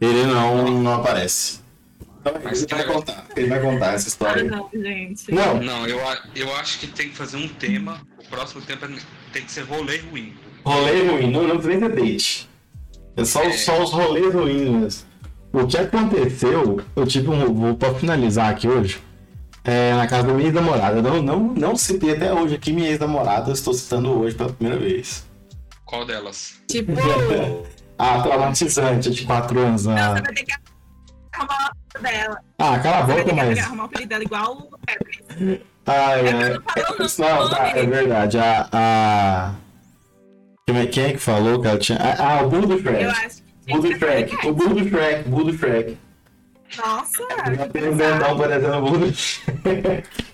ele 0.00 0.26
não, 0.26 0.80
não 0.80 0.94
aparece. 0.94 1.63
Então, 2.26 2.40
Mas 2.42 2.62
ele 2.62 2.74
vai 2.74 2.84
que- 2.86 2.92
contar. 2.92 3.26
Ele 3.36 3.46
vai 3.48 3.60
contar 3.60 3.92
essa 3.94 4.06
Ah, 4.06 4.08
história. 4.08 4.44
não, 4.44 4.70
gente. 4.72 5.30
Não, 5.32 5.60
Não, 5.62 5.86
eu, 5.86 6.08
a- 6.08 6.22
eu 6.34 6.54
acho 6.56 6.78
que 6.80 6.86
tem 6.86 7.10
que 7.10 7.16
fazer 7.16 7.36
um 7.36 7.48
tema. 7.48 8.00
O 8.18 8.24
próximo 8.28 8.62
tema 8.62 8.88
tem 9.32 9.42
que 9.44 9.52
ser 9.52 9.62
rolê 9.64 9.98
ruim. 9.98 10.32
rolê 10.64 11.06
ruim, 11.06 11.30
não, 11.30 11.46
não 11.46 11.58
precisa 11.58 11.88
date. 11.88 12.48
É 13.16 13.24
só, 13.24 13.42
É. 13.42 13.52
só 13.52 13.82
os 13.82 13.90
rolês 13.92 14.32
ruins 14.34 14.68
mesmo. 14.70 15.02
O 15.52 15.66
que 15.66 15.76
aconteceu, 15.76 16.80
eu 16.96 17.06
tive 17.06 17.28
um. 17.28 17.52
Vou 17.54 17.74
pra 17.76 17.94
finalizar 17.94 18.48
aqui 18.50 18.66
hoje. 18.66 18.98
É, 19.62 19.92
na 19.94 20.06
casa 20.06 20.26
da 20.26 20.32
minha 20.34 20.46
ex-namorada. 20.48 21.00
Não, 21.02 21.22
não, 21.22 21.38
não 21.54 21.76
citei 21.76 22.12
até 22.12 22.32
hoje 22.34 22.54
aqui 22.54 22.72
minha 22.72 22.88
ex-namorada, 22.88 23.50
eu 23.50 23.54
estou 23.54 23.72
citando 23.74 24.10
hoje 24.18 24.34
pela 24.34 24.52
primeira 24.52 24.80
vez. 24.82 25.24
Qual 25.84 26.04
delas? 26.06 26.54
Tipo, 26.68 26.92
Ah, 27.96 28.20
traumatizante, 28.22 29.10
de 29.10 29.24
4 29.24 29.58
anos. 29.60 29.84
não, 29.86 29.96
Ah, 29.96 30.08
você 30.16 30.22
vai 30.22 30.34
ter 30.34 30.44
que 30.44 30.52
dela. 32.00 32.38
ah 32.58 32.78
cala 32.78 32.98
a 32.98 33.02
boca, 33.02 33.24
que 33.24 33.32
mas. 33.32 33.58
arrumar 33.58 33.82
o 33.82 33.86
apelido 33.86 34.08
dela 34.08 34.24
igual 34.24 34.52
o 34.52 34.78
Pepper. 34.78 35.62
Ai, 35.86 36.26
É 36.26 36.32
ai. 36.32 36.58
que 36.72 36.80
eu 36.80 36.98
não 37.38 37.48
tá, 37.50 37.68
é 37.78 37.86
verdade. 37.86 38.38
A. 38.38 38.68
a... 38.72 39.54
Quem 40.66 40.78
é, 40.78 40.86
quem 40.86 41.04
é 41.04 41.12
que 41.12 41.18
falou, 41.18 41.60
cara? 41.60 41.78
Tinha... 41.78 41.98
Ah, 42.18 42.42
o 42.42 42.48
Bull 42.48 42.66
do 42.66 42.72
Eu 42.74 42.78
Shrek. 42.80 43.04
acho 43.04 43.42
que 43.42 43.72
Bull 43.72 43.82
que 43.82 43.98
Shrek. 43.98 44.46
O. 44.46 44.52
Bull 44.54 44.68
do 44.70 44.88
Shrek. 44.88 45.28
Bull 45.28 45.44
do 45.44 45.52
Shrek. 45.58 45.98
Nossa, 46.78 47.22
Já 47.54 47.66
que 47.66 47.72
tem 47.74 47.88
um 47.90 47.96
dentão 47.96 48.38
parecendo 48.38 48.76
o 48.78 48.80
Bull 48.82 48.98
do 48.98 49.12
Shrek. 49.14 50.04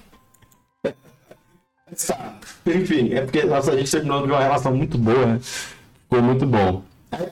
Tá. 2.07 2.35
Enfim, 2.66 3.12
é 3.15 3.23
porque 3.23 3.43
nossa, 3.45 3.73
a 3.73 3.77
gente 3.77 3.91
terminou 3.91 4.24
de 4.24 4.31
uma 4.32 4.41
relação 4.41 4.73
muito 4.74 4.97
boa, 4.97 5.27
né? 5.27 5.41
Ficou 5.41 6.23
muito 6.23 6.47
bom. 6.47 6.85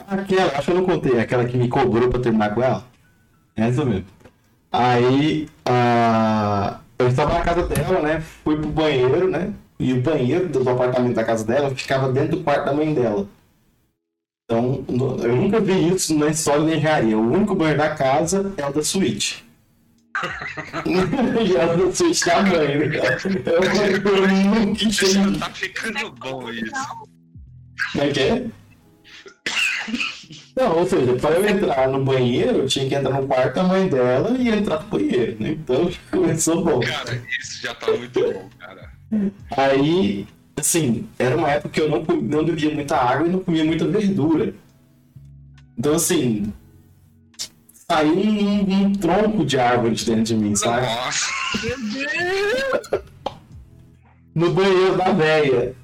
Aquela, 0.09 0.47
acho 0.59 0.63
que 0.63 0.71
eu 0.73 0.75
não 0.75 0.85
contei, 0.85 1.21
aquela 1.21 1.45
que 1.45 1.57
me 1.57 1.69
cobrou 1.69 2.09
pra 2.09 2.19
terminar 2.21 2.53
com 2.55 2.63
ela. 2.63 2.85
Essa 3.55 3.85
mesmo. 3.85 4.07
Aí, 4.71 5.49
ah, 5.65 6.81
eu 6.99 7.09
estava 7.09 7.35
na 7.35 7.41
casa 7.41 7.67
dela, 7.67 8.01
né? 8.03 8.21
Fui 8.21 8.57
pro 8.57 8.69
banheiro, 8.69 9.31
né? 9.31 9.53
E 9.79 9.93
o 9.93 10.03
banheiro 10.03 10.49
do 10.49 10.69
apartamento 10.69 11.15
da 11.15 11.25
casa 11.25 11.45
dela 11.45 11.75
ficava 11.75 12.13
dentro 12.13 12.37
do 12.37 12.45
quarto 12.45 12.67
da 12.67 12.75
mãe 12.75 12.93
dela. 12.93 13.27
Então, 14.45 14.85
eu 15.23 15.37
nunca 15.37 15.61
vi 15.61 15.89
isso 15.89 16.15
na 16.19 16.29
história 16.29 16.65
da 16.65 16.75
engenharia. 16.75 17.19
O 17.19 17.33
único 17.33 17.55
banheiro 17.55 17.79
da 17.79 17.95
casa 17.95 18.53
é 18.57 18.67
o 18.67 18.73
da 18.73 18.83
suíte. 18.83 19.47
e 20.85 21.57
é 21.57 21.65
o 21.65 21.87
da 21.87 21.93
suíte 21.95 22.27
da 22.27 22.43
mãe, 22.43 22.79
né? 22.79 22.97
Eu, 23.47 24.13
eu 24.13 24.29
nunca 24.29 24.85
entendi. 24.85 25.39
Tá 25.39 25.51
ficando 25.51 26.11
bom 26.13 26.51
isso. 26.51 26.73
Como 27.93 28.05
é 28.05 28.11
que 28.11 28.21
é? 28.21 28.47
Não, 30.59 30.77
ou 30.77 30.89
seja, 30.89 31.15
para 31.15 31.37
eu 31.37 31.49
entrar 31.49 31.89
no 31.89 32.05
banheiro, 32.05 32.59
eu 32.59 32.67
tinha 32.67 32.89
que 32.89 32.95
entrar 32.97 33.21
no 33.21 33.29
quarto 33.29 33.55
da 33.55 33.63
mãe 33.63 33.87
dela 33.87 34.37
e 34.37 34.49
entrar 34.49 34.83
no 34.83 34.89
banheiro, 34.89 35.37
né? 35.39 35.51
Então 35.51 35.89
começou 36.11 36.65
bom. 36.65 36.81
Cara, 36.81 37.23
isso 37.39 37.63
já 37.63 37.73
tá 37.77 37.93
muito 37.93 38.21
bom, 38.21 38.49
cara. 38.59 38.91
Aí, 39.57 40.27
assim, 40.57 41.09
era 41.17 41.37
uma 41.37 41.49
época 41.49 41.69
que 41.69 41.81
eu 41.81 41.89
não, 41.89 42.03
não 42.03 42.45
bebia 42.45 42.75
muita 42.75 42.97
água 42.97 43.29
e 43.29 43.31
não 43.31 43.39
comia 43.39 43.65
muita 43.65 43.87
verdura. 43.87 44.53
Então, 45.79 45.95
assim, 45.95 46.53
saiu 47.89 48.17
um, 48.17 48.87
um 48.87 48.93
tronco 48.95 49.45
de 49.45 49.61
árvore 49.61 49.95
de 49.95 50.07
dentro 50.07 50.25
de 50.25 50.35
mim, 50.35 50.57
sabe? 50.57 50.87
Nossa, 50.87 51.25
Meu 51.63 51.79
Deus. 51.79 53.03
No 54.35 54.51
banheiro 54.51 54.97
da 54.97 55.13
véia. 55.13 55.77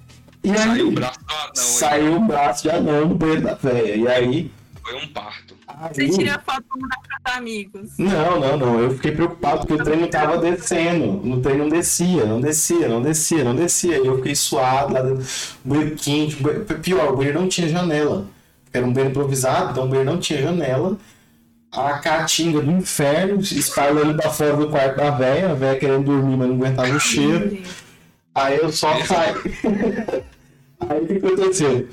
E 0.43 0.51
aí, 0.51 0.59
saiu 0.59 0.89
o 0.89 0.91
braço 0.91 1.21
do 1.21 1.33
anão, 1.33 1.55
saiu 1.55 2.17
o 2.17 2.21
braço 2.25 2.63
de 2.65 2.71
anão 2.71 3.09
no 3.11 3.15
banheiro 3.15 3.43
da 3.43 3.55
véia. 3.55 3.95
E 3.95 4.09
aí. 4.09 4.51
Foi 4.85 4.97
um 4.97 5.09
parto. 5.09 5.55
Você 5.93 6.02
aí 6.02 6.11
tira 6.11 6.35
a 6.36 6.39
foto 6.40 6.62
pra 6.69 6.78
mandar 6.81 6.98
pros 6.98 7.36
amigos. 7.36 7.90
Não, 7.98 8.39
não, 8.40 8.56
não. 8.56 8.81
Eu 8.81 8.90
fiquei 8.94 9.12
preocupado 9.12 9.59
porque 9.66 9.74
o 9.81 9.85
trem 9.85 10.01
não 10.01 10.09
tava 10.09 10.39
descendo. 10.39 11.27
O 11.32 11.40
trem 11.40 11.56
não 11.56 11.69
descia, 11.69 12.24
não 12.27 12.40
descia, 12.40 12.89
não 12.89 13.01
descia, 13.02 13.44
não 13.44 13.55
descia. 13.56 13.98
E 13.98 14.06
eu 14.06 14.16
fiquei 14.16 14.35
suado 14.35 14.93
lá 14.93 15.01
dentro. 15.01 15.24
Banheiro 15.65 15.97
quente. 15.97 16.36
banheiro- 16.36 16.65
Pior, 16.81 17.12
o 17.12 17.16
banheiro 17.16 17.40
não 17.40 17.48
tinha 17.48 17.69
janela. 17.69 18.27
Era 18.73 18.85
um 18.85 18.93
banheiro 18.93 19.11
improvisado, 19.11 19.70
então 19.70 19.85
o 19.85 19.89
banheiro 19.89 20.11
não 20.11 20.19
tinha 20.19 20.43
janela. 20.43 20.98
A 21.73 21.98
caatinga 21.98 22.61
do 22.61 22.70
inferno 22.70 23.40
espalhando 23.40 24.16
pra 24.16 24.31
fora 24.31 24.55
do 24.56 24.69
quarto 24.69 24.97
da 24.97 25.11
véia. 25.11 25.51
A 25.51 25.55
véia 25.55 25.78
querendo 25.78 26.05
dormir, 26.05 26.36
mas 26.36 26.48
não 26.48 26.56
aguentava 26.56 26.94
o 26.94 27.01
cheiro. 27.01 27.59
Aí 28.35 28.59
eu 28.59 28.70
só 28.70 28.94
saí. 29.05 29.35
Aí 30.89 31.01
o 31.02 31.06
que 31.06 31.15
aconteceu? 31.15 31.89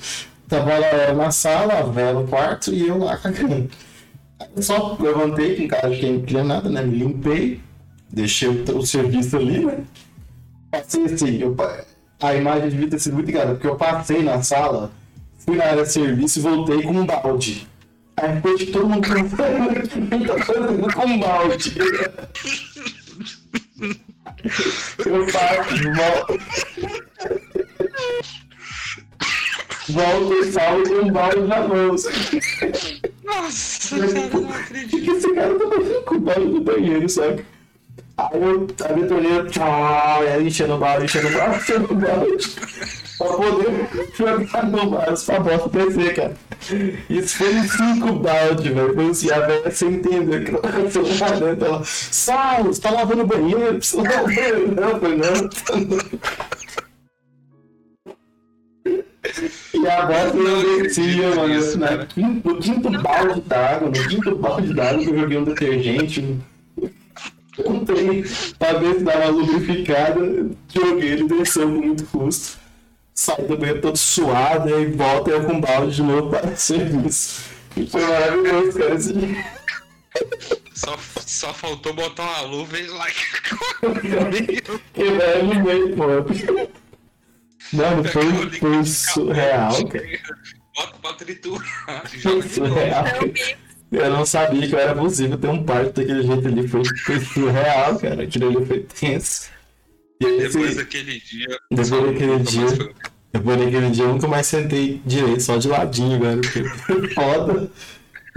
Tava 0.52 0.70
ela 0.70 1.14
na 1.14 1.30
sala, 1.30 1.78
a 1.78 1.82
véia 1.82 2.12
no 2.12 2.28
quarto 2.28 2.74
e 2.74 2.86
eu 2.86 2.98
lá 2.98 3.16
cagando. 3.16 3.70
Eu 4.54 4.62
só 4.62 4.98
levantei 5.00 5.56
com 5.56 5.68
cara 5.68 5.88
de 5.88 5.98
quem 5.98 6.12
não 6.12 6.20
queria 6.20 6.44
nada, 6.44 6.68
né? 6.68 6.82
Me 6.82 6.98
limpei, 6.98 7.58
deixei 8.10 8.50
o, 8.50 8.62
o 8.76 8.86
serviço 8.86 9.38
ali, 9.38 9.64
né? 9.64 9.78
Passei 10.70 11.06
assim, 11.06 11.38
eu, 11.38 11.56
a 12.20 12.34
imagem 12.34 12.68
devia 12.68 12.90
ter 12.90 12.98
sido 12.98 13.14
muito 13.14 13.30
engraçada, 13.30 13.54
porque 13.54 13.66
eu 13.66 13.76
passei 13.76 14.22
na 14.22 14.42
sala, 14.42 14.92
fui 15.38 15.56
na 15.56 15.64
área 15.64 15.84
de 15.84 15.90
serviço 15.90 16.38
e 16.38 16.42
voltei 16.42 16.82
com 16.82 16.92
um 16.92 17.06
balde. 17.06 17.66
Aí 18.18 18.36
ficou 18.36 18.54
tipo 18.54 18.72
todo 18.72 18.90
mundo 18.90 19.06
fazendo 19.06 19.32
com 20.92 21.06
um 21.06 21.18
balde. 21.18 21.74
Eu 25.06 25.26
passo, 25.32 25.82
volto. 25.94 26.38
Volto 27.30 28.41
e 29.96 30.52
salvo 30.52 30.88
com 30.88 30.94
um 31.06 31.12
balde 31.12 31.40
na 31.42 31.60
mão. 31.68 31.88
Nossa, 31.88 32.10
cara, 33.96 34.12
não 34.32 34.40
O 34.42 34.46
que 34.46 34.52
acredito. 34.54 35.02
que 35.02 35.10
esse 35.10 35.34
cara 35.34 35.54
tá 35.58 35.68
fazendo 35.68 36.02
com 36.02 36.14
o 36.14 36.20
balde 36.20 36.46
do 36.46 36.60
banheiro, 36.60 37.08
sabe? 37.08 37.44
Aí 38.18 38.42
eu 38.42 38.66
abri 38.84 39.04
a 39.04 39.06
torneira, 39.06 39.46
tchau, 39.46 40.24
e 40.24 40.28
aí 40.28 40.46
enchendo 40.46 40.74
o 40.74 40.78
balde, 40.78 41.04
enchendo 41.06 41.28
o 41.28 41.32
balde, 41.32 41.56
enchendo 41.62 41.92
o 41.92 41.96
balde. 41.96 42.48
Pra 43.18 43.26
poder 43.28 43.88
jogar 44.16 44.66
no 44.66 44.90
vaso 44.90 45.26
pra 45.26 45.40
bosta 45.40 45.68
descer, 45.68 46.14
cara. 46.14 46.34
Isso 47.08 47.36
foi 47.38 47.54
uns 47.54 47.70
cinco 47.72 48.12
baldes, 48.14 48.72
velho. 48.72 48.94
Foi 48.94 49.10
assim, 49.10 49.30
a 49.30 49.40
velha 49.40 49.70
sem 49.70 49.94
entender 49.94 50.36
o 50.40 50.44
que 50.44 50.50
ela 50.50 50.68
aconteceu 50.68 51.02
lá 51.20 51.30
dentro. 51.30 51.64
Ela, 51.66 51.82
Sal, 51.84 52.64
você 52.64 52.80
tá 52.80 52.90
lavando 52.90 53.22
o 53.22 53.26
banheiro? 53.26 53.78
O. 53.94 54.02
Não, 54.02 54.88
eu 54.90 55.00
falei, 55.00 55.16
não. 55.16 55.50
E 59.74 59.86
a 59.88 60.02
bosta 60.06 60.34
não 60.34 60.82
descia, 60.82 61.34
mano. 61.34 61.54
Isso, 61.58 61.78
cara. 61.78 62.06
quinto- 62.06 62.48
No 62.48 62.58
quinto 62.58 62.90
balde 62.90 63.40
d'água, 63.42 63.88
no 63.88 64.08
quinto 64.08 64.36
balde 64.36 64.74
d'água 64.74 65.02
que 65.04 65.10
eu 65.10 65.18
joguei 65.18 65.38
um 65.38 65.44
detergente. 65.44 66.36
Trem 67.86 68.24
pra 68.58 68.72
ver 68.74 68.94
se 68.94 69.04
dava 69.04 69.26
lubrificada. 69.28 70.20
Joguei 70.74 71.08
ele, 71.10 71.28
desceu 71.28 71.68
com 71.68 71.74
muito 71.86 72.04
custo. 72.06 72.58
Saí 73.14 73.44
do 73.46 73.56
banheiro 73.58 73.80
todo 73.82 73.96
suado, 73.96 74.70
e 74.70 74.72
aí 74.74 74.86
volta 74.86 75.30
eu 75.30 75.44
com 75.44 75.60
balde 75.60 75.94
de 75.96 76.02
novo 76.02 76.30
para 76.30 76.46
o 76.48 76.56
serviço. 76.56 77.42
E 77.76 77.86
foi 77.86 78.00
maravilhoso, 78.00 78.78
cara. 78.78 78.94
Esse 78.94 79.12
dia. 79.12 79.44
Só, 80.74 80.98
só 81.26 81.52
faltou 81.54 81.92
botar 81.94 82.22
uma 82.22 82.40
luva 82.42 82.78
e 82.78 82.86
lá. 82.88 83.06
Que 84.94 85.04
velho 85.04 85.46
no 85.54 85.62
meio, 85.64 85.94
pô. 85.96 86.04
Mano, 87.72 88.04
foi, 88.04 88.50
foi 88.50 88.84
surreal, 88.84 89.86
cara. 89.88 90.04
Bota 90.74 90.98
pra 91.00 91.12
triturar. 91.14 92.10
Foi 92.22 92.42
surreal. 92.42 93.04
Eu 93.90 94.10
não 94.10 94.24
sabia 94.24 94.66
que 94.66 94.74
eu 94.74 94.78
era 94.78 94.94
possível 94.94 95.36
ter 95.36 95.48
um 95.48 95.62
parto 95.62 96.00
daquele 96.00 96.22
jeito 96.22 96.48
ali. 96.48 96.66
Foi, 96.66 96.82
foi 96.84 97.20
surreal, 97.20 97.98
cara. 97.98 98.22
Aquilo 98.22 98.48
ali 98.56 98.66
foi 98.66 98.80
tenso. 98.80 99.50
E 100.20 100.26
aí, 100.26 100.38
Depois 100.38 100.66
assim, 100.66 100.76
daquele 100.76 101.20
dia. 101.20 101.58
Depois 101.70 101.90
daquele 101.90 102.38
dia. 102.38 102.68
foi. 102.68 102.94
depois 103.32 103.58
daquele 103.58 103.90
dia 103.90 104.04
eu 104.04 104.12
nunca 104.12 104.28
mais 104.28 104.46
sentei 104.46 105.02
direito, 105.04 105.42
só 105.42 105.56
de 105.58 105.68
ladinho. 105.68 106.18
Porque 106.40 106.64
foi 106.64 107.08
foda. 107.12 107.70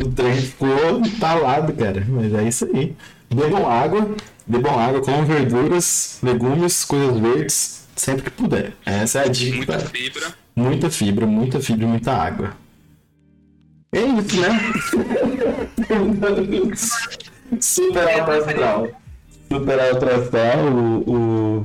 O 0.01 0.11
trem 0.11 0.35
ficou 0.35 0.99
entalado, 0.99 1.71
cara. 1.73 2.03
Mas 2.07 2.33
é 2.33 2.43
isso 2.47 2.65
aí. 2.65 2.95
Bebam 3.33 3.69
água, 3.69 4.13
bebam 4.45 4.77
água, 4.77 5.01
comam 5.01 5.25
verduras, 5.25 6.19
legumes, 6.21 6.83
coisas 6.83 7.17
verdes, 7.17 7.84
sempre 8.05 8.23
que 8.23 8.29
puder. 8.29 8.73
Essa 8.85 9.21
é 9.21 9.25
a 9.25 9.27
dica. 9.27 9.57
Muita 9.57 9.79
fibra. 9.79 10.33
Muita 10.55 10.89
fibra, 10.89 11.25
muita 11.25 11.59
fibra 11.59 11.85
e 11.85 11.87
muita 11.87 12.13
água. 12.13 12.55
É 13.91 14.01
isso, 14.01 14.41
né? 14.41 14.49
Super 17.59 18.19
alto 18.19 18.31
astral. 18.31 18.87
Super 19.51 19.79
alto 19.79 20.05
astral, 20.05 20.59
o. 20.67 21.59
o... 21.61 21.63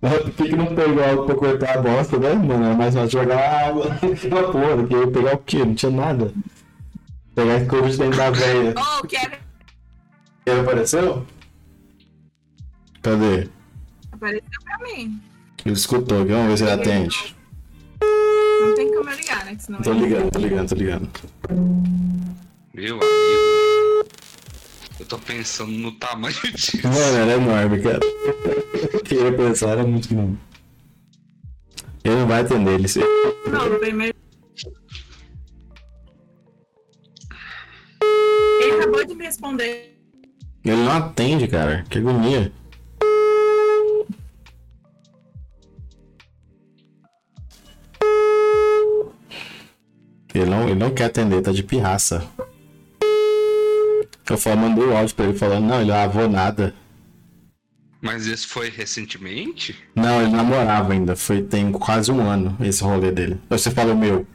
Por 0.00 0.30
que, 0.32 0.48
que 0.50 0.56
não 0.56 0.66
pegou 0.66 1.02
algo 1.02 1.24
pra 1.24 1.34
cortar 1.34 1.78
a 1.78 1.80
bosta, 1.80 2.18
né, 2.18 2.34
mano? 2.34 2.66
É 2.66 2.74
mais 2.74 2.94
fácil 2.94 3.20
jogar 3.20 3.68
água 3.68 3.86
na 4.28 4.42
porra, 4.42 4.76
porque 4.76 4.94
eu 4.94 5.00
ia 5.00 5.10
pegar 5.10 5.34
o 5.34 5.38
quê? 5.38 5.64
Não 5.64 5.74
tinha 5.74 5.90
nada. 5.90 6.30
Pegar 7.34 7.56
escova 7.56 7.88
de 7.88 7.96
dentro 7.96 8.18
da 8.18 8.30
veia. 8.30 8.74
Oh, 8.76 9.06
Kevin 9.06 9.36
Ele 10.44 10.60
apareceu? 10.60 11.26
Cadê? 13.00 13.48
apareceu 14.12 14.60
pra 14.62 14.78
mim. 14.78 15.20
Ele 15.64 15.74
escutou 15.74 16.22
aqui, 16.22 16.32
vamos 16.32 16.48
ver 16.48 16.56
se 16.58 16.64
ele 16.64 16.72
atende. 16.72 17.36
Não 18.60 18.74
tem 18.74 18.94
como 18.94 19.08
eu 19.08 19.16
ligar, 19.16 19.44
né? 19.46 19.56
Senão 19.58 19.80
Tô 19.80 19.92
ligando, 19.92 20.30
tô 20.30 20.38
ligando, 20.38 20.68
tô 20.68 20.74
ligando. 20.74 21.10
Meu 22.74 22.94
amigo. 22.96 24.08
Eu 25.00 25.06
tô 25.06 25.18
pensando 25.18 25.72
no 25.72 25.92
tamanho 25.92 26.34
disso. 26.54 26.76
Mano, 26.82 27.16
era 27.16 27.32
enorme, 27.32 27.80
cara. 27.82 28.00
Eu 28.92 29.00
queria 29.00 29.32
pensar, 29.32 29.70
era 29.70 29.84
muito 29.84 30.08
grande. 30.08 30.38
Ele 32.04 32.16
não 32.16 32.26
vai 32.26 32.42
atender, 32.42 32.74
ele 32.74 32.86
se... 32.86 33.00
Não, 33.00 33.78
primeiro. 33.78 34.14
Ele 38.60 38.72
acabou 38.72 39.06
de 39.06 39.14
me 39.14 39.24
responder. 39.24 39.98
Ele 40.64 40.76
não 40.76 40.92
atende, 40.92 41.48
cara. 41.48 41.84
Que 41.88 41.98
agonia. 41.98 42.52
Ele 50.74 50.80
não, 50.80 50.88
não 50.88 50.94
quer 50.94 51.04
atender, 51.04 51.40
tá 51.40 51.52
de 51.52 51.62
pirraça. 51.62 52.28
Eu 54.28 54.36
falo, 54.36 54.56
mandei 54.56 54.84
o 54.84 54.96
áudio 54.96 55.14
pra 55.14 55.26
ele 55.26 55.38
falando, 55.38 55.66
não, 55.66 55.80
ele 55.80 55.90
lavou 55.90 56.28
nada. 56.28 56.74
Mas 58.02 58.26
esse 58.26 58.46
foi 58.46 58.68
recentemente? 58.68 59.76
Não, 59.94 60.20
ele 60.20 60.32
namorava 60.32 60.92
ainda. 60.92 61.14
Foi, 61.14 61.42
tem 61.42 61.70
quase 61.70 62.10
um 62.10 62.20
ano 62.20 62.56
esse 62.60 62.82
rolê 62.82 63.12
dele. 63.12 63.40
Você 63.48 63.70
fala 63.70 63.92
o 63.92 63.96
meu. 63.96 64.26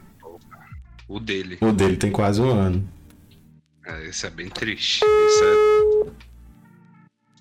O 1.06 1.20
dele. 1.20 1.58
O 1.60 1.72
dele 1.72 1.96
tem 1.96 2.10
quase 2.10 2.40
um 2.40 2.50
ano. 2.50 2.88
É, 3.86 4.08
isso 4.08 4.26
é 4.26 4.30
bem 4.30 4.48
triste. 4.48 5.04
Isso 5.04 5.44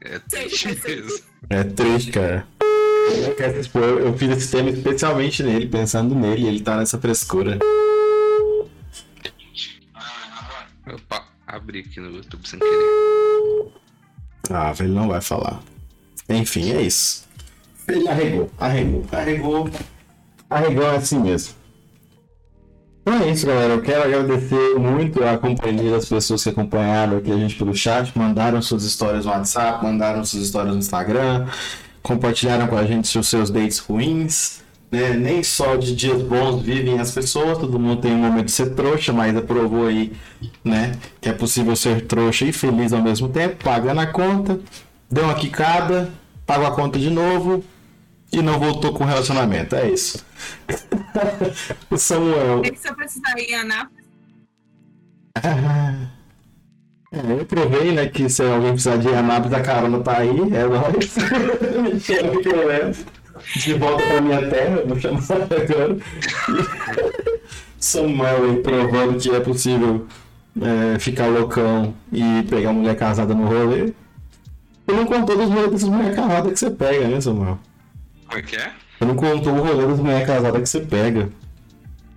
é. 0.03 0.15
É 0.15 0.19
triste 0.19 0.67
mesmo. 0.67 1.19
É 1.49 1.63
triste, 1.63 2.11
cara. 2.11 2.45
Eu 2.61 3.99
Eu 3.99 4.17
fiz 4.17 4.30
esse 4.31 4.51
tema 4.51 4.69
especialmente 4.69 5.41
nele, 5.41 5.67
pensando 5.67 6.13
nele, 6.13 6.43
e 6.43 6.47
ele 6.47 6.59
tá 6.59 6.77
nessa 6.77 6.99
frescura. 6.99 7.57
Opa, 10.93 11.23
abri 11.45 11.79
aqui 11.79 11.99
no 11.99 12.11
YouTube 12.15 12.47
sem 12.47 12.59
querer. 12.59 13.71
Ah, 14.49 14.73
ele 14.79 14.89
não 14.89 15.07
vai 15.07 15.21
falar. 15.21 15.61
Enfim, 16.27 16.71
é 16.71 16.81
isso. 16.81 17.27
Ele 17.87 18.07
arregou, 18.07 18.49
arregou, 18.59 19.05
arregou. 19.11 19.69
Arregou 20.49 20.83
é 20.85 20.95
assim 20.95 21.19
mesmo. 21.19 21.53
Então 23.01 23.21
é 23.21 23.31
isso, 23.31 23.45
galera. 23.45 23.73
Eu 23.73 23.81
quero 23.81 24.03
agradecer 24.03 24.75
muito 24.77 25.23
a 25.23 25.37
companhia 25.37 25.91
das 25.91 26.07
pessoas 26.07 26.43
que 26.43 26.49
acompanharam 26.49 27.17
aqui 27.17 27.31
a 27.31 27.37
gente 27.37 27.55
pelo 27.55 27.75
chat, 27.75 28.15
mandaram 28.17 28.61
suas 28.61 28.83
histórias 28.83 29.25
no 29.25 29.31
WhatsApp, 29.31 29.83
mandaram 29.83 30.23
suas 30.23 30.43
histórias 30.43 30.73
no 30.73 30.79
Instagram, 30.79 31.47
compartilharam 32.03 32.67
com 32.67 32.77
a 32.77 32.85
gente 32.85 33.17
os 33.17 33.27
seus 33.27 33.49
dates 33.49 33.79
ruins. 33.79 34.61
Né? 34.91 35.13
Nem 35.13 35.43
só 35.43 35.75
de 35.75 35.95
dias 35.95 36.21
bons 36.21 36.61
vivem 36.61 36.99
as 36.99 37.11
pessoas, 37.11 37.57
todo 37.57 37.79
mundo 37.79 38.01
tem 38.01 38.11
um 38.11 38.17
momento 38.17 38.45
de 38.45 38.51
ser 38.51 38.73
trouxa, 38.73 39.13
mas 39.13 39.35
aprovou 39.37 39.87
aí 39.87 40.13
né, 40.63 40.93
que 41.21 41.29
é 41.29 41.33
possível 41.33 41.75
ser 41.75 42.07
trouxa 42.07 42.45
e 42.45 42.51
feliz 42.51 42.91
ao 42.91 43.01
mesmo 43.01 43.29
tempo, 43.29 43.63
pagando 43.63 44.01
a 44.01 44.07
conta, 44.07 44.59
deu 45.09 45.25
uma 45.25 45.35
quicada, 45.35 46.11
pagou 46.45 46.65
a 46.65 46.71
conta 46.71 46.97
de 46.97 47.09
novo 47.09 47.63
e 48.31 48.41
não 48.41 48.59
voltou 48.59 48.93
com 48.93 49.03
o 49.03 49.07
relacionamento. 49.07 49.75
É 49.75 49.89
isso. 49.89 50.25
o 51.89 51.97
Samuel. 51.97 52.61
É 52.63 52.71
que 52.71 52.79
se 52.79 52.89
eu 52.89 52.95
precisar 52.95 53.37
ir 53.37 53.51
em 53.51 53.55
Anápolis, 53.55 53.99
É, 57.11 57.17
eu 57.31 57.43
provei, 57.43 57.91
né, 57.91 58.07
que 58.07 58.29
se 58.29 58.43
alguém 58.43 58.73
precisar 58.73 58.97
de 58.97 59.07
Anápolis, 59.07 59.53
a 59.53 59.61
carona 59.61 59.99
tá 59.99 60.17
aí, 60.17 60.29
é 60.29 60.63
nóis. 60.67 61.15
Me 61.81 61.99
chama 61.99 62.39
que 62.39 62.49
eu 62.49 62.67
levo. 62.67 63.03
De 63.55 63.73
volta 63.73 64.03
pra 64.05 64.21
minha 64.21 64.49
terra, 64.49 64.83
vou 64.85 64.99
chamar 64.99 65.21
agora. 65.31 65.97
Samuel 67.79 68.43
aí 68.43 68.57
provando 68.61 69.19
que 69.19 69.29
é 69.29 69.39
possível 69.39 70.05
é, 70.61 70.99
ficar 70.99 71.27
loucão 71.27 71.93
e 72.11 72.43
pegar 72.49 72.73
mulher 72.73 72.95
casada 72.95 73.33
no 73.33 73.45
rolê. 73.45 73.93
Eu 74.87 74.95
não 74.95 75.05
contou 75.05 75.37
dos 75.37 75.49
rolês 75.49 75.71
dessas 75.71 75.89
mulheres 75.89 76.15
casadas 76.15 76.51
que 76.53 76.59
você 76.59 76.71
pega, 76.71 77.07
né, 77.07 77.21
Samuel? 77.21 77.59
Como 78.27 78.39
é 78.39 78.41
que 78.41 78.55
é? 78.55 78.71
Eu 78.99 79.07
não 79.07 79.15
contou 79.15 79.53
o 79.53 79.61
rolê 79.63 79.87
das 79.87 79.99
mulheres 79.99 80.27
casadas 80.27 80.61
que 80.61 80.69
você 80.69 80.81
pega. 80.81 81.29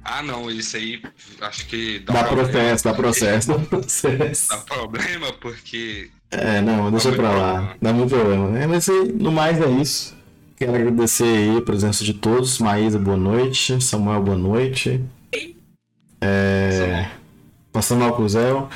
Ah, 0.04 0.22
não, 0.22 0.50
isso 0.50 0.76
aí 0.76 1.00
acho 1.40 1.66
que 1.66 2.00
Dá 2.00 2.24
problema, 2.24 2.48
processo, 2.48 2.84
dá 2.84 2.94
processo, 2.94 3.48
dá 3.48 3.58
processo. 3.70 4.48
Dá 4.48 4.56
problema 4.58 5.32
porque. 5.34 6.10
É, 6.30 6.60
não, 6.60 6.90
deixa 6.90 7.12
pra 7.12 7.30
lá. 7.30 7.52
problema. 7.52 7.76
Dá 7.80 7.92
muito 7.92 8.10
problema, 8.10 8.48
né? 8.48 8.66
Mas 8.66 8.88
no 8.88 9.30
mais 9.30 9.60
é 9.60 9.68
isso. 9.70 10.16
Quero 10.64 10.76
agradecer 10.76 11.24
aí 11.24 11.56
a 11.56 11.60
presença 11.60 12.04
de 12.04 12.14
todos. 12.14 12.60
Maísa, 12.60 12.96
boa 12.96 13.16
noite. 13.16 13.82
Samuel, 13.82 14.22
boa 14.22 14.38
noite. 14.38 15.00
É... 16.20 17.08
Passando 17.72 18.04
álcool 18.04 18.28
zero. 18.28 18.68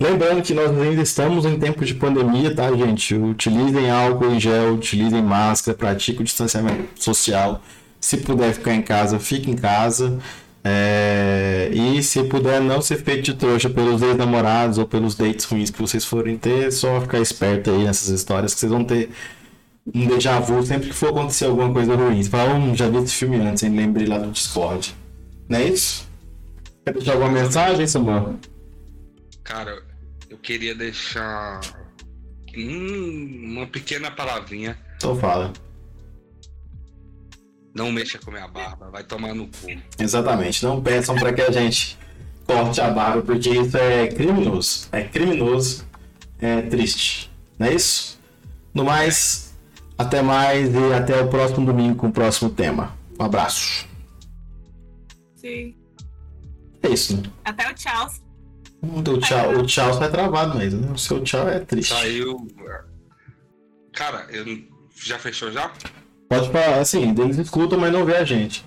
Lembrando 0.00 0.42
que 0.42 0.54
nós 0.54 0.70
ainda 0.70 1.02
estamos 1.02 1.44
em 1.44 1.58
tempo 1.58 1.84
de 1.84 1.94
pandemia, 1.96 2.54
tá, 2.54 2.74
gente? 2.74 3.14
Utilizem 3.14 3.90
álcool 3.90 4.32
em 4.32 4.40
gel, 4.40 4.72
utilizem 4.72 5.22
máscara, 5.22 5.76
pratiquem 5.76 6.22
o 6.22 6.24
distanciamento 6.24 6.88
social. 6.96 7.60
Se 8.00 8.16
puder 8.16 8.54
ficar 8.54 8.74
em 8.74 8.80
casa, 8.80 9.18
fique 9.18 9.50
em 9.50 9.54
casa. 9.54 10.18
É, 10.64 11.68
E 11.74 12.02
se 12.02 12.24
puder 12.24 12.58
não 12.62 12.80
ser 12.80 13.04
feito 13.04 13.22
de 13.22 13.34
trouxa 13.34 13.68
pelos 13.68 14.00
ex-namorados 14.00 14.78
ou 14.78 14.86
pelos 14.86 15.14
dates 15.14 15.44
ruins 15.44 15.68
que 15.68 15.78
vocês 15.78 16.06
forem 16.06 16.38
ter, 16.38 16.68
é 16.68 16.70
só 16.70 17.02
ficar 17.02 17.18
esperto 17.18 17.70
aí 17.70 17.84
nessas 17.84 18.08
histórias 18.08 18.54
que 18.54 18.60
vocês 18.60 18.72
vão 18.72 18.82
ter 18.82 19.10
um 19.92 20.06
déjà 20.06 20.38
vu 20.40 20.62
sempre 20.64 20.88
que 20.88 20.94
for 20.94 21.10
acontecer 21.10 21.46
alguma 21.46 21.72
coisa 21.72 21.94
ruim. 21.94 22.22
Você 22.22 22.30
fala, 22.30 22.54
hum, 22.54 22.74
já 22.74 22.88
vi 22.88 22.98
esse 22.98 23.14
filme 23.14 23.36
antes, 23.36 23.62
hein? 23.62 23.74
lembrei 23.74 24.06
lá 24.06 24.18
do 24.18 24.30
Discord. 24.30 24.94
Não 25.48 25.58
é 25.58 25.64
isso? 25.64 26.08
Quer 26.84 26.94
deixar 26.94 27.12
alguma 27.12 27.30
mensagem, 27.30 27.86
Samuel? 27.86 28.38
Cara, 29.42 29.82
eu 30.30 30.38
queria 30.38 30.74
deixar 30.74 31.60
hum, 32.56 33.52
uma 33.52 33.66
pequena 33.66 34.10
palavrinha. 34.10 34.78
Então 34.96 35.16
fala. 35.16 35.52
Não 37.74 37.90
mexa 37.90 38.18
com 38.18 38.30
minha 38.30 38.46
barba, 38.46 38.88
vai 38.90 39.02
tomar 39.02 39.34
no 39.34 39.46
cu. 39.48 39.68
Exatamente. 39.98 40.64
Não 40.64 40.80
peçam 40.80 41.16
para 41.16 41.32
que 41.32 41.42
a 41.42 41.50
gente 41.50 41.98
corte 42.46 42.80
a 42.80 42.88
barba, 42.88 43.22
porque 43.22 43.50
isso 43.50 43.76
é 43.76 44.06
criminoso. 44.06 44.88
É 44.92 45.02
criminoso. 45.02 45.84
É 46.38 46.62
triste. 46.62 47.30
Não 47.58 47.66
é 47.66 47.74
isso? 47.74 48.20
No 48.72 48.84
mais, 48.84 49.43
até 49.96 50.22
mais 50.22 50.74
e 50.74 50.92
até 50.92 51.20
o 51.20 51.28
próximo 51.28 51.66
domingo 51.66 51.96
com 51.96 52.08
o 52.08 52.12
próximo 52.12 52.50
tema. 52.50 52.96
Um 53.18 53.24
abraço. 53.24 53.86
sim. 55.36 55.74
É 56.82 56.88
isso. 56.90 57.22
Até 57.44 57.70
o 57.70 57.74
tchau. 57.74 58.10
O 58.82 59.18
tchau, 59.18 59.50
o 59.56 59.66
tchau 59.66 59.94
sai 59.94 60.10
travado 60.10 60.58
mesmo. 60.58 60.82
né? 60.82 60.92
O 60.92 60.98
seu 60.98 61.22
tchau 61.22 61.48
é 61.48 61.60
triste. 61.60 61.94
Saiu. 61.94 62.46
Cara, 63.94 64.26
eu 64.30 64.44
já 64.94 65.18
fechou 65.18 65.50
já? 65.50 65.72
Pode 66.28 66.50
falar, 66.50 66.80
assim, 66.80 67.14
eles 67.18 67.38
escutam, 67.38 67.78
mas 67.78 67.90
não 67.92 68.04
vê 68.04 68.16
a 68.16 68.24
gente. 68.24 68.66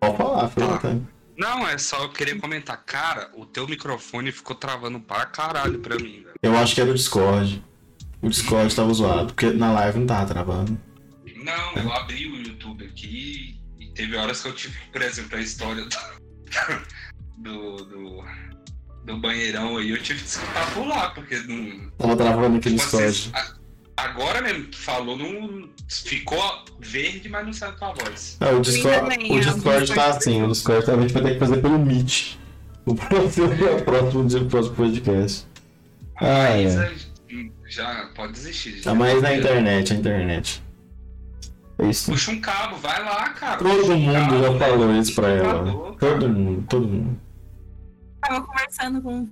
Pode 0.00 0.16
falar, 0.16 0.48
Tá. 0.48 0.96
Não, 1.36 1.66
é 1.68 1.76
só 1.76 2.02
eu 2.04 2.08
queria 2.10 2.38
comentar. 2.38 2.82
Cara, 2.84 3.30
o 3.36 3.44
teu 3.44 3.66
microfone 3.66 4.32
ficou 4.32 4.54
travando 4.56 5.00
pra 5.00 5.26
caralho 5.26 5.78
pra 5.80 5.96
mim, 5.96 6.22
velho. 6.22 6.34
Eu 6.42 6.56
acho 6.56 6.74
que 6.74 6.80
era 6.80 6.90
o 6.90 6.94
Discord. 6.94 7.62
O 8.22 8.28
Discord 8.28 8.74
tava 8.74 8.92
zoado, 8.94 9.26
porque 9.34 9.50
na 9.50 9.72
live 9.72 9.98
não 9.98 10.06
tava 10.06 10.26
travando. 10.32 10.78
Não, 11.44 11.82
eu 11.82 11.92
abri 11.92 12.26
o 12.28 12.36
YouTube 12.36 12.84
aqui 12.84 13.58
e 13.80 13.86
teve 13.88 14.16
horas 14.16 14.40
que 14.42 14.48
eu 14.48 14.54
tive, 14.54 14.76
por 14.92 15.02
exemplo, 15.02 15.36
a 15.36 15.40
história 15.40 15.84
do, 15.84 15.96
do, 17.38 17.76
do, 17.84 18.24
do 19.04 19.16
banheirão 19.18 19.76
aí, 19.76 19.90
eu 19.90 20.00
tive 20.00 20.20
que 20.20 20.28
escutar 20.28 20.72
por 20.72 20.86
lá, 20.86 21.10
porque 21.10 21.36
não. 21.40 21.90
Tava 21.98 22.16
travando 22.16 22.56
aqui 22.58 22.70
no 22.70 22.76
Tipo 22.78 22.96
assim, 22.96 23.06
Discord. 23.06 23.32
a- 23.96 24.04
agora 24.04 24.40
mesmo, 24.40 24.64
tu 24.66 24.78
falou, 24.78 25.18
não, 25.18 25.68
ficou 25.88 26.40
verde, 26.80 27.28
mas 27.28 27.44
não 27.44 27.52
saiu 27.52 27.76
tua 27.76 27.92
voz. 27.92 28.36
É, 28.40 28.52
o 28.52 28.60
Discord, 28.60 29.00
o 29.30 29.34
o 29.34 29.40
Discord 29.40 29.94
tá 29.94 30.06
assim, 30.10 30.42
o 30.42 30.48
Discord 30.48 30.88
a 30.90 31.00
gente 31.00 31.12
vai 31.12 31.22
ter 31.24 31.32
que 31.34 31.38
fazer 31.40 31.60
pelo 31.60 31.78
Meet. 31.78 32.36
O 32.84 32.96
próximo, 32.96 33.46
o 33.46 33.82
próximo, 33.84 34.22
o 34.26 34.46
próximo 34.46 34.74
podcast. 34.74 35.46
Ah, 36.20 36.46
Aí 36.46 36.66
é. 36.66 36.96
Já, 37.72 38.06
pode 38.14 38.32
desistir. 38.32 38.76
Tá 38.82 38.90
já. 38.90 38.94
mais 38.94 39.20
na 39.22 39.34
internet, 39.36 39.92
a 39.92 39.96
internet. 39.96 40.62
É 41.78 41.88
isso. 41.88 42.10
Puxa 42.12 42.30
um 42.30 42.40
cabo, 42.40 42.76
vai 42.76 43.02
lá, 43.02 43.30
cara. 43.30 43.58
Todo 43.58 43.80
Puxa 43.80 43.96
mundo 43.96 44.12
cabo, 44.12 44.38
já 44.42 44.50
né? 44.52 44.58
falou 44.58 44.94
isso 44.94 45.14
pra 45.14 45.28
ela. 45.30 45.54
Computador, 45.64 45.96
cara. 45.96 46.12
Todo 46.18 46.28
mundo, 46.28 46.66
todo 46.68 46.88
mundo. 46.88 47.20
Tava 48.20 48.46
conversando 48.46 49.02
com. 49.02 49.28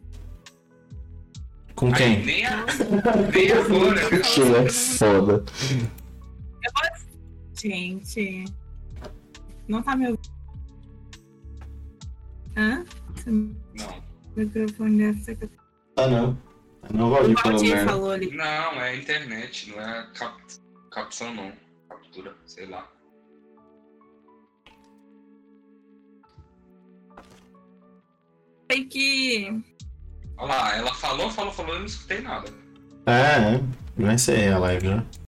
Com 1.76 1.86
Aí, 1.86 1.92
quem? 1.94 2.24
nem, 2.26 2.46
a, 2.46 2.64
nem 3.32 3.52
agora. 3.52 4.10
né? 4.10 4.18
Que 4.18 4.42
é 4.42 4.68
foda. 4.68 5.44
Gente. 7.60 8.44
Não 9.68 9.82
tá 9.82 9.94
me 9.94 10.06
ouvindo. 10.08 10.30
Hã? 12.56 12.84
Não, 13.26 13.54
microfone 14.36 14.98
deve 14.98 15.20
ser. 15.22 15.36
que- 15.36 15.48
Ah, 15.96 16.08
não. 16.08 16.38
Não 16.93 17.11
vou 17.11 17.23
O 17.23 17.35
Valdir 17.35 17.85
falou 17.85 18.11
ali. 18.11 18.31
não, 18.35 18.44
é 18.81 18.97
internet, 18.97 19.70
não 19.70 19.81
é 19.81 20.07
cap, 20.15 20.40
capção, 20.90 21.35
não. 21.35 21.52
Captura, 21.89 22.35
sei 22.47 22.66
lá. 22.66 22.89
Tem 28.69 28.89
que. 28.89 29.62
Olha 30.36 30.48
lá, 30.55 30.77
ela 30.77 30.94
falou, 30.94 31.31
falou, 31.31 31.52
falou, 31.52 31.74
eu 31.74 31.81
não 31.81 31.86
escutei 31.86 32.20
nada. 32.20 32.48
É, 33.07 33.57
é. 33.57 33.61
Vai 33.97 34.16
ser 34.19 34.52
a 34.52 34.59
live 34.59 34.86
já. 34.86 35.05